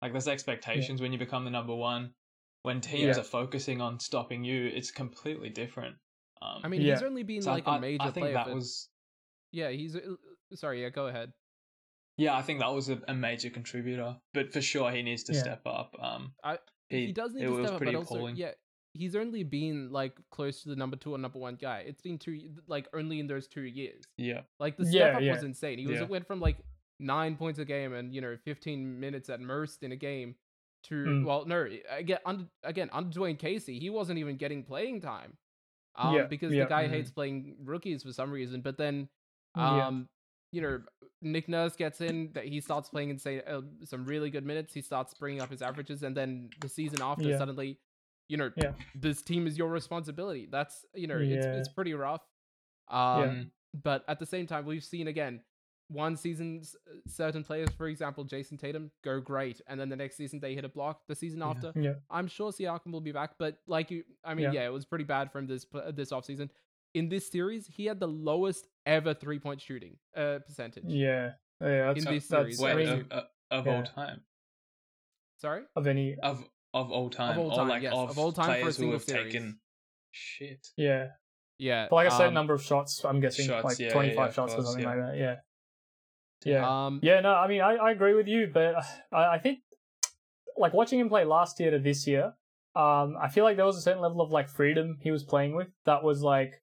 Like 0.00 0.12
there's 0.12 0.28
expectations 0.28 1.00
when 1.00 1.12
you 1.12 1.18
become 1.18 1.44
the 1.44 1.50
number 1.50 1.74
one. 1.74 2.10
When 2.62 2.80
teams 2.80 3.16
Yeah. 3.16 3.20
are 3.20 3.24
focusing 3.24 3.80
on 3.80 3.98
stopping 3.98 4.44
you, 4.44 4.66
it's 4.72 4.92
completely 4.92 5.50
different. 5.50 5.96
Um, 6.42 6.60
I 6.64 6.68
mean, 6.68 6.80
Yeah. 6.82 6.94
he's 6.94 7.02
only 7.02 7.22
been 7.22 7.42
so 7.42 7.52
like 7.52 7.66
I, 7.68 7.76
a 7.76 7.80
major 7.80 8.02
I 8.02 8.10
think 8.10 8.24
player. 8.24 8.34
that 8.34 8.46
for- 8.48 8.54
was. 8.54 8.88
Yeah, 9.52 9.70
he's. 9.70 9.94
uh, 9.96 10.00
Sorry, 10.54 10.82
yeah, 10.82 10.90
go 10.90 11.06
ahead. 11.06 11.32
Yeah, 12.18 12.36
I 12.36 12.42
think 12.42 12.60
that 12.60 12.72
was 12.72 12.88
a, 12.90 13.00
a 13.08 13.14
major 13.14 13.48
contributor. 13.50 14.16
But 14.34 14.52
for 14.52 14.60
sure, 14.60 14.90
he 14.90 15.02
needs 15.02 15.22
to 15.24 15.32
Yeah. 15.32 15.40
step 15.40 15.62
up. 15.66 15.94
Um, 16.00 16.34
I- 16.44 16.58
he, 16.90 17.06
He, 17.06 17.12
does 17.12 17.32
need 17.32 17.42
it 17.44 17.46
to 17.46 17.50
was 17.52 17.60
step 17.66 17.72
up, 17.72 17.78
pretty 17.78 17.92
but 17.92 17.98
also, 18.00 18.14
appalling. 18.16 18.36
yeah, 18.36 18.52
he's 18.92 19.16
only 19.16 19.44
been 19.44 19.90
like 19.90 20.14
close 20.30 20.62
to 20.62 20.68
the 20.68 20.76
number 20.76 20.96
two 20.96 21.14
or 21.14 21.18
number 21.18 21.38
one 21.38 21.54
guy. 21.56 21.84
It's 21.86 22.02
been 22.02 22.18
two, 22.18 22.50
like 22.66 22.86
only 22.92 23.18
in 23.20 23.26
those 23.28 23.46
two 23.48 23.62
years. 23.62 24.02
yeah, 24.18 24.42
Like 24.60 24.76
the 24.76 24.84
Yeah, 24.84 24.90
step 24.90 25.14
up 25.16 25.22
yeah. 25.22 25.32
was 25.34 25.42
insane. 25.42 25.78
He 25.78 25.86
was 25.86 25.96
Yeah. 25.96 26.02
it 26.04 26.10
went 26.10 26.26
from 26.26 26.40
like 26.40 26.58
nine 26.98 27.36
points 27.36 27.58
a 27.58 27.64
game 27.64 27.94
and 27.94 28.14
you 28.14 28.20
know 28.20 28.36
15 28.44 29.00
minutes 29.00 29.28
at 29.30 29.40
most 29.40 29.82
in 29.82 29.90
a 29.92 29.96
game 29.96 30.36
to 30.84 30.94
Mm. 30.94 31.24
well 31.24 31.44
no 31.46 31.66
again 31.88 32.18
under 32.26 32.46
again 32.62 32.90
under 32.92 33.18
Dwane 33.18 33.38
Casey 33.38 33.78
he 33.80 33.88
wasn't 33.90 34.18
even 34.18 34.36
getting 34.36 34.62
playing 34.62 35.00
time. 35.00 35.36
Um, 35.96 36.14
Yeah, 36.14 36.22
because 36.24 36.52
yeah. 36.52 36.64
the 36.64 36.68
guy 36.68 36.84
Mhm. 36.86 36.90
hates 36.90 37.10
playing 37.10 37.56
rookies 37.64 38.02
for 38.02 38.12
some 38.12 38.30
reason. 38.30 38.60
But 38.62 38.76
then 38.78 39.08
Yeah. 39.56 39.86
um 39.86 40.08
you 40.52 40.60
know 40.62 40.82
Nick 41.22 41.48
Nurse 41.48 41.76
gets 41.76 42.00
in 42.00 42.32
that 42.32 42.44
he 42.46 42.60
starts 42.60 42.88
playing 42.90 43.10
insane 43.10 43.42
uh, 43.46 43.62
some 43.84 44.04
really 44.04 44.28
good 44.30 44.44
minutes. 44.44 44.72
He 44.74 44.80
starts 44.82 45.14
bringing 45.14 45.40
up 45.40 45.50
his 45.50 45.62
averages 45.62 46.02
and 46.02 46.16
then 46.16 46.50
the 46.60 46.68
season 46.68 47.00
after 47.02 47.28
Yeah. 47.28 47.38
suddenly 47.38 47.78
you 48.28 48.36
know 48.38 48.50
Yeah. 48.56 48.74
this 48.94 49.22
team 49.22 49.46
is 49.46 49.56
your 49.58 49.70
responsibility. 49.70 50.46
That's 50.50 50.84
you 50.94 51.06
know 51.06 51.18
it's 51.18 51.44
Yeah. 51.46 51.54
it's 51.54 51.68
pretty 51.68 51.94
rough. 51.94 52.22
Um 52.88 53.52
but 53.82 54.04
at 54.08 54.18
the 54.18 54.26
same 54.26 54.46
time, 54.46 54.66
we've 54.66 54.84
seen 54.84 55.08
again 55.08 55.42
one 55.92 56.16
season 56.16 56.62
certain 57.06 57.44
players, 57.44 57.68
for 57.76 57.88
example, 57.88 58.24
Jayson 58.24 58.58
Tatum, 58.58 58.90
go 59.04 59.20
great, 59.20 59.60
and 59.66 59.78
then 59.78 59.88
the 59.88 59.96
next 59.96 60.16
season 60.16 60.40
they 60.40 60.54
hit 60.54 60.64
a 60.64 60.68
block. 60.68 61.00
The 61.08 61.14
season 61.14 61.40
Yeah. 61.40 61.48
after, 61.50 61.72
Yeah. 61.76 61.94
I'm 62.10 62.26
sure 62.28 62.50
Siakam 62.50 62.92
will 62.92 63.00
be 63.00 63.12
back, 63.12 63.32
but 63.38 63.58
like 63.66 63.90
you, 63.90 64.04
I 64.24 64.34
mean, 64.34 64.44
Yeah. 64.44 64.52
yeah, 64.52 64.66
it 64.66 64.72
was 64.72 64.84
pretty 64.84 65.04
bad 65.04 65.30
from 65.32 65.46
this 65.46 65.64
pl- 65.64 65.92
this 65.92 66.10
offseason. 66.12 66.50
In 66.94 67.08
this 67.08 67.30
series, 67.30 67.66
he 67.66 67.86
had 67.86 68.00
the 68.00 68.08
lowest 68.08 68.68
ever 68.86 69.14
three 69.14 69.38
point 69.38 69.60
shooting 69.60 69.98
uh, 70.16 70.40
percentage. 70.46 70.84
Yeah. 70.86 71.32
Yeah. 71.60 71.86
That's, 71.92 72.04
In 72.04 72.12
this 72.14 72.28
that's, 72.28 72.56
series, 72.58 72.62
I 72.62 72.74
wait, 72.74 72.88
of, 72.88 73.12
of, 73.12 73.24
of 73.50 73.66
yeah. 73.66 73.76
all 73.76 73.82
time, 73.84 74.24
Sorry, 75.38 75.64
of 75.74 75.86
any. 75.86 76.16
of 76.18 76.44
of 76.74 76.90
all 76.90 77.10
time, 77.10 77.32
of 77.32 77.38
all 77.38 77.52
or 77.52 77.56
time, 77.56 77.68
like 77.68 77.82
yes, 77.82 77.92
of, 77.92 78.10
of 78.10 78.18
all 78.18 78.32
time 78.32 78.46
for 78.46 78.52
a 78.52 78.56
players 78.60 78.76
who 78.78 78.92
have 78.92 79.02
series. 79.02 79.32
taken 79.32 79.60
shit. 80.10 80.68
Yeah. 80.76 81.08
yeah, 81.58 81.88
For 81.88 81.96
like 81.96 82.08
a 82.08 82.10
certain 82.12 82.28
um, 82.28 82.34
number 82.34 82.54
of 82.54 82.62
shots, 82.62 83.04
I'm 83.04 83.20
guessing 83.20 83.46
Shots, 83.46 83.64
like 83.64 83.78
yeah, 83.78 83.88
yeah, 83.88 83.92
25 83.92 84.16
yeah, 84.16 84.24
of 84.26 84.34
shots 84.34 84.54
or 84.54 84.62
something 84.64 84.82
yeah. 84.82 84.88
like 84.88 84.98
that. 84.98 85.16
Yeah. 85.18 85.36
Yeah. 86.44 86.86
Um, 86.86 87.00
Yeah, 87.02 87.20
no, 87.20 87.34
I 87.34 87.48
mean, 87.48 87.60
I, 87.60 87.74
I 87.74 87.90
agree 87.90 88.14
with 88.14 88.28
you, 88.28 88.50
but 88.52 88.74
I, 89.12 89.34
I 89.34 89.38
think, 89.38 89.60
like, 90.56 90.72
watching 90.72 91.00
him 91.00 91.08
play 91.08 91.24
last 91.24 91.60
year 91.60 91.70
to 91.70 91.78
this 91.78 92.06
year, 92.06 92.34
um, 92.74 93.16
I 93.20 93.28
feel 93.32 93.44
like 93.44 93.56
there 93.56 93.66
was 93.66 93.76
a 93.76 93.82
certain 93.82 94.02
level 94.02 94.20
of, 94.20 94.30
like, 94.30 94.48
freedom 94.48 94.98
he 95.00 95.10
was 95.10 95.24
playing 95.24 95.54
with 95.54 95.68
that 95.84 96.02
was, 96.02 96.22
like, 96.22 96.54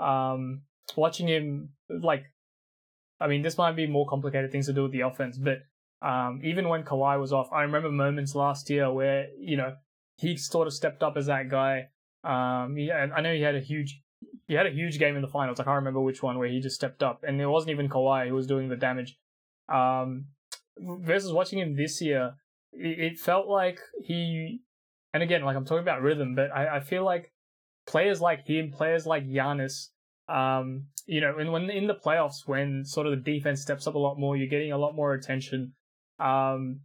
um, 0.00 0.62
watching 0.96 1.28
him, 1.28 1.70
like, 1.88 2.24
I 3.20 3.28
mean, 3.28 3.42
this 3.42 3.56
might 3.56 3.76
be 3.76 3.86
more 3.86 4.06
complicated 4.06 4.52
things 4.52 4.66
to 4.66 4.72
do 4.72 4.82
with 4.82 4.92
the 4.92 5.00
offense, 5.00 5.38
but 5.38 5.58
um, 6.06 6.40
even 6.44 6.68
when 6.68 6.84
Kawhi 6.84 7.18
was 7.18 7.32
off, 7.32 7.48
I 7.52 7.62
remember 7.62 7.90
moments 7.90 8.34
last 8.34 8.68
year 8.68 8.92
where, 8.92 9.28
you 9.38 9.56
know, 9.56 9.74
he 10.16 10.36
sort 10.36 10.66
of 10.66 10.74
stepped 10.74 11.02
up 11.02 11.16
as 11.16 11.26
that 11.26 11.48
guy. 11.48 11.88
Um, 12.24 12.76
yeah, 12.76 13.06
I 13.14 13.20
know 13.22 13.32
he 13.32 13.40
had 13.40 13.54
a 13.54 13.60
huge, 13.60 14.02
he 14.46 14.54
had 14.54 14.66
a 14.66 14.70
huge 14.70 14.98
game 14.98 15.16
in 15.16 15.22
the 15.22 15.28
finals. 15.28 15.58
I 15.58 15.64
can't 15.64 15.76
remember 15.76 16.00
which 16.00 16.22
one 16.22 16.38
where 16.38 16.48
he 16.48 16.60
just 16.60 16.76
stepped 16.76 17.02
up, 17.02 17.22
and 17.26 17.40
it 17.40 17.46
wasn't 17.46 17.70
even 17.70 17.88
Kawhi 17.88 18.28
who 18.28 18.34
was 18.34 18.46
doing 18.46 18.68
the 18.68 18.76
damage. 18.76 19.16
Um, 19.68 20.26
versus 20.78 21.32
watching 21.32 21.58
him 21.58 21.76
this 21.76 22.00
year, 22.00 22.34
it, 22.72 23.18
felt 23.18 23.48
like 23.48 23.80
he, 24.04 24.60
and 25.12 25.22
again, 25.22 25.42
like 25.42 25.56
I'm 25.56 25.64
talking 25.64 25.82
about 25.82 26.02
rhythm, 26.02 26.34
but 26.34 26.50
I, 26.54 26.76
I 26.76 26.80
feel 26.80 27.04
like 27.04 27.32
players 27.86 28.20
like 28.20 28.46
him, 28.46 28.70
players 28.70 29.06
like 29.06 29.26
Giannis, 29.26 29.88
um, 30.28 30.86
you 31.06 31.20
know, 31.20 31.38
and 31.38 31.52
when 31.52 31.70
in 31.70 31.86
the 31.86 31.94
playoffs, 31.94 32.46
when 32.46 32.84
sort 32.84 33.06
of 33.06 33.12
the 33.12 33.32
defense 33.32 33.62
steps 33.62 33.86
up 33.86 33.94
a 33.94 33.98
lot 33.98 34.18
more, 34.18 34.36
you're 34.36 34.48
getting 34.48 34.72
a 34.72 34.78
lot 34.78 34.94
more 34.94 35.14
attention. 35.14 35.72
Um, 36.18 36.80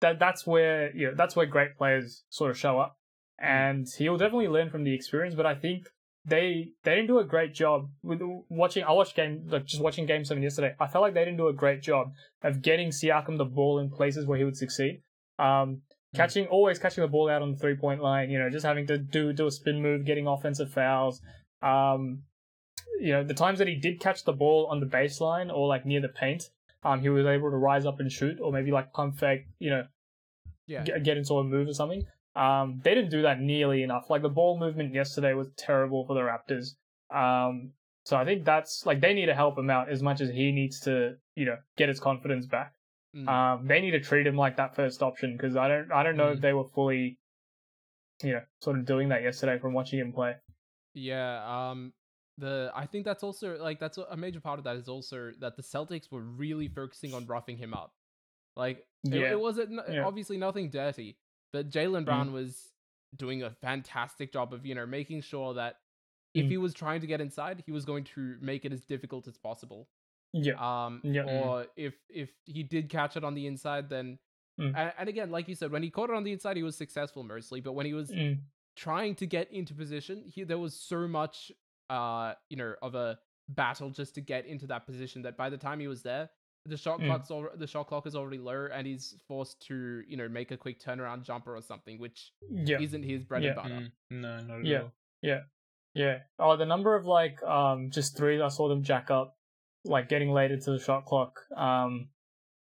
that 0.00 0.18
that's 0.18 0.46
where 0.46 0.94
you 0.96 1.08
know 1.08 1.14
that's 1.16 1.36
where 1.36 1.46
great 1.46 1.76
players 1.76 2.24
sort 2.30 2.50
of 2.50 2.58
show 2.58 2.78
up, 2.78 2.96
and 3.38 3.86
he'll 3.98 4.16
definitely 4.16 4.48
learn 4.48 4.70
from 4.70 4.84
the 4.84 4.94
experience. 4.94 5.34
But 5.34 5.46
I 5.46 5.54
think 5.54 5.84
they 6.26 6.72
they 6.84 6.94
didn't 6.94 7.08
do 7.08 7.18
a 7.18 7.24
great 7.24 7.54
job 7.54 7.90
with 8.02 8.20
watching. 8.48 8.82
I 8.84 8.92
watched 8.92 9.14
game 9.14 9.46
like 9.48 9.66
just 9.66 9.82
watching 9.82 10.06
Game 10.06 10.24
Seven 10.24 10.42
yesterday. 10.42 10.74
I 10.80 10.86
felt 10.86 11.02
like 11.02 11.14
they 11.14 11.24
didn't 11.24 11.36
do 11.36 11.48
a 11.48 11.52
great 11.52 11.82
job 11.82 12.12
of 12.42 12.62
getting 12.62 12.88
Siakam 12.88 13.36
the 13.36 13.44
ball 13.44 13.78
in 13.78 13.90
places 13.90 14.26
where 14.26 14.38
he 14.38 14.44
would 14.44 14.56
succeed. 14.56 15.02
Um, 15.38 15.82
catching 16.14 16.46
always 16.46 16.78
catching 16.78 17.02
the 17.02 17.08
ball 17.08 17.28
out 17.28 17.42
on 17.42 17.52
the 17.52 17.58
three 17.58 17.76
point 17.76 18.02
line. 18.02 18.30
You 18.30 18.38
know, 18.38 18.48
just 18.48 18.64
having 18.64 18.86
to 18.86 18.96
do 18.96 19.32
do 19.32 19.46
a 19.46 19.50
spin 19.50 19.82
move, 19.82 20.06
getting 20.06 20.26
offensive 20.26 20.72
fouls. 20.72 21.20
Um, 21.60 22.22
you 23.00 23.12
know, 23.12 23.24
the 23.24 23.34
times 23.34 23.58
that 23.58 23.68
he 23.68 23.74
did 23.74 24.00
catch 24.00 24.24
the 24.24 24.32
ball 24.32 24.68
on 24.70 24.80
the 24.80 24.86
baseline 24.86 25.52
or 25.52 25.68
like 25.68 25.84
near 25.84 26.00
the 26.00 26.08
paint, 26.08 26.44
um, 26.84 27.00
he 27.00 27.10
was 27.10 27.26
able 27.26 27.50
to 27.50 27.56
rise 27.56 27.84
up 27.84 28.00
and 28.00 28.10
shoot, 28.10 28.38
or 28.40 28.50
maybe 28.50 28.70
like 28.70 28.92
pump 28.94 29.18
fake. 29.18 29.46
You 29.58 29.70
know, 29.70 29.84
yeah, 30.66 30.84
get, 30.84 31.02
get 31.02 31.16
into 31.18 31.34
a 31.34 31.44
move 31.44 31.68
or 31.68 31.74
something. 31.74 32.06
Um, 32.36 32.80
they 32.82 32.94
didn't 32.94 33.10
do 33.10 33.22
that 33.22 33.40
nearly 33.40 33.82
enough. 33.82 34.10
Like 34.10 34.22
the 34.22 34.28
ball 34.28 34.58
movement 34.58 34.92
yesterday 34.94 35.34
was 35.34 35.48
terrible 35.56 36.04
for 36.06 36.14
the 36.14 36.20
Raptors. 36.20 36.74
Um, 37.14 37.72
so 38.04 38.16
I 38.16 38.24
think 38.24 38.44
that's 38.44 38.84
like 38.84 39.00
they 39.00 39.14
need 39.14 39.26
to 39.26 39.34
help 39.34 39.56
him 39.58 39.70
out 39.70 39.88
as 39.88 40.02
much 40.02 40.20
as 40.20 40.30
he 40.30 40.50
needs 40.52 40.80
to, 40.80 41.16
you 41.36 41.46
know, 41.46 41.56
get 41.76 41.88
his 41.88 42.00
confidence 42.00 42.46
back. 42.46 42.72
Mm. 43.16 43.28
Um, 43.28 43.66
they 43.66 43.80
need 43.80 43.92
to 43.92 44.00
treat 44.00 44.26
him 44.26 44.36
like 44.36 44.56
that 44.56 44.74
first 44.74 45.00
option 45.02 45.36
because 45.36 45.56
I 45.56 45.68
don't, 45.68 45.92
I 45.92 46.02
don't 46.02 46.16
know 46.16 46.30
Mhm. 46.30 46.34
if 46.34 46.40
they 46.40 46.52
were 46.52 46.68
fully, 46.74 47.18
you 48.22 48.32
know, 48.32 48.42
sort 48.60 48.78
of 48.78 48.84
doing 48.84 49.08
that 49.10 49.22
yesterday 49.22 49.58
from 49.58 49.72
watching 49.72 50.00
him 50.00 50.12
play. 50.12 50.34
Yeah, 50.94 51.70
um 51.70 51.92
the 52.38 52.72
I 52.74 52.86
think 52.86 53.04
that's 53.04 53.22
also 53.22 53.56
like 53.62 53.78
that's 53.78 53.96
a 53.98 54.02
a 54.10 54.16
major 54.16 54.40
part 54.40 54.58
of 54.58 54.64
that 54.64 54.76
is 54.76 54.88
also 54.88 55.30
that 55.38 55.56
the 55.56 55.62
Celtics 55.62 56.10
were 56.10 56.22
really 56.22 56.66
focusing 56.68 57.14
on 57.14 57.26
roughing 57.26 57.56
him 57.56 57.72
up. 57.74 57.92
Like 58.56 58.78
it, 59.04 59.14
Yeah. 59.14 59.30
it 59.32 59.40
wasn't 59.40 59.70
Yeah. 59.88 60.04
obviously 60.04 60.36
nothing 60.36 60.70
dirty, 60.70 61.16
but 61.54 61.70
Jaylen 61.70 62.04
Brown 62.04 62.32
was 62.32 62.72
doing 63.16 63.44
a 63.44 63.50
fantastic 63.50 64.32
job 64.32 64.52
of 64.52 64.66
you 64.66 64.74
know 64.74 64.84
making 64.86 65.20
sure 65.22 65.54
that 65.54 65.76
if 66.34 66.46
Mm. 66.46 66.48
he 66.50 66.58
was 66.58 66.74
trying 66.74 67.00
to 67.00 67.06
get 67.06 67.20
inside, 67.20 67.62
he 67.64 67.70
was 67.72 67.84
going 67.84 68.02
to 68.16 68.36
make 68.40 68.64
it 68.64 68.72
as 68.72 68.84
difficult 68.84 69.28
as 69.28 69.38
possible. 69.38 69.88
Yeah, 70.32 70.58
Um, 70.58 71.04
Yeah. 71.04 71.24
or 71.28 71.68
if 71.76 71.94
if 72.08 72.30
he 72.44 72.64
did 72.64 72.90
catch 72.90 73.16
it 73.16 73.22
on 73.24 73.34
the 73.34 73.46
inside, 73.46 73.88
then 73.88 74.18
Mm. 74.58 74.74
and, 74.76 74.92
and 74.98 75.08
again, 75.08 75.30
like 75.30 75.48
you 75.48 75.54
said, 75.54 75.70
when 75.70 75.82
he 75.84 75.90
caught 75.90 76.10
it 76.10 76.16
on 76.16 76.24
the 76.24 76.32
inside, 76.32 76.56
he 76.56 76.64
was 76.64 76.76
successful 76.76 77.22
mostly. 77.22 77.60
But 77.60 77.74
when 77.74 77.86
he 77.86 77.94
was 77.94 78.10
Mm. 78.10 78.40
trying 78.76 79.14
to 79.16 79.26
get 79.26 79.50
into 79.52 79.74
position, 79.74 80.24
he 80.26 80.42
there 80.42 80.58
was 80.58 80.74
so 80.74 81.06
much 81.06 81.52
uh 81.90 82.34
you 82.50 82.56
know 82.56 82.74
of 82.82 82.94
a 82.96 83.18
battle 83.48 83.90
just 83.90 84.14
to 84.16 84.20
get 84.22 84.46
into 84.46 84.66
that 84.66 84.86
position 84.86 85.22
that 85.22 85.36
by 85.36 85.50
the 85.50 85.58
time 85.58 85.78
he 85.78 85.86
was 85.86 86.02
there, 86.02 86.30
the 86.66 86.76
shot 86.76 86.98
Mm. 87.00 87.06
clock's 87.06 87.30
al- 87.30 87.50
the 87.56 87.66
shot 87.66 87.86
clock 87.88 88.06
is 88.06 88.14
already 88.16 88.38
low, 88.38 88.68
and 88.72 88.86
he's 88.86 89.16
forced 89.28 89.60
to 89.68 90.02
you 90.08 90.16
know 90.16 90.28
make 90.28 90.50
a 90.50 90.56
quick 90.56 90.80
turnaround 90.80 91.22
jumper 91.22 91.54
or 91.56 91.60
something, 91.62 91.98
which 91.98 92.32
yeah. 92.50 92.80
isn't 92.80 93.02
his 93.02 93.24
bread 93.24 93.42
Yeah. 93.42 93.48
and 93.50 93.56
butter. 93.56 93.74
Mm, 93.74 94.20
no, 94.20 94.40
not 94.40 94.58
at 94.60 94.64
Yeah. 94.66 94.82
all. 94.82 95.40
Yeah. 95.96 96.18
Oh, 96.40 96.56
the 96.56 96.66
number 96.66 96.96
of 96.96 97.04
like 97.06 97.42
um 97.42 97.90
just 97.90 98.16
threes 98.16 98.40
I 98.40 98.48
saw 98.48 98.68
them 98.68 98.82
jack 98.82 99.10
up, 99.10 99.36
like 99.84 100.08
getting 100.08 100.30
late 100.32 100.50
into 100.50 100.72
the 100.72 100.78
shot 100.78 101.04
clock. 101.04 101.40
Um, 101.56 102.08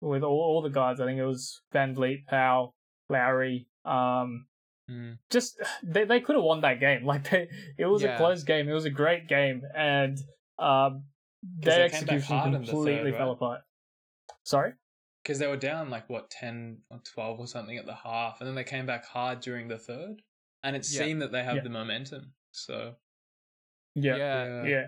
with 0.01 0.25
all, 0.25 0.41
all 0.41 0.63
the 0.63 0.71
guys, 0.71 0.99
I 0.99 1.05
think 1.07 1.21
it 1.21 1.25
was 1.25 1.63
VanVleet, 1.73 2.27
Powell, 2.27 2.75
Lowry. 3.09 3.69
Um, 3.85 4.47
Mm. 4.91 5.17
just 5.31 5.57
they 5.85 6.05
they 6.05 6.19
could 6.21 6.35
have 6.35 6.43
won 6.45 6.63
that 6.63 6.81
game. 6.81 7.05
Like 7.13 7.31
they, 7.31 7.49
it 7.79 7.87
was 7.87 8.03
Yeah. 8.03 8.15
a 8.15 8.19
close 8.19 8.43
game. 8.43 8.69
It 8.69 8.73
was 8.73 8.85
a 8.85 8.91
great 8.91 9.29
game, 9.29 9.63
and 9.77 10.19
um, 10.59 11.05
'Cause 11.63 11.65
their 11.65 11.89
they 11.89 11.97
came 11.97 12.05
back 12.07 12.15
execution 12.17 12.37
hard 12.39 12.55
in 12.55 12.61
the 12.63 12.67
completely 12.71 13.11
third, 13.13 13.19
fell 13.19 13.27
right? 13.29 13.33
apart. 13.37 13.61
Sorry. 14.45 14.73
Because 15.23 15.39
they 15.39 15.47
were 15.47 15.57
down 15.57 15.89
like 15.91 16.09
what 16.11 16.31
ten 16.31 16.79
or 16.91 16.99
twelve 17.05 17.39
or 17.39 17.47
something 17.47 17.77
at 17.77 17.87
the 17.87 17.95
half, 17.95 18.41
and 18.41 18.49
then 18.49 18.55
they 18.57 18.65
came 18.65 18.87
back 18.87 19.05
hard 19.05 19.41
during 19.41 19.69
the 19.69 19.79
third, 19.79 20.23
and 20.65 20.75
it 20.75 20.87
Yeah. 20.91 20.99
seemed 21.05 21.23
that 21.23 21.31
they 21.33 21.43
have 21.45 21.57
Yeah. 21.57 21.63
the 21.63 21.71
momentum. 21.71 22.35
So 22.51 22.97
Yeah. 23.95 24.17
yeah. 24.17 24.65
Yeah. 24.65 24.87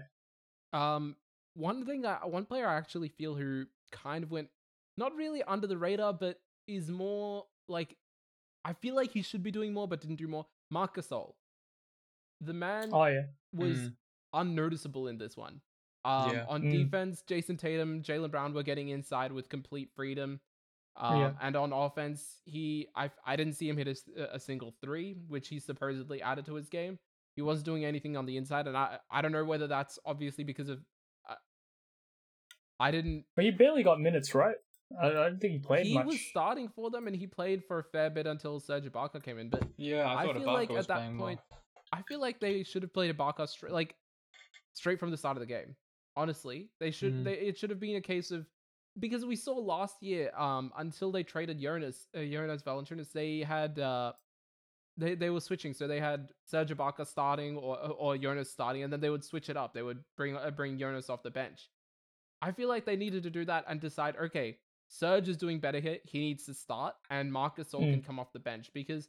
Um, 0.72 1.16
one 1.54 1.86
thing, 1.86 2.04
I, 2.04 2.24
one 2.26 2.46
player 2.46 2.66
I 2.66 2.76
actually 2.76 3.08
feel 3.10 3.36
who 3.36 3.66
kind 3.92 4.24
of 4.24 4.30
went 4.32 4.50
not 4.96 5.14
really 5.14 5.42
under 5.44 5.66
the 5.68 5.78
radar, 5.78 6.12
but 6.12 6.40
is 6.66 6.90
more 6.90 7.46
like 7.68 7.96
I 8.64 8.72
feel 8.72 8.94
like 8.96 9.10
he 9.12 9.22
should 9.22 9.42
be 9.42 9.50
doing 9.50 9.72
more, 9.74 9.86
but 9.86 10.00
didn't 10.00 10.16
do 10.16 10.26
more. 10.26 10.46
Marc 10.70 10.96
Gasol. 10.96 11.34
The 12.40 12.54
man 12.54 12.90
Oh 12.92 13.04
yeah. 13.04 13.26
was 13.52 13.78
Mm. 13.78 13.96
unnoticeable 14.32 15.06
in 15.06 15.18
this 15.18 15.36
one. 15.36 15.60
Um, 16.04 16.30
Yeah. 16.32 16.46
On 16.48 16.62
Mm. 16.62 16.70
defense, 16.72 17.22
Jayson 17.22 17.56
Tatum, 17.58 18.02
Jaylen 18.02 18.30
Brown 18.30 18.52
were 18.52 18.62
getting 18.62 18.88
inside 18.90 19.32
with 19.32 19.48
complete 19.48 19.90
freedom. 19.94 20.40
Um, 20.96 21.20
Yeah. 21.20 21.34
And 21.40 21.56
on 21.56 21.72
offense, 21.72 22.40
he 22.44 22.88
I, 22.94 23.10
I 23.24 23.36
didn't 23.36 23.54
see 23.54 23.68
him 23.68 23.76
hit 23.76 23.88
a 24.16 24.38
single 24.38 24.72
three, 24.80 25.14
which 25.28 25.48
he 25.48 25.58
supposedly 25.58 26.20
added 26.22 26.46
to 26.46 26.54
his 26.54 26.68
game. 26.68 26.98
He 27.36 27.42
wasn't 27.42 27.64
doing 27.66 27.84
anything 27.84 28.16
on 28.16 28.26
the 28.26 28.36
inside, 28.36 28.68
and 28.68 28.76
I 28.76 29.00
I 29.10 29.20
don't 29.22 29.32
know 29.32 29.44
whether 29.44 29.66
that's 29.66 29.98
obviously 30.04 30.44
because 30.44 30.68
of. 30.68 30.84
Uh, 31.28 31.34
I 32.78 32.90
didn't. 32.90 33.24
But 33.34 33.44
he 33.44 33.50
barely 33.50 33.82
got 33.82 34.00
minutes, 34.00 34.34
right? 34.34 34.56
I, 35.00 35.08
I 35.08 35.12
don't 35.12 35.40
think 35.40 35.52
he 35.54 35.58
played 35.58 35.86
he 35.86 35.94
much. 35.94 36.06
was 36.06 36.20
starting 36.28 36.68
for 36.68 36.90
them, 36.90 37.06
and 37.08 37.16
he 37.16 37.26
played 37.26 37.64
for 37.64 37.78
a 37.80 37.84
fair 37.84 38.10
bit 38.10 38.26
until 38.26 38.60
Serge 38.60 38.84
Ibaka 38.84 39.22
came 39.22 39.38
in. 39.38 39.48
But 39.48 39.64
Yeah, 39.76 40.04
I 40.06 40.22
I 40.22 40.32
feel 40.32 40.42
Ibaka 40.42 40.46
like 40.46 40.68
was 40.68 40.84
at 40.84 40.88
that 40.88 41.16
point- 41.16 41.40
well. 41.50 41.62
I 41.92 42.02
feel 42.02 42.20
like 42.20 42.38
they 42.40 42.62
should 42.64 42.82
have 42.82 42.92
played 42.92 43.16
Ibaka 43.16 43.48
straight, 43.48 43.72
like 43.72 43.96
straight 44.74 44.98
from 45.00 45.10
the 45.10 45.16
start 45.16 45.36
of 45.36 45.40
the 45.40 45.46
game. 45.46 45.76
Honestly, 46.16 46.68
they 46.80 46.90
should. 46.90 47.14
Mm. 47.14 47.24
They, 47.24 47.34
it 47.34 47.58
should 47.58 47.70
have 47.70 47.80
been 47.80 47.96
a 47.96 48.00
case 48.00 48.30
of 48.30 48.46
because 48.98 49.24
we 49.24 49.36
saw 49.36 49.54
last 49.54 50.02
year, 50.02 50.30
um, 50.36 50.72
until 50.78 51.10
they 51.10 51.22
traded 51.22 51.60
Jonas, 51.60 52.06
uh, 52.16 52.20
Jonas 52.20 52.62
Valanciunas, 52.62 53.12
they 53.12 53.40
had 53.40 53.78
uh, 53.78 54.12
they 54.96 55.14
they 55.14 55.30
were 55.30 55.40
switching. 55.40 55.74
So 55.74 55.88
they 55.88 56.00
had 56.00 56.30
Serge 56.44 56.70
Ibaka 56.70 57.06
starting 57.06 57.56
or 57.56 57.78
or 57.78 58.16
Jonas 58.16 58.50
starting, 58.50 58.84
and 58.84 58.92
then 58.92 59.00
they 59.00 59.10
would 59.10 59.24
switch 59.24 59.48
it 59.48 59.56
up. 59.56 59.74
They 59.74 59.82
would 59.82 60.04
bring 60.16 60.36
uh, 60.36 60.50
bring 60.50 60.78
Jonas 60.78 61.10
off 61.10 61.22
the 61.22 61.30
bench. 61.30 61.68
I 62.42 62.52
feel 62.52 62.68
like 62.68 62.84
they 62.84 62.96
needed 62.96 63.22
to 63.22 63.30
do 63.30 63.44
that 63.46 63.64
and 63.68 63.80
decide, 63.80 64.16
okay, 64.16 64.58
Serge 64.88 65.28
is 65.28 65.36
doing 65.36 65.60
better 65.60 65.80
here. 65.80 65.98
He 66.04 66.18
needs 66.20 66.44
to 66.44 66.54
start, 66.54 66.94
and 67.10 67.32
Marcus 67.32 67.68
Gasol 67.68 67.90
can 67.90 68.02
come 68.02 68.18
off 68.18 68.32
the 68.32 68.38
bench 68.38 68.70
because 68.74 69.08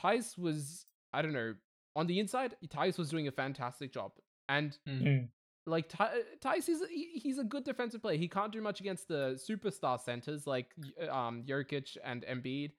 Theis 0.00 0.38
was, 0.38 0.86
I 1.12 1.22
don't 1.22 1.32
know, 1.32 1.54
on 1.96 2.06
the 2.06 2.20
inside, 2.20 2.54
Theis 2.68 2.96
was 2.96 3.10
doing 3.10 3.26
a 3.26 3.32
fantastic 3.32 3.92
job, 3.92 4.12
and 4.48 4.78
Mm. 4.88 5.28
Like 5.68 5.88
Ty- 5.88 6.22
Theis 6.40 6.68
is 6.68 6.82
he- 6.88 7.18
he's 7.18 7.38
a 7.38 7.44
good 7.44 7.64
defensive 7.64 8.02
player. 8.02 8.16
He 8.18 8.28
can't 8.28 8.52
do 8.52 8.60
much 8.60 8.80
against 8.80 9.08
the 9.08 9.34
superstar 9.48 10.00
centers 10.00 10.46
like 10.46 10.74
um 11.10 11.44
Jokic 11.44 11.96
and 12.04 12.24
Embiid, 12.24 12.72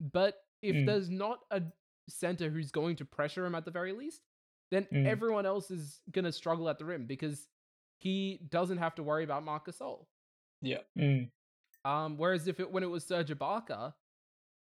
but 0.00 0.44
if 0.62 0.74
Mm. 0.76 0.86
there's 0.86 1.10
not 1.10 1.40
a 1.50 1.62
center 2.08 2.50
who's 2.50 2.70
going 2.70 2.96
to 2.96 3.04
pressure 3.04 3.46
him 3.46 3.54
at 3.54 3.64
the 3.64 3.70
very 3.70 3.92
least, 3.92 4.22
then 4.70 4.86
Mm. 4.92 5.06
everyone 5.06 5.46
else 5.46 5.70
is 5.70 6.00
gonna 6.10 6.32
struggle 6.32 6.68
at 6.68 6.78
the 6.78 6.84
rim 6.84 7.06
because 7.06 7.48
he 7.98 8.38
doesn't 8.50 8.78
have 8.78 8.94
to 8.96 9.02
worry 9.02 9.24
about 9.24 9.44
Marcus 9.44 9.78
Gasol. 9.78 10.06
Mm. 10.98 11.30
Um, 11.84 12.16
whereas 12.16 12.48
if 12.48 12.60
it 12.60 12.70
when 12.70 12.82
it 12.82 12.86
was 12.90 13.04
Serge 13.04 13.28
Ibaka, 13.30 13.94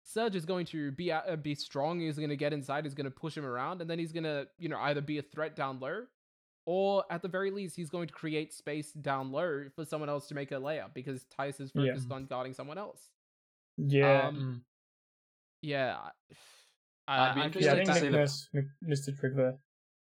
Serge 0.05 0.35
is 0.35 0.45
going 0.47 0.67
to 0.67 0.91
be 0.93 1.13
uh, 1.13 1.37
be 1.37 1.55
strong. 1.55 2.01
He's 2.01 2.17
going 2.17 2.31
to 2.31 2.37
get 2.37 2.53
inside. 2.53 2.85
He's 2.85 2.95
going 2.95 3.05
to 3.05 3.11
push 3.11 3.37
him 3.37 3.45
around, 3.45 3.81
and 3.81 3.89
then 3.89 3.99
he's 3.99 4.13
going 4.13 4.25
to 4.25 4.49
you 4.59 4.69
know 4.69 4.79
either 4.79 5.01
be 5.01 5.19
a 5.19 5.23
threat 5.23 5.55
down 5.55 5.79
low, 5.79 6.07
or 6.67 7.05
at 7.11 7.23
the 7.23 7.29
very 7.29 7.51
least 7.51 7.75
he's 7.77 7.91
going 7.91 8.07
to 8.09 8.15
create 8.15 8.53
space 8.53 8.93
down 8.93 9.33
low 9.33 9.65
for 9.75 9.85
someone 9.85 10.09
else 10.09 10.29
to 10.29 10.35
make 10.35 10.53
a 10.53 10.57
layup 10.57 10.95
because 10.95 11.25
Theis 11.39 11.61
is 11.61 11.73
Yeah. 11.75 11.93
focused 11.93 12.11
on 12.13 12.27
guarding 12.27 12.53
someone 12.55 12.79
else. 12.79 13.09
Yeah. 13.77 14.29
Um, 14.29 14.37
Mm. 14.37 14.61
Yeah. 15.63 15.97
I, 17.09 17.29
I'd 17.31 17.35
be 17.35 17.41
interested 17.43 17.67
yeah, 17.67 17.73
I 17.73 17.77
think 17.77 17.89
to 17.89 17.95
see 17.95 18.01
Nick 18.03 18.11
the- 18.13 18.17
Nurse 18.19 18.49
mi- 18.53 18.63
missed 18.83 19.09
a 19.09 19.13
trick 19.13 19.35
there. 19.37 19.59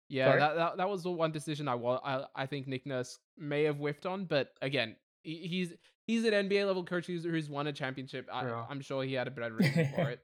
Yeah, 0.09 0.36
that, 0.38 0.55
that 0.55 0.78
that 0.78 0.89
was 0.89 1.03
the 1.03 1.12
one 1.12 1.32
decision 1.32 1.68
I 1.70 1.76
wa- 1.76 2.01
I, 2.03 2.26
I 2.36 2.45
think 2.45 2.68
Nick 2.68 2.86
Nurse 2.86 3.18
may 3.38 3.64
have 3.64 3.78
whiffed 3.78 4.05
on, 4.05 4.26
but 4.26 4.49
again, 4.62 4.97
he, 5.24 5.47
he's 5.47 5.74
he's 6.05 6.26
an 6.26 6.34
NBA 6.34 6.68
level 6.68 6.84
coach 6.84 7.05
who's, 7.07 7.24
who's 7.24 7.49
won 7.49 7.68
a 7.68 7.72
championship. 7.74 8.28
I, 8.32 8.45
Yeah. 8.45 8.66
I'm 8.70 8.82
sure 8.82 9.03
he 9.03 9.14
had 9.14 9.28
a 9.28 9.32
better 9.32 9.53
reason 9.59 9.88
for 9.95 10.09
it. 10.09 10.20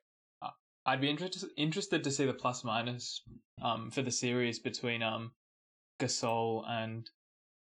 I'd 0.86 1.00
be 1.02 1.10
interested 1.10 1.50
interested 1.58 2.04
to 2.04 2.12
see 2.12 2.26
the 2.26 2.34
plus 2.34 2.64
minus 2.64 3.22
um 3.62 3.90
for 3.92 4.02
the 4.02 4.12
series 4.12 4.60
between 4.60 5.02
um 5.04 5.32
Gasol 6.00 6.64
and 6.70 7.10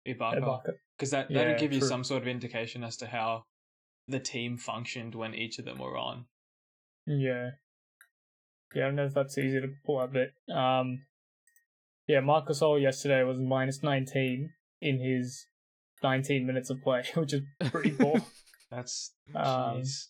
Ibaka 0.08 0.42
Ibaka. 0.42 0.74
because 0.98 1.12
that 1.12 1.32
Yeah, 1.32 1.40
that'd 1.40 1.60
give 1.60 1.74
you 1.74 1.80
true. 1.80 1.88
some 1.90 2.04
sort 2.04 2.22
of 2.22 2.28
indication 2.28 2.84
as 2.84 2.98
to 2.98 3.08
how 3.08 3.46
the 4.08 4.20
team 4.20 4.58
functioned 4.58 5.16
when 5.16 5.34
each 5.34 5.58
of 5.60 5.66
them 5.66 5.80
were 5.80 5.98
on. 5.98 6.26
Yeah. 7.08 7.52
Yeah, 8.74 8.84
I 8.84 8.86
don't 8.88 8.96
know 8.96 9.06
if 9.06 9.14
that's 9.14 9.38
easy 9.38 9.62
to 9.62 9.70
pull 9.86 10.00
up, 10.00 10.12
but 10.14 10.54
um, 10.54 11.06
yeah, 12.08 12.20
Marcus 12.20 12.60
Gasol 12.62 12.82
yesterday 12.82 13.24
was 13.24 13.38
minus 13.40 13.82
19 13.82 14.50
in 14.82 15.00
his 15.00 15.48
19 16.04 16.46
minutes 16.46 16.70
of 16.70 16.82
play, 16.84 17.04
which 17.16 17.34
is 17.34 17.42
pretty 17.70 17.92
poor. 17.92 18.22
That's 18.72 19.14
Um, 19.34 19.44
jeez. 19.82 20.08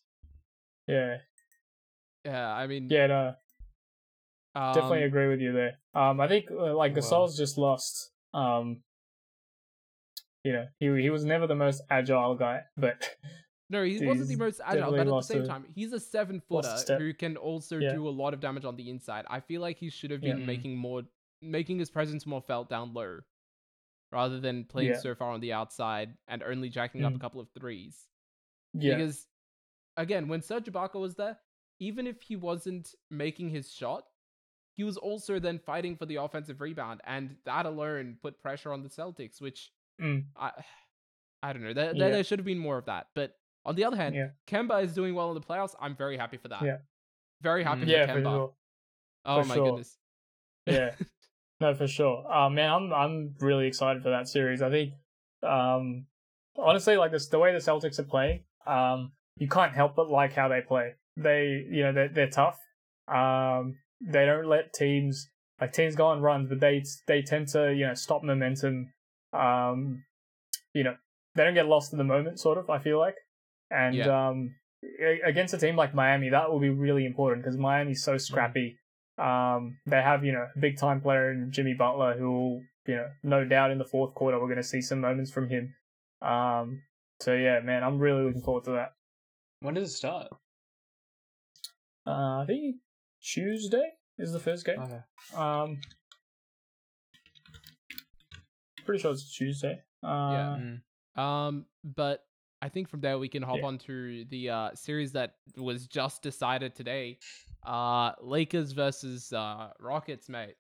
yeah, 0.88 1.17
yeah, 2.23 2.51
I 2.51 2.65
mean, 2.67 2.88
yeah, 2.89 3.07
no, 3.07 3.34
definitely 4.55 4.99
um, 5.03 5.07
agree 5.07 5.28
with 5.28 5.41
you 5.41 5.51
there. 5.53 5.73
Um, 5.93 6.19
I 6.19 6.28
think 6.28 6.49
uh, 6.49 6.76
like 6.76 6.93
Wow. 6.95 7.01
Gasol's 7.01 7.38
just 7.38 7.57
lost. 7.57 8.11
Um, 8.36 8.81
you 10.43 10.53
know, 10.53 10.67
he 10.79 10.86
he 11.01 11.09
was 11.09 11.25
never 11.25 11.47
the 11.47 11.55
most 11.55 11.81
agile 11.89 12.36
guy, 12.36 12.61
but 12.77 13.15
No, 13.69 13.83
he 13.83 13.99
wasn't 14.05 14.27
the 14.29 14.36
most 14.36 14.61
agile, 14.63 14.91
but 14.91 14.99
at 14.99 15.05
the 15.07 15.21
same 15.21 15.41
a- 15.43 15.47
time, 15.47 15.65
he's 15.73 15.91
a 15.93 15.99
seven 15.99 16.41
lost 16.49 16.89
a 16.89 16.93
footer 16.93 16.99
who 17.05 17.13
can 17.13 17.38
also 17.38 17.77
Yeah. 17.79 17.93
do 17.93 18.07
a 18.07 18.11
lot 18.11 18.33
of 18.33 18.39
damage 18.39 18.65
on 18.65 18.75
the 18.75 18.89
inside. 18.89 19.25
I 19.29 19.39
feel 19.39 19.61
like 19.61 19.77
he 19.77 19.89
should 19.89 20.11
have 20.11 20.21
been 20.21 20.39
Yeah. 20.39 20.45
making 20.45 20.77
more, 20.77 21.03
making 21.41 21.79
his 21.79 21.89
presence 21.89 22.25
more 22.27 22.41
felt 22.41 22.69
down 22.69 22.93
low, 22.93 23.21
rather 24.11 24.39
than 24.39 24.65
playing 24.65 24.89
Yeah. 24.91 24.99
so 24.99 25.15
far 25.15 25.31
on 25.31 25.39
the 25.39 25.53
outside 25.53 26.15
and 26.27 26.43
only 26.43 26.69
jacking 26.69 27.03
up 27.03 27.13
a 27.13 27.17
Mm. 27.17 27.21
couple 27.21 27.41
of 27.41 27.49
threes. 27.57 28.07
yeah, 28.73 28.97
Because 28.97 29.27
again, 29.97 30.27
when 30.27 30.41
Serge 30.41 30.65
Ibaka 30.65 30.99
was 30.99 31.15
there, 31.15 31.39
even 31.79 32.05
if 32.07 32.21
he 32.21 32.36
wasn't 32.36 32.93
making 33.09 33.49
his 33.49 33.71
shot, 33.73 34.05
he 34.76 34.84
was 34.84 34.97
also 34.97 35.39
then 35.39 35.57
fighting 35.59 35.95
for 35.95 36.05
the 36.05 36.17
offensive 36.17 36.61
rebound, 36.61 37.01
and 37.05 37.36
that 37.45 37.65
alone 37.65 38.17
put 38.21 38.39
pressure 38.41 38.71
on 38.73 38.84
the 38.84 38.89
Celtics, 38.89 39.41
which 39.41 39.71
Mm. 40.01 40.26
I, 40.36 40.51
I 41.41 41.53
don't 41.53 41.63
know. 41.63 41.73
There, 41.73 41.93
there, 41.93 42.09
Yeah. 42.09 42.15
there 42.15 42.23
should 42.26 42.39
have 42.39 42.45
been 42.45 42.57
more 42.59 42.78
of 42.78 42.86
that. 42.86 43.07
But 43.15 43.38
on 43.65 43.76
the 43.76 43.86
other 43.86 43.95
hand, 43.95 44.13
Yeah. 44.13 44.30
Kemba 44.45 44.84
is 44.84 44.93
doing 44.93 45.15
well 45.15 45.30
in 45.30 45.36
the 45.36 45.41
playoffs. 45.41 45.73
I'm 45.80 45.95
very 45.95 46.17
happy 46.17 46.36
for 46.38 46.49
that. 46.49 46.61
Yeah. 46.63 46.80
Very 47.41 47.63
happy 47.63 47.82
Mm. 47.82 47.84
for 47.86 47.89
yeah, 47.91 48.05
Kemba. 48.07 48.13
for 48.15 48.21
sure. 48.23 48.53
Oh 49.26 49.41
for 49.41 49.47
my 49.47 49.55
sure. 49.55 49.65
goodness. 49.65 49.97
Yeah. 50.65 50.95
No, 51.61 51.73
for 51.73 51.88
sure. 51.88 52.30
Uh, 52.30 52.49
man, 52.49 52.69
I'm 52.69 52.93
I'm 52.93 53.36
really 53.39 53.65
excited 53.67 54.03
for 54.03 54.09
that 54.09 54.28
series. 54.28 54.61
I 54.61 54.69
think, 54.69 54.93
um, 55.41 56.05
honestly, 56.57 56.97
like 56.97 57.11
this, 57.11 57.30
the 57.30 57.39
way 57.39 57.53
the 57.53 57.59
Celtics 57.59 57.97
are 57.97 58.03
playing, 58.03 58.43
um, 58.67 59.13
you 59.38 59.47
can't 59.47 59.73
help 59.73 59.95
but 59.95 60.09
like 60.09 60.34
how 60.34 60.49
they 60.49 60.59
play. 60.59 60.95
They, 61.15 61.65
you 61.71 61.84
know, 61.84 61.93
they're 61.93 62.09
they're 62.09 62.30
tough. 62.30 62.59
Um, 63.07 63.78
they 64.01 64.25
don't 64.25 64.47
let 64.47 64.73
teams 64.73 65.29
like 65.59 65.71
teams 65.73 65.95
go 65.95 66.07
on 66.07 66.21
runs, 66.21 66.49
but 66.49 66.59
they 66.59 66.83
they 67.07 67.21
tend 67.21 67.47
to 67.49 67.73
you 67.73 67.87
know 67.87 67.93
stop 67.93 68.23
momentum. 68.23 68.93
Um, 69.33 70.03
you 70.73 70.83
know, 70.83 70.95
they 71.35 71.43
don't 71.43 71.53
get 71.53 71.67
lost 71.67 71.93
in 71.93 71.97
the 71.97 72.03
moment. 72.03 72.39
Sort 72.39 72.57
of, 72.57 72.69
I 72.69 72.79
feel 72.79 72.99
like, 72.99 73.15
and 73.71 73.95
Yeah. 73.95 74.27
um, 74.27 74.55
against 75.25 75.53
a 75.53 75.57
team 75.57 75.75
like 75.75 75.93
Miami, 75.95 76.29
that 76.29 76.49
will 76.51 76.59
be 76.59 76.69
really 76.69 77.05
important 77.05 77.43
because 77.43 77.57
Miami's 77.57 78.03
so 78.03 78.17
scrappy. 78.17 78.77
Um, 79.17 79.77
they 79.85 80.01
have, 80.01 80.25
you 80.25 80.33
know, 80.33 80.45
a 80.53 80.59
big 80.59 80.77
time 80.77 81.01
player 81.01 81.31
in 81.31 81.51
Jimmy 81.51 81.73
Butler 81.73 82.17
who 82.17 82.61
you 82.87 82.95
know, 82.95 83.07
no 83.23 83.45
doubt 83.45 83.71
in 83.71 83.77
the 83.77 83.85
fourth 83.85 84.13
quarter 84.13 84.39
we're 84.39 84.47
going 84.47 84.57
to 84.57 84.63
see 84.63 84.81
some 84.81 85.01
moments 85.01 85.31
from 85.31 85.49
him. 85.49 85.73
Um, 86.21 86.83
so 87.19 87.33
yeah, 87.33 87.59
man, 87.61 87.83
I'm 87.83 87.97
really 87.99 88.23
looking 88.23 88.41
forward 88.41 88.65
to 88.65 88.71
that. 88.71 88.93
When 89.61 89.73
does 89.73 89.89
it 89.89 89.95
start? 89.95 90.27
Uh, 92.05 92.41
I 92.41 92.45
think 92.45 92.75
Tuesday 93.26 93.91
is 94.17 94.32
the 94.32 94.39
first 94.39 94.65
game. 94.65 94.80
Okay. 94.80 94.99
Um, 95.36 95.80
pretty 98.86 99.01
sure 99.01 99.11
it's 99.11 99.36
Tuesday. 99.36 99.82
Uh, 100.03 100.07
Yeah. 100.32 100.57
Mm. 101.17 101.21
Um, 101.21 101.65
but 101.84 102.23
I 102.61 102.69
think 102.69 102.88
from 102.89 103.01
there 103.01 103.17
we 103.17 103.28
can 103.30 103.41
hop 103.43 103.57
Yeah. 103.61 103.65
on 103.65 103.78
to 103.80 104.26
the 104.26 104.49
uh, 104.49 104.69
series 104.76 105.13
that 105.13 105.36
was 105.57 105.88
just 105.88 106.21
decided 106.21 106.76
today. 106.76 107.17
Uh, 107.65 108.11
Lakers 108.21 108.71
versus 108.73 109.34
uh, 109.34 109.71
Rockets, 109.80 110.30
mate. 110.30 110.55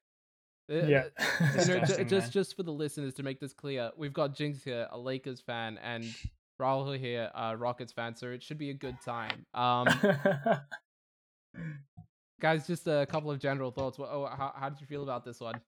Uh, 0.69 0.75
yeah. 0.77 0.81
you 0.85 0.87
know, 0.87 1.03
ju- 1.51 1.53
Disgusting, 1.57 2.07
just 2.07 2.25
man. 2.25 2.31
just 2.31 2.55
for 2.55 2.63
the 2.63 2.71
listeners 2.71 3.13
to 3.15 3.23
make 3.23 3.39
this 3.39 3.53
clear, 3.53 3.91
we've 3.95 4.13
got 4.13 4.33
Jynx 4.35 4.63
here, 4.63 4.87
a 4.91 4.97
Lakers 4.97 5.39
fan, 5.39 5.77
and 5.83 6.03
Rahul 6.59 6.97
here, 6.97 7.29
a 7.35 7.55
Rockets 7.55 7.91
fan, 7.93 8.15
so 8.15 8.31
it 8.31 8.41
should 8.41 8.57
be 8.57 8.71
a 8.71 8.73
good 8.73 8.97
time. 9.05 9.45
Um, 9.53 9.87
guys, 12.39 12.67
just 12.67 12.87
a 12.87 13.05
couple 13.09 13.31
of 13.31 13.39
general 13.39 13.71
thoughts. 13.71 13.97
What, 13.97 14.09
oh, 14.11 14.25
how, 14.27 14.53
how 14.55 14.69
did 14.69 14.79
you 14.81 14.87
feel 14.87 15.03
about 15.03 15.23
this 15.25 15.39
one? 15.39 15.59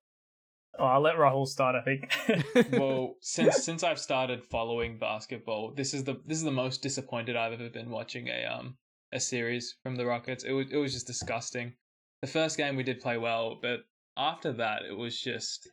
oh, 0.80 0.86
I'll 0.86 1.02
let 1.02 1.16
Rahul 1.16 1.48
start. 1.48 1.76
I 1.76 1.82
think. 1.82 2.72
well, 2.80 3.16
since 3.22 3.64
since 3.64 3.84
I've 3.84 4.00
started 4.00 4.44
following 4.44 5.00
basketball, 5.00 5.74
this 5.76 5.94
is 5.94 6.04
the 6.04 6.22
this 6.26 6.38
is 6.38 6.44
the 6.44 6.52
most 6.52 6.82
disappointed 6.82 7.36
I've 7.36 7.54
ever 7.54 7.70
been 7.70 7.90
watching 7.90 8.28
a 8.28 8.46
um 8.46 8.76
a 9.14 9.20
series 9.20 9.76
from 9.84 9.96
the 9.96 10.06
Rockets. 10.06 10.44
It 10.44 10.52
was 10.52 10.68
it 10.72 10.78
was 10.78 10.94
just 10.94 11.08
disgusting. 11.08 11.74
The 12.22 12.28
first 12.28 12.58
game 12.58 12.76
we 12.76 12.84
did 12.84 13.00
play 13.00 13.18
well, 13.18 13.58
but 13.62 13.82
after 14.18 14.52
that 14.54 14.84
it 14.90 14.96
was 14.98 15.20
just 15.20 15.70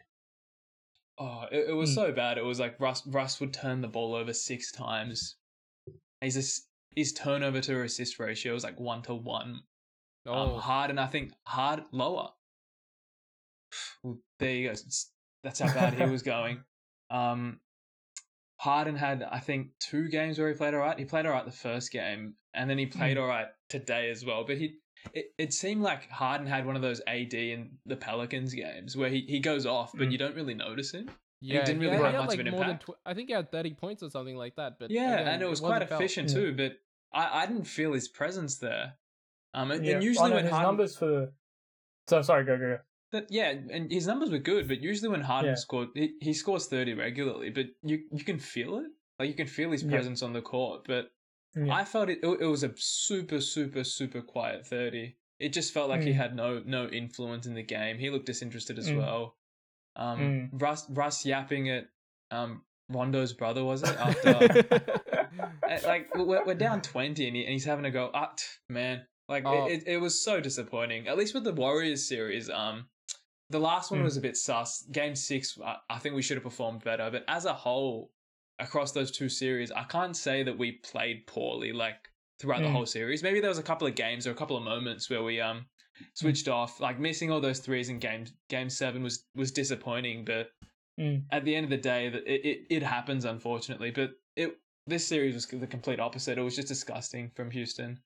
oh, 1.18 1.44
it, 1.50 1.70
it 1.70 1.72
was 1.72 1.90
Hmm. 1.90 1.94
so 1.96 2.12
bad. 2.12 2.38
It 2.38 2.44
was 2.44 2.60
like 2.60 2.78
Russ 2.80 3.06
Russ 3.06 3.40
would 3.40 3.52
turn 3.52 3.80
the 3.80 3.88
ball 3.88 4.14
over 4.14 4.32
six 4.32 4.70
times. 4.72 5.36
He's 6.20 6.34
just, 6.34 6.68
his 6.96 7.12
turnover 7.12 7.60
to 7.60 7.82
assist 7.82 8.18
ratio 8.18 8.54
was 8.54 8.64
like 8.64 8.80
one 8.80 9.02
to 9.02 9.14
one. 9.14 9.60
Um, 10.26 10.34
Oh, 10.34 10.58
Harden, 10.58 10.98
I 10.98 11.06
think 11.06 11.32
hard 11.46 11.82
lower. 11.92 12.30
well, 14.02 14.18
there 14.38 14.50
you 14.54 14.68
go. 14.68 14.74
That's 15.42 15.58
how 15.60 15.72
bad 15.72 15.94
he 15.94 16.04
was 16.04 16.22
going. 16.34 16.62
Um, 17.10 17.60
Harden 18.58 18.96
had, 18.96 19.22
I 19.22 19.40
think, 19.40 19.68
two 19.80 20.08
games 20.08 20.38
where 20.38 20.48
he 20.48 20.54
played 20.54 20.74
all 20.74 20.80
right. 20.80 20.98
He 20.98 21.04
played 21.04 21.26
all 21.26 21.32
right 21.32 21.44
the 21.44 21.50
first 21.52 21.90
game, 21.92 22.34
and 22.54 22.68
then 22.70 22.78
he 22.78 22.86
played 22.86 23.16
Mm. 23.16 23.22
all 23.22 23.26
right 23.28 23.48
today 23.68 24.10
as 24.10 24.24
well. 24.24 24.44
But 24.44 24.56
he, 24.58 24.76
it, 25.12 25.26
it 25.36 25.52
seemed 25.52 25.82
like 25.82 26.08
Harden 26.08 26.46
had 26.46 26.64
one 26.64 26.76
of 26.76 26.82
those 26.82 27.02
AD 27.06 27.34
in 27.34 27.72
the 27.84 27.96
Pelicans 27.96 28.54
games 28.54 28.96
where 28.96 29.10
he, 29.10 29.20
he 29.28 29.40
goes 29.40 29.66
off, 29.66 29.92
but 29.92 30.08
Mm. 30.08 30.12
you 30.12 30.18
don't 30.18 30.34
really 30.34 30.54
notice 30.54 30.92
him. 30.92 31.10
Yeah, 31.42 31.60
he 31.60 31.66
didn't 31.66 31.82
really 31.82 31.96
had- 31.96 32.06
have 32.06 32.14
much 32.14 32.28
like 32.30 32.40
of 32.40 32.46
an 32.46 32.54
impact. 32.54 32.86
tw- 32.86 32.96
I 33.04 33.12
think 33.12 33.28
he 33.28 33.34
had 33.34 33.52
30 33.52 33.74
points 33.74 34.02
or 34.02 34.08
something 34.08 34.36
like 34.36 34.56
that. 34.56 34.78
But 34.78 34.90
Yeah, 34.90 35.14
again, 35.14 35.28
and 35.34 35.42
it 35.42 35.48
was 35.50 35.60
quite 35.60 35.70
wasn't 35.72 35.90
felt. 35.90 36.00
efficient 36.00 36.30
too. 36.30 36.54
But 36.56 36.78
I, 37.12 37.42
I 37.42 37.46
didn't 37.46 37.64
feel 37.64 37.92
his 37.92 38.08
presence 38.08 38.56
there. 38.58 38.94
Um, 39.54 39.70
and, 39.70 39.84
Yeah. 39.84 39.92
and 39.94 40.02
Oh, 40.02 40.04
usually 40.04 40.30
no, 40.30 40.36
when 40.36 40.44
his 40.44 40.52
Harden, 40.52 40.68
numbers 40.68 40.96
for. 40.96 41.32
So 42.08 42.20
sorry, 42.22 42.44
go 42.44 42.58
go. 42.58 42.76
go. 42.76 42.78
That, 43.12 43.26
yeah, 43.30 43.50
and 43.70 43.90
his 43.92 44.06
numbers 44.06 44.30
were 44.30 44.38
good, 44.38 44.66
but 44.68 44.80
usually 44.80 45.08
when 45.08 45.20
Harden 45.20 45.50
Yeah. 45.52 45.54
scored, 45.54 45.88
he, 45.94 46.14
he 46.20 46.34
scores 46.34 46.66
thirty 46.66 46.94
regularly, 46.94 47.50
but 47.50 47.66
you 47.82 48.00
you 48.12 48.24
can 48.24 48.38
feel 48.38 48.78
it, 48.78 48.86
like 49.18 49.28
you 49.28 49.34
can 49.34 49.46
feel 49.46 49.70
his 49.70 49.82
Yeah. 49.84 49.90
presence 49.90 50.22
on 50.22 50.32
the 50.32 50.42
court. 50.42 50.82
But 50.86 51.10
Yeah. 51.56 51.72
I 51.74 51.84
felt 51.84 52.08
it, 52.10 52.18
it. 52.22 52.44
Was 52.46 52.64
a 52.64 52.72
super, 52.76 53.40
super, 53.40 53.84
super 53.84 54.20
quiet 54.20 54.66
thirty. 54.66 55.16
It 55.38 55.52
just 55.52 55.72
felt 55.72 55.88
like 55.88 56.02
he 56.02 56.10
Mm. 56.10 56.16
had 56.16 56.34
no 56.36 56.62
no 56.66 56.88
influence 56.88 57.46
in 57.46 57.54
the 57.54 57.62
game. 57.62 57.98
He 57.98 58.10
looked 58.10 58.26
disinterested 58.26 58.78
as 58.78 58.90
Mm. 58.90 58.98
well. 58.98 59.36
Um, 59.96 60.18
Mm. 60.52 60.60
Russ 60.60 60.90
Russ 60.90 61.24
yapping 61.24 61.70
at 61.70 61.88
um 62.32 62.64
Rondo's 62.90 63.32
brother 63.32 63.64
was 63.64 63.82
it 63.84 63.96
after 63.98 64.30
uh, 65.68 65.78
like 65.86 66.14
we're, 66.16 66.44
we're 66.44 66.54
down 66.54 66.82
20 66.82 67.26
and, 67.26 67.36
he, 67.36 67.42
and 67.44 67.52
he's 67.52 67.64
having 67.64 67.84
to 67.84 67.90
go 67.90 68.10
ah, 68.12 68.32
t- 68.36 68.44
man 68.68 69.06
like 69.28 69.44
Oh. 69.46 69.66
it, 69.66 69.84
it, 69.86 69.98
was 69.98 70.22
so 70.22 70.40
disappointing 70.40 71.08
at 71.08 71.16
least 71.16 71.34
with 71.34 71.44
the 71.44 71.52
warriors 71.52 72.06
series 72.08 72.50
um 72.50 72.86
the 73.50 73.58
last 73.58 73.90
one 73.90 74.00
Hmm. 74.00 74.04
was 74.04 74.16
a 74.16 74.20
bit 74.20 74.36
sus 74.36 74.82
game 74.92 75.14
six 75.14 75.58
I, 75.64 75.76
I 75.90 75.98
think 75.98 76.14
we 76.14 76.22
should 76.22 76.36
have 76.36 76.44
performed 76.44 76.84
better 76.84 77.10
but 77.10 77.24
as 77.28 77.44
a 77.44 77.52
whole 77.52 78.10
across 78.58 78.92
those 78.92 79.10
two 79.10 79.28
series 79.28 79.70
i 79.72 79.84
can't 79.84 80.16
say 80.16 80.42
that 80.42 80.56
we 80.58 80.72
played 80.72 81.26
poorly 81.26 81.72
like 81.72 81.96
throughout 82.40 82.62
the 82.62 82.68
Hmm. 82.68 82.74
whole 82.74 82.86
series 82.86 83.22
maybe 83.22 83.40
there 83.40 83.48
was 83.50 83.58
a 83.58 83.62
couple 83.62 83.86
of 83.86 83.94
games 83.94 84.26
or 84.26 84.30
a 84.30 84.34
couple 84.34 84.56
of 84.56 84.62
moments 84.62 85.08
where 85.10 85.22
we 85.22 85.40
um 85.40 85.66
switched 86.14 86.48
off 86.48 86.80
like 86.80 86.98
missing 86.98 87.30
all 87.30 87.40
those 87.40 87.60
threes 87.60 87.88
in 87.88 87.98
game 87.98 88.24
game 88.48 88.68
seven 88.68 89.02
was 89.02 89.24
was 89.34 89.50
disappointing 89.52 90.24
but 90.24 90.50
Mm. 90.96 91.24
at 91.32 91.44
the 91.44 91.56
end 91.56 91.64
of 91.64 91.70
the 91.70 91.76
day, 91.76 92.08
that 92.08 92.22
it, 92.24 92.44
it, 92.46 92.66
it 92.70 92.82
happens 92.84 93.24
unfortunately. 93.24 93.90
But 93.90 94.12
it 94.36 94.56
this 94.86 95.04
series 95.04 95.34
was 95.34 95.44
the 95.48 95.66
complete 95.66 95.98
opposite. 95.98 96.38
It 96.38 96.42
was 96.42 96.54
just 96.54 96.68
disgusting 96.68 97.32
from 97.34 97.50
Houston, 97.50 97.98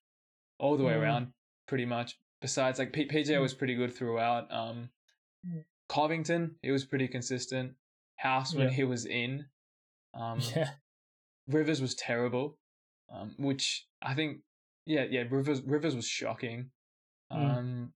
all 0.59 0.77
the 0.77 0.85
way 0.85 0.93
Mm. 0.95 1.01
around, 1.03 1.33
pretty 1.67 1.85
much. 1.87 2.19
Besides, 2.41 2.79
like 2.79 2.93
P- 2.93 3.07
PJ 3.09 3.31
Mm. 3.37 3.41
was 3.41 3.55
pretty 3.55 3.75
good 3.75 3.93
throughout. 3.95 4.51
Um, 4.53 4.91
Mm. 5.47 5.65
Covington, 5.89 6.57
he 6.63 6.71
was 6.71 6.85
pretty 6.85 7.09
consistent. 7.09 7.77
House 8.17 8.55
when 8.55 8.69
Yeah. 8.69 8.75
he 8.75 8.85
was 8.85 9.07
in. 9.07 9.49
Um, 10.15 10.39
Yeah. 10.57 10.75
Rivers 11.47 11.81
was 11.81 11.95
terrible, 11.95 12.59
um, 13.09 13.35
which 13.39 13.87
I 14.03 14.15
think, 14.15 14.43
yeah, 14.85 15.05
yeah, 15.05 15.23
Rivers 15.31 15.63
Rivers 15.63 15.95
was 15.97 16.07
shocking. 16.07 16.71
Mm. 17.33 17.37
Um, 17.37 17.95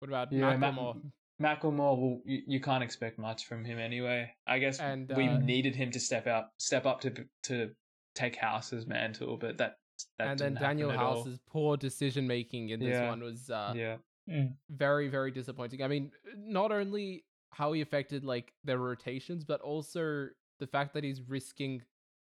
What 0.00 0.08
about 0.08 0.32
Yeah, 0.32 0.56
Ma- 0.56 0.70
McLemore? 0.70 1.12
McLemore, 1.40 1.98
well, 1.98 2.22
you, 2.24 2.42
you 2.46 2.60
can't 2.60 2.82
expect 2.84 3.18
much 3.18 3.44
from 3.46 3.64
him 3.64 3.78
anyway. 3.78 4.32
I 4.46 4.58
guess 4.60 4.78
And, 4.80 5.08
we 5.16 5.26
uh, 5.28 5.38
needed 5.38 5.74
him 5.74 5.90
to 5.92 6.00
step 6.00 6.26
out, 6.26 6.50
step 6.58 6.86
up 6.86 7.00
to 7.02 7.28
to 7.44 7.74
take 8.14 8.36
House's 8.36 8.86
mantle, 8.86 9.36
but 9.36 9.58
that 9.58 9.78
and 10.18 10.40
then 10.40 10.54
Daniel 10.54 10.90
at 10.92 10.98
all. 10.98 11.14
House's 11.16 11.38
poor 11.48 11.76
decision 11.76 12.26
making 12.26 12.70
in 12.70 12.80
this 12.80 12.98
Yeah. 12.98 13.08
one 13.08 13.22
was 13.22 13.50
uh, 13.50 13.74
yeah, 13.76 13.96
Mm. 14.28 14.54
very 14.70 15.08
very 15.08 15.30
disappointing. 15.30 15.82
I 15.82 15.88
mean, 15.88 16.12
not 16.36 16.70
only 16.72 17.24
how 17.50 17.72
he 17.72 17.80
affected 17.80 18.24
like 18.24 18.52
their 18.64 18.78
rotations, 18.78 19.44
but 19.44 19.60
also 19.62 20.28
the 20.60 20.66
fact 20.66 20.92
that 20.94 21.04
he's 21.04 21.22
risking 21.22 21.82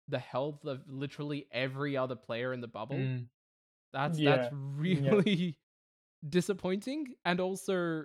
the 0.08 0.18
health 0.18 0.64
of 0.64 0.82
literally 0.88 1.46
every 1.52 1.96
other 1.96 2.16
player 2.16 2.52
in 2.52 2.60
the 2.60 2.66
bubble. 2.68 2.96
Mm, 2.96 3.26
That's 3.92 4.18
Yeah, 4.18 4.36
that's 4.36 4.48
really 4.52 5.56
disappointing, 6.28 7.14
and 7.24 7.40
also 7.40 8.04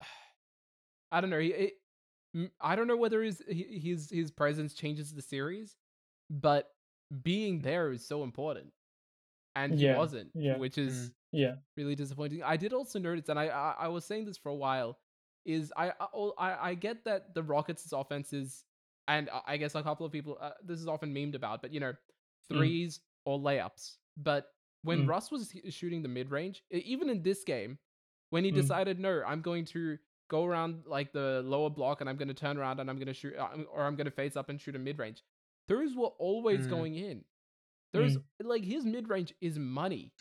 I 1.12 1.20
don't 1.20 1.30
know. 1.30 1.38
He, 1.40 1.48
it, 1.48 1.72
m- 2.34 2.50
I 2.60 2.76
don't 2.76 2.86
know 2.86 2.96
whether 2.96 3.22
his 3.22 3.42
his 3.48 4.10
his 4.10 4.30
presence 4.30 4.74
changes 4.74 5.12
the 5.12 5.22
series, 5.22 5.76
but 6.30 6.68
being 7.22 7.60
there 7.60 7.90
is 7.92 8.06
so 8.06 8.22
important, 8.22 8.72
and 9.56 9.72
he 9.74 9.84
Yeah, 9.86 9.96
wasn't, 9.96 10.30
yeah. 10.34 10.56
which 10.56 10.78
is 10.78 11.12
Yeah. 11.32 11.56
really 11.76 11.94
disappointing. 11.94 12.42
I 12.42 12.56
did 12.56 12.72
also 12.72 12.98
notice, 12.98 13.28
and 13.28 13.38
I 13.38 13.46
I, 13.48 13.74
I 13.80 13.88
was 13.88 14.04
saying 14.04 14.24
this 14.26 14.36
for 14.38 14.50
a 14.50 14.54
while, 14.54 14.98
is 15.44 15.72
I 15.76 15.92
I 16.00 16.30
I 16.38 16.68
I 16.70 16.74
get 16.74 17.04
that 17.04 17.34
the 17.34 17.42
Rockets' 17.42 17.92
offense 17.92 18.32
is, 18.32 18.64
and 19.08 19.30
I- 19.46 19.56
guess 19.56 19.74
a 19.74 19.82
couple 19.82 20.04
of 20.06 20.12
people 20.12 20.38
uh, 20.40 20.52
this 20.62 20.80
is 20.80 20.86
often 20.88 21.12
memed 21.14 21.34
about, 21.34 21.62
but 21.62 21.72
you 21.72 21.80
know, 21.80 21.94
threes 22.48 23.00
or 23.24 23.38
layups. 23.38 23.96
But 24.16 24.52
when 24.82 25.04
Mm. 25.04 25.08
Russ 25.08 25.30
was 25.30 25.52
shooting 25.70 26.02
the 26.02 26.08
mid 26.08 26.30
range, 26.30 26.62
even 26.70 27.08
in 27.08 27.22
this 27.22 27.44
game, 27.44 27.78
when 28.30 28.44
he 28.44 28.50
Mm. 28.52 28.56
decided 28.56 28.98
no, 29.00 29.22
I'm 29.26 29.40
going 29.42 29.64
to 29.66 29.98
go 30.28 30.44
around 30.44 30.84
like 30.86 31.12
the 31.12 31.42
lower 31.44 31.70
block 31.70 32.00
and 32.02 32.08
I'm 32.10 32.16
going 32.16 32.28
to 32.28 32.34
turn 32.34 32.58
around 32.58 32.80
and 32.80 32.90
I'm 32.90 32.96
going 32.96 33.06
to 33.08 33.14
shoot, 33.14 33.34
uh, 33.36 33.48
or 33.72 33.82
I'm 33.84 33.96
going 33.96 34.04
to 34.04 34.10
face 34.10 34.36
up 34.36 34.50
and 34.50 34.60
shoot 34.60 34.76
a 34.76 34.78
mid 34.78 34.98
range. 34.98 35.22
Those 35.68 35.94
were 35.94 36.08
always 36.18 36.66
Mm. 36.66 36.70
going 36.70 36.94
in. 36.96 37.24
There's 37.92 38.16
like 38.40 38.64
his 38.64 38.84
mid 38.84 39.08
range 39.08 39.34
is 39.40 39.58
money. 39.58 40.12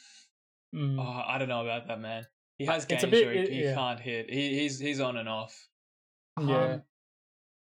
Mm. 0.76 1.00
oh, 1.00 1.24
I 1.26 1.38
don't 1.38 1.50
know 1.50 1.62
about 1.62 1.88
that 1.88 2.00
man. 2.00 2.26
He 2.58 2.66
has 2.66 2.84
It's 2.90 3.04
a 3.04 3.08
games 3.08 3.12
bit- 3.12 3.26
where 3.26 3.34
he, 3.34 3.40
it- 3.42 3.52
he 3.70 3.74
can't 3.74 4.00
hit. 4.00 4.30
He, 4.30 4.60
he's 4.60 4.80
he's 4.80 5.00
on 5.00 5.18
and 5.18 5.30
off. 5.30 5.68
Yeah. 6.40 6.74
Um, 6.74 6.82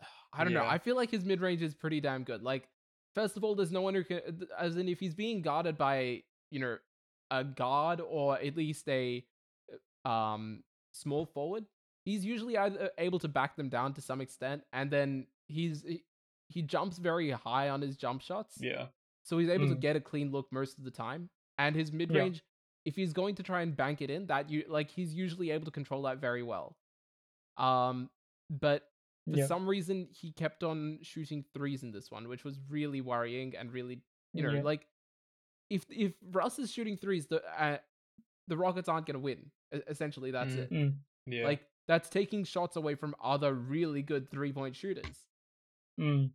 I 0.33 0.43
don't 0.43 0.53
know. 0.53 0.65
I 0.65 0.77
feel 0.77 0.95
like 0.95 1.11
his 1.11 1.23
mid 1.25 1.41
range 1.41 1.61
is 1.61 1.73
pretty 1.75 1.99
damn 2.01 2.23
good. 2.23 2.41
Like, 2.43 2.67
first 3.15 3.37
of 3.37 3.43
all, 3.43 3.55
there's 3.55 3.71
no 3.71 3.81
one 3.81 3.93
who 3.93 4.03
can, 4.03 4.21
as 4.57 4.77
in, 4.77 4.87
if 4.89 4.99
he's 4.99 5.13
being 5.15 5.41
guarded 5.41 5.77
by, 5.77 6.23
you 6.51 6.59
know, 6.59 6.77
a 7.31 7.43
guard 7.43 8.01
or 8.01 8.37
at 8.39 8.55
least 8.57 8.87
a 8.89 9.25
um 10.05 10.63
small 10.91 11.25
forward, 11.25 11.65
he's 12.05 12.23
usually 12.25 12.57
either 12.57 12.91
able 12.97 13.19
to 13.19 13.27
back 13.27 13.55
them 13.55 13.69
down 13.69 13.93
to 13.93 14.01
some 14.01 14.21
extent, 14.21 14.63
and 14.73 14.89
then 14.91 15.27
he's 15.47 15.85
he, 16.49 16.61
jumps 16.61 16.97
very 16.97 17.31
high 17.31 17.69
on 17.69 17.81
his 17.81 17.97
jump 17.97 18.21
shots, 18.21 18.57
Yeah, 18.59 18.87
so 19.23 19.37
he's 19.37 19.49
able 19.49 19.67
to 19.69 19.75
Mm. 19.75 19.79
get 19.81 19.95
a 19.95 20.01
clean 20.01 20.31
look 20.31 20.51
most 20.51 20.77
of 20.77 20.83
the 20.83 20.91
time. 20.91 21.29
And 21.57 21.75
his 21.75 21.91
mid 21.91 22.11
range, 22.11 22.43
if 22.85 22.95
he's 22.95 23.13
going 23.13 23.35
to 23.35 23.43
try 23.43 23.61
and 23.61 23.75
bank 23.75 24.01
it 24.01 24.09
in, 24.09 24.27
that 24.27 24.49
you 24.49 24.65
like 24.67 24.89
he's 24.91 25.13
usually 25.13 25.51
able 25.51 25.65
to 25.65 25.71
control 25.71 26.01
that 26.03 26.17
very 26.19 26.43
well. 26.43 26.77
Um, 27.57 28.09
but 28.49 28.83
for 29.31 29.37
Yeah. 29.37 29.45
some 29.47 29.67
reason 29.69 30.07
he 30.11 30.31
kept 30.31 30.63
on 30.63 30.99
shooting 31.01 31.43
threes 31.53 31.83
in 31.83 31.91
this 31.91 32.11
one, 32.11 32.27
which 32.27 32.43
was 32.43 32.59
really 32.69 33.01
worrying 33.01 33.55
and 33.55 33.71
really, 33.71 34.01
you 34.33 34.43
know, 34.43 34.51
Yeah. 34.51 34.61
like 34.63 34.87
if 35.69 35.85
if 35.89 36.13
Russ 36.31 36.59
is 36.59 36.71
shooting 36.71 36.97
threes, 36.97 37.27
the 37.27 37.41
uh, 37.61 37.77
the 38.47 38.57
Rockets 38.57 38.89
aren't 38.89 39.05
going 39.05 39.13
to 39.15 39.19
win. 39.19 39.51
Essentially, 39.71 40.31
that's 40.31 40.53
Mm. 40.53 40.57
it. 40.59 40.69
Mm. 40.71 40.97
yeah. 41.27 41.43
Like 41.45 41.65
that's 41.87 42.09
taking 42.09 42.43
shots 42.43 42.75
away 42.75 42.95
from 42.95 43.15
other 43.21 43.53
really 43.53 44.01
good 44.01 44.29
three 44.29 44.51
point 44.51 44.75
shooters. 44.75 45.25
Mm. 45.99 46.31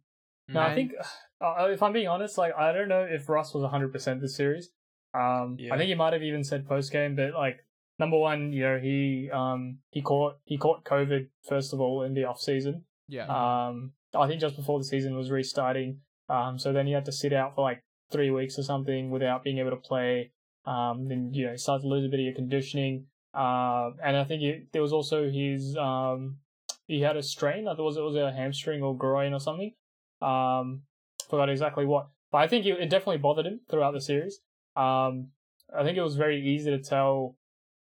No, 0.49 0.61
I 0.61 0.75
think 0.75 0.93
uh, 1.41 1.69
if 1.71 1.83
I'm 1.83 1.93
being 1.93 2.09
honest, 2.09 2.39
like 2.39 2.53
I 2.57 2.73
don't 2.73 2.89
know 2.89 3.07
if 3.09 3.29
Russ 3.29 3.55
was 3.55 3.63
100 3.63 3.93
percent 3.93 4.21
this 4.21 4.37
series. 4.37 4.71
Um, 5.15 5.57
Yeah. 5.59 5.75
I 5.75 5.79
think 5.79 5.89
he 5.89 5.95
might 5.95 6.13
have 6.13 6.23
even 6.23 6.45
said 6.45 6.67
post 6.69 6.93
game, 6.93 7.17
but 7.17 7.33
like 7.35 7.65
number 7.99 8.19
one, 8.19 8.53
you 8.53 8.63
know, 8.63 8.79
he 8.79 9.31
um 9.33 9.79
he 9.91 10.03
caught 10.03 10.39
he 10.45 10.57
caught 10.59 10.85
COVID 10.85 11.29
first 11.49 11.73
of 11.73 11.81
all 11.81 12.03
in 12.03 12.15
the 12.15 12.25
off 12.25 12.41
season. 12.41 12.85
yeah, 13.09 13.27
Um, 13.27 13.93
I 14.15 14.27
think 14.27 14.41
just 14.41 14.57
before 14.57 14.79
the 14.79 14.85
season 14.85 15.17
was 15.17 15.31
restarting. 15.31 16.01
Um, 16.29 16.59
so 16.59 16.73
then 16.73 16.87
he 16.87 16.93
had 16.93 17.07
to 17.07 17.13
sit 17.13 17.33
out 17.33 17.55
for 17.55 17.63
like 17.63 17.83
three 18.13 18.31
weeks 18.31 18.59
or 18.59 18.63
something 18.63 19.11
without 19.11 19.43
being 19.45 19.59
able 19.59 19.71
to 19.71 19.77
play. 19.77 20.33
Um, 20.67 21.09
then 21.09 21.33
you 21.33 21.47
know 21.47 21.53
he 21.53 21.59
started 21.59 21.83
to 21.83 21.89
lose 21.89 22.05
a 22.05 22.09
bit 22.09 22.21
of 22.21 22.25
your 22.25 22.35
conditioning. 22.35 23.07
Uh, 23.35 23.91
and 24.05 24.17
I 24.17 24.25
think 24.25 24.43
it, 24.43 24.73
there 24.73 24.83
was 24.83 24.93
also 24.93 25.31
his 25.31 25.77
um 25.77 26.39
he 26.89 27.03
had 27.03 27.17
a 27.17 27.23
strain. 27.23 27.69
I 27.69 27.73
thought 27.73 27.83
it 27.83 27.85
was 27.85 27.97
it 27.97 28.03
was 28.03 28.17
a 28.17 28.33
hamstring 28.33 28.83
or 28.83 28.97
groin 28.97 29.33
or 29.33 29.39
something. 29.39 29.73
Um, 30.21 30.83
forgot 31.31 31.49
exactly 31.51 31.85
what, 31.85 32.09
but 32.33 32.39
I 32.39 32.49
think 32.49 32.67
it, 32.67 32.81
it 32.81 32.91
definitely 32.91 33.19
bothered 33.19 33.47
him 33.47 33.61
throughout 33.71 33.93
the 33.93 34.01
series. 34.01 34.41
Um, 34.75 35.29
I 35.77 35.85
think 35.85 35.97
it 35.97 36.03
was 36.03 36.17
very 36.17 36.45
easy 36.45 36.71
to 36.71 36.83
tell 36.83 37.37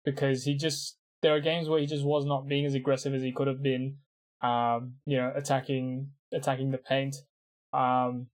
because 0.05 0.43
he 0.43 0.55
just 0.55 0.97
there 1.22 1.34
are 1.34 1.39
games 1.39 1.68
where 1.68 1.80
he 1.80 1.88
just 1.88 2.05
was 2.05 2.26
not 2.26 2.47
being 2.47 2.66
as 2.66 2.76
aggressive 2.76 3.16
as 3.16 3.24
he 3.24 3.32
could 3.32 3.47
have 3.47 3.64
been. 3.64 3.97
Um, 4.41 4.95
you 5.05 5.18
know, 5.18 5.32
attacking 5.36 6.12
attacking 6.32 6.70
the 6.72 6.78
paint. 6.78 7.16
Um, 7.74 8.28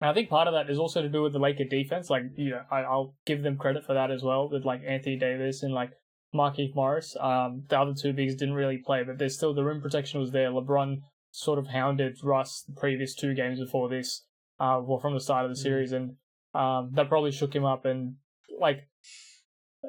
I 0.00 0.12
think 0.12 0.28
part 0.28 0.48
of 0.48 0.54
that 0.54 0.70
is 0.70 0.78
also 0.78 1.00
to 1.02 1.08
do 1.08 1.22
with 1.22 1.32
the 1.32 1.38
Laker 1.38 1.64
defense. 1.64 2.10
Like, 2.10 2.24
you 2.36 2.50
know, 2.50 2.62
I, 2.70 2.80
I'll 2.80 3.14
give 3.24 3.42
them 3.42 3.56
credit 3.56 3.86
for 3.86 3.94
that 3.94 4.10
as 4.10 4.22
well 4.22 4.50
with 4.50 4.64
like 4.64 4.82
Anthony 4.86 5.16
Davis 5.16 5.62
and 5.62 5.72
like 5.72 5.92
Markieff 6.34 6.74
Morris. 6.74 7.16
Um, 7.20 7.64
the 7.68 7.78
other 7.78 7.94
two 7.94 8.12
bigs 8.12 8.34
didn't 8.34 8.54
really 8.54 8.78
play, 8.78 9.02
but 9.04 9.18
there's 9.18 9.36
still 9.36 9.54
the 9.54 9.64
rim 9.64 9.80
protection 9.80 10.20
was 10.20 10.32
there. 10.32 10.50
LeBron 10.50 11.02
sort 11.30 11.58
of 11.58 11.68
hounded 11.68 12.16
Russ 12.22 12.62
the 12.62 12.74
previous 12.78 13.14
two 13.14 13.34
games 13.34 13.60
before 13.60 13.88
this, 13.88 14.24
uh, 14.60 14.80
well, 14.82 14.98
from 14.98 15.14
the 15.14 15.20
start 15.20 15.44
of 15.44 15.50
the 15.50 15.60
Mm. 15.60 15.62
series, 15.62 15.92
and 15.92 16.16
um, 16.54 16.90
that 16.94 17.08
probably 17.08 17.32
shook 17.32 17.54
him 17.54 17.64
up. 17.64 17.84
And 17.84 18.16
like, 18.60 18.88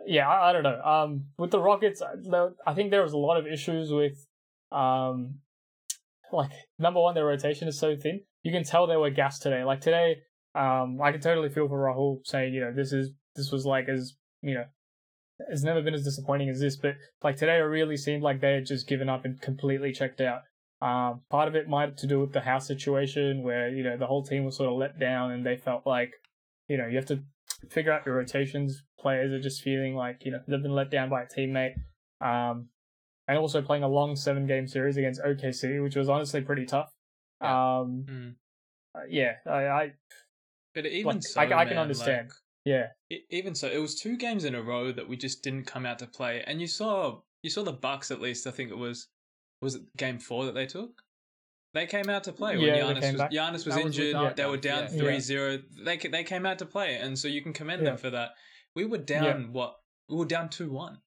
yeah, 0.06 0.28
I, 0.28 0.50
I 0.50 0.54
don't 0.54 0.64
know. 0.64 0.82
Um, 0.82 1.26
with 1.38 1.52
the 1.52 1.60
Rockets, 1.60 2.02
I- 2.02 2.48
I 2.66 2.74
think 2.74 2.92
there 2.92 3.04
was 3.04 3.14
a 3.14 3.18
lot 3.18 3.38
of 3.38 3.46
issues 3.48 3.92
with, 3.92 4.26
um, 4.72 5.40
like 6.32 6.52
number 6.80 7.00
one, 7.00 7.14
their 7.16 7.26
rotation 7.26 7.68
is 7.68 7.80
so 7.80 7.96
thin. 7.96 8.22
You 8.44 8.52
can 8.52 8.64
tell 8.64 8.88
they 8.88 8.98
were 8.98 9.10
gassed 9.12 9.42
today. 9.44 9.64
Like 9.64 9.82
today, 9.82 10.18
um, 10.56 11.00
I 11.02 11.12
can 11.12 11.22
totally 11.22 11.50
feel 11.50 11.68
for 11.68 11.80
Rahul 11.80 12.26
saying, 12.26 12.54
you 12.54 12.62
know, 12.62 12.74
this 12.74 12.92
is 12.92 13.12
this 13.36 13.52
was 13.52 13.66
like 13.66 13.88
as 13.90 14.16
you 14.42 14.56
know, 14.56 14.66
it's 15.50 15.64
never 15.64 15.82
been 15.82 15.94
as 15.94 16.04
disappointing 16.04 16.50
as 16.50 16.60
this. 16.60 16.76
But 16.76 16.96
like 17.24 17.36
today, 17.38 17.58
it 17.58 17.62
really 17.62 17.98
seemed 17.98 18.24
like 18.24 18.42
they 18.42 18.54
had 18.54 18.66
just 18.66 18.88
given 18.88 19.10
up 19.10 19.26
and 19.26 19.40
completely 19.42 19.92
checked 19.92 20.22
out. 20.22 20.42
Um, 20.82 21.22
part 21.30 21.48
of 21.48 21.56
it 21.56 21.68
might 21.70 21.90
have 21.90 21.96
to 21.98 22.08
do 22.08 22.20
with 22.20 22.34
the 22.34 22.42
house 22.42 22.68
situation 22.68 23.44
where 23.44 23.70
you 23.70 23.84
know 23.84 23.98
the 23.98 24.08
whole 24.08 24.24
team 24.24 24.46
was 24.46 24.58
sort 24.58 24.70
of 24.70 24.78
let 24.78 25.00
down 25.00 25.32
and 25.32 25.46
they 25.46 25.58
felt 25.58 25.86
like, 25.86 26.12
you 26.68 26.78
know, 26.78 26.88
you 26.88 26.96
have 26.98 27.06
to 27.08 27.24
figure 27.70 27.92
out 27.92 28.06
your 28.06 28.16
rotations. 28.16 28.84
Players 29.00 29.32
are 29.32 29.40
just 29.42 29.62
feeling 29.62 29.96
like 29.96 30.24
you 30.26 30.32
know 30.32 30.40
they've 30.48 30.62
been 30.62 30.76
let 30.76 30.92
down 30.92 31.10
by 31.10 31.24
a 31.24 31.28
teammate. 31.28 31.76
Um, 32.22 32.70
and 33.28 33.38
also 33.38 33.62
playing 33.62 33.84
a 33.84 33.88
long 33.88 34.16
seven 34.16 34.46
game 34.46 34.68
series 34.68 34.98
against 34.98 35.22
OKC, 35.22 35.82
which 35.82 35.96
was 35.96 36.10
honestly 36.10 36.42
pretty 36.42 36.66
tough. 36.66 36.92
Yeah. 37.42 37.80
Um, 37.80 38.06
Mm. 38.08 38.36
uh, 38.96 39.00
yeah, 39.10 39.34
I, 39.48 39.66
I 39.68 39.94
But 40.76 40.86
even 40.86 41.08
Like, 41.16 41.24
so, 41.24 41.42
I- 41.42 41.58
I 41.62 41.66
can 41.66 41.78
understand. 41.78 42.28
like, 42.30 42.36
yeah, 42.66 42.88
E- 43.12 43.22
even 43.30 43.56
so, 43.56 43.68
it 43.70 43.78
was 43.78 43.96
two 44.00 44.18
games 44.18 44.44
in 44.44 44.56
a 44.56 44.62
row 44.62 44.92
that 44.92 45.08
we 45.08 45.16
just 45.18 45.44
didn't 45.44 45.66
come 45.66 45.86
out 45.86 46.00
to 46.00 46.08
play, 46.08 46.44
and 46.48 46.60
you 46.60 46.68
saw 46.68 47.22
you 47.44 47.50
saw 47.50 47.64
the 47.64 47.72
Bucks 47.74 48.12
at 48.12 48.20
least. 48.22 48.48
I 48.48 48.52
think 48.52 48.72
it 48.72 48.78
was 48.78 49.08
was 49.62 49.76
it 49.76 49.84
game 49.98 50.20
four 50.20 50.46
that 50.46 50.56
they 50.56 50.66
took. 50.66 51.02
They 51.74 51.86
came 51.86 52.10
out 52.10 52.24
to 52.24 52.32
play 52.34 52.56
Yeah, 52.58 52.86
when 52.86 52.96
Giannis 52.96 53.12
was 53.12 53.22
back. 53.22 53.32
Giannis 53.32 53.66
was 53.66 53.76
That 53.76 53.86
injured. 53.86 54.08
without 54.16 54.36
they 54.38 54.46
were 54.46 54.58
down 54.58 54.84
yeah. 54.84 54.88
three 55.00 55.14
Yeah. 55.14 55.20
zero. 55.20 55.60
They 55.84 55.98
they 55.98 56.24
came 56.24 56.46
out 56.46 56.60
to 56.60 56.66
play, 56.66 56.96
and 56.96 57.18
so 57.20 57.28
you 57.28 57.42
can 57.42 57.54
commend 57.54 57.84
Yeah. 57.84 57.90
them 57.92 57.98
for 57.98 58.10
that. 58.12 58.32
We 58.76 58.86
were 58.86 58.98
down 58.98 59.52
what? 59.54 59.76
We 60.10 60.16
were 60.18 60.26
down 60.26 60.50
two 60.50 60.72
one, 60.72 61.00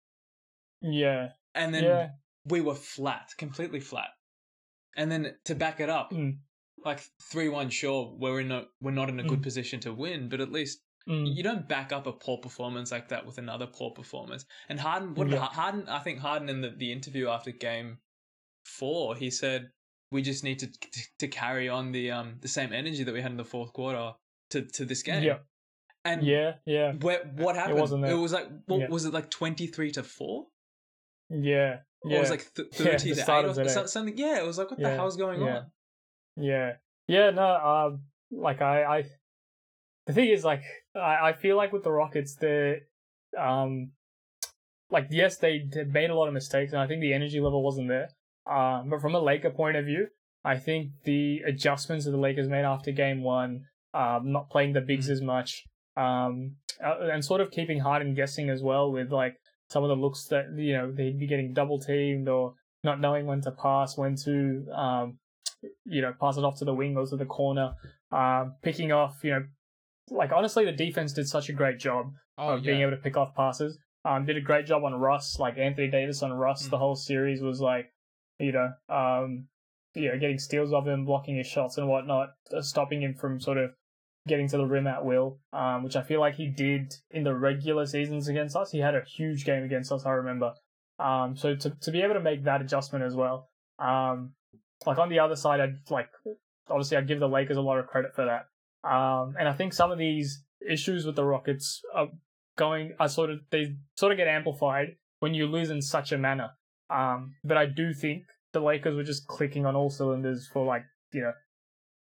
yeah, 0.80 1.30
and 1.54 1.74
then 1.74 1.84
yeah, 1.84 2.09
we 2.44 2.61
were 2.61 2.74
flat, 2.74 3.30
completely 3.38 3.80
flat. 3.80 4.09
And 4.96 5.11
then 5.11 5.36
to 5.44 5.54
back 5.54 5.80
it 5.80 5.88
up, 5.88 6.11
Mm. 6.12 6.38
like 6.84 7.00
three 7.22 7.48
one, 7.48 7.70
sure, 7.70 8.14
we're 8.18 8.40
in 8.40 8.50
a 8.52 8.66
we're 8.80 8.90
not 8.90 9.09
in 9.09 9.20
a 9.20 9.24
good 9.24 9.40
Mm. 9.40 9.44
position 9.44 9.80
to 9.80 9.92
win, 9.94 10.28
but 10.28 10.40
at 10.40 10.50
least 10.52 10.80
mm, 11.09 11.34
you 11.36 11.42
don't 11.42 11.68
back 11.68 11.92
up 11.92 12.06
a 12.06 12.12
poor 12.12 12.38
performance 12.38 12.92
like 12.92 13.09
that 13.09 13.24
with 13.26 13.38
another 13.38 13.66
poor 13.66 13.90
performance. 13.90 14.44
And 14.68 14.78
Harden, 14.78 15.14
what 15.14 15.28
Yeah. 15.28 15.38
Harden, 15.40 15.88
I 15.88 15.98
think 16.00 16.18
Harden 16.20 16.48
in 16.48 16.61
the, 16.61 16.70
the 16.70 16.92
interview 16.92 17.28
after 17.28 17.50
game 17.50 17.98
four, 18.64 19.16
he 19.16 19.30
said 19.30 19.70
we 20.11 20.22
just 20.22 20.42
need 20.44 20.59
to 20.61 20.66
to, 20.66 21.00
to 21.20 21.28
carry 21.28 21.68
on 21.68 21.92
the 21.92 22.11
um 22.11 22.36
the 22.40 22.48
same 22.48 22.72
energy 22.72 23.04
that 23.04 23.12
we 23.12 23.20
had 23.22 23.30
in 23.30 23.36
the 23.36 23.44
fourth 23.44 23.72
quarter 23.72 24.12
to 24.50 24.62
to 24.62 24.84
this 24.84 25.02
game. 25.02 25.22
Yeah. 25.22 25.38
And 26.04 26.22
yeah, 26.22 26.52
yeah, 26.64 26.92
where, 26.92 27.24
what 27.36 27.56
happened? 27.56 27.80
wasn't 27.80 28.02
there. 28.02 28.12
It 28.12 28.16
was 28.18 28.32
like 28.32 28.48
what 28.66 28.80
Yeah. 28.80 28.88
was 28.88 29.04
it 29.04 29.12
like 29.12 29.30
twenty 29.30 29.66
three 29.66 29.90
to 29.92 30.02
four? 30.02 30.46
yeah, 31.28 31.80
Or 32.02 32.11
yeah. 32.11 32.16
it 32.16 32.20
was 32.20 32.30
like 32.30 32.54
th- 32.54 32.68
thirty 32.72 33.11
the 33.12 33.22
to 33.22 33.32
eight 33.38 33.44
or 33.44 33.52
today. 33.54 33.68
so- 33.68 33.86
something. 33.86 34.16
Yeah, 34.16 34.38
it 34.38 34.46
was 34.46 34.56
like 34.59 34.70
what 34.70 34.78
the 34.80 34.88
Yeah, 34.88 34.94
hell's 34.94 35.16
going 35.16 35.42
yeah. 35.42 35.56
on? 35.56 35.66
Yeah, 36.36 36.72
yeah, 37.09 37.30
no, 37.30 37.44
um, 37.44 38.02
like 38.30 38.62
I, 38.62 38.84
I, 38.84 39.04
the 40.06 40.12
thing 40.14 40.28
is, 40.30 40.44
like, 40.44 40.62
I, 40.99 41.28
I 41.28 41.32
feel 41.32 41.57
like 41.57 41.72
with 41.72 41.84
the 41.84 41.92
Rockets, 41.92 42.36
they're, 42.36 42.80
um, 43.38 43.92
like, 44.90 45.09
yes, 45.11 45.36
they 45.38 45.64
made 45.88 46.11
a 46.11 46.14
lot 46.14 46.28
of 46.28 46.34
mistakes, 46.34 46.72
and 46.72 46.80
I 46.80 46.86
think 46.86 47.01
the 47.01 47.12
energy 47.12 47.40
level 47.40 47.62
wasn't 47.62 47.88
there. 47.88 48.09
Um, 48.51 48.88
but 48.88 49.01
from 49.01 49.14
a 49.14 49.20
Laker 49.20 49.51
point 49.51 49.76
of 49.76 49.84
view, 49.84 50.09
I 50.44 50.57
think 50.57 50.92
the 51.05 51.40
adjustments 51.46 52.05
that 52.05 52.12
the 52.12 52.18
Lakers 52.18 52.49
made 52.49 52.64
after 52.64 52.90
Game 52.90 53.22
One, 53.22 53.64
um, 53.92 54.32
not 54.32 54.51
playing 54.51 54.72
the 54.72 54.80
bigs 54.80 55.09
Mm. 55.09 55.12
as 55.12 55.20
much, 55.20 55.64
um, 55.96 56.57
uh, 56.82 57.09
and 57.12 57.24
sort 57.24 57.40
of 57.40 57.51
keeping 57.51 57.80
Harden 57.80 58.14
guessing 58.14 58.49
as 58.49 58.62
well 58.62 58.90
with 58.90 59.11
like 59.11 59.36
some 59.68 59.82
of 59.82 59.88
the 59.88 59.96
looks 59.96 60.24
that 60.26 60.46
you 60.57 60.72
know 60.72 60.90
they'd 60.90 61.18
be 61.18 61.26
getting 61.26 61.53
double 61.53 61.78
teamed 61.78 62.28
or 62.28 62.55
not 62.84 63.01
knowing 63.01 63.26
when 63.26 63.40
to 63.42 63.51
pass, 63.51 63.99
when 63.99 64.14
to 64.16 64.64
um, 64.72 65.18
you 65.84 66.03
know, 66.03 66.12
pass 66.20 66.36
it 66.36 66.44
off 66.44 66.59
to 66.59 66.64
the 66.64 66.74
wing 66.74 66.96
or 66.96 67.07
to 67.07 67.16
the 67.16 67.24
corner, 67.24 67.74
um, 68.12 68.55
picking 68.62 68.92
off, 68.92 69.18
you 69.22 69.30
know, 69.30 69.44
like 70.11 70.32
honestly, 70.32 70.64
the 70.64 70.72
defense 70.72 71.12
did 71.12 71.28
such 71.28 71.48
a 71.48 71.52
great 71.52 71.78
job 71.78 72.12
Oh 72.36 72.54
of 72.54 72.62
being 72.62 72.80
able 72.80 72.92
to 72.92 72.96
pick 72.96 73.16
off 73.16 73.34
passes. 73.34 73.78
Um, 74.04 74.24
did 74.24 74.36
a 74.36 74.40
great 74.40 74.66
job 74.66 74.84
on 74.84 74.94
Russ, 74.94 75.38
like 75.38 75.59
Anthony 75.59 75.88
Davis 75.88 76.22
on 76.22 76.32
Russ. 76.32 76.66
Mm. 76.66 76.70
The 76.70 76.78
whole 76.78 76.96
series 76.96 77.42
was 77.42 77.61
like, 77.61 77.92
you 78.38 78.52
know, 78.52 78.70
um, 78.88 79.48
you 79.94 80.09
know, 80.09 80.18
getting 80.18 80.38
steals 80.38 80.72
of 80.72 80.86
him, 80.86 81.04
blocking 81.04 81.36
his 81.36 81.46
shots 81.46 81.78
and 81.78 81.88
whatnot, 81.88 82.30
uh, 82.56 82.62
stopping 82.62 83.02
him 83.02 83.14
from 83.14 83.40
sort 83.40 83.59
of 83.59 83.70
getting 84.26 84.48
to 84.48 84.56
the 84.56 84.64
rim 84.64 84.86
at 84.86 85.04
will. 85.04 85.40
Um, 85.52 85.82
which 85.82 85.96
I 85.96 86.02
feel 86.02 86.20
like 86.20 86.36
he 86.36 86.48
did 86.48 86.94
in 87.11 87.24
the 87.24 87.34
regular 87.34 87.86
seasons 87.86 88.28
against 88.28 88.56
us. 88.56 88.70
He 88.70 88.78
had 88.78 88.94
a 88.94 89.02
huge 89.04 89.44
game 89.44 89.64
against 89.64 89.90
us. 89.90 90.06
I 90.06 90.11
remember. 90.11 90.52
Um, 90.98 91.36
so 91.36 91.54
to 91.54 91.70
to 91.70 91.90
be 91.90 92.02
able 92.02 92.14
to 92.14 92.20
make 92.20 92.44
that 92.44 92.61
adjustment 92.61 93.04
as 93.04 93.14
well, 93.14 93.48
um, 93.78 94.32
like 94.86 94.98
on 94.98 95.09
the 95.09 95.18
other 95.18 95.36
side, 95.36 95.61
I'd 95.61 95.90
like 95.90 96.09
obviously 96.68 96.96
I'd 96.96 97.09
give 97.09 97.20
the 97.20 97.28
Lakers 97.28 97.56
a 97.56 97.62
lot 97.62 97.78
of 97.78 97.86
credit 97.86 98.14
for 98.14 98.24
that. 98.24 98.46
Um, 98.89 99.34
and 99.39 99.49
I 99.49 99.53
think 99.53 99.72
some 99.74 99.91
of 99.91 99.99
these 99.99 100.43
issues 100.68 101.05
with 101.05 101.16
the 101.16 101.24
Rockets 101.24 101.82
are 101.95 102.09
going 102.57 102.95
are 102.99 103.09
sort 103.09 103.30
of 103.30 103.41
they 103.51 103.74
sort 103.97 104.12
of 104.12 104.18
get 104.18 104.28
amplified 104.28 104.97
when 105.20 105.34
you 105.34 105.47
lose 105.47 105.70
in 105.70 105.82
such 105.82 106.12
a 106.12 106.18
manner. 106.18 106.51
Um, 106.91 107.34
but 107.45 107.57
I 107.57 107.66
do 107.66 107.93
think 107.93 108.24
the 108.53 108.61
Lakers 108.61 108.97
were 108.97 109.05
just 109.05 109.26
clicking 109.26 109.66
on 109.66 109.76
all 109.76 109.91
cylinders 109.91 110.49
for 110.53 110.64
like 110.64 110.84
you 111.12 111.20
know 111.20 111.32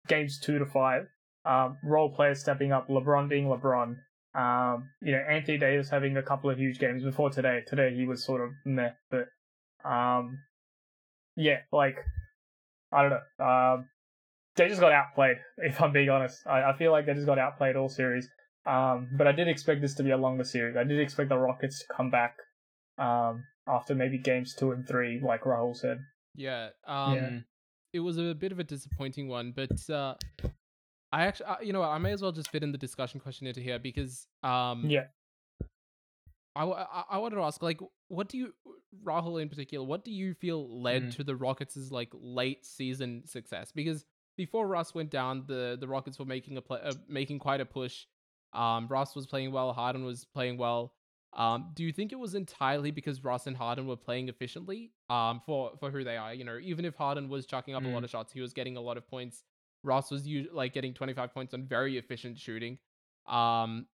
games 0.07 0.39
two 0.39 0.59
to 0.59 0.67
five. 0.67 1.07
Um, 1.45 1.79
role 1.83 2.13
players 2.13 2.41
stepping 2.41 2.73
up, 2.73 2.89
LeBron 2.89 3.29
being 3.29 3.47
LeBron. 3.47 3.97
Um, 4.35 4.91
you 5.01 5.13
know 5.13 5.23
Anthony 5.31 5.57
Davis 5.57 5.89
having 5.89 6.17
a 6.19 6.23
couple 6.23 6.51
of 6.51 6.59
huge 6.59 6.79
games 6.79 7.03
before 7.03 7.31
today. 7.31 7.63
Today 7.67 7.95
he 7.95 8.07
was 8.07 8.23
sort 8.23 8.43
of 8.43 8.51
meh, 8.67 8.91
but 9.11 9.29
um, 9.89 10.41
yeah, 11.37 11.61
like 11.73 11.97
I 12.93 13.03
don't 13.03 13.13
know. 13.13 13.45
Um, 13.45 13.89
they 14.57 14.69
just 14.69 14.81
got 14.81 14.93
outplayed. 14.93 15.37
If 15.59 15.81
I'm 15.81 15.93
being 15.93 16.09
honest, 16.09 16.47
I, 16.47 16.71
I 16.71 16.77
feel 16.77 16.93
like 16.93 17.07
they 17.07 17.15
just 17.15 17.27
got 17.27 17.39
outplayed 17.39 17.77
all 17.77 17.89
series. 17.89 18.29
Um, 18.67 19.09
but 19.17 19.27
I 19.29 19.33
did 19.33 19.47
expect 19.49 19.81
this 19.81 19.95
to 19.95 20.03
be 20.03 20.11
a 20.11 20.17
longer 20.17 20.45
series. 20.45 20.77
I 20.77 20.85
did 20.85 20.99
expect 20.99 21.29
the 21.29 21.39
Rockets 21.39 21.79
to 21.81 21.95
come 21.97 22.11
back 22.11 22.35
um, 22.99 23.45
after 23.69 23.95
maybe 23.95 24.19
games 24.19 24.55
two 24.55 24.73
and 24.73 24.87
three, 24.87 25.21
like 25.25 25.43
Rahul 25.43 25.77
said. 25.77 25.99
Yeah. 26.35 26.71
Um, 26.87 27.15
Yeah. 27.15 27.39
It 27.93 28.01
was 28.01 28.19
a 28.19 28.35
bit 28.35 28.53
of 28.53 28.59
a 28.59 28.65
disappointing 28.65 29.29
one, 29.29 29.53
but 29.57 29.89
uh, 29.89 30.15
I 31.13 31.27
actually, 31.27 31.47
uh, 31.47 31.57
you 31.63 31.73
know, 31.73 31.81
what, 31.81 31.89
I 31.91 31.99
may 31.99 32.13
as 32.13 32.21
well 32.21 32.33
just 32.33 32.51
fit 32.51 32.63
in 32.63 32.73
the 32.73 32.77
discussion 32.79 33.21
question 33.21 33.47
into 33.47 33.61
here 33.61 33.79
because 33.79 34.27
um, 34.43 34.85
Yeah. 34.87 35.05
I 36.55 37.19
wanted 37.19 37.37
to 37.37 37.43
ask, 37.43 37.63
like, 37.63 37.81
what 38.09 38.29
do 38.29 38.39
you, 38.39 38.55
Rahul 39.05 39.41
in 39.43 39.49
particular, 39.49 39.85
what 39.87 40.05
do 40.05 40.11
you 40.11 40.33
feel 40.35 40.83
led 40.83 41.05
Mm. 41.05 41.17
to 41.17 41.25
the 41.25 41.37
Rockets' 41.37 41.91
like 41.91 42.11
late 42.15 42.65
season 42.65 43.27
success? 43.27 43.73
Because 43.73 44.05
before 44.37 44.67
Russ 44.67 44.95
went 44.95 45.11
down, 45.11 45.45
the 45.47 45.77
the 45.81 45.89
Rockets 45.89 46.19
were 46.19 46.25
making 46.27 46.57
a 46.57 46.63
play, 46.63 46.81
uh, 46.83 46.95
making 47.09 47.39
quite 47.39 47.61
a 47.61 47.67
push. 47.67 48.05
Um, 48.53 48.89
Russ 48.89 49.15
was 49.15 49.27
playing 49.27 49.53
well, 49.53 49.73
Harden 49.73 50.05
was 50.05 50.25
playing 50.25 50.57
well. 50.59 50.95
Um, 51.33 51.73
do 51.75 51.85
you 51.85 51.93
think 51.93 52.13
it 52.13 52.19
was 52.19 52.35
entirely 52.35 52.91
because 52.91 53.23
Russ 53.23 53.47
and 53.47 53.57
Harden 53.57 53.87
were 53.87 53.97
playing 53.97 54.29
efficiently? 54.29 54.93
Um, 55.11 55.43
for 55.45 55.73
for 55.81 55.91
who 55.91 56.05
they 56.05 56.17
are, 56.17 56.33
you 56.33 56.45
know, 56.45 56.59
even 56.63 56.85
if 56.85 56.95
Harden 56.95 57.29
was 57.29 57.45
chucking 57.47 57.75
up 57.75 57.85
a 57.85 57.89
lot 57.89 58.01
Mm. 58.01 58.05
of 58.05 58.11
shots, 58.11 58.33
he 58.33 58.41
was 58.41 58.53
getting 58.55 58.77
a 58.77 58.81
lot 58.81 58.97
of 58.97 59.07
points. 59.07 59.43
Russ 59.83 60.11
was 60.11 60.27
like 60.53 60.73
getting 60.73 60.95
25 60.95 61.33
points 61.35 61.53
on 61.55 61.65
very 61.67 61.99
efficient 61.99 62.39
shooting. 62.39 62.79
Um, 63.27 63.87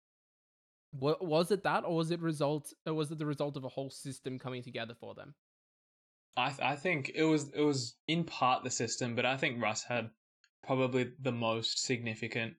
wa- 0.93 1.17
was 1.21 1.51
it 1.51 1.63
that, 1.65 1.85
or 1.85 1.97
was 1.97 2.11
it 2.11 2.21
result? 2.21 2.73
Or 2.87 2.95
was 2.95 3.11
it 3.11 3.19
the 3.19 3.27
result 3.27 3.57
of 3.57 3.65
a 3.65 3.69
whole 3.69 3.91
system 3.91 4.39
coming 4.39 4.63
together 4.63 4.95
for 4.95 5.15
them? 5.15 5.35
I 6.37 6.49
th- 6.51 6.61
I 6.61 6.77
think 6.77 7.11
it 7.15 7.25
was 7.25 7.49
it 7.51 7.63
was 7.63 7.97
in 8.07 8.25
part 8.25 8.63
the 8.65 8.71
system, 8.71 9.15
but 9.17 9.25
I 9.27 9.37
think 9.37 9.63
Russ 9.63 9.83
had 9.85 10.11
probably 10.63 11.13
the 11.21 11.33
most 11.33 11.83
significant. 11.85 12.55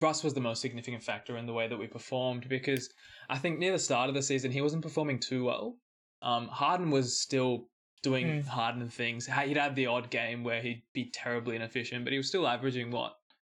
Russ 0.00 0.24
was 0.24 0.34
the 0.34 0.40
most 0.40 0.60
significant 0.60 1.02
factor 1.02 1.36
in 1.36 1.46
the 1.46 1.52
way 1.52 1.68
that 1.68 1.78
we 1.78 1.86
performed 1.86 2.48
because 2.48 2.92
I 3.30 3.38
think 3.38 3.58
near 3.58 3.72
the 3.72 3.78
start 3.78 4.08
of 4.08 4.14
the 4.14 4.22
season 4.22 4.50
he 4.50 4.60
wasn't 4.60 4.82
performing 4.82 5.20
too 5.20 5.44
well. 5.44 5.76
Um, 6.22 6.48
Harden 6.48 6.90
was 6.90 7.20
still 7.20 7.68
doing 8.02 8.26
Mm. 8.26 8.44
Harden 8.46 8.88
things. 8.88 9.26
He'd 9.26 9.56
have 9.56 9.76
the 9.76 9.86
odd 9.86 10.10
game 10.10 10.42
where 10.42 10.60
he'd 10.60 10.82
be 10.92 11.10
terribly 11.10 11.54
inefficient, 11.54 12.04
but 12.04 12.12
he 12.12 12.16
was 12.18 12.28
still 12.28 12.48
averaging 12.48 12.90
what 12.90 13.14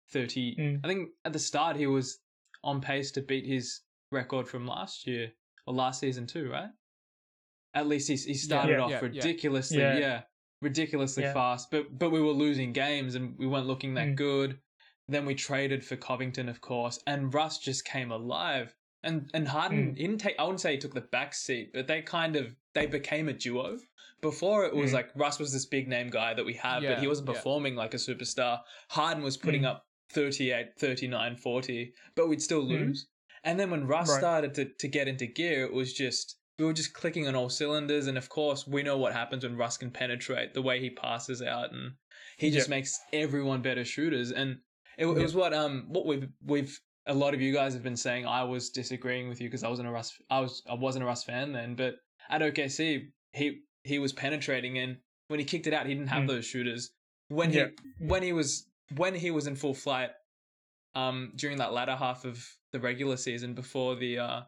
thirty. 0.09 0.55
Mm. 0.55 0.81
I 0.83 0.87
think 0.87 1.09
at 1.25 1.33
the 1.33 1.39
start 1.39 1.75
he 1.77 1.87
was 1.87 2.19
on 2.63 2.79
pace 2.79 3.11
to 3.13 3.21
beat 3.21 3.45
his 3.47 3.81
record 4.11 4.47
from 4.47 4.67
last 4.67 5.07
year 5.07 5.31
or 5.65 5.73
last 5.73 5.99
season 5.99 6.27
too, 6.27 6.49
right? 6.51 6.69
At 7.73 7.87
least 7.87 8.07
he 8.07 8.15
he 8.15 8.35
started 8.35 8.73
Yeah, 8.73 8.81
off 8.81 8.91
yeah, 8.91 8.99
ridiculously, 9.01 9.79
Yeah. 9.79 9.97
yeah, 9.97 10.21
ridiculously 10.61 11.23
Yeah. 11.23 11.33
fast. 11.33 11.71
But 11.71 11.97
but 11.97 12.11
we 12.11 12.21
were 12.21 12.31
losing 12.31 12.73
games 12.73 13.15
and 13.15 13.37
we 13.37 13.47
weren't 13.47 13.67
looking 13.67 13.93
that 13.95 14.09
Mm. 14.09 14.15
good. 14.15 14.59
Then 15.07 15.25
we 15.25 15.35
traded 15.35 15.85
for 15.85 15.95
Covington, 15.95 16.49
of 16.49 16.61
course, 16.61 16.99
and 17.05 17.33
Russ 17.33 17.59
just 17.59 17.85
came 17.85 18.11
alive. 18.11 18.75
And 19.03 19.29
and 19.33 19.47
Harden 19.47 19.91
Mm. 19.93 19.95
didn't 19.97 20.17
take. 20.17 20.35
I 20.39 20.43
wouldn't 20.43 20.61
say 20.61 20.71
he 20.73 20.77
took 20.79 20.93
the 20.95 21.01
back 21.01 21.33
seat, 21.35 21.71
but 21.73 21.87
they 21.87 22.01
kind 22.01 22.35
of 22.35 22.55
they 22.73 22.87
became 22.87 23.29
a 23.29 23.33
duo. 23.33 23.79
Before 24.21 24.65
it 24.65 24.73
was 24.75 24.91
Mm. 24.91 24.95
like 24.95 25.15
Russ 25.15 25.37
was 25.39 25.53
this 25.53 25.65
big 25.65 25.87
name 25.87 26.09
guy 26.09 26.33
that 26.33 26.43
we 26.45 26.53
have, 26.55 26.81
but 26.83 26.99
he 26.99 27.07
wasn't 27.07 27.29
yeah. 27.29 27.35
performing 27.35 27.75
like 27.75 27.93
a 27.93 27.97
superstar. 27.97 28.61
Harden 28.89 29.23
was 29.23 29.37
putting 29.37 29.61
Mm. 29.61 29.67
up 29.67 29.87
38, 30.09 30.77
39, 30.77 31.35
40, 31.35 31.93
but 32.15 32.27
we'd 32.27 32.41
still 32.41 32.63
Mm. 32.63 32.69
lose. 32.69 33.07
And 33.43 33.59
then 33.59 33.69
when 33.69 33.85
Russ 33.85 34.09
Right. 34.09 34.17
started 34.17 34.55
to, 34.55 34.65
to 34.65 34.87
get 34.87 35.07
into 35.07 35.27
gear, 35.27 35.63
it 35.65 35.73
was 35.73 35.93
just 35.93 36.37
we 36.57 36.65
were 36.65 36.73
just 36.73 36.93
clicking 36.93 37.27
on 37.27 37.35
all 37.35 37.49
cylinders. 37.49 38.07
And 38.07 38.17
of 38.17 38.29
course, 38.29 38.65
we 38.67 38.83
know 38.83 38.97
what 38.97 39.13
happens 39.13 39.43
when 39.43 39.57
Russ 39.57 39.77
can 39.77 39.91
penetrate 39.91 40.53
the 40.53 40.61
way 40.61 40.79
he 40.79 40.89
passes 40.89 41.41
out, 41.41 41.71
and 41.73 41.93
he 42.37 42.49
just 42.51 42.69
makes 42.69 42.99
everyone 43.13 43.61
better 43.61 43.83
shooters. 43.85 44.31
And 44.31 44.57
it, 44.97 45.05
it 45.05 45.21
was 45.21 45.35
what 45.35 45.53
um 45.53 45.85
what 45.89 46.05
we've 46.05 46.27
we've 46.43 46.79
a 47.07 47.13
lot 47.13 47.33
of 47.33 47.41
you 47.41 47.53
guys 47.53 47.73
have 47.73 47.83
been 47.83 47.97
saying. 47.97 48.25
I 48.25 48.43
was 48.43 48.69
disagreeing 48.69 49.29
with 49.29 49.41
you 49.41 49.47
because 49.47 49.63
I 49.63 49.69
wasn't 49.69 49.87
a 49.87 49.91
Russ 49.91 50.13
I 50.29 50.39
was 50.39 50.61
I 50.69 50.73
wasn't 50.75 51.03
a 51.03 51.07
Russ 51.07 51.23
fan 51.23 51.51
then, 51.51 51.75
but 51.75 51.95
at 52.29 52.41
OKC 52.41 53.09
he 53.33 53.61
he 53.83 53.99
was 53.99 54.13
penetrating, 54.13 54.77
and 54.77 54.97
when 55.27 55.39
he 55.39 55.45
kicked 55.45 55.67
it 55.67 55.73
out, 55.73 55.85
he 55.85 55.93
didn't 55.93 56.09
have 56.09 56.23
Mm. 56.23 56.27
those 56.27 56.45
shooters. 56.45 56.91
When 57.27 57.51
Yeah. 57.51 57.67
he 57.99 58.05
when 58.05 58.23
he 58.23 58.33
was 58.33 58.67
when 58.95 59.15
he 59.15 59.31
was 59.31 59.47
in 59.47 59.55
full 59.55 59.73
flight, 59.73 60.11
um, 60.93 61.33
during 61.35 61.57
that 61.57 61.73
latter 61.73 61.95
half 61.95 62.23
of 62.23 62.47
the 62.71 62.79
regular 62.79 63.17
season 63.17 63.53
before 63.53 63.95
the 63.95 64.19
uh, 64.19 64.41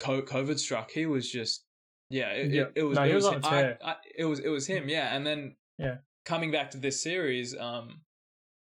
COVID 0.00 0.58
struck, 0.58 0.90
he 0.90 1.06
was 1.06 1.30
just 1.30 1.64
yeah, 2.08 2.30
it, 2.30 2.50
Yeah. 2.50 2.62
it, 2.62 2.72
it 2.76 2.82
was 2.82 2.96
No, 2.98 3.04
it 3.04 3.14
was 3.14 3.24
was, 3.24 3.34
him. 3.34 3.40
I, 3.44 3.76
I, 3.84 3.96
it 4.16 4.24
was 4.24 4.40
it 4.40 4.48
was 4.48 4.66
him, 4.66 4.88
yeah, 4.88 5.14
and 5.14 5.26
then 5.26 5.56
Yeah. 5.78 5.98
coming 6.24 6.50
back 6.50 6.70
to 6.72 6.78
this 6.78 7.02
series, 7.02 7.56
um, 7.56 8.00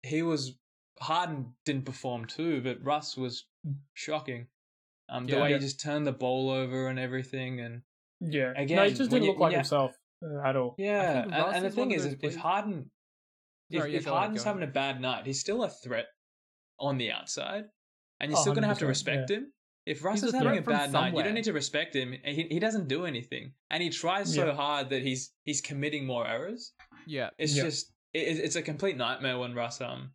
he 0.02 0.22
was 0.22 0.56
Harden 1.00 1.54
didn't 1.64 1.84
perform 1.86 2.26
too, 2.26 2.60
but 2.60 2.78
Russ 2.84 3.16
was 3.16 3.46
shocking. 3.94 4.48
Um, 5.08 5.26
the 5.26 5.34
Yeah. 5.34 5.42
way 5.42 5.50
Yeah. 5.50 5.56
he 5.56 5.60
just 5.62 5.80
turned 5.80 6.06
the 6.06 6.12
ball 6.12 6.50
over 6.50 6.88
and 6.88 6.98
everything, 6.98 7.60
and 7.60 7.82
Yeah. 8.20 8.52
no, 8.52 8.62
Again, 8.62 8.84
he 8.88 8.94
just 8.94 9.10
didn't 9.10 9.22
you- 9.24 9.30
look 9.30 9.38
like 9.38 9.52
yeah. 9.52 9.58
himself 9.58 9.96
uh, 10.22 10.40
at 10.46 10.56
all. 10.56 10.74
yeah, 10.76 11.22
and, 11.22 11.32
and 11.34 11.64
the 11.64 11.70
thing 11.70 11.92
is, 11.92 12.04
if, 12.04 12.18
if 12.22 12.36
Harden, 12.36 12.90
if, 13.70 13.80
Sorry, 13.80 13.94
if 13.94 14.04
Harden's 14.04 14.42
having 14.42 14.62
a 14.64 14.66
bad 14.66 15.00
night, 15.00 15.24
he's 15.24 15.40
still 15.40 15.62
a 15.62 15.70
threat 15.70 16.06
on 16.80 16.98
the 16.98 17.12
outside, 17.12 17.64
and 18.20 18.30
you're 18.30 18.38
Oh, 18.38 18.42
still 18.42 18.54
gonna 18.54 18.66
have 18.66 18.78
to 18.80 18.84
100%, 18.84 18.88
respect 18.88 19.30
him. 19.30 19.52
If 19.88 20.04
Russ 20.04 20.20
He's 20.20 20.28
is 20.30 20.34
having 20.34 20.58
a 20.58 20.62
threat 20.62 20.64
from 20.64 20.72
bad 20.74 20.92
night, 20.92 21.14
you 21.16 21.22
don't 21.22 21.32
need 21.32 21.44
to 21.44 21.52
respect 21.54 21.96
him. 21.96 22.12
He, 22.22 22.42
he 22.50 22.58
doesn't 22.58 22.88
do 22.88 23.06
anything, 23.06 23.52
and 23.70 23.82
he 23.82 23.88
tries 23.88 24.34
so 24.34 24.46
Yeah. 24.48 24.52
hard 24.54 24.90
that 24.90 25.02
he's 25.02 25.32
he's 25.44 25.62
committing 25.62 26.04
more 26.04 26.26
errors. 26.26 26.74
Yeah. 27.06 27.30
It's 27.38 27.56
Yeah. 27.56 27.62
just 27.64 27.92
it, 28.12 28.38
it's 28.38 28.56
a 28.56 28.62
complete 28.62 28.98
nightmare 28.98 29.38
when 29.38 29.54
Russ 29.54 29.80
um 29.80 30.12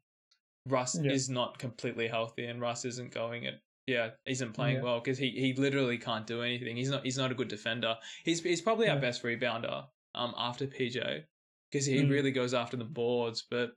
Russ 0.68 0.96
Yeah. 1.02 1.12
is 1.12 1.28
not 1.28 1.58
completely 1.58 2.08
healthy 2.08 2.46
and 2.46 2.62
Russ 2.62 2.86
isn't 2.86 3.12
going 3.14 3.46
it. 3.46 3.56
Yeah, 3.88 4.12
isn't 4.28 4.54
playing 4.54 4.78
Yeah. 4.78 4.84
well 4.84 5.00
because 5.00 5.18
he, 5.18 5.32
he 5.32 5.54
literally 5.54 5.98
can't 5.98 6.28
do 6.28 6.44
anything. 6.44 6.78
He's 6.78 6.90
not 6.92 7.04
he's 7.04 7.18
not 7.18 7.32
a 7.32 7.36
good 7.36 7.48
defender. 7.48 7.98
He's 8.24 8.42
he's 8.44 8.62
probably 8.62 8.90
our 8.90 9.00
best 9.00 9.24
rebounder 9.24 9.88
um 10.14 10.36
after 10.38 10.68
PJ 10.68 11.26
because 11.72 11.88
he 11.88 11.96
Mm. 12.04 12.12
really 12.12 12.32
goes 12.32 12.54
after 12.54 12.78
the 12.78 12.86
boards. 12.86 13.42
But 13.50 13.72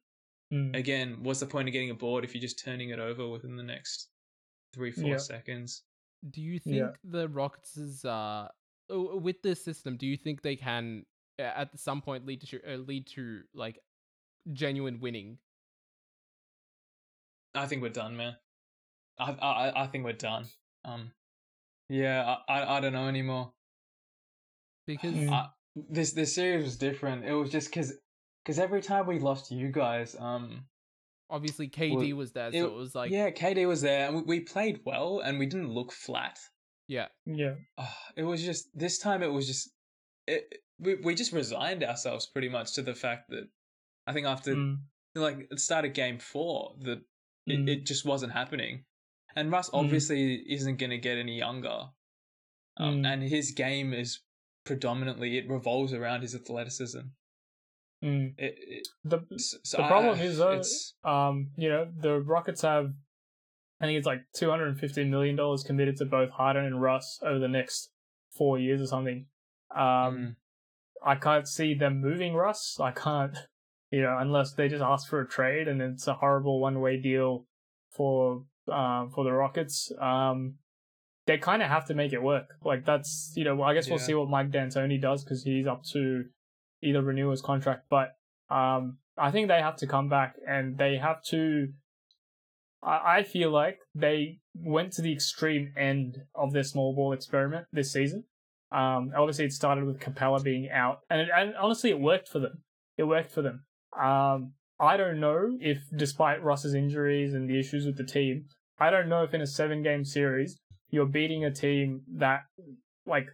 Mm. 0.52 0.76
again, 0.76 1.22
what's 1.24 1.40
the 1.40 1.46
point 1.46 1.68
of 1.68 1.72
getting 1.72 1.90
a 1.90 1.94
board 1.94 2.22
if 2.22 2.34
you're 2.34 2.42
just 2.42 2.62
turning 2.62 2.90
it 2.90 2.98
over 3.00 3.26
within 3.28 3.56
the 3.56 3.62
next 3.64 4.10
three 4.74 4.92
four 4.92 5.10
Yeah. 5.12 5.16
seconds? 5.16 5.82
Do 6.28 6.40
you 6.42 6.58
think 6.58 6.76
Yeah. 6.76 6.90
the 7.04 7.28
Rockets 7.28 7.76
is 7.76 8.04
uh 8.04 8.48
with 8.88 9.42
this 9.42 9.62
system? 9.62 9.96
Do 9.96 10.06
you 10.06 10.16
think 10.16 10.42
they 10.42 10.56
can 10.56 11.04
at 11.38 11.78
some 11.78 12.00
point 12.02 12.26
lead 12.26 12.40
to 12.42 12.60
uh, 12.66 12.76
lead 12.76 13.06
to 13.08 13.42
like 13.54 13.78
genuine 14.52 15.00
winning? 15.00 15.38
I 17.54 17.66
think 17.66 17.82
we're 17.82 17.88
done, 17.90 18.16
man. 18.16 18.36
I 19.18 19.32
I 19.32 19.82
I 19.84 19.86
think 19.86 20.04
we're 20.04 20.12
done. 20.12 20.46
Um, 20.84 21.12
yeah, 21.88 22.36
I 22.48 22.60
I, 22.60 22.76
I 22.76 22.80
don't 22.80 22.92
know 22.92 23.08
anymore. 23.08 23.52
Because 24.86 25.14
Mm. 25.14 25.32
I, 25.32 25.48
this 25.74 26.12
this 26.12 26.34
series 26.34 26.64
was 26.64 26.76
different. 26.76 27.24
It 27.24 27.32
was 27.34 27.50
just 27.50 27.68
because 27.68 27.92
because 28.44 28.58
every 28.58 28.82
time 28.82 29.06
we 29.06 29.18
lost 29.18 29.46
to 29.48 29.54
you 29.54 29.70
guys, 29.72 30.14
um, 30.18 30.66
obviously 31.30 31.68
KD 31.68 32.12
was 32.14 32.32
there, 32.32 32.50
so 32.52 32.56
it- 32.58 32.62
it 32.64 32.72
was 32.72 32.94
like 32.94 33.10
yeah, 33.10 33.30
KD 33.30 33.66
was 33.66 33.80
there, 33.82 34.06
and 34.08 34.16
we, 34.16 34.22
we 34.22 34.40
played 34.40 34.80
well, 34.84 35.20
and 35.20 35.38
we 35.38 35.46
didn't 35.46 35.70
look 35.72 35.92
flat. 35.92 36.38
yeah. 36.88 37.08
Yeah. 37.26 37.54
Ah, 37.78 37.98
it 38.16 38.22
was 38.24 38.42
just 38.44 38.68
this 38.74 38.98
time. 38.98 39.22
It 39.22 39.32
was 39.32 39.46
just 39.46 39.70
it, 40.28 40.44
we 40.78 40.94
we 40.96 41.14
just 41.14 41.32
resigned 41.32 41.82
ourselves 41.84 42.26
pretty 42.26 42.48
much 42.48 42.74
to 42.74 42.82
the 42.82 42.94
fact 42.94 43.30
that 43.30 43.48
I 44.06 44.12
think 44.12 44.26
after 44.26 44.54
Mm. 44.54 44.78
like 45.14 45.38
at 45.40 45.50
the 45.50 45.58
start 45.58 45.84
of 45.84 45.94
game 45.94 46.18
four 46.18 46.76
that 46.80 46.98
it, 47.46 47.60
Mm. 47.60 47.68
it 47.68 47.86
just 47.86 48.04
wasn't 48.04 48.32
happening, 48.32 48.84
and 49.34 49.50
Russ 49.50 49.70
Mm. 49.70 49.78
obviously 49.80 50.44
isn't 50.48 50.76
going 50.78 50.90
to 50.90 50.98
get 50.98 51.18
any 51.18 51.36
younger, 51.38 51.90
um, 52.76 53.02
Mm. 53.02 53.06
and 53.12 53.22
his 53.22 53.50
game 53.52 53.92
is 53.92 54.20
predominantly 54.64 55.38
it 55.38 55.48
revolves 55.48 55.92
around 55.92 56.22
his 56.22 56.34
athleticism. 56.34 57.00
Mm. 58.04 58.34
It, 58.38 58.54
it, 58.58 58.88
The 59.04 59.18
The 59.28 59.82
I- 59.82 59.88
problem 59.88 60.18
is, 60.20 60.38
though, 60.38 60.52
it's 60.52 60.94
um, 61.04 61.50
you 61.56 61.68
know, 61.68 61.86
the 61.98 62.20
Rockets 62.20 62.62
have, 62.62 62.92
I 63.80 63.86
think 63.86 63.98
it's 63.98 64.06
like 64.06 64.20
two 64.34 64.50
hundred 64.50 64.68
and 64.68 64.78
fifty 64.78 65.04
million 65.04 65.36
dollars 65.36 65.62
committed 65.62 65.96
to 65.98 66.04
both 66.04 66.30
Harden 66.30 66.64
and 66.64 66.80
Russ 66.82 67.18
over 67.22 67.38
the 67.38 67.48
next 67.48 67.90
four 68.36 68.58
years 68.58 68.80
or 68.80 68.86
something. 68.86 69.26
Um, 69.74 69.80
mm, 69.80 70.36
I 71.04 71.14
can't 71.14 71.48
see 71.48 71.74
them 71.74 72.00
moving 72.00 72.34
Russ. 72.34 72.78
I 72.80 72.90
can't, 72.90 73.36
you 73.90 74.02
know, 74.02 74.16
unless 74.18 74.52
they 74.52 74.68
just 74.68 74.82
ask 74.82 75.08
for 75.08 75.20
a 75.20 75.28
trade 75.28 75.68
and 75.68 75.80
it's 75.80 76.06
a 76.06 76.14
horrible 76.14 76.60
one 76.60 76.80
way 76.80 77.00
deal 77.00 77.46
for 77.94 78.44
um 78.70 79.10
for 79.14 79.24
the 79.24 79.32
Rockets. 79.32 79.90
Um, 80.00 80.56
they 81.26 81.38
kind 81.38 81.60
of 81.62 81.68
have 81.68 81.86
to 81.86 81.94
make 81.94 82.12
it 82.12 82.22
work. 82.22 82.46
Like 82.64 82.84
that's 82.84 83.32
you 83.36 83.44
know, 83.44 83.60
I 83.62 83.74
guess 83.74 83.88
we'll 83.88 83.98
see 83.98 84.14
what 84.14 84.28
Mike 84.28 84.50
D'Antoni 84.50 85.00
does 85.00 85.24
because 85.24 85.42
he's 85.42 85.66
up 85.66 85.82
to 85.92 86.24
either 86.82 87.02
renew 87.02 87.30
his 87.30 87.42
contract, 87.42 87.86
but 87.90 88.16
um, 88.50 88.98
I 89.18 89.30
think 89.30 89.48
they 89.48 89.60
have 89.60 89.76
to 89.76 89.86
come 89.86 90.08
back 90.08 90.36
and 90.46 90.78
they 90.78 90.96
have 90.96 91.22
to. 91.30 91.68
I, 92.82 93.18
I 93.18 93.22
feel 93.22 93.50
like 93.50 93.78
they 93.94 94.38
went 94.54 94.92
to 94.94 95.02
the 95.02 95.12
extreme 95.12 95.72
end 95.76 96.22
of 96.34 96.52
their 96.52 96.62
small 96.62 96.94
ball 96.94 97.12
experiment 97.12 97.66
this 97.72 97.92
season. 97.92 98.24
Um, 98.72 99.12
obviously, 99.16 99.44
it 99.44 99.52
started 99.52 99.84
with 99.84 100.00
Capela 100.00 100.42
being 100.42 100.68
out, 100.70 101.00
and 101.08 101.28
and 101.34 101.54
honestly, 101.56 101.90
it 101.90 102.00
worked 102.00 102.28
for 102.28 102.38
them. 102.38 102.62
It 102.96 103.04
worked 103.04 103.30
for 103.30 103.42
them. 103.42 103.64
Um, 103.98 104.52
I 104.78 104.96
don't 104.96 105.20
know 105.20 105.56
if, 105.60 105.78
despite 105.94 106.42
Russ's 106.42 106.74
injuries 106.74 107.32
and 107.32 107.48
the 107.48 107.58
issues 107.58 107.86
with 107.86 107.96
the 107.96 108.04
team, 108.04 108.46
I 108.78 108.90
don't 108.90 109.08
know 109.08 109.22
if 109.22 109.32
in 109.32 109.40
a 109.40 109.46
seven 109.46 109.82
game 109.82 110.04
series 110.04 110.58
you're 110.90 111.06
beating 111.06 111.44
a 111.44 111.50
team 111.50 112.02
that, 112.16 112.40
like, 113.06 113.26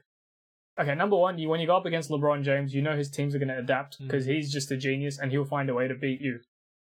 okay, 0.78 0.94
number 0.94 1.16
one, 1.16 1.38
you 1.38 1.48
when 1.48 1.60
you 1.60 1.66
go 1.66 1.76
up 1.76 1.86
against 1.86 2.10
LeBron 2.10 2.42
James, 2.42 2.74
you 2.74 2.82
know 2.82 2.96
his 2.96 3.10
teams 3.10 3.34
are 3.34 3.38
going 3.38 3.48
to 3.48 3.58
adapt 3.58 3.98
because 4.00 4.24
he's 4.24 4.52
just 4.52 4.70
a 4.70 4.76
genius 4.76 5.18
and 5.18 5.30
he'll 5.30 5.44
find 5.44 5.68
a 5.70 5.74
way 5.74 5.88
to 5.88 5.94
beat 5.94 6.20
you. 6.20 6.40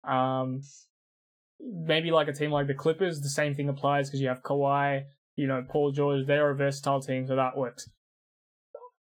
Um, 0.09 0.61
maybe 1.59 2.11
like 2.11 2.27
a 2.27 2.33
team 2.33 2.51
like 2.51 2.67
the 2.67 2.73
Clippers, 2.73 3.21
the 3.21 3.29
same 3.29 3.53
thing 3.53 3.69
applies 3.69 4.09
because 4.09 4.21
you 4.21 4.27
have 4.27 4.43
Kawhi, 4.43 5.03
you 5.35 5.47
know, 5.47 5.65
Paul 5.67 5.91
George. 5.91 6.25
They're 6.25 6.49
a 6.49 6.55
versatile 6.55 7.01
team, 7.01 7.27
so 7.27 7.35
that 7.35 7.57
works. 7.57 7.89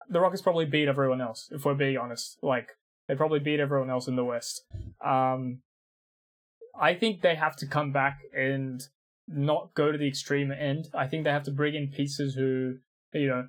The 0.09 0.19
Rockets 0.19 0.41
probably 0.41 0.65
beat 0.65 0.87
everyone 0.87 1.21
else, 1.21 1.49
if 1.51 1.65
we're 1.65 1.73
being 1.73 1.97
honest. 1.97 2.37
Like 2.41 2.69
they 3.07 3.15
probably 3.15 3.39
beat 3.39 3.59
everyone 3.59 3.89
else 3.89 4.07
in 4.07 4.15
the 4.15 4.25
West. 4.25 4.63
Um, 5.03 5.59
I 6.79 6.95
think 6.95 7.21
they 7.21 7.35
have 7.35 7.55
to 7.57 7.67
come 7.67 7.91
back 7.91 8.19
and 8.35 8.81
not 9.27 9.73
go 9.73 9.91
to 9.91 9.97
the 9.97 10.07
extreme 10.07 10.51
end. 10.51 10.89
I 10.93 11.07
think 11.07 11.23
they 11.23 11.31
have 11.31 11.43
to 11.43 11.51
bring 11.51 11.75
in 11.75 11.87
pieces 11.87 12.35
who, 12.35 12.77
you 13.13 13.27
know, 13.27 13.47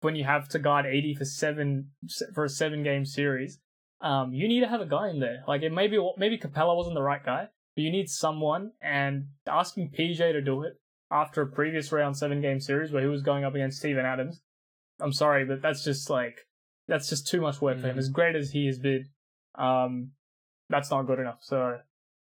when 0.00 0.16
you 0.16 0.24
have 0.24 0.48
to 0.50 0.58
guard 0.58 0.86
AD 0.86 1.16
for 1.16 1.24
seven 1.24 1.90
for 2.34 2.44
a 2.44 2.48
seven 2.48 2.82
game 2.82 3.04
series, 3.04 3.58
um, 4.00 4.32
you 4.32 4.48
need 4.48 4.60
to 4.60 4.68
have 4.68 4.80
a 4.80 4.86
guy 4.86 5.08
in 5.08 5.20
there. 5.20 5.42
Like 5.48 5.62
it 5.62 5.72
maybe 5.72 5.98
maybe 6.16 6.38
Capela 6.38 6.76
wasn't 6.76 6.94
the 6.94 7.02
right 7.02 7.24
guy, 7.24 7.48
but 7.74 7.82
you 7.82 7.90
need 7.90 8.08
someone. 8.08 8.72
And 8.82 9.28
asking 9.46 9.90
PJ 9.98 10.18
to 10.18 10.40
do 10.42 10.62
it 10.62 10.74
after 11.10 11.42
a 11.42 11.46
previous 11.46 11.90
round 11.92 12.16
seven 12.16 12.40
game 12.40 12.60
series 12.60 12.92
where 12.92 13.02
he 13.02 13.08
was 13.08 13.22
going 13.22 13.44
up 13.44 13.54
against 13.54 13.78
Steven 13.78 14.04
Adams, 14.04 14.40
I'm 15.00 15.12
sorry, 15.12 15.44
but 15.44 15.62
that's 15.62 15.84
just 15.84 16.10
like 16.10 16.46
that's 16.86 17.08
just 17.08 17.26
too 17.26 17.40
much 17.40 17.60
work 17.60 17.80
for 17.80 17.88
him. 17.88 17.96
Mhm. 17.96 17.98
As 17.98 18.08
great 18.10 18.36
as 18.36 18.50
he 18.50 18.66
has 18.66 18.78
been, 18.78 19.08
um, 19.54 20.12
that's 20.68 20.90
not 20.90 21.02
good 21.06 21.18
enough. 21.18 21.38
So 21.40 21.78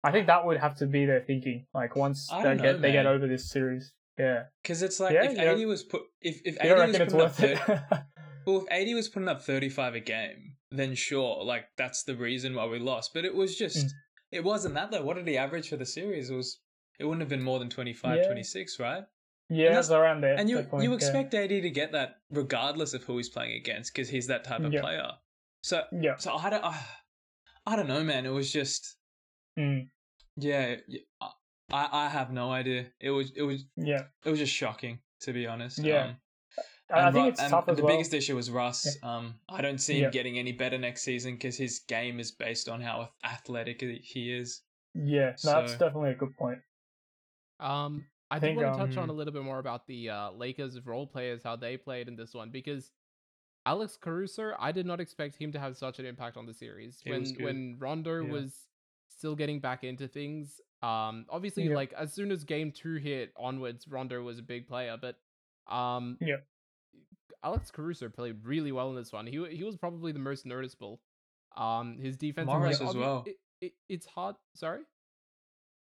I 0.02 0.10
think 0.12 0.26
that 0.26 0.44
would 0.44 0.58
have 0.58 0.76
to 0.78 0.86
be 0.86 1.06
their 1.06 1.20
thinking. 1.20 1.66
Like 1.72 1.94
once 1.94 2.28
they 2.28 2.42
know, 2.42 2.56
get 2.56 2.80
they 2.82 2.92
get 2.92 3.06
over 3.06 3.26
this 3.28 3.48
series, 3.50 3.92
yeah. 4.20 4.42
Because 4.62 4.82
it's 4.82 5.00
like 5.00 5.14
Yeah, 5.14 5.30
if 5.30 5.36
yeah. 5.36 5.52
AD 5.52 5.66
was 5.66 5.82
put 5.82 6.02
if 6.20 6.40
if 6.44 6.58
don't 6.58 6.80
AD 6.80 6.88
was 6.88 6.98
putting 6.98 7.14
up 7.14 7.20
worth 7.20 7.36
thir- 7.36 7.84
it? 7.92 8.00
well 8.46 8.64
if 8.66 8.70
AD 8.88 8.94
was 8.94 9.08
putting 9.08 9.28
up 9.28 9.42
thirty 9.42 9.68
five 9.68 9.94
a 9.94 10.00
game, 10.00 10.56
then 10.70 10.94
sure, 10.94 11.42
like 11.44 11.66
that's 11.76 12.04
the 12.04 12.16
reason 12.16 12.54
why 12.54 12.66
we 12.66 12.78
lost. 12.78 13.12
But 13.14 13.24
it 13.24 13.34
was 13.34 13.56
just 13.56 13.86
Mm. 13.86 13.90
it 14.32 14.44
wasn't 14.44 14.74
that 14.74 14.90
though. 14.90 15.02
What 15.02 15.16
did 15.16 15.26
he 15.28 15.36
average 15.38 15.68
for 15.68 15.76
the 15.76 15.86
series? 15.86 16.30
It 16.30 16.34
was 16.36 16.60
it 16.98 17.04
wouldn't 17.04 17.22
have 17.22 17.30
been 17.30 17.42
more 17.42 17.58
than 17.58 17.70
25, 17.70 18.16
Yeah. 18.18 18.26
26, 18.26 18.78
right? 18.78 19.04
yeah, 19.48 19.68
that's- 19.70 19.90
around 19.90 20.20
there. 20.20 20.36
And 20.38 20.48
you 20.50 20.62
point, 20.62 20.84
you 20.84 20.90
yeah. 20.90 20.96
expect 20.96 21.34
AD 21.34 21.48
to 21.48 21.70
get 21.70 21.92
that 21.92 22.16
regardless 22.30 22.92
of 22.94 23.02
who 23.04 23.16
he's 23.16 23.28
playing 23.30 23.54
against 23.56 23.92
because 23.94 24.08
he's 24.08 24.26
that 24.28 24.44
type 24.44 24.60
of 24.60 24.72
Yeah. 24.72 24.80
player. 24.82 25.10
So 25.62 25.82
yeah. 25.92 26.16
so 26.18 26.34
I 26.36 26.50
don't 26.50 26.64
I, 26.64 26.78
I 27.66 27.76
don't 27.76 27.88
know, 27.88 28.04
man. 28.04 28.26
It 28.26 28.30
was 28.40 28.52
just 28.52 28.96
Mm, 29.58 29.88
yeah. 30.36 30.76
Y- 31.70 31.88
I 31.92 32.06
I 32.06 32.08
have 32.08 32.32
no 32.32 32.50
idea. 32.52 32.86
It 33.00 33.10
was 33.10 33.32
it 33.36 33.42
was 33.42 33.64
yeah. 33.76 34.02
it 34.24 34.30
was 34.30 34.38
just 34.38 34.52
shocking 34.52 34.98
to 35.22 35.32
be 35.32 35.46
honest. 35.46 35.78
Yeah. 35.78 36.04
Um, 36.04 36.16
I 36.92 36.94
I 36.94 37.06
and 37.06 37.14
think 37.14 37.22
Ru- 37.24 37.28
it's 37.30 37.40
and 37.40 37.50
tough 37.50 37.68
as 37.68 37.76
the 37.76 37.82
well. 37.84 37.92
biggest 37.94 38.14
issue 38.14 38.34
was 38.36 38.50
Russ. 38.50 38.96
Um, 39.02 39.34
I 39.48 39.60
don't 39.62 39.78
see 39.78 39.98
him 39.98 40.04
Yeah. 40.04 40.10
getting 40.10 40.38
any 40.38 40.52
better 40.52 40.78
next 40.78 41.02
season 41.02 41.34
because 41.34 41.56
his 41.56 41.80
game 41.86 42.18
is 42.18 42.32
based 42.32 42.68
on 42.68 42.80
how 42.80 43.10
athletic 43.24 43.80
he 43.80 44.32
is. 44.32 44.62
Yeah, 44.94 45.36
no, 45.44 45.52
that's 45.52 45.72
definitely 45.76 46.10
a 46.10 46.14
good 46.14 46.36
point. 46.36 46.58
Um, 47.60 48.06
I, 48.30 48.36
I 48.36 48.38
did 48.40 48.46
think, 48.56 48.60
want 48.60 48.76
to 48.78 48.86
touch 48.86 48.96
on 48.96 49.04
um, 49.04 49.10
a 49.10 49.12
little 49.12 49.32
bit 49.32 49.44
more 49.44 49.58
about 49.60 49.86
the 49.86 50.10
uh, 50.10 50.30
Lakers 50.32 50.78
role 50.84 51.06
players, 51.06 51.42
how 51.44 51.54
they 51.56 51.76
played 51.76 52.08
in 52.08 52.16
this 52.16 52.34
one, 52.34 52.50
because 52.50 52.90
Alex 53.66 53.96
Caruso, 54.00 54.54
I 54.58 54.72
did 54.72 54.86
not 54.86 54.98
expect 55.00 55.36
him 55.36 55.52
to 55.52 55.60
have 55.60 55.76
such 55.76 55.98
an 56.00 56.06
impact 56.06 56.36
on 56.36 56.46
the 56.46 56.54
series. 56.54 57.02
When 57.06 57.24
when 57.40 57.76
Rondo 57.78 58.24
Yeah. 58.24 58.32
was 58.32 58.66
still 59.08 59.36
getting 59.36 59.60
back 59.60 59.84
into 59.84 60.08
things, 60.08 60.60
um, 60.82 61.26
obviously 61.28 61.64
Yeah. 61.68 61.74
like 61.74 61.92
as 61.92 62.12
soon 62.12 62.30
as 62.32 62.44
game 62.44 62.72
two 62.72 62.94
hit 62.96 63.32
onwards, 63.36 63.86
Rondo 63.88 64.22
was 64.22 64.38
a 64.38 64.42
big 64.42 64.66
player, 64.68 64.96
but 65.00 65.16
um, 65.72 66.16
Yeah. 66.20 66.36
Alex 67.42 67.70
Caruso 67.70 68.08
played 68.08 68.44
really 68.44 68.72
well 68.72 68.90
in 68.90 68.96
this 68.96 69.12
one. 69.12 69.26
He 69.26 69.44
he 69.56 69.64
was 69.64 69.76
probably 69.76 70.12
the 70.12 70.18
most 70.18 70.44
noticeable. 70.46 71.00
Um, 71.56 71.98
his 71.98 72.16
defense 72.16 72.46
Morris 72.46 72.80
as 72.80 72.94
well. 72.94 73.24
It, 73.26 73.36
it, 73.60 73.72
it's 73.88 74.06
hard. 74.06 74.36
Sorry. 74.54 74.82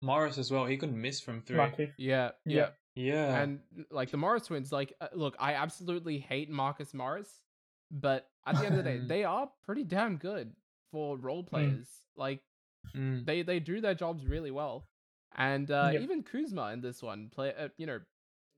Morris 0.01 0.37
as 0.37 0.49
well. 0.51 0.65
He 0.65 0.77
could 0.77 0.93
miss 0.93 1.19
from 1.19 1.41
three. 1.41 1.57
Lucky. 1.57 1.91
Yeah, 1.97 2.31
Yeah. 2.45 2.69
yeah. 2.95 3.41
And 3.41 3.59
like 3.91 4.09
the 4.11 4.17
Morris 4.17 4.47
twins, 4.47 4.71
like 4.71 4.93
uh, 5.01 5.07
look, 5.13 5.35
I 5.39 5.53
absolutely 5.55 6.17
hate 6.19 6.49
Marcus 6.49 6.93
Morris, 6.93 7.41
but 7.91 8.27
at 8.45 8.55
the 8.55 8.65
end 8.65 8.77
of 8.77 8.83
the 8.83 8.89
day, 8.91 8.99
Mm. 8.99 9.07
they 9.09 9.23
are 9.25 9.49
pretty 9.65 9.83
damn 9.83 10.17
good 10.17 10.55
for 10.91 11.17
role 11.17 11.43
players. 11.43 11.87
Like 12.15 12.41
Mm. 12.95 13.25
they 13.25 13.41
they 13.41 13.59
do 13.59 13.81
their 13.81 13.93
jobs 13.93 14.25
really 14.25 14.51
well. 14.51 14.87
And 15.35 15.69
uh, 15.71 15.91
Yeah. 15.91 15.99
even 15.99 16.23
Kuzma 16.23 16.71
in 16.71 16.81
this 16.81 17.01
one, 17.01 17.29
play 17.29 17.53
uh, 17.57 17.69
you 17.77 17.85
know, 17.85 17.99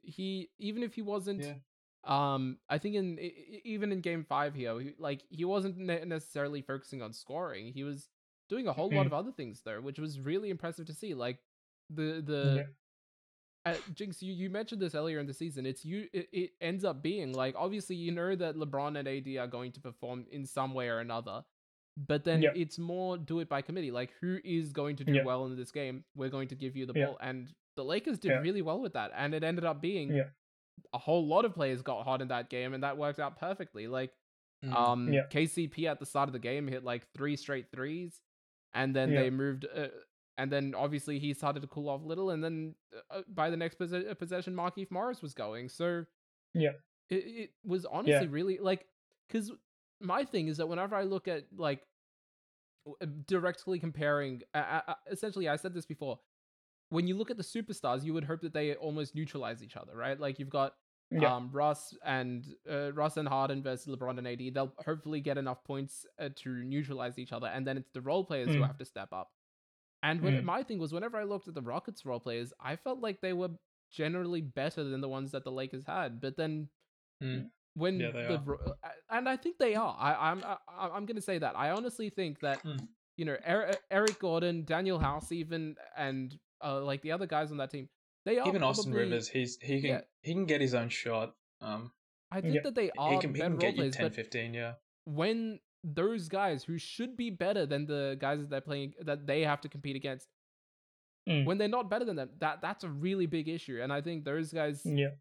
he 0.01 0.49
even 0.59 0.83
if 0.83 0.93
he 0.95 1.01
wasn't 1.01 1.43
Yeah. 1.43 1.53
um 2.03 2.57
I 2.69 2.77
think 2.79 2.95
in 2.95 3.19
even 3.63 3.91
in 3.91 4.01
game 4.01 4.23
5 4.23 4.55
here, 4.55 4.79
he, 4.79 4.93
like 4.97 5.23
he 5.29 5.45
wasn't 5.45 5.77
necessarily 5.77 6.61
focusing 6.61 7.01
on 7.01 7.13
scoring. 7.13 7.73
He 7.73 7.83
was 7.83 8.09
doing 8.49 8.67
a 8.67 8.73
whole 8.73 8.91
lot 8.91 9.03
Mm. 9.03 9.07
of 9.07 9.13
other 9.13 9.31
things 9.31 9.61
though, 9.61 9.81
which 9.81 9.99
was 9.99 10.19
really 10.19 10.49
impressive 10.49 10.85
to 10.87 10.93
see. 10.93 11.13
Like 11.13 11.39
the 11.89 12.21
the 12.25 12.57
Yeah. 12.57 12.63
uh, 13.65 13.75
Jynx, 13.93 14.21
you, 14.23 14.33
you 14.33 14.49
mentioned 14.49 14.81
this 14.81 14.95
earlier 14.95 15.19
in 15.19 15.27
the 15.27 15.33
season. 15.33 15.65
It's 15.65 15.85
you. 15.85 16.07
It, 16.13 16.29
it 16.31 16.51
ends 16.61 16.83
up 16.83 17.01
being 17.03 17.33
like 17.33 17.55
obviously 17.57 17.95
you 17.95 18.11
know 18.11 18.35
that 18.35 18.55
LeBron 18.55 18.97
and 18.97 19.07
AD 19.07 19.37
are 19.37 19.47
going 19.47 19.71
to 19.73 19.79
perform 19.79 20.25
in 20.31 20.45
some 20.45 20.73
way 20.73 20.87
or 20.89 20.99
another, 20.99 21.43
but 21.97 22.23
then 22.23 22.41
Yeah. 22.41 22.51
it's 22.55 22.77
more 22.79 23.17
do 23.17 23.39
it 23.39 23.49
by 23.49 23.61
committee. 23.61 23.91
Like 23.91 24.11
who 24.21 24.39
is 24.43 24.71
going 24.73 24.95
to 24.97 25.03
do 25.03 25.13
Yeah. 25.13 25.23
well 25.23 25.45
in 25.45 25.55
this 25.55 25.71
game? 25.71 26.03
We're 26.15 26.29
going 26.29 26.47
to 26.49 26.55
give 26.55 26.75
you 26.75 26.85
the 26.85 26.93
ball, 26.93 27.17
and 27.21 27.53
the 27.75 27.83
Lakers 27.83 28.19
did 28.19 28.31
really 28.41 28.61
well 28.61 28.79
with 28.81 28.93
that, 28.93 29.11
and 29.15 29.33
it 29.33 29.43
ended 29.43 29.65
up 29.65 29.81
being 29.81 30.11
a 30.93 30.97
whole 30.97 31.25
lot 31.27 31.45
of 31.45 31.53
players 31.53 31.81
got 31.81 32.03
hot 32.03 32.21
in 32.21 32.29
that 32.29 32.49
game, 32.49 32.73
and 32.73 32.83
that 32.83 32.97
worked 32.97 33.19
out 33.19 33.37
perfectly. 33.37 33.87
Like 33.87 34.11
Mm. 34.63 34.73
um. 34.75 35.07
KCP 35.31 35.87
at 35.87 35.99
the 35.99 36.05
start 36.05 36.29
of 36.29 36.33
the 36.33 36.39
game 36.39 36.67
hit 36.67 36.83
like 36.83 37.07
three 37.13 37.35
straight 37.35 37.71
threes, 37.71 38.21
and 38.73 38.95
then 38.95 39.09
they 39.13 39.29
moved. 39.31 39.65
Uh, 39.65 39.87
and 40.37 40.51
then 40.51 40.73
obviously 40.75 41.17
he 41.19 41.33
started 41.33 41.61
to 41.61 41.67
cool 41.67 41.89
off 41.89 42.01
a 42.03 42.05
little, 42.07 42.29
and 42.29 42.43
then 42.43 42.75
uh, 43.09 43.21
by 43.27 43.49
the 43.49 43.57
next 43.57 43.75
posse- 43.75 44.07
uh, 44.07 44.13
possession, 44.13 44.53
Markieff 44.55 44.89
Morris 44.91 45.21
was 45.21 45.33
going. 45.33 45.67
So 45.69 46.05
Yeah. 46.53 46.73
it, 47.09 47.15
it 47.15 47.51
was 47.65 47.85
honestly 47.85 48.27
really 48.27 48.57
like 48.59 48.87
because 49.27 49.51
my 50.01 50.23
thing 50.25 50.47
is 50.47 50.57
that 50.57 50.67
whenever 50.67 50.95
I 50.95 51.03
look 51.03 51.27
at 51.27 51.45
like 51.55 51.81
uh, 52.87 53.05
directly 53.27 53.79
comparing, 53.79 54.41
uh, 54.53 54.81
uh, 54.87 54.93
essentially, 55.11 55.47
I 55.47 55.55
said 55.55 55.73
this 55.73 55.85
before. 55.85 56.19
When 56.89 57.07
you 57.07 57.15
look 57.15 57.31
at 57.31 57.37
the 57.37 57.43
superstars, 57.43 58.03
you 58.03 58.13
would 58.13 58.25
hope 58.25 58.41
that 58.41 58.53
they 58.53 58.75
almost 58.75 59.15
neutralize 59.15 59.63
each 59.63 59.77
other, 59.77 59.95
right? 59.95 60.19
Like 60.19 60.39
you've 60.39 60.49
got 60.49 60.73
Yeah. 61.09 61.35
um, 61.35 61.49
Russ 61.53 61.95
and 62.03 62.45
uh, 62.69 62.91
Russ 62.93 63.17
and 63.17 63.27
Harden 63.27 63.63
versus 63.63 63.87
LeBron 63.95 64.17
and 64.17 64.27
AD. 64.27 64.53
They'll 64.53 64.73
hopefully 64.85 65.21
get 65.21 65.37
enough 65.37 65.63
points 65.63 66.05
uh, 66.19 66.29
to 66.37 66.49
neutralize 66.49 67.17
each 67.17 67.31
other, 67.31 67.47
and 67.47 67.65
then 67.65 67.77
it's 67.77 67.91
the 67.91 68.01
role 68.01 68.25
players 68.25 68.49
who 68.49 68.61
Mm. 68.61 68.67
have 68.67 68.77
to 68.77 68.85
step 68.85 69.13
up. 69.13 69.31
And 70.03 70.21
when, 70.21 70.33
Mm. 70.41 70.43
my 70.43 70.63
thing 70.63 70.79
was, 70.79 70.91
whenever 70.91 71.17
I 71.17 71.23
looked 71.23 71.47
at 71.47 71.53
the 71.53 71.61
Rockets 71.61 72.05
role 72.05 72.19
players, 72.19 72.51
I 72.59 72.75
felt 72.75 72.99
like 72.99 73.21
they 73.21 73.33
were 73.33 73.51
generally 73.91 74.41
better 74.41 74.83
than 74.83 74.99
the 75.01 75.09
ones 75.09 75.31
that 75.31 75.43
the 75.43 75.51
Lakers 75.51 75.85
had. 75.85 76.19
But 76.19 76.35
then 76.37 76.69
Mm. 77.21 77.51
When 77.75 77.99
Yeah, 77.99 78.11
the 78.11 78.35
are. 78.35 78.57
Uh, 78.83 78.89
and 79.09 79.29
I 79.29 79.37
think 79.37 79.57
they 79.57 79.75
are. 79.75 79.95
I, 79.99 80.31
I'm 80.31 80.43
I, 80.43 80.57
I'm 80.89 81.05
going 81.05 81.15
to 81.15 81.21
say 81.21 81.37
that. 81.37 81.57
I 81.57 81.71
honestly 81.71 82.09
think 82.09 82.39
that 82.41 82.63
Mm. 82.63 82.87
you 83.17 83.25
know 83.25 83.37
Er- 83.47 83.75
Eric 83.89 84.19
Gordon, 84.19 84.63
Danuel 84.65 85.01
House, 85.01 85.31
even 85.31 85.75
and 85.95 86.37
uh, 86.63 86.81
like 86.81 87.01
the 87.01 87.11
other 87.13 87.25
guys 87.27 87.49
on 87.51 87.57
that 87.57 87.71
team, 87.71 87.87
they 88.25 88.37
are 88.39 88.47
Even 88.47 88.61
Austin 88.63 88.93
Rivers, 88.93 89.27
he's 89.29 89.57
he 89.61 89.79
can 89.81 89.89
Yeah. 89.89 90.01
he 90.21 90.33
can 90.33 90.45
get 90.45 90.59
his 90.61 90.73
own 90.75 90.89
shot. 90.89 91.33
Um, 91.61 91.91
I 92.31 92.41
think 92.41 92.55
Yeah. 92.55 92.61
that 92.63 92.75
they 92.75 92.85
he 92.85 92.91
are 92.97 93.19
can 93.21 93.33
he 93.33 93.41
can 93.41 93.57
get 93.57 93.71
you 93.75 93.77
players, 93.81 93.95
10, 93.95 94.05
but 94.05 94.15
15, 94.15 94.53
Yeah. 94.53 94.73
when 95.05 95.59
those 95.83 96.27
guys 96.27 96.63
who 96.63 96.77
should 96.77 97.15
be 97.17 97.29
better 97.29 97.65
than 97.65 97.85
the 97.87 98.15
guys 98.19 98.39
that 98.41 98.49
they're 98.49 98.61
playing 98.61 98.93
that 99.01 99.25
they 99.25 99.41
have 99.41 99.61
to 99.61 99.69
compete 99.69 99.95
against 99.95 100.27
Mm. 101.29 101.45
when 101.45 101.57
they're 101.59 101.67
not 101.67 101.87
better 101.89 102.03
than 102.03 102.15
them 102.15 102.29
that 102.39 102.61
that's 102.61 102.83
a 102.83 102.89
really 102.89 103.27
big 103.27 103.47
issue 103.47 103.79
and 103.79 103.93
i 103.93 104.01
think 104.01 104.25
those 104.25 104.51
guys 104.51 104.81
Yeah. 104.83 105.11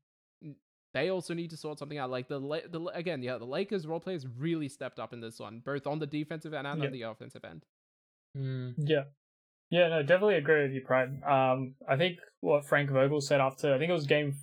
They 0.92 1.08
also 1.10 1.34
need 1.34 1.50
to 1.50 1.56
sort 1.56 1.78
something 1.78 1.98
out 1.98 2.10
like 2.10 2.26
the, 2.28 2.40
the 2.40 2.80
again 2.94 3.22
yeah 3.22 3.38
the 3.38 3.44
lakers 3.44 3.86
role 3.86 4.00
players 4.00 4.26
really 4.26 4.68
stepped 4.68 4.98
up 4.98 5.12
in 5.12 5.20
this 5.20 5.38
one 5.38 5.62
both 5.64 5.86
on 5.86 5.98
the 6.00 6.06
defensive 6.06 6.52
end 6.52 6.66
and 6.66 6.80
Yeah. 6.80 6.86
on 6.86 6.92
the 6.92 7.02
offensive 7.02 7.44
end 7.44 7.64
Mm. 8.36 8.74
Yeah. 8.78 9.04
Yeah, 9.70 9.88
no, 9.88 10.02
definitely 10.02 10.34
agree 10.36 10.62
with 10.62 10.72
you, 10.72 10.82
Prad. 10.84 11.20
Um, 11.24 11.74
I 11.88 11.96
think 11.96 12.18
what 12.40 12.66
Frank 12.66 12.90
Vogel 12.90 13.20
said 13.20 13.40
after, 13.40 13.72
I 13.74 13.78
think 13.78 13.90
it 13.90 13.92
was 13.92 14.06
game 14.06 14.34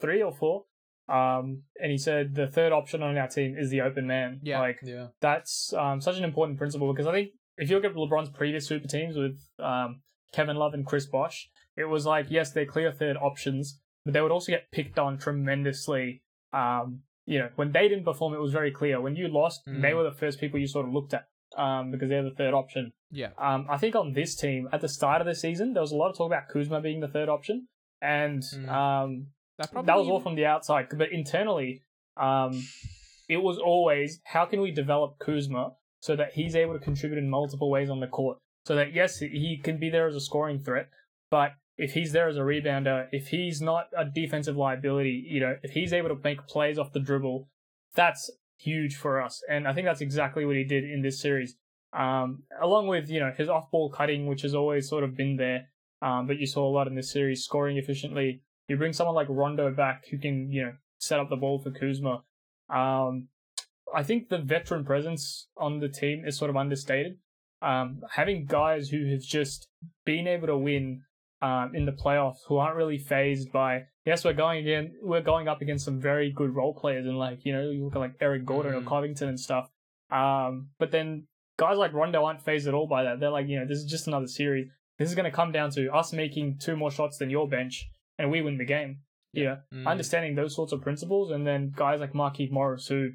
three 0.00 0.20
or 0.22 0.32
four, 0.32 0.64
um, 1.08 1.62
and 1.80 1.90
he 1.92 1.98
said 1.98 2.34
the 2.34 2.48
third 2.48 2.72
option 2.72 3.02
on 3.02 3.16
our 3.16 3.28
team 3.28 3.56
is 3.56 3.70
the 3.70 3.82
open 3.82 4.06
man. 4.06 4.40
Yeah. 4.42 4.58
Like, 4.60 4.78
Yeah. 4.82 5.08
that's 5.20 5.72
um, 5.74 6.00
such 6.00 6.16
an 6.16 6.24
important 6.24 6.58
principle 6.58 6.92
because 6.92 7.06
I 7.06 7.12
think 7.12 7.30
if 7.56 7.70
you 7.70 7.76
look 7.76 7.84
at 7.84 7.94
LeBron's 7.94 8.30
previous 8.30 8.66
super 8.66 8.88
teams 8.88 9.16
with 9.16 9.38
um, 9.60 10.02
Kevin 10.32 10.56
Love 10.56 10.74
and 10.74 10.84
Chris 10.84 11.06
Bosh, 11.06 11.48
it 11.76 11.84
was 11.84 12.04
like, 12.04 12.26
yes, 12.30 12.50
they're 12.52 12.66
clear 12.66 12.90
third 12.92 13.16
options, 13.16 13.80
but 14.04 14.12
they 14.14 14.20
would 14.20 14.30
also 14.32 14.52
get 14.52 14.70
picked 14.70 14.98
on 14.98 15.18
tremendously. 15.18 16.22
Um, 16.52 17.02
you 17.26 17.38
know, 17.38 17.48
when 17.56 17.72
they 17.72 17.88
didn't 17.88 18.04
perform, 18.04 18.34
it 18.34 18.40
was 18.40 18.52
very 18.52 18.70
clear. 18.70 19.00
When 19.00 19.16
you 19.16 19.28
lost, 19.28 19.62
they 19.66 19.72
Mhm. 19.92 19.96
were 19.96 20.02
the 20.04 20.12
first 20.12 20.38
people 20.40 20.58
you 20.60 20.66
sort 20.66 20.86
of 20.86 20.92
looked 20.92 21.14
at 21.14 21.26
um, 21.56 21.92
because 21.92 22.08
they're 22.08 22.22
the 22.24 22.32
third 22.32 22.52
option. 22.52 22.92
yeah 23.12 23.30
Um, 23.38 23.66
I 23.70 23.76
think 23.78 23.94
on 23.94 24.12
this 24.12 24.34
team 24.34 24.68
at 24.72 24.80
the 24.80 24.88
start 24.88 25.20
of 25.20 25.26
the 25.26 25.36
season, 25.36 25.72
there 25.72 25.80
was 25.82 25.92
a 25.92 25.96
lot 25.96 26.10
of 26.10 26.16
talk 26.16 26.26
about 26.26 26.48
Kuzma 26.48 26.80
being 26.80 26.98
the 27.00 27.06
third 27.06 27.28
option, 27.28 27.68
and 28.02 28.42
Mm. 28.42 28.68
um, 28.68 29.26
that 29.58 29.70
probably 29.70 29.86
that 29.86 29.96
was 29.96 30.08
all 30.08 30.18
from 30.18 30.34
the 30.34 30.46
outside. 30.46 30.88
But 30.98 31.12
internally, 31.12 31.82
um, 32.16 32.60
it 33.28 33.36
was 33.38 33.56
always 33.58 34.20
how 34.24 34.44
can 34.46 34.60
we 34.60 34.72
develop 34.72 35.18
Kuzma 35.20 35.76
so 36.00 36.16
that 36.16 36.32
he's 36.32 36.56
able 36.56 36.72
to 36.74 36.80
contribute 36.80 37.18
in 37.18 37.30
multiple 37.30 37.70
ways 37.70 37.88
on 37.88 38.00
the 38.00 38.08
court. 38.08 38.38
So 38.66 38.74
that 38.74 38.92
yes, 38.92 39.20
he 39.20 39.56
can 39.62 39.78
be 39.78 39.90
there 39.90 40.08
as 40.08 40.16
a 40.16 40.20
scoring 40.20 40.58
threat, 40.58 40.88
but 41.30 41.52
if 41.76 41.92
he's 41.92 42.12
there 42.12 42.28
as 42.28 42.36
a 42.36 42.40
rebounder, 42.40 43.08
if 43.10 43.28
he's 43.28 43.60
not 43.60 43.86
a 43.96 44.04
defensive 44.04 44.56
liability, 44.56 45.26
you 45.28 45.40
know, 45.40 45.56
if 45.62 45.72
he's 45.72 45.92
able 45.92 46.08
to 46.08 46.18
make 46.22 46.46
plays 46.46 46.78
off 46.78 46.92
the 46.92 47.00
dribble, 47.00 47.48
that's 47.94 48.30
huge 48.58 48.96
for 48.96 49.20
us. 49.20 49.42
And 49.48 49.66
I 49.66 49.72
think 49.72 49.86
that's 49.86 50.00
exactly 50.00 50.44
what 50.44 50.56
he 50.56 50.64
did 50.64 50.84
in 50.84 51.02
this 51.02 51.20
series. 51.20 51.56
Um, 51.92 52.42
along 52.60 52.88
with 52.88 53.08
you 53.08 53.20
know 53.20 53.32
his 53.36 53.48
off-ball 53.48 53.90
cutting, 53.90 54.26
which 54.26 54.42
has 54.42 54.54
always 54.54 54.88
sort 54.88 55.04
of 55.04 55.16
been 55.16 55.36
there, 55.36 55.68
um, 56.02 56.26
but 56.26 56.38
you 56.38 56.46
saw 56.46 56.68
a 56.68 56.72
lot 56.72 56.88
in 56.88 56.96
this 56.96 57.12
series, 57.12 57.44
scoring 57.44 57.76
efficiently. 57.76 58.42
You 58.68 58.76
bring 58.76 58.92
someone 58.92 59.14
like 59.14 59.28
Rondo 59.30 59.70
back 59.70 60.04
who 60.10 60.18
can 60.18 60.50
you 60.50 60.62
know 60.62 60.72
set 60.98 61.20
up 61.20 61.28
the 61.30 61.36
ball 61.36 61.60
for 61.60 61.70
Kuzma. 61.70 62.22
Um, 62.68 63.28
I 63.94 64.02
think 64.02 64.28
the 64.28 64.38
veteran 64.38 64.84
presence 64.84 65.48
on 65.56 65.78
the 65.78 65.88
team 65.88 66.24
is 66.26 66.36
sort 66.36 66.50
of 66.50 66.56
understated. 66.56 67.18
Um, 67.62 68.00
having 68.10 68.46
guys 68.46 68.88
who 68.88 69.10
have 69.12 69.22
just 69.22 69.68
been 70.04 70.26
able 70.26 70.48
to 70.48 70.58
win 70.58 71.02
um, 71.42 71.74
in 71.74 71.84
the 71.84 71.92
playoffs 71.92 72.38
who 72.48 72.56
aren't 72.56 72.76
really 72.76 72.98
phased 72.98 73.52
by 73.52 73.82
yes 74.06 74.24
we're 74.24 74.32
going 74.32 74.58
again 74.60 74.92
we're 75.02 75.20
going 75.20 75.46
up 75.48 75.60
against 75.60 75.84
some 75.84 76.00
very 76.00 76.30
good 76.32 76.54
role 76.54 76.74
players 76.74 77.04
and 77.06 77.18
like 77.18 77.44
you 77.44 77.52
know 77.52 77.70
you 77.70 77.84
look 77.84 77.96
at 77.96 77.98
like 78.00 78.14
Eric 78.20 78.44
Gordon 78.46 78.72
Mhm. 78.72 78.82
or 78.82 78.88
Covington 78.88 79.28
and 79.28 79.38
stuff. 79.40 79.68
Um, 80.10 80.68
but 80.78 80.90
then 80.90 81.26
guys 81.58 81.76
like 81.78 81.92
Rondo 81.92 82.24
aren't 82.24 82.42
phased 82.42 82.68
at 82.68 82.74
all 82.74 82.86
by 82.86 83.04
that. 83.04 83.20
They're 83.20 83.30
like 83.30 83.48
you 83.48 83.58
know 83.58 83.66
this 83.66 83.78
is 83.78 83.84
just 83.90 84.06
another 84.06 84.26
series. 84.26 84.68
This 84.98 85.08
is 85.08 85.14
going 85.14 85.30
to 85.30 85.36
come 85.36 85.50
down 85.52 85.70
to 85.72 85.92
us 85.92 86.12
making 86.12 86.58
two 86.60 86.76
more 86.76 86.90
shots 86.90 87.18
than 87.18 87.30
your 87.30 87.48
bench 87.48 87.90
and 88.18 88.30
we 88.30 88.40
win 88.42 88.58
the 88.58 88.64
game. 88.64 89.00
Yeah, 89.32 89.56
Mm. 89.72 89.88
understanding 89.88 90.36
those 90.36 90.54
sorts 90.54 90.72
of 90.72 90.80
principles, 90.82 91.32
and 91.32 91.44
then 91.44 91.72
guys 91.74 91.98
like 91.98 92.12
Markieff 92.12 92.52
Morris 92.52 92.86
who 92.86 93.10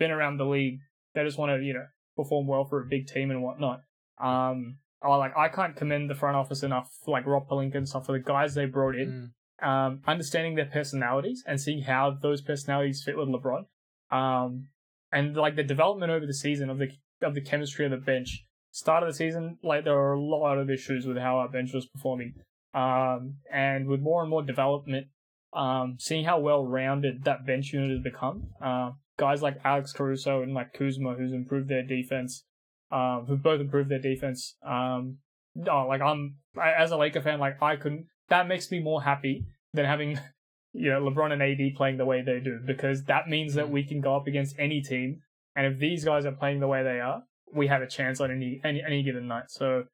been 0.00 0.10
around 0.10 0.38
the 0.38 0.44
league, 0.46 0.80
they 1.14 1.22
just 1.22 1.38
want 1.38 1.50
to 1.58 1.64
you 1.64 1.72
know 1.74 1.86
perform 2.16 2.48
well 2.48 2.64
for 2.64 2.82
a 2.82 2.86
big 2.86 3.06
team 3.06 3.30
and 3.30 3.40
whatnot. 3.42 3.82
Um, 4.20 4.78
or 5.02 5.18
like 5.18 5.36
I 5.36 5.48
can't 5.48 5.76
commend 5.76 6.10
the 6.10 6.14
front 6.14 6.36
office 6.36 6.62
enough, 6.62 6.90
like 7.06 7.26
Rob 7.26 7.48
Pelinka 7.48 7.76
and 7.76 7.88
stuff, 7.88 8.06
for 8.06 8.12
the 8.12 8.18
guys 8.18 8.54
they 8.54 8.66
brought 8.66 8.96
in. 8.96 9.08
Mm. 9.08 9.30
Um, 9.62 10.00
understanding 10.06 10.54
their 10.54 10.64
personalities 10.64 11.44
and 11.46 11.60
seeing 11.60 11.82
how 11.82 12.16
those 12.22 12.40
personalities 12.40 13.02
fit 13.04 13.18
with 13.18 13.28
LeBron. 13.28 13.64
Um, 14.10 14.68
and 15.12 15.36
like 15.36 15.56
the 15.56 15.62
development 15.62 16.10
over 16.10 16.24
the 16.24 16.32
season 16.32 16.70
of 16.70 16.78
the 16.78 16.88
of 17.22 17.34
the 17.34 17.40
chemistry 17.40 17.84
of 17.84 17.90
the 17.90 17.98
bench. 17.98 18.46
Start 18.72 19.02
of 19.02 19.08
the 19.08 19.14
season, 19.14 19.58
like 19.62 19.84
there 19.84 19.94
were 19.94 20.12
a 20.12 20.20
lot 20.20 20.56
of 20.56 20.70
issues 20.70 21.04
with 21.04 21.18
how 21.18 21.38
our 21.38 21.48
bench 21.48 21.74
was 21.74 21.86
performing. 21.86 22.34
Um, 22.72 23.38
and 23.52 23.88
with 23.88 24.00
more 24.00 24.22
and 24.22 24.30
more 24.30 24.42
development, 24.42 25.08
um, 25.52 25.96
seeing 25.98 26.24
how 26.24 26.38
well 26.38 26.64
rounded 26.64 27.24
that 27.24 27.44
bench 27.44 27.72
unit 27.72 27.90
has 27.90 28.00
become. 28.00 28.50
Uh, 28.62 28.92
guys 29.16 29.42
like 29.42 29.58
Alex 29.64 29.92
Caruso 29.92 30.42
and 30.42 30.54
like 30.54 30.72
Kuzma, 30.72 31.14
who's 31.14 31.32
improved 31.32 31.68
their 31.68 31.82
defense, 31.82 32.44
um, 32.90 33.24
who've 33.26 33.42
both 33.42 33.60
improved 33.60 33.88
their 33.90 33.98
defense. 34.00 34.56
Um, 34.66 35.18
no, 35.54 35.86
like 35.86 36.00
I'm 36.00 36.36
I- 36.60 36.72
as 36.74 36.90
a 36.90 36.96
Laker 36.96 37.20
fan, 37.20 37.38
like 37.40 37.60
I 37.62 37.76
couldn't. 37.76 38.06
That 38.28 38.46
makes 38.48 38.70
me 38.70 38.80
more 38.80 39.02
happy 39.02 39.44
than 39.74 39.84
having 39.86 40.18
you 40.72 40.90
know 40.90 41.00
LeBron 41.02 41.32
and 41.32 41.42
AD 41.42 41.74
playing 41.76 41.96
the 41.98 42.04
way 42.06 42.22
they 42.22 42.40
do 42.40 42.60
because 42.64 43.04
that 43.04 43.28
means 43.28 43.54
that 43.54 43.66
Mm. 43.66 43.70
we 43.70 43.82
can 43.84 44.00
go 44.00 44.14
up 44.16 44.26
against 44.26 44.54
any 44.58 44.80
team, 44.80 45.20
and 45.56 45.66
if 45.66 45.78
these 45.78 46.04
guys 46.04 46.24
are 46.26 46.32
playing 46.32 46.60
the 46.60 46.68
way 46.68 46.82
they 46.82 47.00
are, 47.00 47.22
we 47.52 47.66
have 47.66 47.82
a 47.82 47.86
chance 47.88 48.20
on 48.20 48.30
any 48.30 48.60
any 48.64 48.82
any 48.86 49.02
given 49.02 49.26
night. 49.28 49.50
So, 49.50 49.84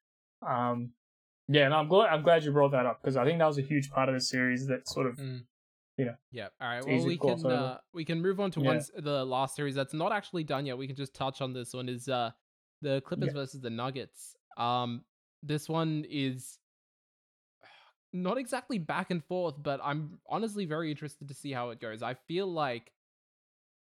um, 0.47 0.93
yeah, 1.49 1.65
and 1.65 1.75
I'm 1.75 1.89
glad 1.89 2.09
I'm 2.13 2.23
glad 2.23 2.45
you 2.45 2.53
brought 2.53 2.73
that 2.73 2.87
up 2.87 3.01
because 3.03 3.17
I 3.17 3.25
think 3.25 3.39
that 3.39 3.47
was 3.47 3.59
a 3.59 3.63
huge 3.63 3.91
part 3.91 4.09
of 4.09 4.15
the 4.15 4.21
series 4.21 4.67
that 4.67 4.89
sort 4.89 5.07
of 5.07 5.17
Mm. 5.17 5.43
Yeah. 6.31 6.49
All 6.61 6.69
right. 6.69 6.85
Well, 6.87 7.07
we 7.07 7.17
can 7.17 7.47
uh, 7.47 7.79
we 7.95 8.05
can 8.05 8.21
move 8.21 8.39
on 8.39 8.51
to 8.51 8.61
Yeah. 8.61 8.67
one 8.67 8.83
the 8.99 9.25
last 9.25 9.57
series 9.57 9.75
that's 9.75 9.95
not 9.95 10.13
actually 10.13 10.45
done 10.45 10.67
yet. 10.67 10.77
We 10.77 10.87
can 10.87 10.95
just 10.97 11.15
touch 11.15 11.41
on 11.41 11.55
this 11.55 11.73
one. 11.73 11.89
Is 11.89 12.07
uh 12.07 12.33
the 12.83 13.01
Clippers 13.03 13.29
Yeah. 13.29 13.33
versus 13.41 13.61
the 13.61 13.70
Nuggets. 13.70 14.37
Um, 14.57 15.05
this 15.43 15.68
one 15.68 16.05
is 16.09 16.59
not 18.12 18.39
exactly 18.39 18.79
back 18.79 19.11
and 19.11 19.24
forth, 19.24 19.55
but 19.62 19.81
I'm 19.83 20.18
honestly 20.29 20.64
very 20.66 20.91
interested 20.91 21.29
to 21.29 21.35
see 21.35 21.53
how 21.53 21.70
it 21.70 21.81
goes. 21.81 22.03
I 22.03 22.14
feel 22.14 22.47
like 22.47 22.93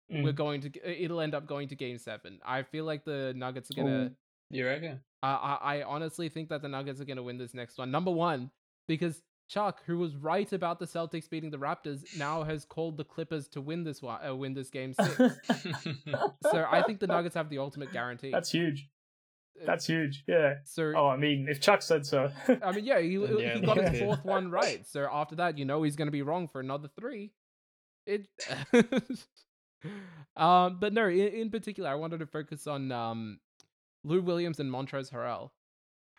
we're 0.10 0.32
Mm. 0.32 0.36
going 0.36 0.62
to 0.62 1.04
it'll 1.04 1.20
end 1.20 1.36
up 1.36 1.46
going 1.48 1.68
to 1.68 1.76
Game 1.76 1.98
Seven. 1.98 2.40
I 2.46 2.64
feel 2.64 2.86
like 2.86 3.04
the 3.04 3.34
Nuggets 3.36 3.70
are 3.72 3.74
gonna. 3.74 4.06
Ooh. 4.06 4.16
You 4.50 4.66
reckon? 4.66 5.02
I, 5.22 5.34
I 5.34 5.76
I 5.80 5.84
honestly 5.84 6.30
think 6.30 6.48
that 6.50 6.62
the 6.62 6.70
Nuggets 6.70 7.02
are 7.02 7.06
going 7.06 7.18
to 7.18 7.24
win 7.24 7.38
this 7.38 7.54
next 7.54 7.78
one. 7.78 7.92
Number 7.92 8.12
one, 8.12 8.50
because 8.88 9.22
Chuck, 9.48 9.82
who 9.86 9.98
was 9.98 10.16
right 10.16 10.52
about 10.52 10.80
the 10.80 10.86
Celtics 10.86 11.30
beating 11.30 11.50
the 11.50 11.58
Raptors, 11.58 12.18
now 12.18 12.44
has 12.44 12.66
called 12.66 12.98
the 12.98 13.04
Clippers 13.06 13.48
to 13.50 13.62
win 13.62 13.84
this 13.84 14.02
one, 14.02 14.20
uh, 14.26 14.36
win 14.36 14.54
this 14.54 14.70
game 14.70 14.94
six. 14.94 15.16
so 16.52 16.68
I 16.70 16.84
think 16.86 17.00
the 17.00 17.08
Nuggets 17.08 17.36
have 17.36 17.50
the 17.50 17.58
ultimate 17.60 17.94
guarantee. 17.94 18.32
That's 18.32 18.52
huge. 18.52 18.90
Uh, 19.62 19.66
That's 19.66 19.86
huge. 19.88 20.24
Yeah. 20.28 20.56
so. 20.66 20.94
Oh, 20.96 21.08
I 21.08 21.18
mean, 21.18 21.48
if 21.50 21.60
Chuck 21.60 21.82
said 21.82 22.06
so. 22.06 22.30
I 22.64 22.72
mean, 22.74 22.86
yeah, 22.86 23.00
he, 23.00 23.18
Then 23.18 23.28
he 23.38 23.44
yeah, 23.44 23.60
got 23.60 23.78
his 23.78 24.00
fourth 24.00 24.24
one 24.24 24.52
right. 24.52 24.86
So 24.86 25.08
after 25.12 25.36
that, 25.38 25.58
you 25.58 25.66
know 25.66 25.84
he's 25.84 25.96
going 25.96 26.08
to 26.08 26.12
be 26.12 26.22
wrong 26.22 26.48
for 26.48 26.60
another 26.60 26.90
three. 27.00 27.32
It. 28.06 28.28
um, 30.36 30.78
but 30.80 30.94
no, 30.94 31.08
in, 31.08 31.28
in 31.28 31.50
particular, 31.50 31.90
I 31.90 31.96
wanted 31.96 32.20
to 32.20 32.28
focus 32.28 32.68
on 32.68 32.92
um, 32.92 33.40
Lou 34.04 34.22
Williams 34.22 34.60
and 34.60 34.72
Montrezl 34.72 35.12
Harrell. 35.12 35.50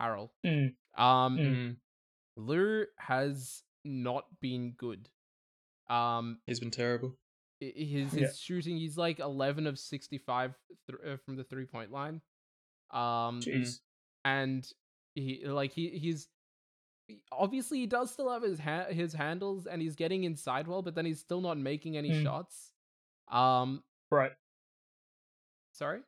Harrell. 0.01 0.31
Mm. 0.45 0.75
Um, 0.97 1.39
Mm. 1.39 1.77
Lou 2.39 2.87
has 2.97 3.63
not 3.85 4.25
been 4.41 4.73
good. 4.73 5.09
Um, 5.91 6.41
He's 6.47 6.61
been 6.61 6.71
terrible. 6.71 7.17
i- 7.63 7.73
his 7.77 8.13
his 8.13 8.21
Yeah. 8.21 8.33
shooting, 8.33 8.77
he's 8.79 8.97
like 8.97 9.19
eleven 9.19 9.67
of 9.67 9.79
sixty 9.79 10.19
five 10.19 10.55
th- 10.89 11.01
uh, 11.05 11.17
from 11.25 11.37
the 11.37 11.45
three 11.45 11.67
point 11.67 11.91
line. 11.91 12.23
Um, 12.91 13.41
Jeez. 13.41 13.81
and 14.25 14.67
he 15.15 15.47
like 15.47 15.73
he 15.73 15.99
he's 15.99 16.29
obviously 17.33 17.79
he 17.79 17.87
does 17.87 18.13
still 18.13 18.31
have 18.31 18.43
his 18.43 18.59
ha- 18.61 18.87
his 18.91 19.13
handles 19.15 19.67
and 19.67 19.81
he's 19.83 19.97
getting 19.97 20.25
inside 20.25 20.67
well, 20.69 20.83
but 20.83 20.95
then 20.95 21.05
he's 21.07 21.21
still 21.21 21.41
not 21.41 21.59
making 21.59 21.97
any 21.97 22.11
Mm. 22.11 22.23
shots. 22.23 22.73
Um, 23.29 23.83
Right. 24.11 24.33
sorry. 25.73 26.03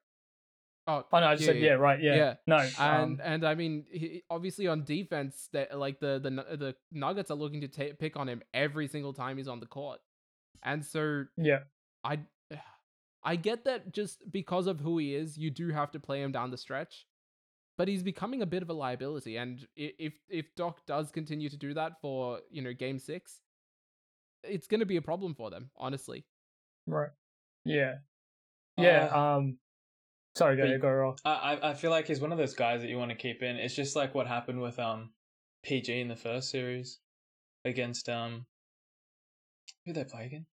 Oh, 0.87 1.05
Oh 1.13 1.21
no, 1.21 1.27
I 1.27 1.35
just 1.35 1.47
said 1.47 1.59
yeah, 1.59 1.73
right, 1.73 2.01
yeah. 2.01 2.17
Yeah. 2.17 2.35
No. 2.47 2.57
and 2.57 3.21
um, 3.21 3.21
and 3.23 3.45
I 3.45 3.55
mean, 3.55 3.85
he, 3.91 4.23
obviously 4.31 4.67
on 4.67 4.85
defense, 4.85 5.49
that 5.53 5.79
like 5.79 6.01
the 6.01 6.19
the 6.23 6.57
the 6.57 6.75
Nuggets 6.91 7.31
are 7.31 7.37
looking 7.37 7.61
to 7.61 7.95
pick 7.95 8.17
on 8.17 8.29
him 8.29 8.43
every 8.55 8.89
single 8.89 9.13
time 9.13 9.37
he's 9.37 9.49
on 9.49 9.61
the 9.61 9.67
court, 9.67 10.01
and 10.63 10.85
so 10.85 11.25
yeah. 11.37 11.61
I 12.03 12.21
I 13.23 13.37
get 13.37 13.65
that 13.65 13.93
just 13.93 14.23
because 14.31 14.67
of 14.67 14.81
who 14.81 14.99
he 14.99 15.15
is, 15.15 15.37
you 15.37 15.51
do 15.51 15.69
have 15.71 15.91
to 15.93 16.01
play 16.01 16.23
him 16.23 16.33
down 16.33 16.51
the 16.51 16.57
stretch, 16.57 17.07
but 17.77 17.87
he's 17.87 18.03
becoming 18.03 18.43
a 18.43 18.47
bit 18.47 18.63
of 18.63 18.71
a 18.71 18.75
liability, 18.75 19.37
and 19.37 19.67
if 19.77 20.15
if 20.29 20.47
Doc 20.57 20.87
does 20.87 21.11
continue 21.11 21.49
to 21.51 21.57
do 21.57 21.75
that 21.75 22.01
for 22.01 22.41
you 22.51 22.63
know 22.63 22.73
Game 22.73 22.99
Six, 22.99 23.41
it's 24.45 24.67
going 24.67 24.81
to 24.81 24.87
be 24.87 24.97
a 24.97 25.03
problem 25.03 25.35
for 25.35 25.51
them, 25.51 25.71
honestly. 25.77 26.25
Right. 26.87 27.11
Yeah. 27.65 27.97
Yeah. 28.77 29.11
Uh, 29.13 29.19
um. 29.19 29.59
Sorry, 30.37 30.57
go 30.57 30.67
but- 30.67 30.81
go 30.81 30.91
Ross. 30.91 31.19
I 31.25 31.31
I 31.31 31.71
I 31.71 31.75
feel 31.75 31.91
like 31.91 32.07
he's 32.07 32.21
one 32.21 32.33
of 32.33 32.39
those 32.39 32.55
guys 32.55 32.81
that 32.83 32.89
you 32.89 32.99
want 32.99 33.11
to 33.11 33.17
keep 33.17 33.43
in. 33.43 33.57
It's 33.57 33.75
just 33.75 33.97
like 33.97 34.15
what 34.15 34.27
happened 34.27 34.61
with 34.61 34.79
um 34.79 35.11
PG 35.65 36.01
in 36.01 36.09
the 36.09 36.17
first 36.17 36.51
series 36.51 36.99
against 37.65 38.09
um 38.09 38.47
who 39.85 39.93
did 39.93 40.07
they 40.07 40.11
play 40.11 40.27
again? 40.27 40.47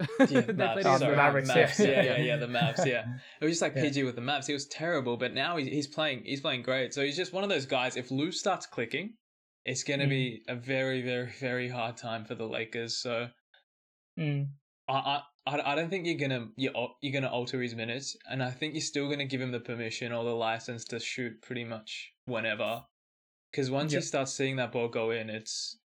Yeah, 0.30 0.40
They 0.40 0.52
Mavs, 0.54 0.72
played 0.74 0.86
Oh, 0.86 0.92
the 0.94 0.98
sorry, 0.98 1.16
Mavericks, 1.16 1.48
yeah. 1.48 1.66
Mavs, 1.66 1.78
yeah, 1.86 2.02
yeah, 2.02 2.16
yeah, 2.22 2.36
the 2.36 2.46
Mavs, 2.46 2.86
yeah. 2.86 3.04
It 3.40 3.44
was 3.44 3.52
just 3.52 3.62
like 3.62 3.74
Yeah. 3.76 3.82
PG 3.82 4.02
with 4.04 4.14
the 4.16 4.22
Mavs. 4.22 4.46
He 4.46 4.52
was 4.54 4.66
terrible, 4.66 5.16
but 5.16 5.34
now 5.34 5.56
he's, 5.58 5.68
he's 5.68 5.86
playing. 5.86 6.22
He's 6.24 6.40
playing 6.40 6.62
great. 6.62 6.94
So 6.94 7.02
he's 7.02 7.16
just 7.16 7.32
one 7.34 7.44
of 7.44 7.50
those 7.50 7.66
guys. 7.66 7.96
If 7.96 8.10
Lou 8.10 8.32
starts 8.32 8.64
clicking, 8.66 9.14
it's 9.66 9.82
going 9.84 10.00
to 10.00 10.06
Mm. 10.06 10.10
be 10.10 10.42
a 10.48 10.54
very, 10.56 11.02
very, 11.02 11.30
very 11.38 11.68
hard 11.68 11.98
time 11.98 12.24
for 12.24 12.34
the 12.34 12.46
Lakers. 12.46 12.96
So 12.96 13.28
Mm. 14.18 14.48
I, 14.88 14.92
I, 14.92 15.22
I 15.46 15.72
I 15.72 15.74
don't 15.74 15.90
think 15.90 16.06
you're 16.06 16.16
gonna 16.18 16.48
you're, 16.56 16.72
you're 17.00 17.12
gonna 17.12 17.32
alter 17.32 17.60
his 17.60 17.74
minutes, 17.74 18.16
and 18.30 18.42
I 18.42 18.50
think 18.50 18.74
you're 18.74 18.80
still 18.82 19.08
gonna 19.08 19.24
give 19.26 19.40
him 19.40 19.52
the 19.52 19.60
permission 19.60 20.12
or 20.12 20.24
the 20.24 20.34
license 20.34 20.84
to 20.86 21.00
shoot 21.00 21.40
pretty 21.42 21.64
much 21.64 22.12
whenever. 22.26 22.84
Because 23.50 23.70
once 23.70 23.92
Yep. 23.92 24.02
he 24.02 24.06
starts 24.06 24.32
seeing 24.32 24.56
that 24.56 24.70
ball 24.72 24.88
go 24.88 25.10
in, 25.10 25.28
it's 25.30 25.78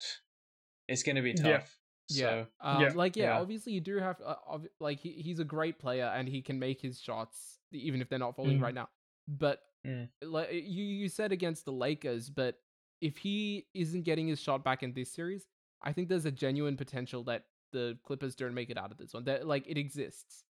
it's 0.89 1.03
gonna 1.03 1.23
be 1.23 1.35
tough. 1.35 1.79
Yeah. 2.09 2.35
Yeah. 2.37 2.45
Um, 2.61 2.83
Yeah. 2.83 2.93
Like, 2.95 3.17
yeah, 3.17 3.25
Yeah. 3.25 3.41
obviously 3.41 3.73
you 3.73 3.81
do 3.81 3.97
have, 3.97 4.21
uh, 4.21 4.37
ob- 4.47 4.69
like, 4.79 5.01
he, 5.01 5.13
he's 5.13 5.39
a 5.39 5.45
great 5.45 5.79
player 5.79 6.05
and 6.15 6.29
he 6.29 6.43
can 6.43 6.59
make 6.59 6.79
his 6.83 7.01
shots 7.01 7.59
even 7.73 8.03
if 8.03 8.11
they're 8.11 8.19
not 8.19 8.37
falling 8.37 8.59
Mm. 8.59 8.63
right 8.63 8.75
now. 8.75 8.91
But 9.27 9.63
Mm. 9.87 10.11
like 10.21 10.51
you, 10.53 10.85
you 10.85 11.09
said 11.09 11.33
against 11.33 11.65
the 11.65 11.73
Lakers, 11.73 12.29
but 12.29 12.61
if 13.01 13.17
he 13.17 13.67
isn't 13.73 14.03
getting 14.03 14.29
his 14.29 14.39
shot 14.39 14.63
back 14.63 14.83
in 14.83 14.93
this 14.93 15.11
series, 15.11 15.47
I 15.81 15.95
think 15.95 16.11
there's 16.11 16.27
a 16.27 16.31
genuine 16.31 16.77
potential 16.77 17.25
that 17.25 17.47
the 17.75 17.99
Clippers 18.07 18.35
don't 18.35 18.55
make 18.55 18.71
it 18.71 18.79
out 18.79 18.91
of 18.91 18.97
this 18.97 19.13
one. 19.13 19.25
That 19.25 19.47
like 19.47 19.65
it 19.69 19.77
exists. 19.77 20.45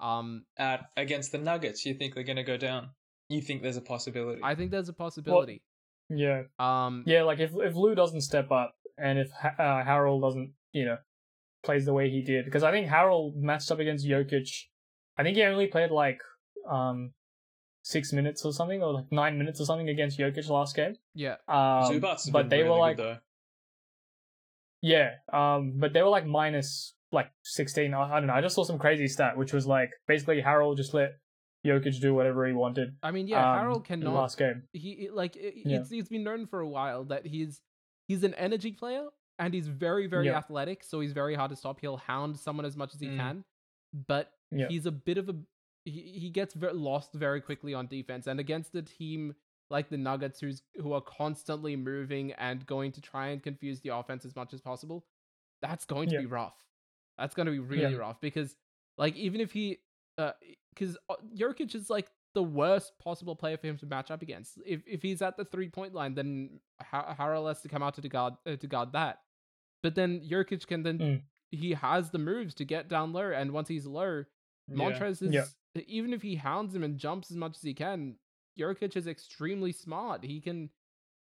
Um, 0.00 0.44
at 0.56 0.86
against 0.96 1.32
the 1.32 1.38
Nuggets, 1.38 1.84
you 1.84 1.92
think 1.94 2.14
they're 2.14 2.24
gonna 2.24 2.44
go 2.44 2.56
down? 2.56 2.90
You 3.28 3.42
think 3.42 3.62
there's 3.62 3.76
a 3.76 3.82
possibility? 3.82 4.40
I 4.42 4.54
think 4.54 4.70
there's 4.70 4.88
a 4.88 4.92
possibility. 4.94 5.60
Yeah. 6.08 6.44
Um, 6.58 7.02
Yeah. 7.06 7.24
Like 7.24 7.40
if 7.40 7.50
if 7.54 7.74
Lou 7.74 7.94
doesn't 7.94 8.22
step 8.22 8.50
up 8.50 8.74
and 8.96 9.18
if 9.18 9.30
uh, 9.44 9.82
Harrell 9.84 10.22
doesn't, 10.22 10.52
you 10.72 10.84
know, 10.86 10.96
plays 11.64 11.84
the 11.84 11.92
way 11.92 12.08
he 12.08 12.22
did, 12.22 12.44
because 12.46 12.62
I 12.62 12.70
think 12.70 12.88
Harrell 12.88 13.34
matched 13.36 13.70
up 13.70 13.80
against 13.80 14.06
Jokic. 14.06 14.48
I 15.18 15.24
think 15.24 15.36
he 15.36 15.42
only 15.42 15.66
played 15.66 15.90
like 15.90 16.20
um 16.70 17.12
six 17.82 18.12
minutes 18.12 18.44
or 18.44 18.52
something, 18.52 18.82
or 18.82 18.92
like 18.92 19.10
nine 19.10 19.36
minutes 19.36 19.60
or 19.60 19.64
something 19.64 19.88
against 19.88 20.18
Jokic 20.18 20.48
last 20.48 20.76
game. 20.76 20.94
yeah, 21.14 21.36
Um, 21.48 21.90
Zubats 21.90 22.30
but 22.30 22.48
they 22.50 22.58
really 22.58 22.70
were 22.70 22.78
like 22.78 22.96
though. 22.98 23.18
Yeah, 24.82 25.10
um, 25.32 25.74
but 25.76 25.92
they 25.92 26.02
were 26.02 26.08
like 26.08 26.26
minus 26.26 26.94
like 27.12 27.30
sixteen. 27.42 27.94
I, 27.94 28.02
I 28.16 28.20
don't 28.20 28.26
know. 28.28 28.34
I 28.34 28.40
just 28.40 28.54
saw 28.54 28.64
some 28.64 28.78
crazy 28.78 29.08
stat, 29.08 29.36
which 29.36 29.52
was 29.52 29.66
like 29.66 29.90
basically 30.06 30.40
Harrell 30.42 30.76
just 30.76 30.94
let 30.94 31.12
Jokic 31.66 32.00
do 32.00 32.14
whatever 32.14 32.46
he 32.46 32.52
wanted. 32.52 32.90
I 33.02 33.10
mean, 33.10 33.26
yeah, 33.26 33.38
um, 33.52 33.58
Harrell 33.66 33.84
cannot 33.84 34.14
last 34.14 34.38
game. 34.38 34.62
he 34.72 35.08
like 35.12 35.36
it, 35.36 35.54
Yeah. 35.64 35.78
it's 35.80 35.90
it's 35.90 36.08
been 36.08 36.22
known 36.24 36.46
for 36.46 36.60
a 36.60 36.68
while 36.68 37.04
that 37.04 37.26
he's 37.26 37.60
he's 38.06 38.22
an 38.24 38.34
energy 38.34 38.72
player 38.72 39.06
and 39.40 39.52
he's 39.52 39.66
very 39.68 40.06
very 40.06 40.26
Yeah. 40.26 40.38
athletic 40.38 40.82
so 40.84 41.00
he's 41.00 41.12
very 41.12 41.34
hard 41.34 41.50
to 41.50 41.56
stop 41.56 41.78
he'll 41.80 41.96
hound 41.96 42.38
someone 42.38 42.64
as 42.64 42.76
much 42.76 42.94
as 42.94 43.00
he 43.00 43.08
Mm. 43.08 43.16
can 43.16 43.44
but 44.06 44.32
Yeah. 44.50 44.68
he's 44.68 44.86
a 44.86 44.90
bit 44.92 45.18
of 45.18 45.28
a 45.28 45.34
he, 45.84 46.00
he 46.22 46.30
gets 46.30 46.54
ve- 46.54 46.70
lost 46.72 47.12
very 47.14 47.40
quickly 47.40 47.74
on 47.74 47.86
defense 47.86 48.26
and 48.26 48.40
against 48.40 48.74
a 48.74 48.82
team 48.82 49.34
like 49.70 49.88
the 49.90 49.96
nuggets 49.98 50.40
who's 50.40 50.62
who 50.76 50.92
are 50.92 51.00
constantly 51.00 51.76
moving 51.76 52.32
and 52.32 52.64
going 52.66 52.92
to 52.92 53.00
try 53.00 53.28
and 53.28 53.42
confuse 53.42 53.80
the 53.80 53.90
offense 53.94 54.24
as 54.24 54.34
much 54.36 54.52
as 54.54 54.60
possible 54.60 55.04
that's 55.62 55.84
going 55.84 56.08
to 56.08 56.14
Yeah. 56.14 56.20
be 56.20 56.26
rough 56.26 56.56
that's 57.18 57.34
going 57.34 57.46
to 57.46 57.52
be 57.52 57.58
really 57.58 57.92
Yeah. 57.94 57.98
rough 57.98 58.20
because 58.20 58.56
like 58.96 59.16
even 59.16 59.40
if 59.40 59.52
he 59.52 59.78
uh 60.18 60.32
because 60.74 60.96
Jokic 61.36 61.74
is 61.74 61.90
like 61.90 62.08
the 62.34 62.42
worst 62.42 62.92
possible 62.98 63.34
player 63.34 63.56
for 63.56 63.66
him 63.66 63.76
to 63.78 63.86
match 63.86 64.10
up 64.10 64.22
against. 64.22 64.58
If 64.64 64.82
if 64.86 65.02
he's 65.02 65.22
at 65.22 65.36
the 65.36 65.44
three 65.44 65.68
point 65.68 65.94
line, 65.94 66.14
then 66.14 66.60
Ha- 66.80 67.16
Harrell 67.18 67.48
has 67.48 67.62
to 67.62 67.68
come 67.68 67.82
out 67.82 67.94
to 67.94 68.08
guard 68.08 68.34
uh, 68.46 68.54
to 68.56 68.66
guard 68.66 68.92
that. 68.92 69.20
But 69.82 69.94
then 69.96 70.20
Jokic 70.20 70.66
can 70.66 70.82
then 70.82 70.98
Mm. 70.98 71.22
he 71.50 71.72
has 71.72 72.10
the 72.10 72.18
moves 72.18 72.54
to 72.56 72.64
get 72.64 72.88
down 72.88 73.12
low, 73.12 73.30
and 73.32 73.50
once 73.52 73.66
he's 73.68 73.86
low, 73.86 74.24
Yeah. 74.68 74.74
Montrez 74.76 75.22
is 75.22 75.32
Yeah. 75.32 75.46
even 75.86 76.12
if 76.12 76.22
he 76.22 76.36
hounds 76.36 76.74
him 76.74 76.84
and 76.84 76.96
jumps 76.98 77.30
as 77.30 77.36
much 77.36 77.56
as 77.56 77.62
he 77.62 77.74
can, 77.74 78.18
Jokic 78.58 78.96
is 78.96 79.06
extremely 79.06 79.72
smart. 79.72 80.24
He 80.24 80.40
can 80.40 80.70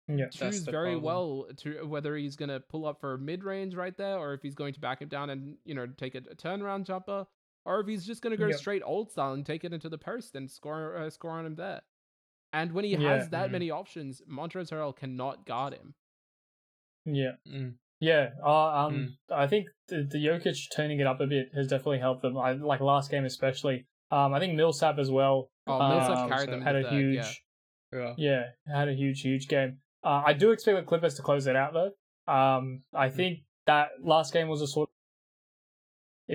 Yeah. 0.07 0.29
Choose 0.29 0.67
very 0.67 0.95
problem. 0.95 1.03
well 1.03 1.47
to 1.57 1.87
whether 1.87 2.15
he's 2.15 2.35
going 2.35 2.49
to 2.49 2.59
pull 2.59 2.85
up 2.85 2.99
for 2.99 3.17
mid 3.17 3.43
range 3.43 3.75
right 3.75 3.95
there, 3.97 4.17
or 4.17 4.33
if 4.33 4.41
he's 4.41 4.55
going 4.55 4.73
to 4.73 4.79
back 4.79 5.01
him 5.01 5.09
down 5.09 5.29
and 5.29 5.57
you 5.65 5.73
know 5.75 5.87
take 5.87 6.15
a, 6.15 6.19
a 6.19 6.35
turnaround 6.35 6.85
jumper, 6.85 7.25
or 7.65 7.79
if 7.79 7.87
he's 7.87 8.05
just 8.05 8.21
going 8.21 8.31
to 8.31 8.37
go 8.37 8.49
Yep. 8.49 8.59
straight 8.59 8.83
old 8.85 9.11
style 9.11 9.33
and 9.33 9.45
take 9.45 9.63
it 9.63 9.73
into 9.73 9.89
the 9.89 9.97
post 9.97 10.35
and 10.35 10.49
score 10.51 10.95
uh, 10.97 11.09
score 11.09 11.31
on 11.31 11.45
him 11.45 11.55
there. 11.55 11.81
And 12.53 12.73
when 12.73 12.85
he 12.85 12.93
Yeah, 12.93 12.99
has 12.99 13.29
that 13.29 13.49
mhm. 13.49 13.53
many 13.53 13.71
options, 13.71 14.21
Montrezl 14.29 14.71
Harrell 14.71 14.95
cannot 14.95 15.45
guard 15.45 15.73
him. 15.73 15.95
Yeah, 17.05 17.35
Mm. 17.47 17.77
yeah. 17.99 18.31
Uh, 18.43 18.85
um, 18.87 19.17
I 19.31 19.47
think 19.47 19.67
the, 19.87 20.03
the 20.03 20.17
Jokic 20.19 20.71
turning 20.75 20.99
it 20.99 21.07
up 21.07 21.21
a 21.21 21.27
bit 21.27 21.49
has 21.55 21.67
definitely 21.67 21.99
helped 21.99 22.21
them. 22.21 22.37
I, 22.37 22.53
like 22.53 22.81
last 22.81 23.11
game 23.11 23.25
especially. 23.25 23.87
Um, 24.11 24.33
I 24.33 24.39
think 24.39 24.55
Millsap 24.55 24.97
as 24.99 25.11
well. 25.11 25.49
Oh, 25.67 25.89
Millsap 25.89 26.17
um, 26.17 26.29
carried 26.29 26.49
them 26.49 26.61
had 26.61 26.75
a 26.75 26.83
the 26.83 26.89
huge. 26.89 27.15
yeah. 27.15 27.33
Yeah. 27.93 28.13
Yeah, 28.17 28.43
had 28.75 28.89
a 28.89 28.93
huge, 28.93 29.21
huge 29.21 29.47
game. 29.47 29.79
Uh, 30.03 30.21
I 30.25 30.33
do 30.33 30.51
expect 30.51 30.77
the 30.77 30.83
Clippers 30.83 31.15
to 31.15 31.21
close 31.21 31.47
it 31.47 31.55
out 31.55 31.73
though. 31.73 31.91
Um, 32.31 32.83
I 32.93 33.09
Mm. 33.09 33.13
think 33.13 33.39
that 33.65 33.89
last 34.03 34.33
game 34.33 34.47
was 34.47 34.61
a 34.61 34.67
sort. 34.67 34.89
Of, 34.89 34.93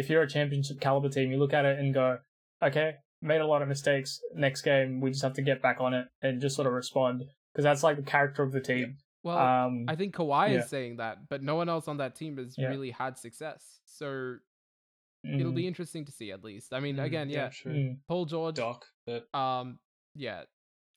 If 0.00 0.08
you're 0.10 0.22
a 0.22 0.28
championship 0.28 0.80
caliber 0.80 1.08
team, 1.10 1.30
you 1.30 1.38
look 1.38 1.52
at 1.52 1.64
it 1.66 1.78
and 1.78 1.92
go, 1.92 2.18
okay, 2.62 2.94
made 3.20 3.40
a 3.42 3.46
lot 3.46 3.60
of 3.62 3.68
mistakes. 3.68 4.20
Next 4.34 4.62
game, 4.62 5.00
we 5.00 5.10
just 5.10 5.22
have 5.22 5.34
to 5.34 5.42
get 5.42 5.60
back 5.62 5.80
on 5.80 5.92
it 5.94 6.06
and 6.22 6.40
just 6.40 6.56
sort 6.56 6.66
of 6.66 6.72
respond 6.72 7.24
because 7.52 7.64
that's 7.64 7.82
like 7.82 7.96
the 7.96 8.02
character 8.02 8.42
of 8.42 8.52
the 8.52 8.60
team. 8.60 8.96
Well, 9.22 9.38
Um, 9.38 9.84
I 9.88 9.94
think 9.94 10.14
Kawhi 10.14 10.50
yeah. 10.52 10.58
is 10.60 10.68
saying 10.70 10.96
that, 10.96 11.28
but 11.28 11.42
no 11.42 11.54
one 11.54 11.68
else 11.68 11.86
on 11.88 11.98
that 11.98 12.14
team 12.16 12.38
has 12.38 12.56
Yeah. 12.58 12.68
really 12.68 12.90
had 12.90 13.18
success. 13.18 13.80
So 13.84 14.38
it'll 15.24 15.52
mm, 15.52 15.56
be 15.56 15.66
interesting 15.66 16.04
to 16.06 16.12
see 16.12 16.32
at 16.32 16.42
least. 16.44 16.72
I 16.72 16.80
mean, 16.80 16.96
Mm, 16.96 17.04
again, 17.04 17.28
yeah, 17.30 17.48
true. 17.48 17.72
mm. 17.72 17.96
Paul 18.08 18.24
George, 18.26 18.56
Doc, 18.56 18.84
but 19.06 19.26
um, 19.34 19.78
yeah, 20.14 20.42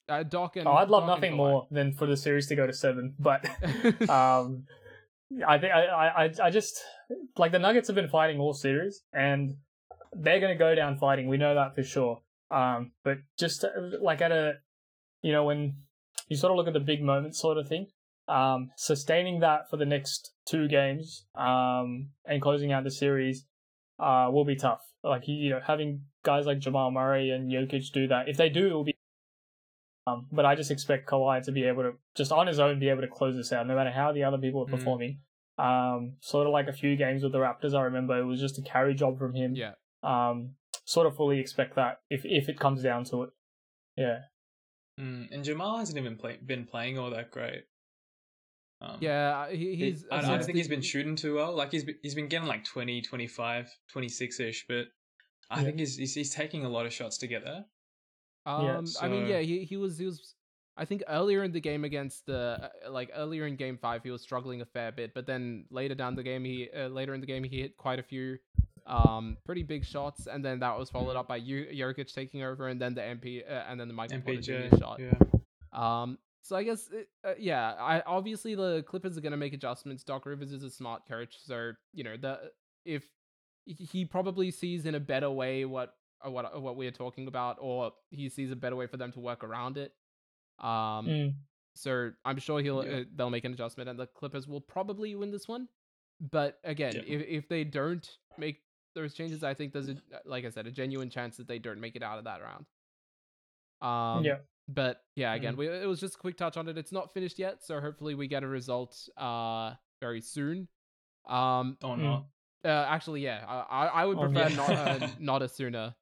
uh, 0.09 0.23
Doc 0.23 0.55
and 0.55 0.67
Oh, 0.67 0.73
I'd 0.73 0.89
love 0.89 1.07
Doc 1.07 1.17
nothing 1.17 1.35
more 1.35 1.67
than 1.71 1.93
for 1.93 2.05
the 2.07 2.17
series 2.17 2.47
to 2.47 2.55
go 2.55 2.65
to 2.67 2.73
seven, 2.73 3.15
but 3.19 3.45
um, 4.09 4.65
I 5.47 5.57
think 5.57 5.73
I, 5.73 5.85
I 5.85 6.23
I- 6.25 6.33
I 6.43 6.49
just 6.49 6.81
like 7.37 7.51
the 7.51 7.59
Nuggets 7.59 7.87
have 7.87 7.95
been 7.95 8.09
fighting 8.09 8.39
all 8.39 8.53
series, 8.53 9.03
and 9.13 9.57
they're 10.13 10.39
going 10.39 10.53
to 10.53 10.59
go 10.59 10.73
down 10.75 10.97
fighting. 10.97 11.27
We 11.27 11.37
know 11.37 11.55
that 11.55 11.75
for 11.75 11.83
sure. 11.83 12.21
Um, 12.51 12.91
but 13.03 13.17
just 13.37 13.63
uh, 13.63 13.69
like 14.01 14.21
at 14.21 14.31
a, 14.31 14.53
you 15.21 15.31
know, 15.31 15.43
when 15.43 15.77
you 16.29 16.37
sort 16.37 16.51
of 16.51 16.57
look 16.57 16.67
at 16.67 16.73
the 16.73 16.79
big 16.79 17.01
moments 17.01 17.39
sort 17.41 17.57
of 17.57 17.67
thing, 17.67 17.87
um, 18.27 18.69
sustaining 18.77 19.39
that 19.41 19.69
for 19.69 19.77
the 19.77 19.85
next 19.85 20.31
two 20.47 20.67
games, 20.67 21.25
um, 21.35 22.09
and 22.25 22.41
closing 22.41 22.71
out 22.71 22.83
the 22.83 22.91
series, 22.91 23.45
uh, 23.99 24.29
will 24.31 24.45
be 24.45 24.55
tough. 24.55 24.81
Like 25.03 25.27
you 25.27 25.49
know, 25.51 25.59
having 25.65 26.01
guys 26.23 26.45
like 26.45 26.59
Jamal 26.59 26.91
Murray 26.91 27.29
and 27.31 27.51
Jokic 27.51 27.91
do 27.91 28.07
that. 28.07 28.27
If 28.29 28.37
they 28.37 28.49
do, 28.49 28.67
it 28.67 28.73
will 28.73 28.83
be 28.83 28.95
um, 30.07 30.27
but 30.31 30.45
I 30.45 30.53
just 30.55 30.69
expect 30.69 31.09
Kawhi 31.09 31.43
to 31.45 31.51
be 31.51 31.63
able 31.63 31.83
to 31.83 31.93
just 32.15 32.31
on 32.31 32.45
his 32.47 32.59
own 32.59 32.79
be 32.79 32.89
able 32.89 33.01
to 33.01 33.07
close 33.07 33.35
this 33.35 33.51
out, 33.51 33.65
no 33.67 33.75
matter 33.75 33.89
how 33.91 34.11
the 34.11 34.23
other 34.23 34.37
people 34.37 34.61
are 34.61 34.67
Mm. 34.67 34.77
performing. 34.77 35.19
Um, 35.57 36.17
sort 36.19 36.45
of 36.47 36.53
like 36.53 36.67
a 36.67 36.73
few 36.73 36.95
games 36.95 37.23
with 37.23 37.31
the 37.31 37.37
Raptors, 37.39 37.73
I 37.73 37.81
remember 37.83 38.17
it 38.19 38.25
was 38.25 38.39
just 38.39 38.59
a 38.59 38.61
carry 38.61 38.93
job 38.93 39.17
from 39.17 39.33
him. 39.33 39.55
yeah, 39.55 39.73
Um, 40.03 40.55
sort 40.83 41.07
of 41.07 41.15
fully 41.15 41.39
expect 41.39 41.75
that 41.75 42.01
if 42.09 42.23
if 42.25 42.49
it 42.49 42.59
comes 42.59 42.83
down 42.83 43.03
to 43.05 43.23
it. 43.23 43.29
Yeah. 43.95 44.19
mm, 44.99 45.31
and 45.31 45.43
Jamal 45.43 45.77
hasn't 45.77 45.97
even 45.97 46.17
play, 46.17 46.37
been 46.45 46.65
playing 46.65 46.99
all 46.99 47.09
that 47.11 47.31
great. 47.31 47.63
Um, 48.81 48.97
yeah, 48.99 49.49
he, 49.49 49.57
he- 49.57 49.75
he's. 49.91 50.05
I, 50.11 50.17
I 50.17 50.21
don't 50.21 50.43
think 50.43 50.57
he's 50.57 50.67
been 50.67 50.81
shooting 50.81 51.15
too 51.15 51.35
well. 51.35 51.55
Like 51.55 51.71
he's 51.71 51.83
been, 51.83 51.95
he's 52.03 52.15
been 52.15 52.27
getting 52.27 52.47
like 52.47 52.65
20, 52.65 53.01
25, 53.01 53.69
26 53.91 54.39
ish, 54.39 54.65
but 54.67 54.85
I 55.49 55.59
Yeah. 55.59 55.65
think 55.65 55.79
he's, 55.79 55.95
he's 55.97 56.13
he's 56.13 56.33
taking 56.33 56.65
a 56.65 56.69
lot 56.69 56.85
of 56.85 56.93
shots 56.93 57.17
to 57.19 57.27
get 57.27 57.43
there. 57.45 57.65
Um, 58.45 58.85
I 59.01 59.07
mean, 59.07 59.27
yeah, 59.27 59.39
he 59.39 59.63
he 59.63 59.77
was 59.77 59.97
he 59.97 60.05
was. 60.05 60.35
I 60.77 60.83
think 60.83 61.03
earlier 61.07 61.43
in 61.43 61.53
the 61.53 61.61
game 61.61 61.85
against 61.85 62.25
the 62.25 62.69
uh, 62.85 62.91
like 62.91 63.09
earlier 63.15 63.47
in 63.47 63.55
game 63.55 63.77
five 63.77 64.03
he 64.03 64.11
was 64.11 64.21
struggling 64.21 64.59
a 64.61 64.65
fair 64.65 64.91
bit, 64.91 65.13
but 65.13 65.25
then 65.25 65.65
later 65.71 65.95
down 65.95 66.15
the 66.15 66.23
game 66.23 66.43
he 66.43 66.67
uh, 66.77 66.87
later 66.87 67.13
in 67.13 67.21
the 67.21 67.27
game 67.27 67.43
he 67.45 67.61
hit 67.61 67.77
quite 67.77 67.97
a 67.97 68.03
few 68.03 68.37
um 68.85 69.37
pretty 69.45 69.63
big 69.63 69.85
shots, 69.85 70.27
and 70.27 70.43
then 70.43 70.59
that 70.59 70.77
was 70.77 70.89
followed 70.89 71.15
up 71.15 71.27
by 71.29 71.39
Ju- 71.39 71.69
Jokic 71.73 72.13
taking 72.13 72.43
over, 72.43 72.67
and 72.67 72.79
then 72.79 72.93
the 72.93 73.01
MP 73.01 73.41
uh, 73.49 73.63
and 73.69 73.79
then 73.79 73.87
the 73.87 73.93
Michael 73.93 74.19
Porter 74.19 74.41
Jr. 74.41 74.51
MPJ 74.51 74.79
shot. 74.79 74.99
Yeah. 74.99 75.13
Um, 75.71 76.17
so 76.45 76.55
I 76.55 76.61
guess 76.63 76.89
it, 76.91 77.09
uh, 77.23 77.33
yeah, 77.39 77.73
I 77.79 78.01
obviously 78.01 78.53
the 78.53 78.83
Clippers 78.87 79.17
are 79.17 79.21
gonna 79.21 79.35
make 79.35 79.53
adjustments. 79.53 80.03
Doc 80.03 80.27
Rivers 80.27 80.51
is 80.51 80.61
a 80.63 80.69
smart 80.69 81.07
coach, 81.07 81.37
so 81.43 81.71
you 81.91 82.03
know 82.03 82.17
the 82.17 82.51
if 82.85 83.03
he 83.65 84.05
probably 84.05 84.51
sees 84.51 84.85
in 84.85 84.93
a 84.93 84.99
better 84.99 85.31
way 85.31 85.65
what 85.65 85.95
uh, 86.23 86.29
what 86.29 86.45
uh, 86.55 86.59
what 86.59 86.75
we're 86.75 86.91
talking 86.91 87.27
about, 87.27 87.57
or 87.59 87.91
he 88.11 88.29
sees 88.29 88.51
a 88.51 88.55
better 88.55 88.75
way 88.75 88.85
for 88.85 88.97
them 88.97 89.11
to 89.13 89.19
work 89.19 89.43
around 89.43 89.77
it. 89.77 89.91
Um, 90.59 91.07
Mm. 91.07 91.33
so 91.73 92.11
I'm 92.23 92.37
sure 92.37 92.61
he'll 92.61 92.85
Yeah. 92.85 92.97
uh, 92.97 93.03
they'll 93.15 93.31
make 93.31 93.43
an 93.45 93.53
adjustment, 93.53 93.89
and 93.89 93.97
the 93.99 94.05
Clippers 94.05 94.47
will 94.47 94.61
probably 94.61 95.15
win 95.15 95.31
this 95.31 95.47
one. 95.47 95.67
But 96.19 96.59
again, 96.63 96.93
Yeah. 96.95 97.01
if 97.07 97.21
if 97.27 97.47
they 97.49 97.63
don't 97.63 98.07
make 98.37 98.61
those 98.93 99.15
changes, 99.15 99.43
I 99.43 99.55
think 99.55 99.73
there's 99.73 99.89
a 99.89 99.95
like 100.25 100.45
I 100.45 100.49
said 100.51 100.67
a 100.67 100.71
genuine 100.71 101.09
chance 101.09 101.37
that 101.37 101.47
they 101.47 101.57
don't 101.57 101.79
make 101.81 101.95
it 101.95 102.03
out 102.03 102.19
of 102.19 102.23
that 102.25 102.41
round. 102.43 102.65
Um, 103.81 104.23
yeah. 104.23 104.37
But 104.67 105.01
yeah, 105.15 105.33
again, 105.33 105.55
Mm. 105.55 105.57
we, 105.57 105.67
it 105.67 105.87
was 105.87 105.99
just 105.99 106.15
a 106.15 106.17
quick 106.17 106.37
touch 106.37 106.57
on 106.57 106.67
it. 106.67 106.77
It's 106.77 106.91
not 106.91 107.13
finished 107.13 107.37
yet, 107.39 107.63
so 107.63 107.79
hopefully 107.79 108.15
we 108.15 108.27
get 108.27 108.43
a 108.43 108.47
result 108.47 108.97
uh 109.17 109.73
very 110.01 110.21
soon. 110.21 110.67
Um, 111.27 111.77
Or 111.83 111.95
Mm. 111.97 112.03
not. 112.03 112.25
uh, 112.63 112.85
actually, 112.89 113.21
yeah, 113.21 113.45
I 113.47 113.85
I 113.85 113.85
I 113.87 114.05
would 114.05 114.17
Oh, 114.17 114.21
prefer 114.27 114.49
yeah. 114.49 114.55
not 114.55 114.71
uh, 114.71 114.99
not 115.19 115.41
a 115.41 115.47
sooner, 115.47 115.95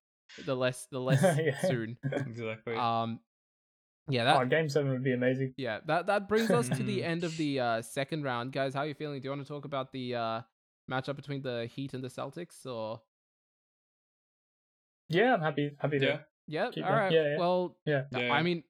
the 0.46 0.56
less 0.56 0.86
the 0.88 1.00
less 1.10 1.22
Yeah. 1.22 1.60
soon. 1.62 1.98
Exactly. 2.28 2.76
Um, 2.76 3.20
yeah, 4.10 4.26
that 4.26 4.42
oh, 4.42 4.46
game 4.46 4.68
seven 4.70 4.92
would 4.92 5.04
be 5.04 5.14
amazing. 5.14 5.54
yeah 5.56 5.80
that 5.86 6.08
that 6.08 6.28
brings 6.28 6.52
us 6.52 6.68
to 6.70 6.84
the 6.84 7.02
end 7.04 7.24
of 7.24 7.38
the 7.38 7.60
uh 7.60 7.82
second 7.82 8.24
round, 8.24 8.52
guys. 8.52 8.74
How 8.74 8.82
are 8.82 8.88
you 8.88 8.94
feeling? 8.94 9.22
Do 9.22 9.26
you 9.26 9.32
want 9.32 9.42
to 9.44 9.48
talk 9.48 9.66
about 9.66 9.92
the 9.92 10.16
uh 10.16 10.42
matchup 10.92 11.16
between 11.16 11.42
the 11.42 11.68
Heat 11.74 11.94
and 11.94 12.04
the 12.04 12.10
Celtics, 12.10 12.66
or 12.66 13.02
Yeah, 15.10 15.34
I'm 15.36 15.42
happy 15.42 15.76
happy 15.80 16.00
to 16.00 16.26
yeah. 16.48 16.66
yeah, 16.66 16.72
Keep 16.72 16.86
all 16.86 16.92
right. 16.92 17.12
Yeah, 17.12 17.24
yeah. 17.30 17.38
Well, 17.38 17.78
Yeah. 17.86 18.04
I- 18.14 18.22
Yeah. 18.22 18.34
I 18.34 18.44
mean, 18.44 18.64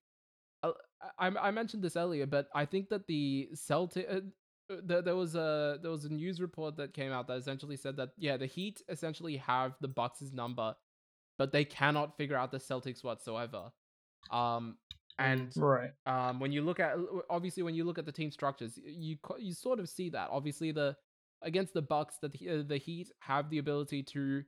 uh, 0.63 0.71
I 1.19 1.27
I 1.27 1.51
mentioned 1.51 1.83
this 1.83 1.95
earlier, 1.95 2.25
but 2.25 2.47
I 2.55 2.65
think 2.65 2.89
that 2.89 3.07
the 3.07 3.49
Celtic. 3.53 4.07
Uh, 4.09 4.21
uh, 4.69 4.77
there, 4.81 5.01
there 5.01 5.15
was 5.15 5.35
a 5.35 5.77
there 5.81 5.91
was 5.91 6.05
a 6.05 6.09
news 6.09 6.39
report 6.39 6.77
that 6.77 6.93
came 6.93 7.11
out 7.11 7.27
that 7.27 7.37
essentially 7.37 7.75
said 7.75 7.97
that 7.97 8.11
yeah 8.17 8.37
the 8.37 8.45
Heat 8.45 8.81
essentially 8.87 9.35
have 9.37 9.75
the 9.81 9.89
Bucks' 9.89 10.31
number, 10.31 10.73
but 11.37 11.51
they 11.51 11.65
cannot 11.65 12.15
figure 12.15 12.37
out 12.37 12.49
the 12.51 12.59
Celtics 12.59 13.03
whatsoever. 13.03 13.71
Um, 14.31 14.77
and 15.19 15.51
Right. 15.57 15.91
um, 16.05 16.39
when 16.39 16.53
you 16.53 16.61
look 16.61 16.79
at 16.79 16.95
obviously 17.29 17.61
when 17.61 17.75
you 17.75 17.83
look 17.83 17.97
at 17.99 18.05
the 18.05 18.11
team 18.11 18.31
structures, 18.31 18.77
you 18.77 19.17
you 19.37 19.53
sort 19.53 19.79
of 19.79 19.89
see 19.89 20.09
that. 20.11 20.29
Obviously, 20.31 20.71
the 20.71 20.95
against 21.41 21.73
the 21.73 21.81
Bucks, 21.81 22.17
that 22.21 22.31
the, 22.31 22.49
uh, 22.49 22.63
the 22.63 22.77
Heat 22.77 23.11
have 23.19 23.49
the 23.49 23.57
ability 23.57 24.01
to 24.03 24.45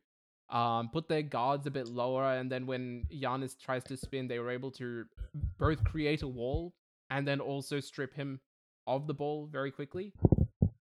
um, 0.49 0.89
put 0.89 1.07
their 1.07 1.23
guards 1.23 1.65
a 1.67 1.72
bit 1.72 1.88
lower, 1.88 2.35
and 2.35 2.51
then 2.51 2.65
when 2.67 3.05
Giannis 3.11 3.57
tries 3.59 3.84
to 3.85 3.97
spin, 3.97 4.27
they 4.27 4.39
were 4.39 4.51
able 4.51 4.72
to 4.72 5.05
both 5.57 5.84
create 5.84 6.22
a 6.22 6.27
wall 6.27 6.73
and 7.09 7.27
then 7.27 7.39
also 7.39 7.80
strip 7.80 8.13
him 8.13 8.39
of 8.88 9.07
the 9.07 9.13
ball 9.13 9.47
very 9.47 9.72
quickly. 9.72 10.13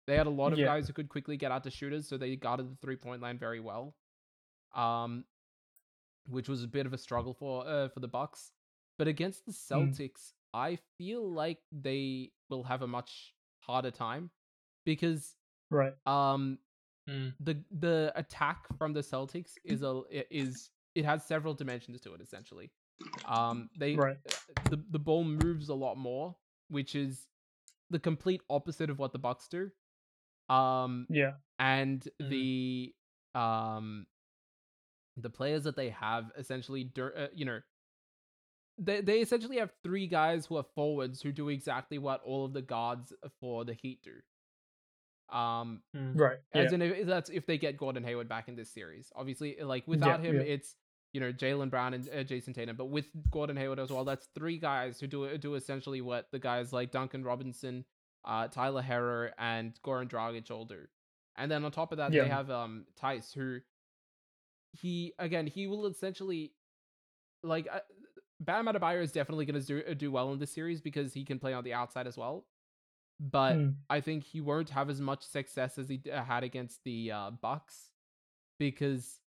They 0.06 0.16
had 0.16 0.26
a 0.26 0.30
lot 0.30 0.52
of 0.52 0.58
Yeah. 0.58 0.66
guys 0.66 0.86
who 0.86 0.92
could 0.92 1.08
quickly 1.08 1.36
get 1.36 1.50
out 1.52 1.64
to 1.64 1.70
shooters, 1.70 2.08
so 2.08 2.16
they 2.16 2.36
guarded 2.36 2.70
the 2.70 2.76
three 2.76 2.96
point 2.96 3.20
line 3.20 3.38
very 3.38 3.60
well. 3.60 3.94
Um, 4.74 5.24
which 6.28 6.48
was 6.48 6.62
a 6.62 6.68
bit 6.68 6.84
of 6.86 6.92
a 6.92 6.98
struggle 6.98 7.32
for 7.34 7.66
uh, 7.66 7.88
for 7.88 8.00
the 8.00 8.08
Bucks. 8.08 8.52
But 8.98 9.08
against 9.08 9.46
the 9.46 9.52
Mm. 9.52 9.90
Celtics, 9.94 10.34
I 10.52 10.76
feel 10.98 11.30
like 11.30 11.58
they 11.72 12.32
will 12.50 12.64
have 12.64 12.82
a 12.82 12.86
much 12.86 13.34
harder 13.60 13.90
time 13.90 14.30
because 14.84 15.36
Right. 15.70 15.94
um 16.06 16.58
Mm. 17.08 17.34
the 17.40 17.64
the 17.70 18.12
attack 18.16 18.66
from 18.76 18.92
the 18.92 19.00
Celtics 19.00 19.52
is 19.64 19.82
a 19.82 20.02
is 20.30 20.70
it 20.94 21.04
has 21.04 21.24
several 21.24 21.54
dimensions 21.54 22.00
to 22.02 22.12
it 22.14 22.20
essentially. 22.20 22.70
Um 23.26 23.70
they 23.78 23.96
Right. 23.96 24.18
the 24.70 24.76
the 24.90 24.98
ball 24.98 25.24
moves 25.24 25.68
a 25.70 25.74
lot 25.74 25.96
more, 25.96 26.36
which 26.68 26.94
is 26.94 27.26
the 27.90 27.98
complete 27.98 28.42
opposite 28.50 28.90
of 28.90 28.98
what 28.98 29.12
the 29.12 29.18
Bucks 29.18 29.48
do. 29.48 29.70
Um 30.50 31.06
Yeah. 31.08 31.34
and 31.58 32.06
Mm. 32.20 32.28
the 32.30 32.94
um 33.38 34.06
the 35.16 35.30
players 35.30 35.64
that 35.64 35.76
they 35.76 35.90
have 35.90 36.30
essentially 36.36 36.84
dur- 36.84 37.14
uh, 37.16 37.28
you 37.34 37.44
know 37.44 37.60
they 38.78 39.00
they 39.00 39.20
essentially 39.20 39.56
have 39.58 39.72
three 39.82 40.06
guys 40.06 40.46
who 40.46 40.56
are 40.56 40.66
forwards 40.74 41.20
who 41.22 41.32
do 41.32 41.48
exactly 41.48 41.98
what 41.98 42.22
all 42.22 42.44
of 42.44 42.52
the 42.52 42.62
guards 42.62 43.12
for 43.40 43.64
the 43.64 43.74
Heat 43.74 44.02
do. 44.02 44.20
Um 45.30 45.82
Mm. 45.94 46.18
Right. 46.18 46.38
Yeah. 46.54 46.62
as 46.62 46.72
in 46.72 46.82
if, 46.82 47.06
that's 47.06 47.30
if 47.30 47.46
they 47.46 47.58
get 47.58 47.76
Gordon 47.76 48.04
Hayward 48.04 48.28
back 48.28 48.48
in 48.48 48.56
this 48.56 48.70
series. 48.72 49.12
Obviously, 49.14 49.56
like 49.60 49.86
without 49.86 50.20
him, 50.20 50.36
yeah. 50.36 50.42
it's 50.42 50.74
you 51.12 51.20
know 51.20 51.32
Jaylen 51.32 51.70
Brown 51.70 51.94
and 51.94 52.08
uh, 52.08 52.22
Jayson 52.24 52.54
Tatum, 52.54 52.76
but 52.76 52.86
with 52.90 53.06
Gordon 53.30 53.56
Hayward 53.56 53.78
as 53.78 53.90
well, 53.90 54.04
that's 54.04 54.28
three 54.34 54.58
guys 54.58 55.00
who 55.00 55.06
do 55.06 55.36
do 55.38 55.54
essentially 55.54 56.00
what 56.00 56.28
the 56.32 56.38
guys 56.38 56.72
like 56.72 56.90
Duncan 56.92 57.24
Robinson, 57.24 57.84
uh, 58.24 58.48
Tyler 58.48 58.82
Herro, 58.82 59.30
and 59.38 59.78
Goran 59.84 60.08
Dragic 60.08 60.50
all 60.50 60.64
do. 60.64 60.80
And 61.36 61.50
then 61.50 61.64
on 61.64 61.70
top 61.72 61.92
of 61.92 61.98
that, 61.98 62.12
Yeah. 62.12 62.24
they 62.24 62.28
have 62.28 62.50
um 62.50 62.86
Theis, 63.00 63.32
who 63.32 63.60
he 64.72 65.12
again 65.18 65.46
he 65.46 65.66
will 65.66 65.86
essentially 65.86 66.52
like 67.42 67.66
uh, 67.72 67.80
Bam 68.40 68.66
Adebayo 68.66 69.02
is 69.02 69.12
definitely 69.12 69.46
going 69.46 69.60
to 69.60 69.66
do 69.66 69.82
uh, 69.90 69.94
do 69.94 70.10
well 70.12 70.32
in 70.32 70.38
this 70.38 70.52
series 70.52 70.80
because 70.80 71.12
he 71.12 71.24
can 71.24 71.38
play 71.38 71.52
on 71.52 71.64
the 71.64 71.72
outside 71.74 72.06
as 72.06 72.16
well. 72.16 72.44
But 73.20 73.56
Mm. 73.56 73.74
I 73.90 74.00
think 74.00 74.24
he 74.24 74.40
won't 74.40 74.70
have 74.70 74.90
as 74.90 75.00
much 75.00 75.22
success 75.24 75.78
as 75.78 75.88
he 75.88 76.00
uh, 76.12 76.22
had 76.22 76.44
against 76.44 76.84
the 76.84 77.10
uh, 77.12 77.30
Bucks 77.30 77.90
because, 78.58 79.20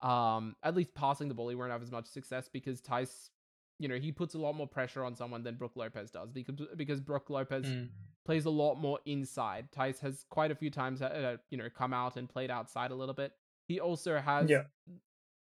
um, 0.00 0.56
at 0.62 0.74
least 0.74 0.94
passing 0.94 1.28
the 1.28 1.34
ball, 1.34 1.48
he 1.48 1.54
won't 1.54 1.70
have 1.70 1.82
as 1.82 1.90
much 1.92 2.06
success 2.06 2.48
because 2.52 2.80
Theis, 2.80 3.30
you 3.78 3.88
know, 3.88 3.96
he 3.96 4.12
puts 4.12 4.34
a 4.34 4.38
lot 4.38 4.54
more 4.54 4.66
pressure 4.66 5.04
on 5.04 5.14
someone 5.14 5.42
than 5.42 5.56
Brook 5.56 5.72
Lopez 5.76 6.10
does 6.10 6.32
because 6.32 6.56
because 6.76 7.00
Brook 7.00 7.30
Lopez 7.30 7.66
Mm. 7.66 7.88
plays 8.24 8.44
a 8.44 8.50
lot 8.50 8.74
more 8.76 8.98
inside. 9.06 9.68
Theis 9.72 10.00
has 10.00 10.24
quite 10.28 10.50
a 10.50 10.54
few 10.54 10.70
times, 10.70 11.00
uh, 11.00 11.06
uh, 11.06 11.36
you 11.50 11.58
know, 11.58 11.68
come 11.70 11.92
out 11.94 12.16
and 12.16 12.28
played 12.28 12.50
outside 12.50 12.90
a 12.90 12.94
little 12.94 13.14
bit. 13.14 13.32
He 13.66 13.78
also 13.80 14.18
has 14.18 14.50
Yeah. 14.50 14.64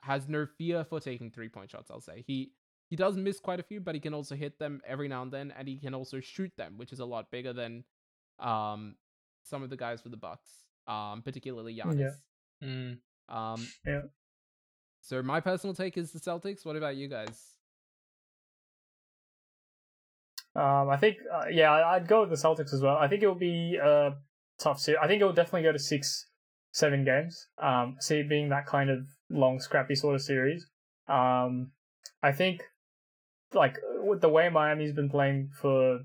has 0.03 0.29
no 0.29 0.47
fear 0.47 0.85
for 0.85 1.01
taking 1.01 1.31
three 1.31 1.49
point 1.49 1.71
shots. 1.71 1.91
I'll 1.91 2.01
say 2.01 2.25
he 2.27 2.53
he 2.89 2.97
does 2.97 3.17
miss 3.17 3.41
quite 3.41 3.61
a 3.61 3.63
few, 3.63 3.81
but 3.81 3.95
he 3.95 4.01
can 4.01 4.15
also 4.15 4.35
hit 4.35 4.59
them 4.59 4.81
every 4.87 5.09
now 5.09 5.23
and 5.23 5.33
then, 5.33 5.53
and 5.59 5.67
he 5.69 5.79
can 5.79 5.95
also 5.95 6.21
shoot 6.21 6.53
them, 6.57 6.79
which 6.79 6.93
is 6.93 7.01
a 7.01 7.05
lot 7.05 7.31
bigger 7.31 7.53
than 7.53 7.85
um 8.39 8.97
some 9.43 9.63
of 9.63 9.71
the 9.71 9.77
guys 9.77 10.01
for 10.01 10.09
the 10.09 10.17
Bucks. 10.17 10.51
um, 10.87 11.23
particularly 11.23 11.77
Giannis. 11.77 12.15
Mm. 12.63 12.99
Um, 13.29 13.69
Yeah. 13.85 14.03
So 15.01 15.23
my 15.23 15.41
personal 15.41 15.75
take 15.75 15.97
is 15.97 16.13
the 16.13 16.19
Celtics. 16.21 16.65
What 16.65 16.77
about 16.77 16.97
you 16.97 17.09
guys? 17.09 17.57
Um, 20.55 20.89
I 20.89 20.97
think, 20.97 21.19
uh, 21.33 21.47
yeah, 21.51 21.71
I'd 21.73 22.09
go 22.09 22.23
with 22.23 22.31
the 22.31 22.37
Celtics 22.37 22.73
as 22.73 22.81
well. 22.81 22.97
I 22.97 23.09
think 23.09 23.23
it 23.23 23.27
will 23.27 23.35
be 23.35 23.79
a 23.83 24.15
tough 24.59 24.81
series. 24.81 24.99
I 25.03 25.07
think 25.07 25.21
it 25.21 25.25
will 25.25 25.33
definitely 25.33 25.63
go 25.63 25.73
to 25.73 25.79
six, 25.79 26.29
seven 26.73 27.05
games. 27.05 27.49
Um, 27.59 27.97
see 28.01 28.23
being 28.23 28.49
that 28.49 28.67
kind 28.67 28.91
of 28.91 29.07
long, 29.29 29.61
scrappy 29.61 29.95
sort 29.95 30.15
of 30.15 30.23
series. 30.23 30.67
Um, 31.09 31.73
I 32.23 32.33
think, 32.33 32.63
like, 33.55 33.77
with 34.03 34.21
the 34.21 34.29
way 34.29 34.49
Miami's 34.49 34.93
been 34.93 35.11
playing 35.11 35.51
for 35.61 36.01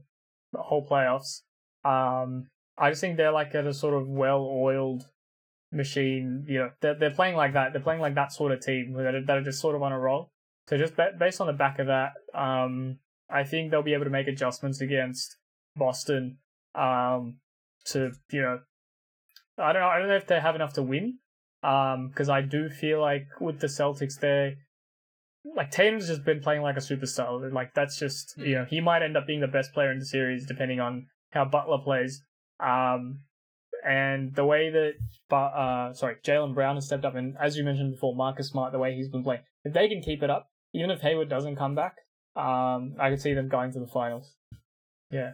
the 0.52 0.60
whole 0.60 0.88
playoffs, 0.88 1.42
um, 1.84 2.48
I 2.78 2.90
just 2.90 3.02
think 3.02 3.18
they're 3.18 3.32
like 3.32 3.54
at 3.56 3.68
a 3.68 3.74
sort 3.74 3.94
of 3.94 4.08
well-oiled 4.08 5.04
machine. 5.72 6.46
You 6.48 6.60
know, 6.60 6.70
they're, 6.82 6.96
they're 6.96 7.12
playing 7.12 7.36
like 7.36 7.54
that. 7.54 7.74
They're 7.74 7.82
playing 7.82 8.02
like 8.02 8.16
that 8.16 8.32
sort 8.32 8.52
of 8.52 8.62
team 8.62 8.94
that 8.94 9.16
are, 9.16 9.26
that 9.26 9.38
are 9.38 9.44
just 9.44 9.60
sort 9.60 9.76
of 9.76 9.84
on 9.84 9.92
a 9.92 10.00
roll. 10.00 10.30
So 10.68 10.78
just 10.78 10.96
ba- 10.96 11.14
based 11.18 11.42
on 11.42 11.48
the 11.48 11.54
back 11.54 11.80
of 11.80 11.88
that, 11.88 12.12
um, 12.34 13.00
I 13.30 13.44
think 13.44 13.72
they'll 13.72 13.82
be 13.82 13.94
able 13.94 14.06
to 14.06 14.10
make 14.10 14.28
adjustments 14.28 14.82
against 14.82 15.38
Boston. 15.76 16.38
Um, 16.76 17.38
to 17.86 18.12
you 18.32 18.42
know, 18.42 18.60
I 19.58 19.74
don't 19.74 19.82
know. 19.82 19.88
I 19.88 20.00
don't 20.00 20.08
know 20.08 20.16
if 20.16 20.28
they 20.28 20.40
have 20.40 20.56
enough 20.56 20.74
to 20.74 20.84
win. 20.84 21.18
Um, 21.64 22.08
because 22.08 22.30
I 22.30 22.42
do 22.42 22.70
feel 22.70 23.00
like 23.02 23.28
with 23.40 23.60
the 23.60 23.68
Celtics, 23.68 24.20
they 24.20 24.56
like 25.44 25.72
Tatum's 25.72 26.08
just 26.08 26.24
been 26.24 26.42
playing 26.42 26.62
like 26.62 26.78
a 26.78 26.82
superstar. 26.82 27.52
Like 27.52 27.74
that's 27.74 27.98
just 27.98 28.38
you 28.38 28.56
know 28.56 28.66
he 28.70 28.82
might 28.82 29.02
end 29.02 29.18
up 29.18 29.28
being 29.28 29.42
the 29.42 29.48
best 29.48 29.74
player 29.74 29.92
in 29.92 30.00
the 30.00 30.06
series 30.06 30.46
depending 30.46 30.80
on 30.80 31.08
how 31.32 31.46
Butler 31.46 31.80
plays. 31.80 32.22
Um, 32.60 33.22
and 33.84 34.36
the 34.36 34.46
way 34.46 34.70
that 34.70 34.94
but 35.30 35.36
uh 35.36 35.94
sorry 35.94 36.18
Jaylen 36.24 36.54
Brown 36.54 36.76
has 36.76 36.86
stepped 36.86 37.06
up, 37.06 37.16
and 37.16 37.36
as 37.42 37.58
you 37.58 37.64
mentioned 37.64 37.94
before, 37.94 38.16
Marcus 38.16 38.50
Smart, 38.50 38.72
the 38.72 38.80
way 38.80 38.96
he's 38.96 39.10
been 39.10 39.24
playing, 39.24 39.42
if 39.64 39.74
they 39.74 39.88
can 39.88 40.02
keep 40.02 40.22
it 40.22 40.30
up, 40.30 40.50
even 40.74 40.92
if 40.92 41.02
Hayward 41.02 41.30
doesn't 41.30 41.56
come 41.56 41.76
back, 41.76 41.96
um, 42.36 42.96
I 43.00 43.10
could 43.10 43.22
see 43.22 43.34
them 43.34 43.50
going 43.50 43.72
to 43.72 43.80
the 43.80 43.88
finals. 43.88 44.36
Yeah. 45.10 45.34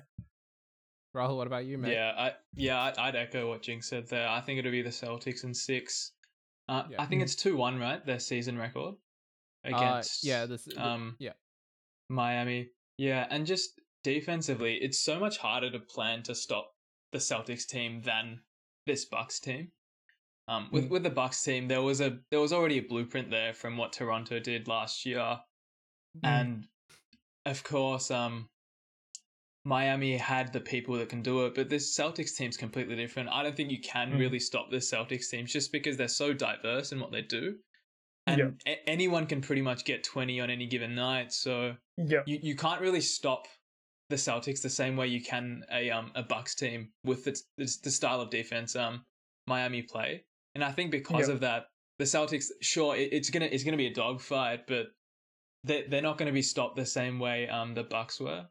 Rahul, 1.15 1.37
what 1.37 1.47
about 1.47 1.65
you, 1.65 1.77
mate? 1.77 1.93
Yeah, 1.93 2.13
I 2.17 2.31
yeah, 2.55 2.81
I'd, 2.81 2.97
I'd 2.97 3.15
echo 3.15 3.49
what 3.49 3.63
Jynx 3.63 3.89
said 3.89 4.07
there. 4.07 4.27
I 4.29 4.39
think 4.39 4.59
it'll 4.59 4.71
be 4.71 4.81
the 4.81 4.89
Celtics 4.89 5.43
in 5.43 5.53
six. 5.53 6.13
Uh, 6.69 6.83
Yeah. 6.89 7.01
I 7.01 7.05
think 7.05 7.21
it's 7.21 7.35
two 7.35 7.57
one, 7.57 7.79
right? 7.79 8.05
Their 8.05 8.19
season 8.19 8.57
record 8.57 8.95
Uh, 9.67 9.75
against 9.75 10.23
yeah, 10.23 10.45
this 10.45 10.67
um 10.77 11.15
yeah. 11.19 11.33
Miami. 12.09 12.69
Yeah, 12.97 13.27
and 13.29 13.45
just 13.45 13.79
defensively, 14.03 14.75
it's 14.81 14.99
so 15.03 15.19
much 15.19 15.37
harder 15.37 15.69
to 15.71 15.79
plan 15.79 16.23
to 16.23 16.33
stop 16.35 16.71
the 17.11 17.17
Celtics 17.19 17.67
team 17.67 18.01
than 18.01 18.41
this 18.85 19.05
Bucks 19.05 19.39
team. 19.39 19.71
Um, 20.47 20.69
with 20.71 20.85
Mm. 20.85 20.89
with 20.89 21.03
the 21.03 21.09
Bucks 21.09 21.43
team, 21.43 21.67
there 21.67 21.81
was 21.81 21.99
a 22.01 22.19
there 22.31 22.39
was 22.39 22.53
already 22.53 22.77
a 22.77 22.81
blueprint 22.81 23.29
there 23.29 23.53
from 23.53 23.75
what 23.77 23.91
Toronto 23.93 24.39
did 24.39 24.67
last 24.67 25.05
year, 25.05 25.39
and 26.23 26.67
of 27.45 27.63
course, 27.63 28.09
um, 28.11 28.49
Miami 29.65 30.15
had 30.15 30.53
the 30.53 30.61
people 30.61 30.95
that 30.95 31.09
can 31.09 31.21
do 31.21 31.45
it, 31.45 31.53
but 31.55 31.67
this 31.69 31.93
Celtics 31.97 32.35
team's 32.37 32.55
completely 32.55 32.95
different. 32.95 33.27
I 33.29 33.43
don't 33.43 33.55
think 33.55 33.69
you 33.71 33.81
can 33.81 34.13
Mm. 34.13 34.19
really 34.19 34.39
stop 34.39 34.71
this 34.71 34.89
Celtics 34.89 35.29
team 35.29 35.45
just 35.45 35.71
because 35.73 35.97
they're 35.97 36.07
so 36.07 36.33
diverse 36.33 36.93
in 36.93 36.99
what 37.01 37.11
they 37.11 37.21
do, 37.21 37.59
and 38.27 38.37
Yeah. 38.39 38.73
a- 38.73 38.89
anyone 38.89 39.25
can 39.25 39.41
pretty 39.41 39.61
much 39.61 39.85
get 39.85 40.03
twenty 40.03 40.39
on 40.39 40.49
any 40.49 40.67
given 40.67 40.93
night. 40.95 41.31
So 41.33 41.75
Yeah. 41.97 42.21
you, 42.27 42.39
you 42.43 42.55
can't 42.55 42.81
really 42.81 43.01
stop 43.01 43.47
the 44.09 44.15
Celtics 44.17 44.61
the 44.61 44.69
same 44.69 44.95
way 44.95 45.07
you 45.07 45.21
can 45.23 45.63
a 45.71 45.89
um 45.89 46.11
a 46.15 46.23
Bucks 46.23 46.53
team 46.55 46.91
with 47.03 47.23
the 47.25 47.31
the, 47.57 47.77
the 47.83 47.91
style 47.91 48.21
of 48.21 48.29
defense 48.29 48.75
um 48.75 49.05
Miami 49.47 49.81
play, 49.81 50.25
and 50.55 50.63
I 50.63 50.71
think 50.71 50.91
because 50.91 51.27
Yeah. 51.29 51.33
of 51.35 51.39
that, 51.41 51.67
the 51.99 52.05
Celtics 52.05 52.47
sure 52.61 52.95
it, 52.95 53.11
it's 53.13 53.29
gonna 53.29 53.45
it's 53.45 53.63
gonna 53.63 53.77
be 53.77 53.87
a 53.87 53.93
dogfight, 53.93 54.67
but 54.67 54.87
they 55.63 55.83
they're 55.87 56.01
not 56.01 56.17
gonna 56.17 56.31
be 56.33 56.41
stopped 56.41 56.75
the 56.75 56.85
same 56.85 57.19
way 57.19 57.47
um 57.49 57.73
the 57.73 57.83
Bucks 57.83 58.19
were. 58.19 58.47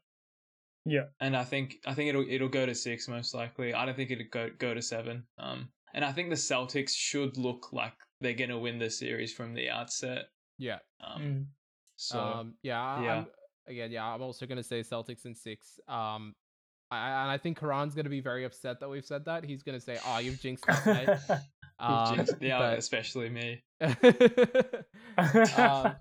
Yeah. 0.88 1.06
and 1.20 1.36
I 1.36 1.42
think 1.44 1.78
I 1.86 1.94
think 1.94 2.08
it'll 2.10 2.26
it'll 2.28 2.48
go 2.48 2.64
to 2.64 2.74
six 2.74 3.08
most 3.08 3.34
likely. 3.34 3.74
I 3.74 3.84
don't 3.86 3.96
think 3.96 4.10
it'll 4.10 4.26
go 4.30 4.50
go 4.56 4.72
to 4.72 4.80
seven. 4.82 5.26
Um, 5.38 5.68
and 5.97 6.05
I 6.05 6.12
think 6.12 6.31
the 6.31 6.36
Celtics 6.36 6.90
should 6.94 7.36
look 7.36 7.73
like 7.73 7.94
they're 8.20 8.35
gonna 8.35 8.59
win 8.59 8.78
the 8.78 8.89
series 8.90 9.32
from 9.35 9.55
the 9.55 9.68
outset. 9.70 10.27
Yeah. 10.59 10.78
Um, 11.05 11.23
Mm. 11.23 11.44
so 11.97 12.20
um, 12.20 12.55
yeah, 12.62 13.02
yeah. 13.02 13.14
I'm, 13.16 13.27
again, 13.66 13.90
yeah, 13.90 14.05
I'm 14.06 14.23
also 14.23 14.47
gonna 14.47 14.62
say 14.62 14.81
Celtics 14.82 15.27
in 15.27 15.35
six. 15.35 15.81
Um, 15.89 16.35
I, 16.90 16.98
I- 16.98 17.23
and 17.23 17.31
I 17.32 17.39
think 17.39 17.59
Karran's 17.59 17.94
gonna 17.97 18.09
be 18.10 18.20
very 18.20 18.44
upset 18.44 18.78
that 18.81 18.89
we've 18.89 19.05
said 19.05 19.24
that. 19.24 19.44
He's 19.44 19.62
gonna 19.64 19.81
say, 19.81 19.98
"Oh, 20.06 20.18
you've 20.18 20.40
jinxed 20.40 20.68
us, 20.68 20.86
mate." 20.97 21.09
Um, 21.81 22.14
jinxed- 22.16 22.36
yeah, 22.40 22.59
but- 22.59 22.78
especially 22.78 23.28
me. 23.28 23.62
um, 23.81 23.97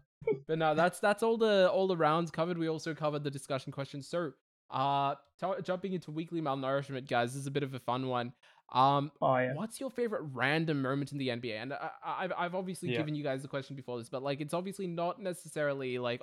but 0.47 0.57
no, 0.57 0.75
that's 0.75 0.99
that's 0.99 1.23
all 1.23 1.37
the 1.37 1.69
all 1.71 1.87
the 1.87 1.97
rounds 1.97 2.31
covered. 2.31 2.57
We 2.57 2.69
also 2.69 2.93
covered 2.93 3.23
the 3.23 3.31
discussion 3.31 3.71
questions. 3.71 4.07
So, 4.09 4.31
uh, 4.71 5.15
t- 5.39 5.61
jumping 5.63 5.93
into 5.93 6.11
weekly 6.11 6.41
malnourishment, 6.41 7.07
guys, 7.07 7.33
this 7.33 7.41
is 7.41 7.47
a 7.47 7.51
bit 7.51 7.63
of 7.63 7.73
a 7.73 7.79
fun 7.79 8.07
one. 8.07 8.33
Um, 8.73 9.11
oh 9.21 9.37
yeah. 9.37 9.53
What's 9.53 9.79
your 9.79 9.89
favorite 9.91 10.23
random 10.33 10.81
moment 10.81 11.11
in 11.11 11.17
the 11.17 11.27
NBA? 11.29 11.61
And 11.61 11.73
I, 11.73 11.89
I, 12.03 12.23
I've 12.23 12.33
I've 12.37 12.55
obviously 12.55 12.89
Yeah. 12.91 12.97
given 12.97 13.15
you 13.15 13.23
guys 13.23 13.41
the 13.41 13.47
question 13.47 13.75
before 13.75 13.97
this, 13.99 14.09
but 14.09 14.23
like 14.23 14.41
it's 14.41 14.53
obviously 14.53 14.87
not 14.87 15.21
necessarily 15.21 15.97
like 15.99 16.21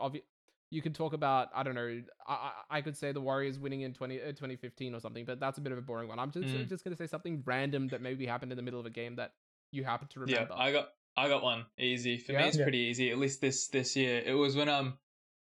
You 0.70 0.82
can 0.82 0.92
talk 0.92 1.12
about 1.12 1.48
I 1.54 1.62
don't 1.62 1.74
know. 1.74 2.02
I 2.26 2.52
I, 2.70 2.80
could 2.80 2.96
say 2.96 3.12
the 3.12 3.20
Warriors 3.20 3.58
winning 3.58 3.82
in 3.82 3.92
20, 3.94 4.20
uh, 4.20 4.26
2015 4.32 4.94
or 4.94 5.00
something, 5.00 5.24
but 5.24 5.38
that's 5.38 5.58
a 5.58 5.60
bit 5.60 5.72
of 5.72 5.78
a 5.78 5.82
boring 5.82 6.08
one. 6.08 6.18
I'm 6.18 6.30
just 6.32 6.46
Mm. 6.48 6.68
just 6.68 6.82
gonna 6.84 6.96
say 6.96 7.06
something 7.06 7.42
random 7.46 7.88
that 7.88 8.00
maybe 8.02 8.26
happened 8.26 8.52
in 8.52 8.56
the 8.56 8.62
middle 8.62 8.80
of 8.80 8.86
a 8.86 8.90
game 8.90 9.16
that 9.16 9.32
you 9.70 9.84
happen 9.84 10.08
to 10.08 10.20
remember. 10.20 10.48
Yeah. 10.54 10.62
I 10.62 10.72
got 10.72 10.88
I 11.16 11.28
got 11.28 11.42
one 11.42 11.66
easy 11.78 12.18
for 12.18 12.32
Yeah? 12.32 12.42
me. 12.42 12.48
It's 12.48 12.56
pretty 12.56 12.78
easy. 12.78 13.10
At 13.10 13.18
least 13.18 13.40
this 13.40 13.68
this 13.68 13.94
year, 13.96 14.20
it 14.24 14.34
was 14.34 14.56
when 14.56 14.68
um 14.68 14.98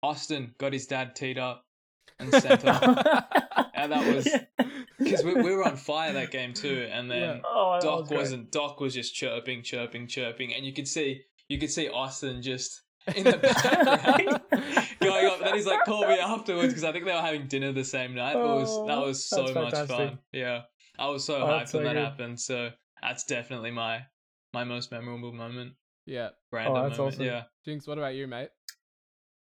Austin 0.02 0.54
got 0.58 0.72
his 0.72 0.86
dad 0.86 1.14
teed 1.16 1.38
up 1.38 1.64
and 2.18 2.30
sent 2.34 2.64
off 2.66 2.82
And 3.74 3.92
that 3.92 4.14
was- 4.14 4.28
because 5.02 5.24
we, 5.24 5.34
we 5.34 5.50
were 5.54 5.64
on 5.64 5.76
fire 5.90 6.12
that 6.12 6.30
game 6.30 6.52
too. 6.54 6.88
And 6.92 7.10
then 7.10 7.20
Yeah. 7.20 7.40
Oh, 7.46 7.78
that 7.80 7.86
was 7.86 8.08
Doc 8.08 8.10
wasn't. 8.18 8.50
Doc 8.52 8.80
was 8.80 8.94
just 8.94 9.14
chirping, 9.14 9.62
chirping, 9.62 10.06
chirping, 10.06 10.54
and 10.54 10.64
you 10.64 10.72
could 10.72 10.88
see 10.88 11.22
you 11.48 11.58
could 11.58 11.70
see 11.70 11.88
Austin 11.88 12.40
just 12.42 12.82
in 13.16 13.24
the 13.24 13.36
background 13.38 14.40
going 15.00 15.26
up. 15.26 15.40
Then 15.40 15.54
he's 15.54 15.66
like, 15.66 15.84
"Call 15.84 16.06
me 16.06 16.18
afterwards," 16.18 16.68
because 16.68 16.84
I 16.84 16.92
think 16.92 17.04
they 17.04 17.12
were 17.12 17.20
having 17.20 17.48
dinner 17.48 17.72
the 17.72 17.84
same 17.84 18.14
night. 18.14 18.36
It 18.36 18.38
was 18.38 18.80
that 18.86 18.98
Oh, 18.98 19.06
was 19.06 19.26
so 19.28 19.42
much 19.42 19.54
fantastic. 19.74 19.88
fun. 19.96 20.18
Yeah, 20.32 20.62
I 20.98 21.08
was 21.08 21.24
so 21.24 21.36
Oh, 21.36 21.46
hyped 21.46 21.58
that's 21.58 21.72
when 21.74 21.82
so 21.82 21.88
that 21.88 21.94
good. 21.94 22.04
happened. 22.04 22.40
So 22.40 22.70
that's 23.02 23.24
definitely 23.24 23.70
my 23.72 24.02
my 24.54 24.64
most 24.64 24.90
memorable 24.92 25.32
moment. 25.32 25.72
yeah, 26.06 26.28
Random 26.52 26.76
Oh, 26.76 26.82
that's 26.88 26.98
moment. 26.98 27.14
awesome. 27.14 27.26
Yeah. 27.26 27.42
Jynx. 27.64 27.86
What 27.86 27.98
about 27.98 28.14
you, 28.14 28.26
mate? 28.26 28.48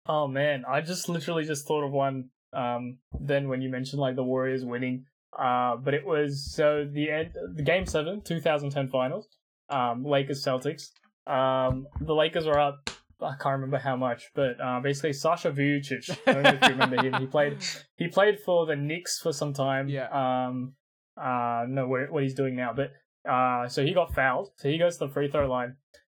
Oh 0.05 0.27
man, 0.27 0.63
I 0.67 0.81
just 0.81 1.09
literally 1.09 1.43
just 1.45 1.67
thought 1.67 1.83
of 1.83 1.91
one. 1.91 2.29
Um, 2.53 2.99
then 3.19 3.49
when 3.49 3.61
you 3.61 3.69
mentioned 3.69 3.99
like 3.99 4.15
the 4.15 4.23
Warriors 4.23 4.63
winning, 4.63 5.05
uh, 5.37 5.75
but 5.77 5.93
it 5.93 6.05
was 6.05 6.53
so 6.53 6.87
the 6.91 7.09
end, 7.09 7.35
the 7.55 7.63
game 7.63 7.85
seven, 7.85 8.21
2010 8.21 8.89
finals, 8.89 9.27
um, 9.69 10.03
Lakers 10.05 10.43
Celtics. 10.43 10.89
Um, 11.27 11.87
the 12.01 12.13
Lakers 12.13 12.47
are 12.47 12.59
up. 12.59 12.89
I 13.19 13.33
can't 13.41 13.53
remember 13.53 13.79
how 13.79 13.95
much, 13.95 14.29
but 14.35 14.61
uh, 14.61 14.79
basically 14.79 15.13
Sasha 15.13 15.51
Vujacic. 15.51 16.17
I 16.27 16.33
don't 16.33 16.43
know 16.43 16.49
if 16.51 16.61
you 16.61 16.69
remember 16.69 17.03
him. 17.03 17.13
He 17.15 17.25
played. 17.27 17.57
He 17.97 18.07
played 18.07 18.39
for 18.39 18.65
the 18.65 18.75
Knicks 18.75 19.19
for 19.19 19.33
some 19.33 19.53
time. 19.53 19.89
Yeah. 19.89 20.07
Um. 20.09 20.73
Uh. 21.19 21.65
No, 21.67 21.87
what 21.87 22.11
what 22.11 22.23
he's 22.23 22.35
doing 22.35 22.55
now, 22.55 22.73
but 22.73 22.91
uh. 23.29 23.67
So 23.67 23.83
he 23.83 23.93
got 23.93 24.13
fouled. 24.13 24.49
So 24.57 24.69
he 24.69 24.77
goes 24.77 24.97
to 24.97 25.07
the 25.07 25.13
free 25.13 25.29
throw 25.31 25.49
line. 25.49 25.75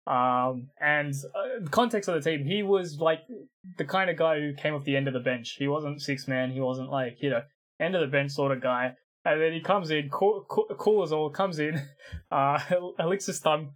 Um. 0.08 0.68
And 0.82 1.14
uh, 1.36 1.70
context 1.70 2.10
of 2.10 2.22
the 2.22 2.30
team, 2.30 2.46
he 2.46 2.64
was 2.64 2.98
like 3.00 3.22
the 3.78 3.86
kind 3.86 4.10
of 4.10 4.18
guy 4.18 4.40
who 4.40 4.54
came 4.54 4.74
off 4.74 4.84
the 4.84 4.98
end 4.98 5.08
of 5.08 5.14
the 5.14 5.22
bench. 5.22 5.56
He 5.58 5.70
wasn't 5.70 6.02
six 6.02 6.28
man. 6.28 6.52
He 6.52 6.60
wasn't 6.60 6.92
like 6.92 7.18
you 7.22 7.30
know 7.30 7.42
end 7.80 7.96
of 7.96 8.02
the 8.02 8.08
bench 8.08 8.32
sort 8.32 8.52
of 8.52 8.62
guy. 8.62 8.94
And 9.26 9.42
then 9.42 9.54
he 9.54 9.62
comes 9.62 9.92
in, 9.92 10.10
cool, 10.10 10.46
cool, 10.48 10.68
cool 10.78 11.04
as 11.04 11.12
all, 11.12 11.30
comes 11.30 11.60
in, 11.60 11.82
uh, 12.32 12.60
licks 13.06 13.26
his 13.26 13.40
thumb, 13.40 13.72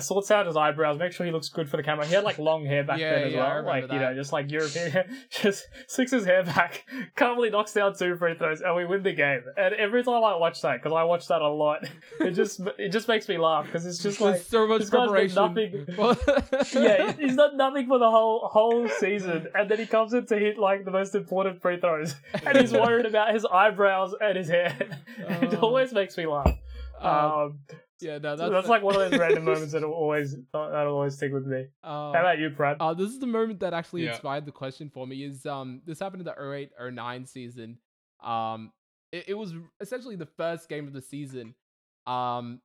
sorts 0.00 0.30
out 0.30 0.46
his 0.46 0.56
eyebrows, 0.56 0.98
make 0.98 1.12
sure 1.12 1.24
he 1.24 1.32
looks 1.32 1.48
good 1.48 1.68
for 1.68 1.76
the 1.76 1.82
camera. 1.82 2.04
He 2.06 2.14
had 2.14 2.24
like 2.24 2.38
long 2.38 2.64
hair 2.64 2.82
back 2.84 2.98
Yeah, 2.98 3.14
then 3.14 3.22
as 3.28 3.32
yeah, 3.32 3.54
well, 3.54 3.64
like 3.64 3.90
you 3.92 3.98
know, 3.98 4.14
just 4.14 4.32
like 4.32 4.50
European. 4.50 4.90
Hair. 4.92 5.08
just 5.30 5.66
slicks 5.86 6.10
his 6.10 6.24
hair 6.24 6.42
back, 6.44 6.84
calmly 7.16 7.50
knocks 7.50 7.72
down 7.72 7.94
two 7.96 8.16
free 8.16 8.34
throws, 8.36 8.60
and 8.60 8.74
we 8.74 8.84
win 8.84 9.02
the 9.02 9.12
game. 9.12 9.42
And 9.56 9.74
every 9.74 10.02
time 10.02 10.24
I 10.24 10.36
watch 10.36 10.60
that, 10.62 10.82
because 10.82 10.92
I 10.96 11.04
watch 11.04 11.28
that 11.28 11.42
a 11.42 11.48
lot, 11.48 11.86
it 12.20 12.32
just 12.32 12.60
it 12.78 12.90
just 12.90 13.08
makes 13.08 13.28
me 13.28 13.38
laugh 13.38 13.66
because 13.66 13.86
it's 13.86 13.98
just 14.02 14.20
like 14.20 14.40
so 14.42 14.66
much 14.66 14.80
this 14.80 14.90
guy's 14.90 15.34
done 15.34 15.54
preparation. 15.54 15.86
yeah, 16.82 17.12
he's 17.12 17.36
done 17.36 17.56
nothing 17.56 17.86
for 17.86 17.98
the 17.98 18.10
whole 18.10 18.48
whole 18.50 18.88
season, 18.88 19.46
and 19.54 19.70
then 19.70 19.78
he 19.78 19.86
comes 19.86 20.12
in 20.12 20.26
to 20.26 20.38
hit 20.38 20.58
like 20.58 20.84
the 20.84 20.90
most 20.90 21.14
important 21.14 21.60
free 21.62 21.78
throws, 21.80 22.14
and 22.44 22.58
he's 22.58 22.72
worried 22.72 23.06
about 23.06 23.32
his 23.32 23.44
eyebrows 23.44 24.14
and 24.20 24.36
his 24.36 24.48
hair. 24.48 24.76
it 25.18 25.54
Oh. 25.54 25.58
always 25.68 25.92
makes 25.92 26.16
me 26.16 26.26
laugh. 26.26 26.52
Um, 27.00 27.08
Um, 27.14 27.58
yeah, 28.00 28.18
no, 28.18 28.36
that's, 28.36 28.50
that's, 28.50 28.68
like 28.68 28.82
one 28.82 28.94
of 29.00 29.10
those 29.10 29.18
random 29.20 29.44
moments 29.44 29.72
that'll 29.72 29.92
always 29.92 30.36
that'll 30.52 30.94
always 30.94 31.16
stick 31.16 31.32
with 31.32 31.46
me. 31.46 31.60
Um, 31.82 32.14
How 32.14 32.20
about 32.20 32.38
you, 32.38 32.50
Prad? 32.50 32.76
Uh, 32.80 32.94
this 32.94 33.10
is 33.10 33.18
the 33.18 33.26
moment 33.26 33.60
that 33.60 33.72
actually 33.74 34.04
Yeah. 34.04 34.12
inspired 34.12 34.46
the 34.46 34.52
question 34.52 34.90
for 34.90 35.06
me. 35.06 35.24
Is 35.24 35.46
um 35.46 35.82
this 35.84 35.98
happened 35.98 36.20
in 36.20 36.26
the 36.26 36.52
08 36.52 36.70
09 36.92 37.26
season. 37.26 37.78
Um, 38.22 38.72
it, 39.12 39.24
it 39.28 39.34
was 39.34 39.54
essentially 39.80 40.16
the 40.16 40.26
first 40.26 40.68
game 40.68 40.86
of 40.86 40.92
the 40.92 41.02
season. 41.02 41.54
Um, 42.06 42.60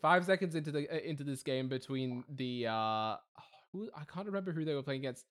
five 0.00 0.24
seconds 0.24 0.54
into 0.54 0.70
the 0.70 0.88
uh, 0.88 0.98
into 0.98 1.24
this 1.24 1.42
game 1.42 1.68
between 1.68 2.24
the 2.28 2.66
uh, 2.66 3.16
who 3.72 3.88
I 3.96 4.04
can't 4.12 4.26
remember 4.26 4.52
who 4.52 4.64
they 4.64 4.74
were 4.74 4.82
playing 4.82 5.00
against. 5.00 5.24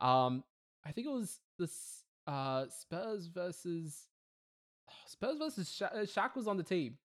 Um, 0.00 0.44
I 0.84 0.92
think 0.92 1.06
it 1.06 1.10
was 1.10 1.40
the 1.58 1.70
uh 2.26 2.66
Spurs 2.68 3.26
versus 3.26 4.08
Spurs 5.06 5.38
versus 5.38 5.70
Sha- 5.72 5.86
uh, 5.86 5.98
Shaq 6.04 6.34
was 6.36 6.46
on 6.48 6.56
the 6.56 6.62
team, 6.62 6.98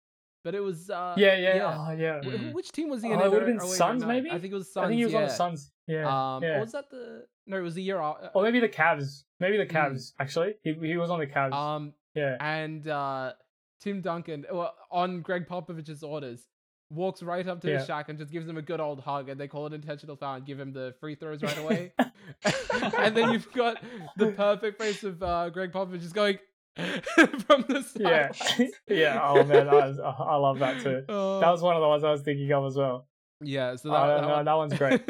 but 0.47 0.55
it 0.55 0.61
was 0.61 0.89
uh 0.89 1.13
yeah, 1.17 1.35
yeah, 1.37 1.77
oh, 1.77 1.91
yeah. 1.91 2.21
Wh- 2.23 2.39
Mm. 2.39 2.53
Which 2.53 2.71
team 2.71 2.87
was 2.89 3.01
he 3.03 3.09
in? 3.11 3.15
Oh, 3.19 3.21
in? 3.21 3.25
it 3.27 3.31
would've 3.33 3.49
in 3.49 3.57
been 3.57 3.67
08, 3.67 3.71
Suns, 3.83 4.01
09? 4.03 4.07
maybe? 4.07 4.29
I 4.31 4.39
think 4.39 4.53
it 4.53 4.55
was 4.55 4.71
Suns. 4.71 4.85
I 4.85 4.87
think 4.87 4.97
he 4.99 5.03
was 5.05 5.13
yeah. 5.13 5.19
on 5.19 5.25
the 5.27 5.33
Suns. 5.33 5.71
Yeah, 5.87 6.35
Um, 6.35 6.43
yeah. 6.43 6.59
was 6.61 6.71
that 6.71 6.89
the? 6.89 7.25
No, 7.47 7.57
it 7.57 7.61
was 7.69 7.75
the 7.75 7.83
year. 7.83 7.99
Uh, 8.01 8.29
or 8.33 8.43
maybe 8.43 8.59
the 8.61 8.69
Cavs. 8.69 9.23
Maybe 9.41 9.57
the 9.57 9.65
Mm. 9.65 9.71
Cavs. 9.77 10.13
Actually, 10.19 10.55
he 10.63 10.73
he 10.91 10.95
was 10.97 11.09
on 11.09 11.19
the 11.19 11.27
Cavs. 11.27 11.53
um, 11.53 11.93
yeah. 12.15 12.37
and 12.39 12.87
uh, 12.87 13.33
Tim 13.81 14.01
Duncan, 14.01 14.45
well, 14.51 14.73
on 14.91 15.21
Gregg 15.21 15.47
Popovich's 15.47 16.01
orders, 16.03 16.47
walks 16.89 17.21
right 17.21 17.45
up 17.47 17.59
to 17.61 17.69
Yeah. 17.69 17.79
the 17.83 17.85
Shaq 17.91 18.05
and 18.09 18.17
just 18.17 18.31
gives 18.31 18.47
him 18.47 18.57
a 18.57 18.61
good 18.61 18.79
old 18.79 18.99
hug, 19.01 19.27
and 19.29 19.37
they 19.39 19.47
call 19.49 19.65
it 19.67 19.73
intentional 19.73 20.15
foul 20.15 20.35
and 20.37 20.45
give 20.45 20.59
him 20.59 20.71
the 20.71 20.93
free 21.01 21.15
throws 21.15 21.43
right 21.43 21.57
away. 21.57 21.91
and 22.97 23.15
then 23.15 23.31
you've 23.31 23.51
got 23.53 23.81
the 24.17 24.31
perfect 24.31 24.81
face 24.81 25.03
of 25.03 25.21
uh, 25.23 25.49
Gregg 25.49 25.71
Popovich 25.71 26.01
just 26.01 26.15
going 26.15 26.37
from 27.47 27.65
the 27.67 27.85
yeah, 27.99 28.67
yeah. 28.87 29.19
Oh 29.23 29.43
man, 29.43 29.67
I, 29.67 29.87
was, 29.87 29.99
I 29.99 30.35
love 30.35 30.59
that 30.59 30.81
too. 30.81 31.03
Uh, 31.09 31.39
That 31.39 31.49
was 31.49 31.61
one 31.61 31.75
of 31.75 31.81
the 31.81 31.87
ones 31.87 32.03
I 32.03 32.11
was 32.11 32.21
thinking 32.21 32.51
of 32.51 32.65
as 32.65 32.75
well. 32.75 33.07
yeah. 33.41 33.75
So 33.75 33.89
Oh, 33.89 33.93
that, 33.93 34.07
no, 34.07 34.15
that, 34.15 34.21
no, 34.21 34.27
one- 34.35 34.45
that 34.45 34.53
one's 34.53 34.73
great. 34.77 35.01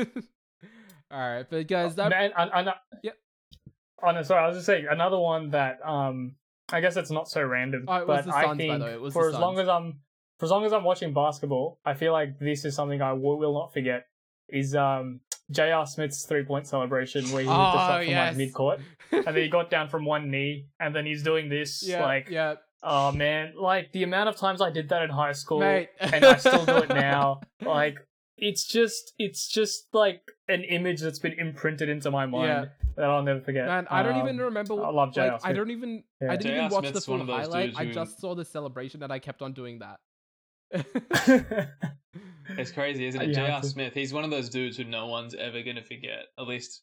All 1.12 1.20
right, 1.20 1.46
but 1.50 1.68
guys, 1.68 1.96
that 1.96 2.10
Man, 2.10 2.32
and, 2.38 2.52
and, 2.54 2.70
Yep. 3.04 3.14
Oh 4.04 4.12
no, 4.12 4.22
sorry. 4.24 4.44
I 4.44 4.48
was 4.48 4.58
just 4.58 4.66
saying 4.66 4.88
another 4.90 5.18
one 5.18 5.52
that 5.52 5.80
um, 5.86 6.36
I 6.72 6.82
guess 6.82 6.98
it's 6.98 7.12
not 7.12 7.30
so 7.30 7.44
random, 7.44 7.86
Oh, 7.88 7.96
it 7.98 8.08
was 8.08 8.26
but 8.26 8.34
I 8.34 8.44
Suns, 8.44 8.58
by 8.58 8.58
think 8.58 8.80
the 8.80 8.86
way, 8.86 8.94
it 8.94 9.02
was 9.02 9.14
for 9.14 9.28
as 9.30 9.34
long 9.36 9.58
as 9.60 9.68
I'm 9.70 10.00
for 10.40 10.46
as 10.46 10.52
long 10.52 10.66
as 10.66 10.74
I'm 10.74 10.84
watching 10.84 11.14
basketball, 11.14 11.80
I 11.86 11.94
feel 11.96 12.12
like 12.12 12.40
this 12.40 12.64
is 12.66 12.76
something 12.76 13.02
I 13.02 13.14
will, 13.14 13.38
will 13.40 13.54
not 13.54 13.74
forget. 13.74 14.06
Is 14.50 14.76
um 14.76 15.22
J.R. 15.52 15.86
Smith's 15.86 16.26
three 16.26 16.44
point 16.44 16.68
celebration 16.68 17.24
where 17.32 17.42
he 17.42 17.48
hit 17.48 17.54
the 17.54 17.54
Oh, 17.54 17.74
shot 17.74 18.00
from 18.02 18.10
yes. 18.10 18.30
like 18.32 18.38
mid 18.38 18.54
court, 18.54 18.80
and 19.12 19.26
then 19.26 19.36
he 19.38 19.48
got 19.50 19.70
down 19.70 19.88
from 19.90 20.06
one 20.06 20.30
knee, 20.30 20.68
and 20.80 20.96
then 20.96 21.06
he's 21.06 21.24
doing 21.24 21.50
this 21.50 21.84
yeah, 21.88 22.04
like 22.04 22.30
yeah, 22.30 22.56
oh 22.84 23.12
man, 23.12 23.54
like 23.58 23.92
the 23.94 24.04
amount 24.04 24.30
of 24.30 24.36
times 24.36 24.62
I 24.62 24.70
did 24.70 24.90
that 24.90 25.04
in 25.04 25.10
high 25.10 25.32
school, 25.32 25.60
mate, 25.60 25.90
and 26.00 26.24
I 26.26 26.38
still 26.38 26.66
do 26.66 26.78
it 26.78 26.90
now. 26.90 27.42
Like 27.66 27.98
it's 28.38 28.66
just 28.68 29.14
it's 29.18 29.48
just 29.48 29.88
like 29.94 30.22
an 30.48 30.64
image 30.64 31.02
that's 31.02 31.18
been 31.20 31.34
imprinted 31.34 31.90
into 31.90 32.12
my 32.12 32.26
mind 32.28 32.48
Yeah. 32.48 32.66
that 32.96 33.06
I'll 33.10 33.24
never 33.24 33.42
forget. 33.42 33.66
Man, 33.66 33.88
I 33.90 34.04
don't 34.04 34.14
Um, 34.14 34.22
even 34.24 34.38
remember. 34.38 34.74
I 34.86 34.90
love 34.92 35.12
J.R. 35.14 35.28
Like, 35.28 35.36
I 35.36 35.40
Smith. 35.40 35.56
don't 35.58 35.72
even. 35.72 36.04
Yeah. 36.22 36.32
I 36.32 36.36
didn't 36.36 36.58
even 36.66 36.70
watch 36.70 36.92
the 36.94 37.02
full 37.02 37.18
one 37.18 37.28
highlight. 37.28 37.74
I 37.76 37.86
just 37.86 38.20
saw 38.22 38.36
the 38.36 38.46
celebration 38.46 39.02
and 39.02 39.12
I 39.12 39.18
kept 39.20 39.42
on 39.42 39.54
doing 39.54 39.80
that. 39.80 40.00
It's 42.58 42.72
crazy, 42.72 43.06
isn't 43.06 43.22
it? 43.22 43.28
You 43.30 43.36
have 43.36 43.48
J.R. 43.48 43.64
Smith, 43.64 43.94
he's 43.94 44.14
one 44.14 44.24
of 44.24 44.32
those 44.32 44.48
dudes 44.50 44.78
who 44.78 44.86
no 44.86 45.08
one's 45.08 45.36
ever 45.36 45.62
going 45.64 45.76
to 45.76 45.84
forget, 45.84 46.28
at 46.40 46.48
least 46.48 46.82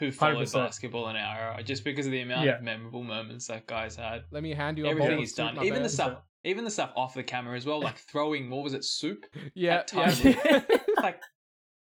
who 0.00 0.10
followed 0.10 0.48
100%. 0.48 0.52
basketball 0.54 1.08
in 1.08 1.14
our 1.16 1.52
era, 1.52 1.62
just 1.62 1.84
because 1.84 2.04
of 2.06 2.12
the 2.12 2.20
amount 2.20 2.46
Yeah. 2.46 2.56
of 2.56 2.62
memorable 2.62 3.04
moments 3.04 3.46
that 3.46 3.66
guy's 3.68 3.94
had. 3.94 4.24
Let 4.32 4.42
me 4.42 4.52
hand 4.52 4.76
you 4.76 4.86
a 4.86 4.88
Everything 4.90 5.12
bowl 5.12 5.20
he's 5.20 5.32
done, 5.32 5.54
my 5.54 5.62
even 5.62 5.84
the 5.84 5.88
stuff, 5.88 6.18
even 6.42 6.64
the 6.64 6.70
stuff 6.70 6.90
off 6.96 7.14
the 7.14 7.22
camera 7.22 7.56
as 7.56 7.64
well, 7.64 7.80
like 7.80 7.96
throwing, 8.10 8.50
what 8.50 8.64
was 8.64 8.74
it, 8.74 8.84
soup? 8.84 9.24
Yeah, 9.54 9.76
at 9.78 9.92
yeah. 9.94 10.34
Tyler. 10.40 10.64
Like, 11.02 11.20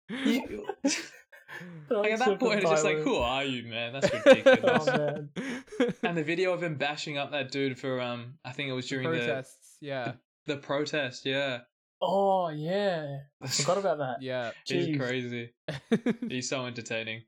you, 0.09 0.65
like 1.89 2.11
at 2.11 2.19
that 2.19 2.25
Super 2.25 2.37
point, 2.37 2.61
it's 2.61 2.69
just 2.69 2.83
like, 2.83 2.97
who 2.97 3.15
are 3.17 3.43
you, 3.43 3.63
man? 3.69 3.93
That's 3.93 4.09
Oh, 4.13 4.21
ridiculous. 4.25 4.85
man. 4.87 5.29
and 6.03 6.17
the 6.17 6.23
video 6.23 6.51
of 6.53 6.61
him 6.63 6.75
bashing 6.75 7.17
up 7.17 7.31
that 7.31 7.51
dude 7.51 7.77
for, 7.79 8.01
um, 8.01 8.33
I 8.43 8.51
think 8.51 8.69
it 8.69 8.73
was 8.73 8.87
during 8.87 9.09
the 9.09 9.17
protests. 9.19 9.77
Yeah, 9.79 10.03
the 10.05 10.17
protest, 10.57 11.25
yeah. 11.25 11.59
Oh 12.03 12.49
yeah, 12.49 13.19
I 13.43 13.47
forgot 13.47 13.77
about 13.77 13.97
that. 13.99 14.15
yeah. 14.21 14.51
He's 14.65 14.97
crazy. 14.97 15.53
He's 16.29 16.49
so 16.49 16.65
entertaining. 16.65 17.21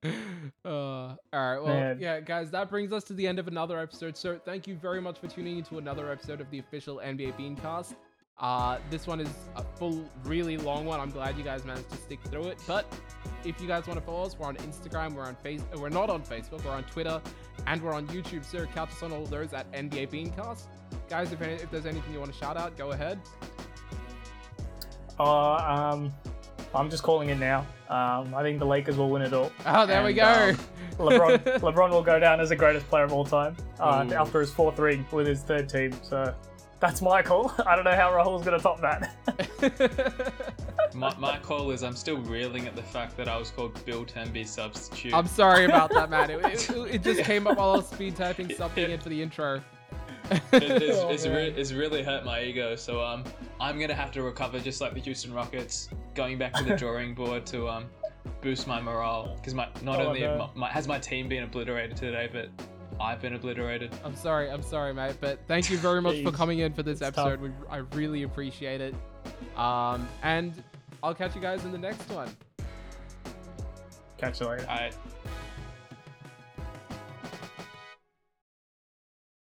uh, 0.65 0.69
all 0.69 1.17
right. 1.31 1.59
Well, 1.59 1.75
Man. 1.75 1.97
yeah, 1.99 2.19
guys, 2.21 2.49
that 2.51 2.71
brings 2.71 2.91
us 2.91 3.03
to 3.05 3.13
the 3.13 3.27
end 3.27 3.37
of 3.37 3.47
another 3.47 3.79
episode. 3.79 4.17
So, 4.17 4.39
thank 4.43 4.65
you 4.65 4.75
very 4.75 4.99
much 4.99 5.19
for 5.19 5.27
tuning 5.27 5.59
into 5.59 5.77
another 5.77 6.11
episode 6.11 6.41
of 6.41 6.49
the 6.49 6.57
official 6.57 6.99
NBA 7.05 7.37
Beancast. 7.37 7.93
Uh, 8.39 8.79
this 8.89 9.05
one 9.05 9.19
is 9.19 9.29
a 9.55 9.63
full, 9.77 10.03
really 10.23 10.57
long 10.57 10.85
one. 10.85 10.99
I'm 10.99 11.11
glad 11.11 11.37
you 11.37 11.43
guys 11.43 11.63
managed 11.65 11.91
to 11.91 11.97
stick 11.97 12.19
through 12.23 12.47
it. 12.47 12.57
But 12.65 12.91
if 13.45 13.61
you 13.61 13.67
guys 13.67 13.85
want 13.85 13.99
to 13.99 14.05
follow 14.05 14.23
us, 14.25 14.37
we're 14.37 14.47
on 14.47 14.55
Instagram, 14.57 15.13
we're 15.13 15.23
on 15.23 15.35
face, 15.35 15.61
uh, 15.73 15.79
we're 15.79 15.89
not 15.89 16.09
on 16.09 16.23
Facebook, 16.23 16.65
we're 16.65 16.71
on 16.71 16.83
Twitter, 16.85 17.21
and 17.67 17.81
we're 17.81 17.93
on 17.93 18.07
YouTube. 18.07 18.43
So 18.43 18.65
catch 18.65 18.89
us 18.89 19.03
on 19.03 19.11
all 19.11 19.25
those 19.25 19.53
at 19.53 19.71
NBA 19.71 20.09
Beancast. 20.09 20.65
Guys, 21.13 21.31
if, 21.31 21.43
any, 21.43 21.53
if 21.53 21.69
there's 21.69 21.85
anything 21.85 22.11
you 22.11 22.19
want 22.19 22.33
to 22.33 22.37
shout 22.39 22.57
out, 22.57 22.75
go 22.75 22.89
ahead. 22.89 23.19
Uh, 25.19 25.57
um, 25.57 26.11
I'm 26.73 26.89
just 26.89 27.03
calling 27.03 27.29
it 27.29 27.37
now. 27.37 27.67
Um, 27.87 28.33
I 28.33 28.41
think 28.41 28.57
the 28.57 28.65
Lakers 28.65 28.97
will 28.97 29.11
win 29.11 29.21
it 29.21 29.31
all. 29.31 29.51
Oh, 29.67 29.85
there 29.85 30.03
we 30.03 30.13
go. 30.13 30.23
um, 30.23 30.57
LeBron, 30.97 31.43
LeBron 31.59 31.91
will 31.91 32.01
go 32.01 32.17
down 32.17 32.39
as 32.39 32.49
the 32.49 32.55
greatest 32.55 32.87
player 32.87 33.03
of 33.03 33.13
all 33.13 33.25
time 33.25 33.55
uh, 33.79 34.03
Ooh. 34.09 34.13
after 34.15 34.39
his 34.39 34.49
fourth 34.49 34.79
ring 34.79 35.05
with 35.11 35.27
his 35.27 35.43
third 35.43 35.69
team. 35.69 35.93
So 36.01 36.33
that's 36.79 36.99
my 36.99 37.21
call. 37.21 37.53
I 37.67 37.75
don't 37.75 37.85
know 37.85 37.95
how 37.95 38.11
Rahul's 38.11 38.43
going 38.43 38.57
to 38.57 38.63
top 38.63 38.81
that. 38.81 40.43
My, 40.95 41.15
my 41.17 41.39
call 41.39 41.71
is 41.71 41.81
I'm 41.81 41.95
still 41.95 42.17
reeling 42.17 42.67
at 42.67 42.75
the 42.75 42.83
fact 42.83 43.17
that 43.17 43.27
I 43.27 43.35
was 43.35 43.49
called 43.49 43.83
Bill 43.83 44.05
Temby 44.05 44.45
substitute. 44.45 45.11
I'm 45.11 45.25
sorry 45.25 45.65
about 45.65 45.91
that, 45.91 46.11
man. 46.11 46.29
It, 46.29 46.45
it, 46.45 46.95
it 46.95 47.03
just 47.03 47.21
came 47.21 47.47
up 47.47 47.57
while 47.57 47.71
I 47.71 47.77
was 47.77 47.87
speed 47.87 48.15
typing 48.15 48.53
something 48.53 48.91
in 48.91 48.99
for 48.99 49.09
the 49.09 49.19
intro. 49.19 49.63
It- 50.31 50.41
it's, 50.53 50.97
Oh, 51.03 51.09
it's, 51.09 51.25
re- 51.27 51.53
it's 51.55 51.71
really 51.71 52.03
hurt 52.03 52.23
my 52.25 52.41
ego, 52.43 52.75
so 52.75 53.03
um, 53.03 53.23
I'm 53.59 53.79
gonna 53.79 53.93
have 53.95 54.11
to 54.13 54.23
recover 54.23 54.59
just 54.59 54.79
like 54.81 54.93
the 54.93 54.99
Houston 55.01 55.33
Rockets, 55.33 55.89
going 56.15 56.37
back 56.37 56.53
to 56.53 56.63
the 56.63 56.75
drawing 56.77 57.13
board 57.13 57.45
to 57.47 57.67
um, 57.67 57.85
boost 58.41 58.67
my 58.67 58.79
morale 58.81 59.35
because 59.37 59.53
my 59.53 59.67
not 59.81 59.99
Oh, 59.99 60.07
only 60.07 60.21
no. 60.21 60.49
my, 60.55 60.67
my, 60.67 60.69
has 60.69 60.87
my 60.87 60.99
team 60.99 61.27
been 61.27 61.43
obliterated 61.43 61.97
today, 61.97 62.29
but 62.31 62.49
I've 63.01 63.21
been 63.21 63.33
obliterated. 63.33 63.91
I'm 64.03 64.15
sorry, 64.15 64.49
I'm 64.49 64.61
sorry, 64.61 64.93
mate. 64.93 65.15
But 65.19 65.39
thank 65.47 65.69
you 65.69 65.77
very 65.77 66.01
much 66.01 66.21
for 66.23 66.31
coming 66.31 66.59
in 66.59 66.73
for 66.73 66.83
this 66.83 67.01
It's 67.01 67.17
episode. 67.17 67.41
We, 67.41 67.49
I 67.69 67.77
really 67.77 68.23
appreciate 68.23 68.81
it. 68.81 68.95
Um, 69.57 70.07
and 70.21 70.53
I'll 71.01 71.15
catch 71.15 71.35
you 71.35 71.41
guys 71.41 71.65
in 71.65 71.71
the 71.71 71.77
next 71.77 72.07
one. 72.09 72.29
Catch 74.17 74.39
you 74.39 74.47
later. 74.47 74.65
I 74.69 74.91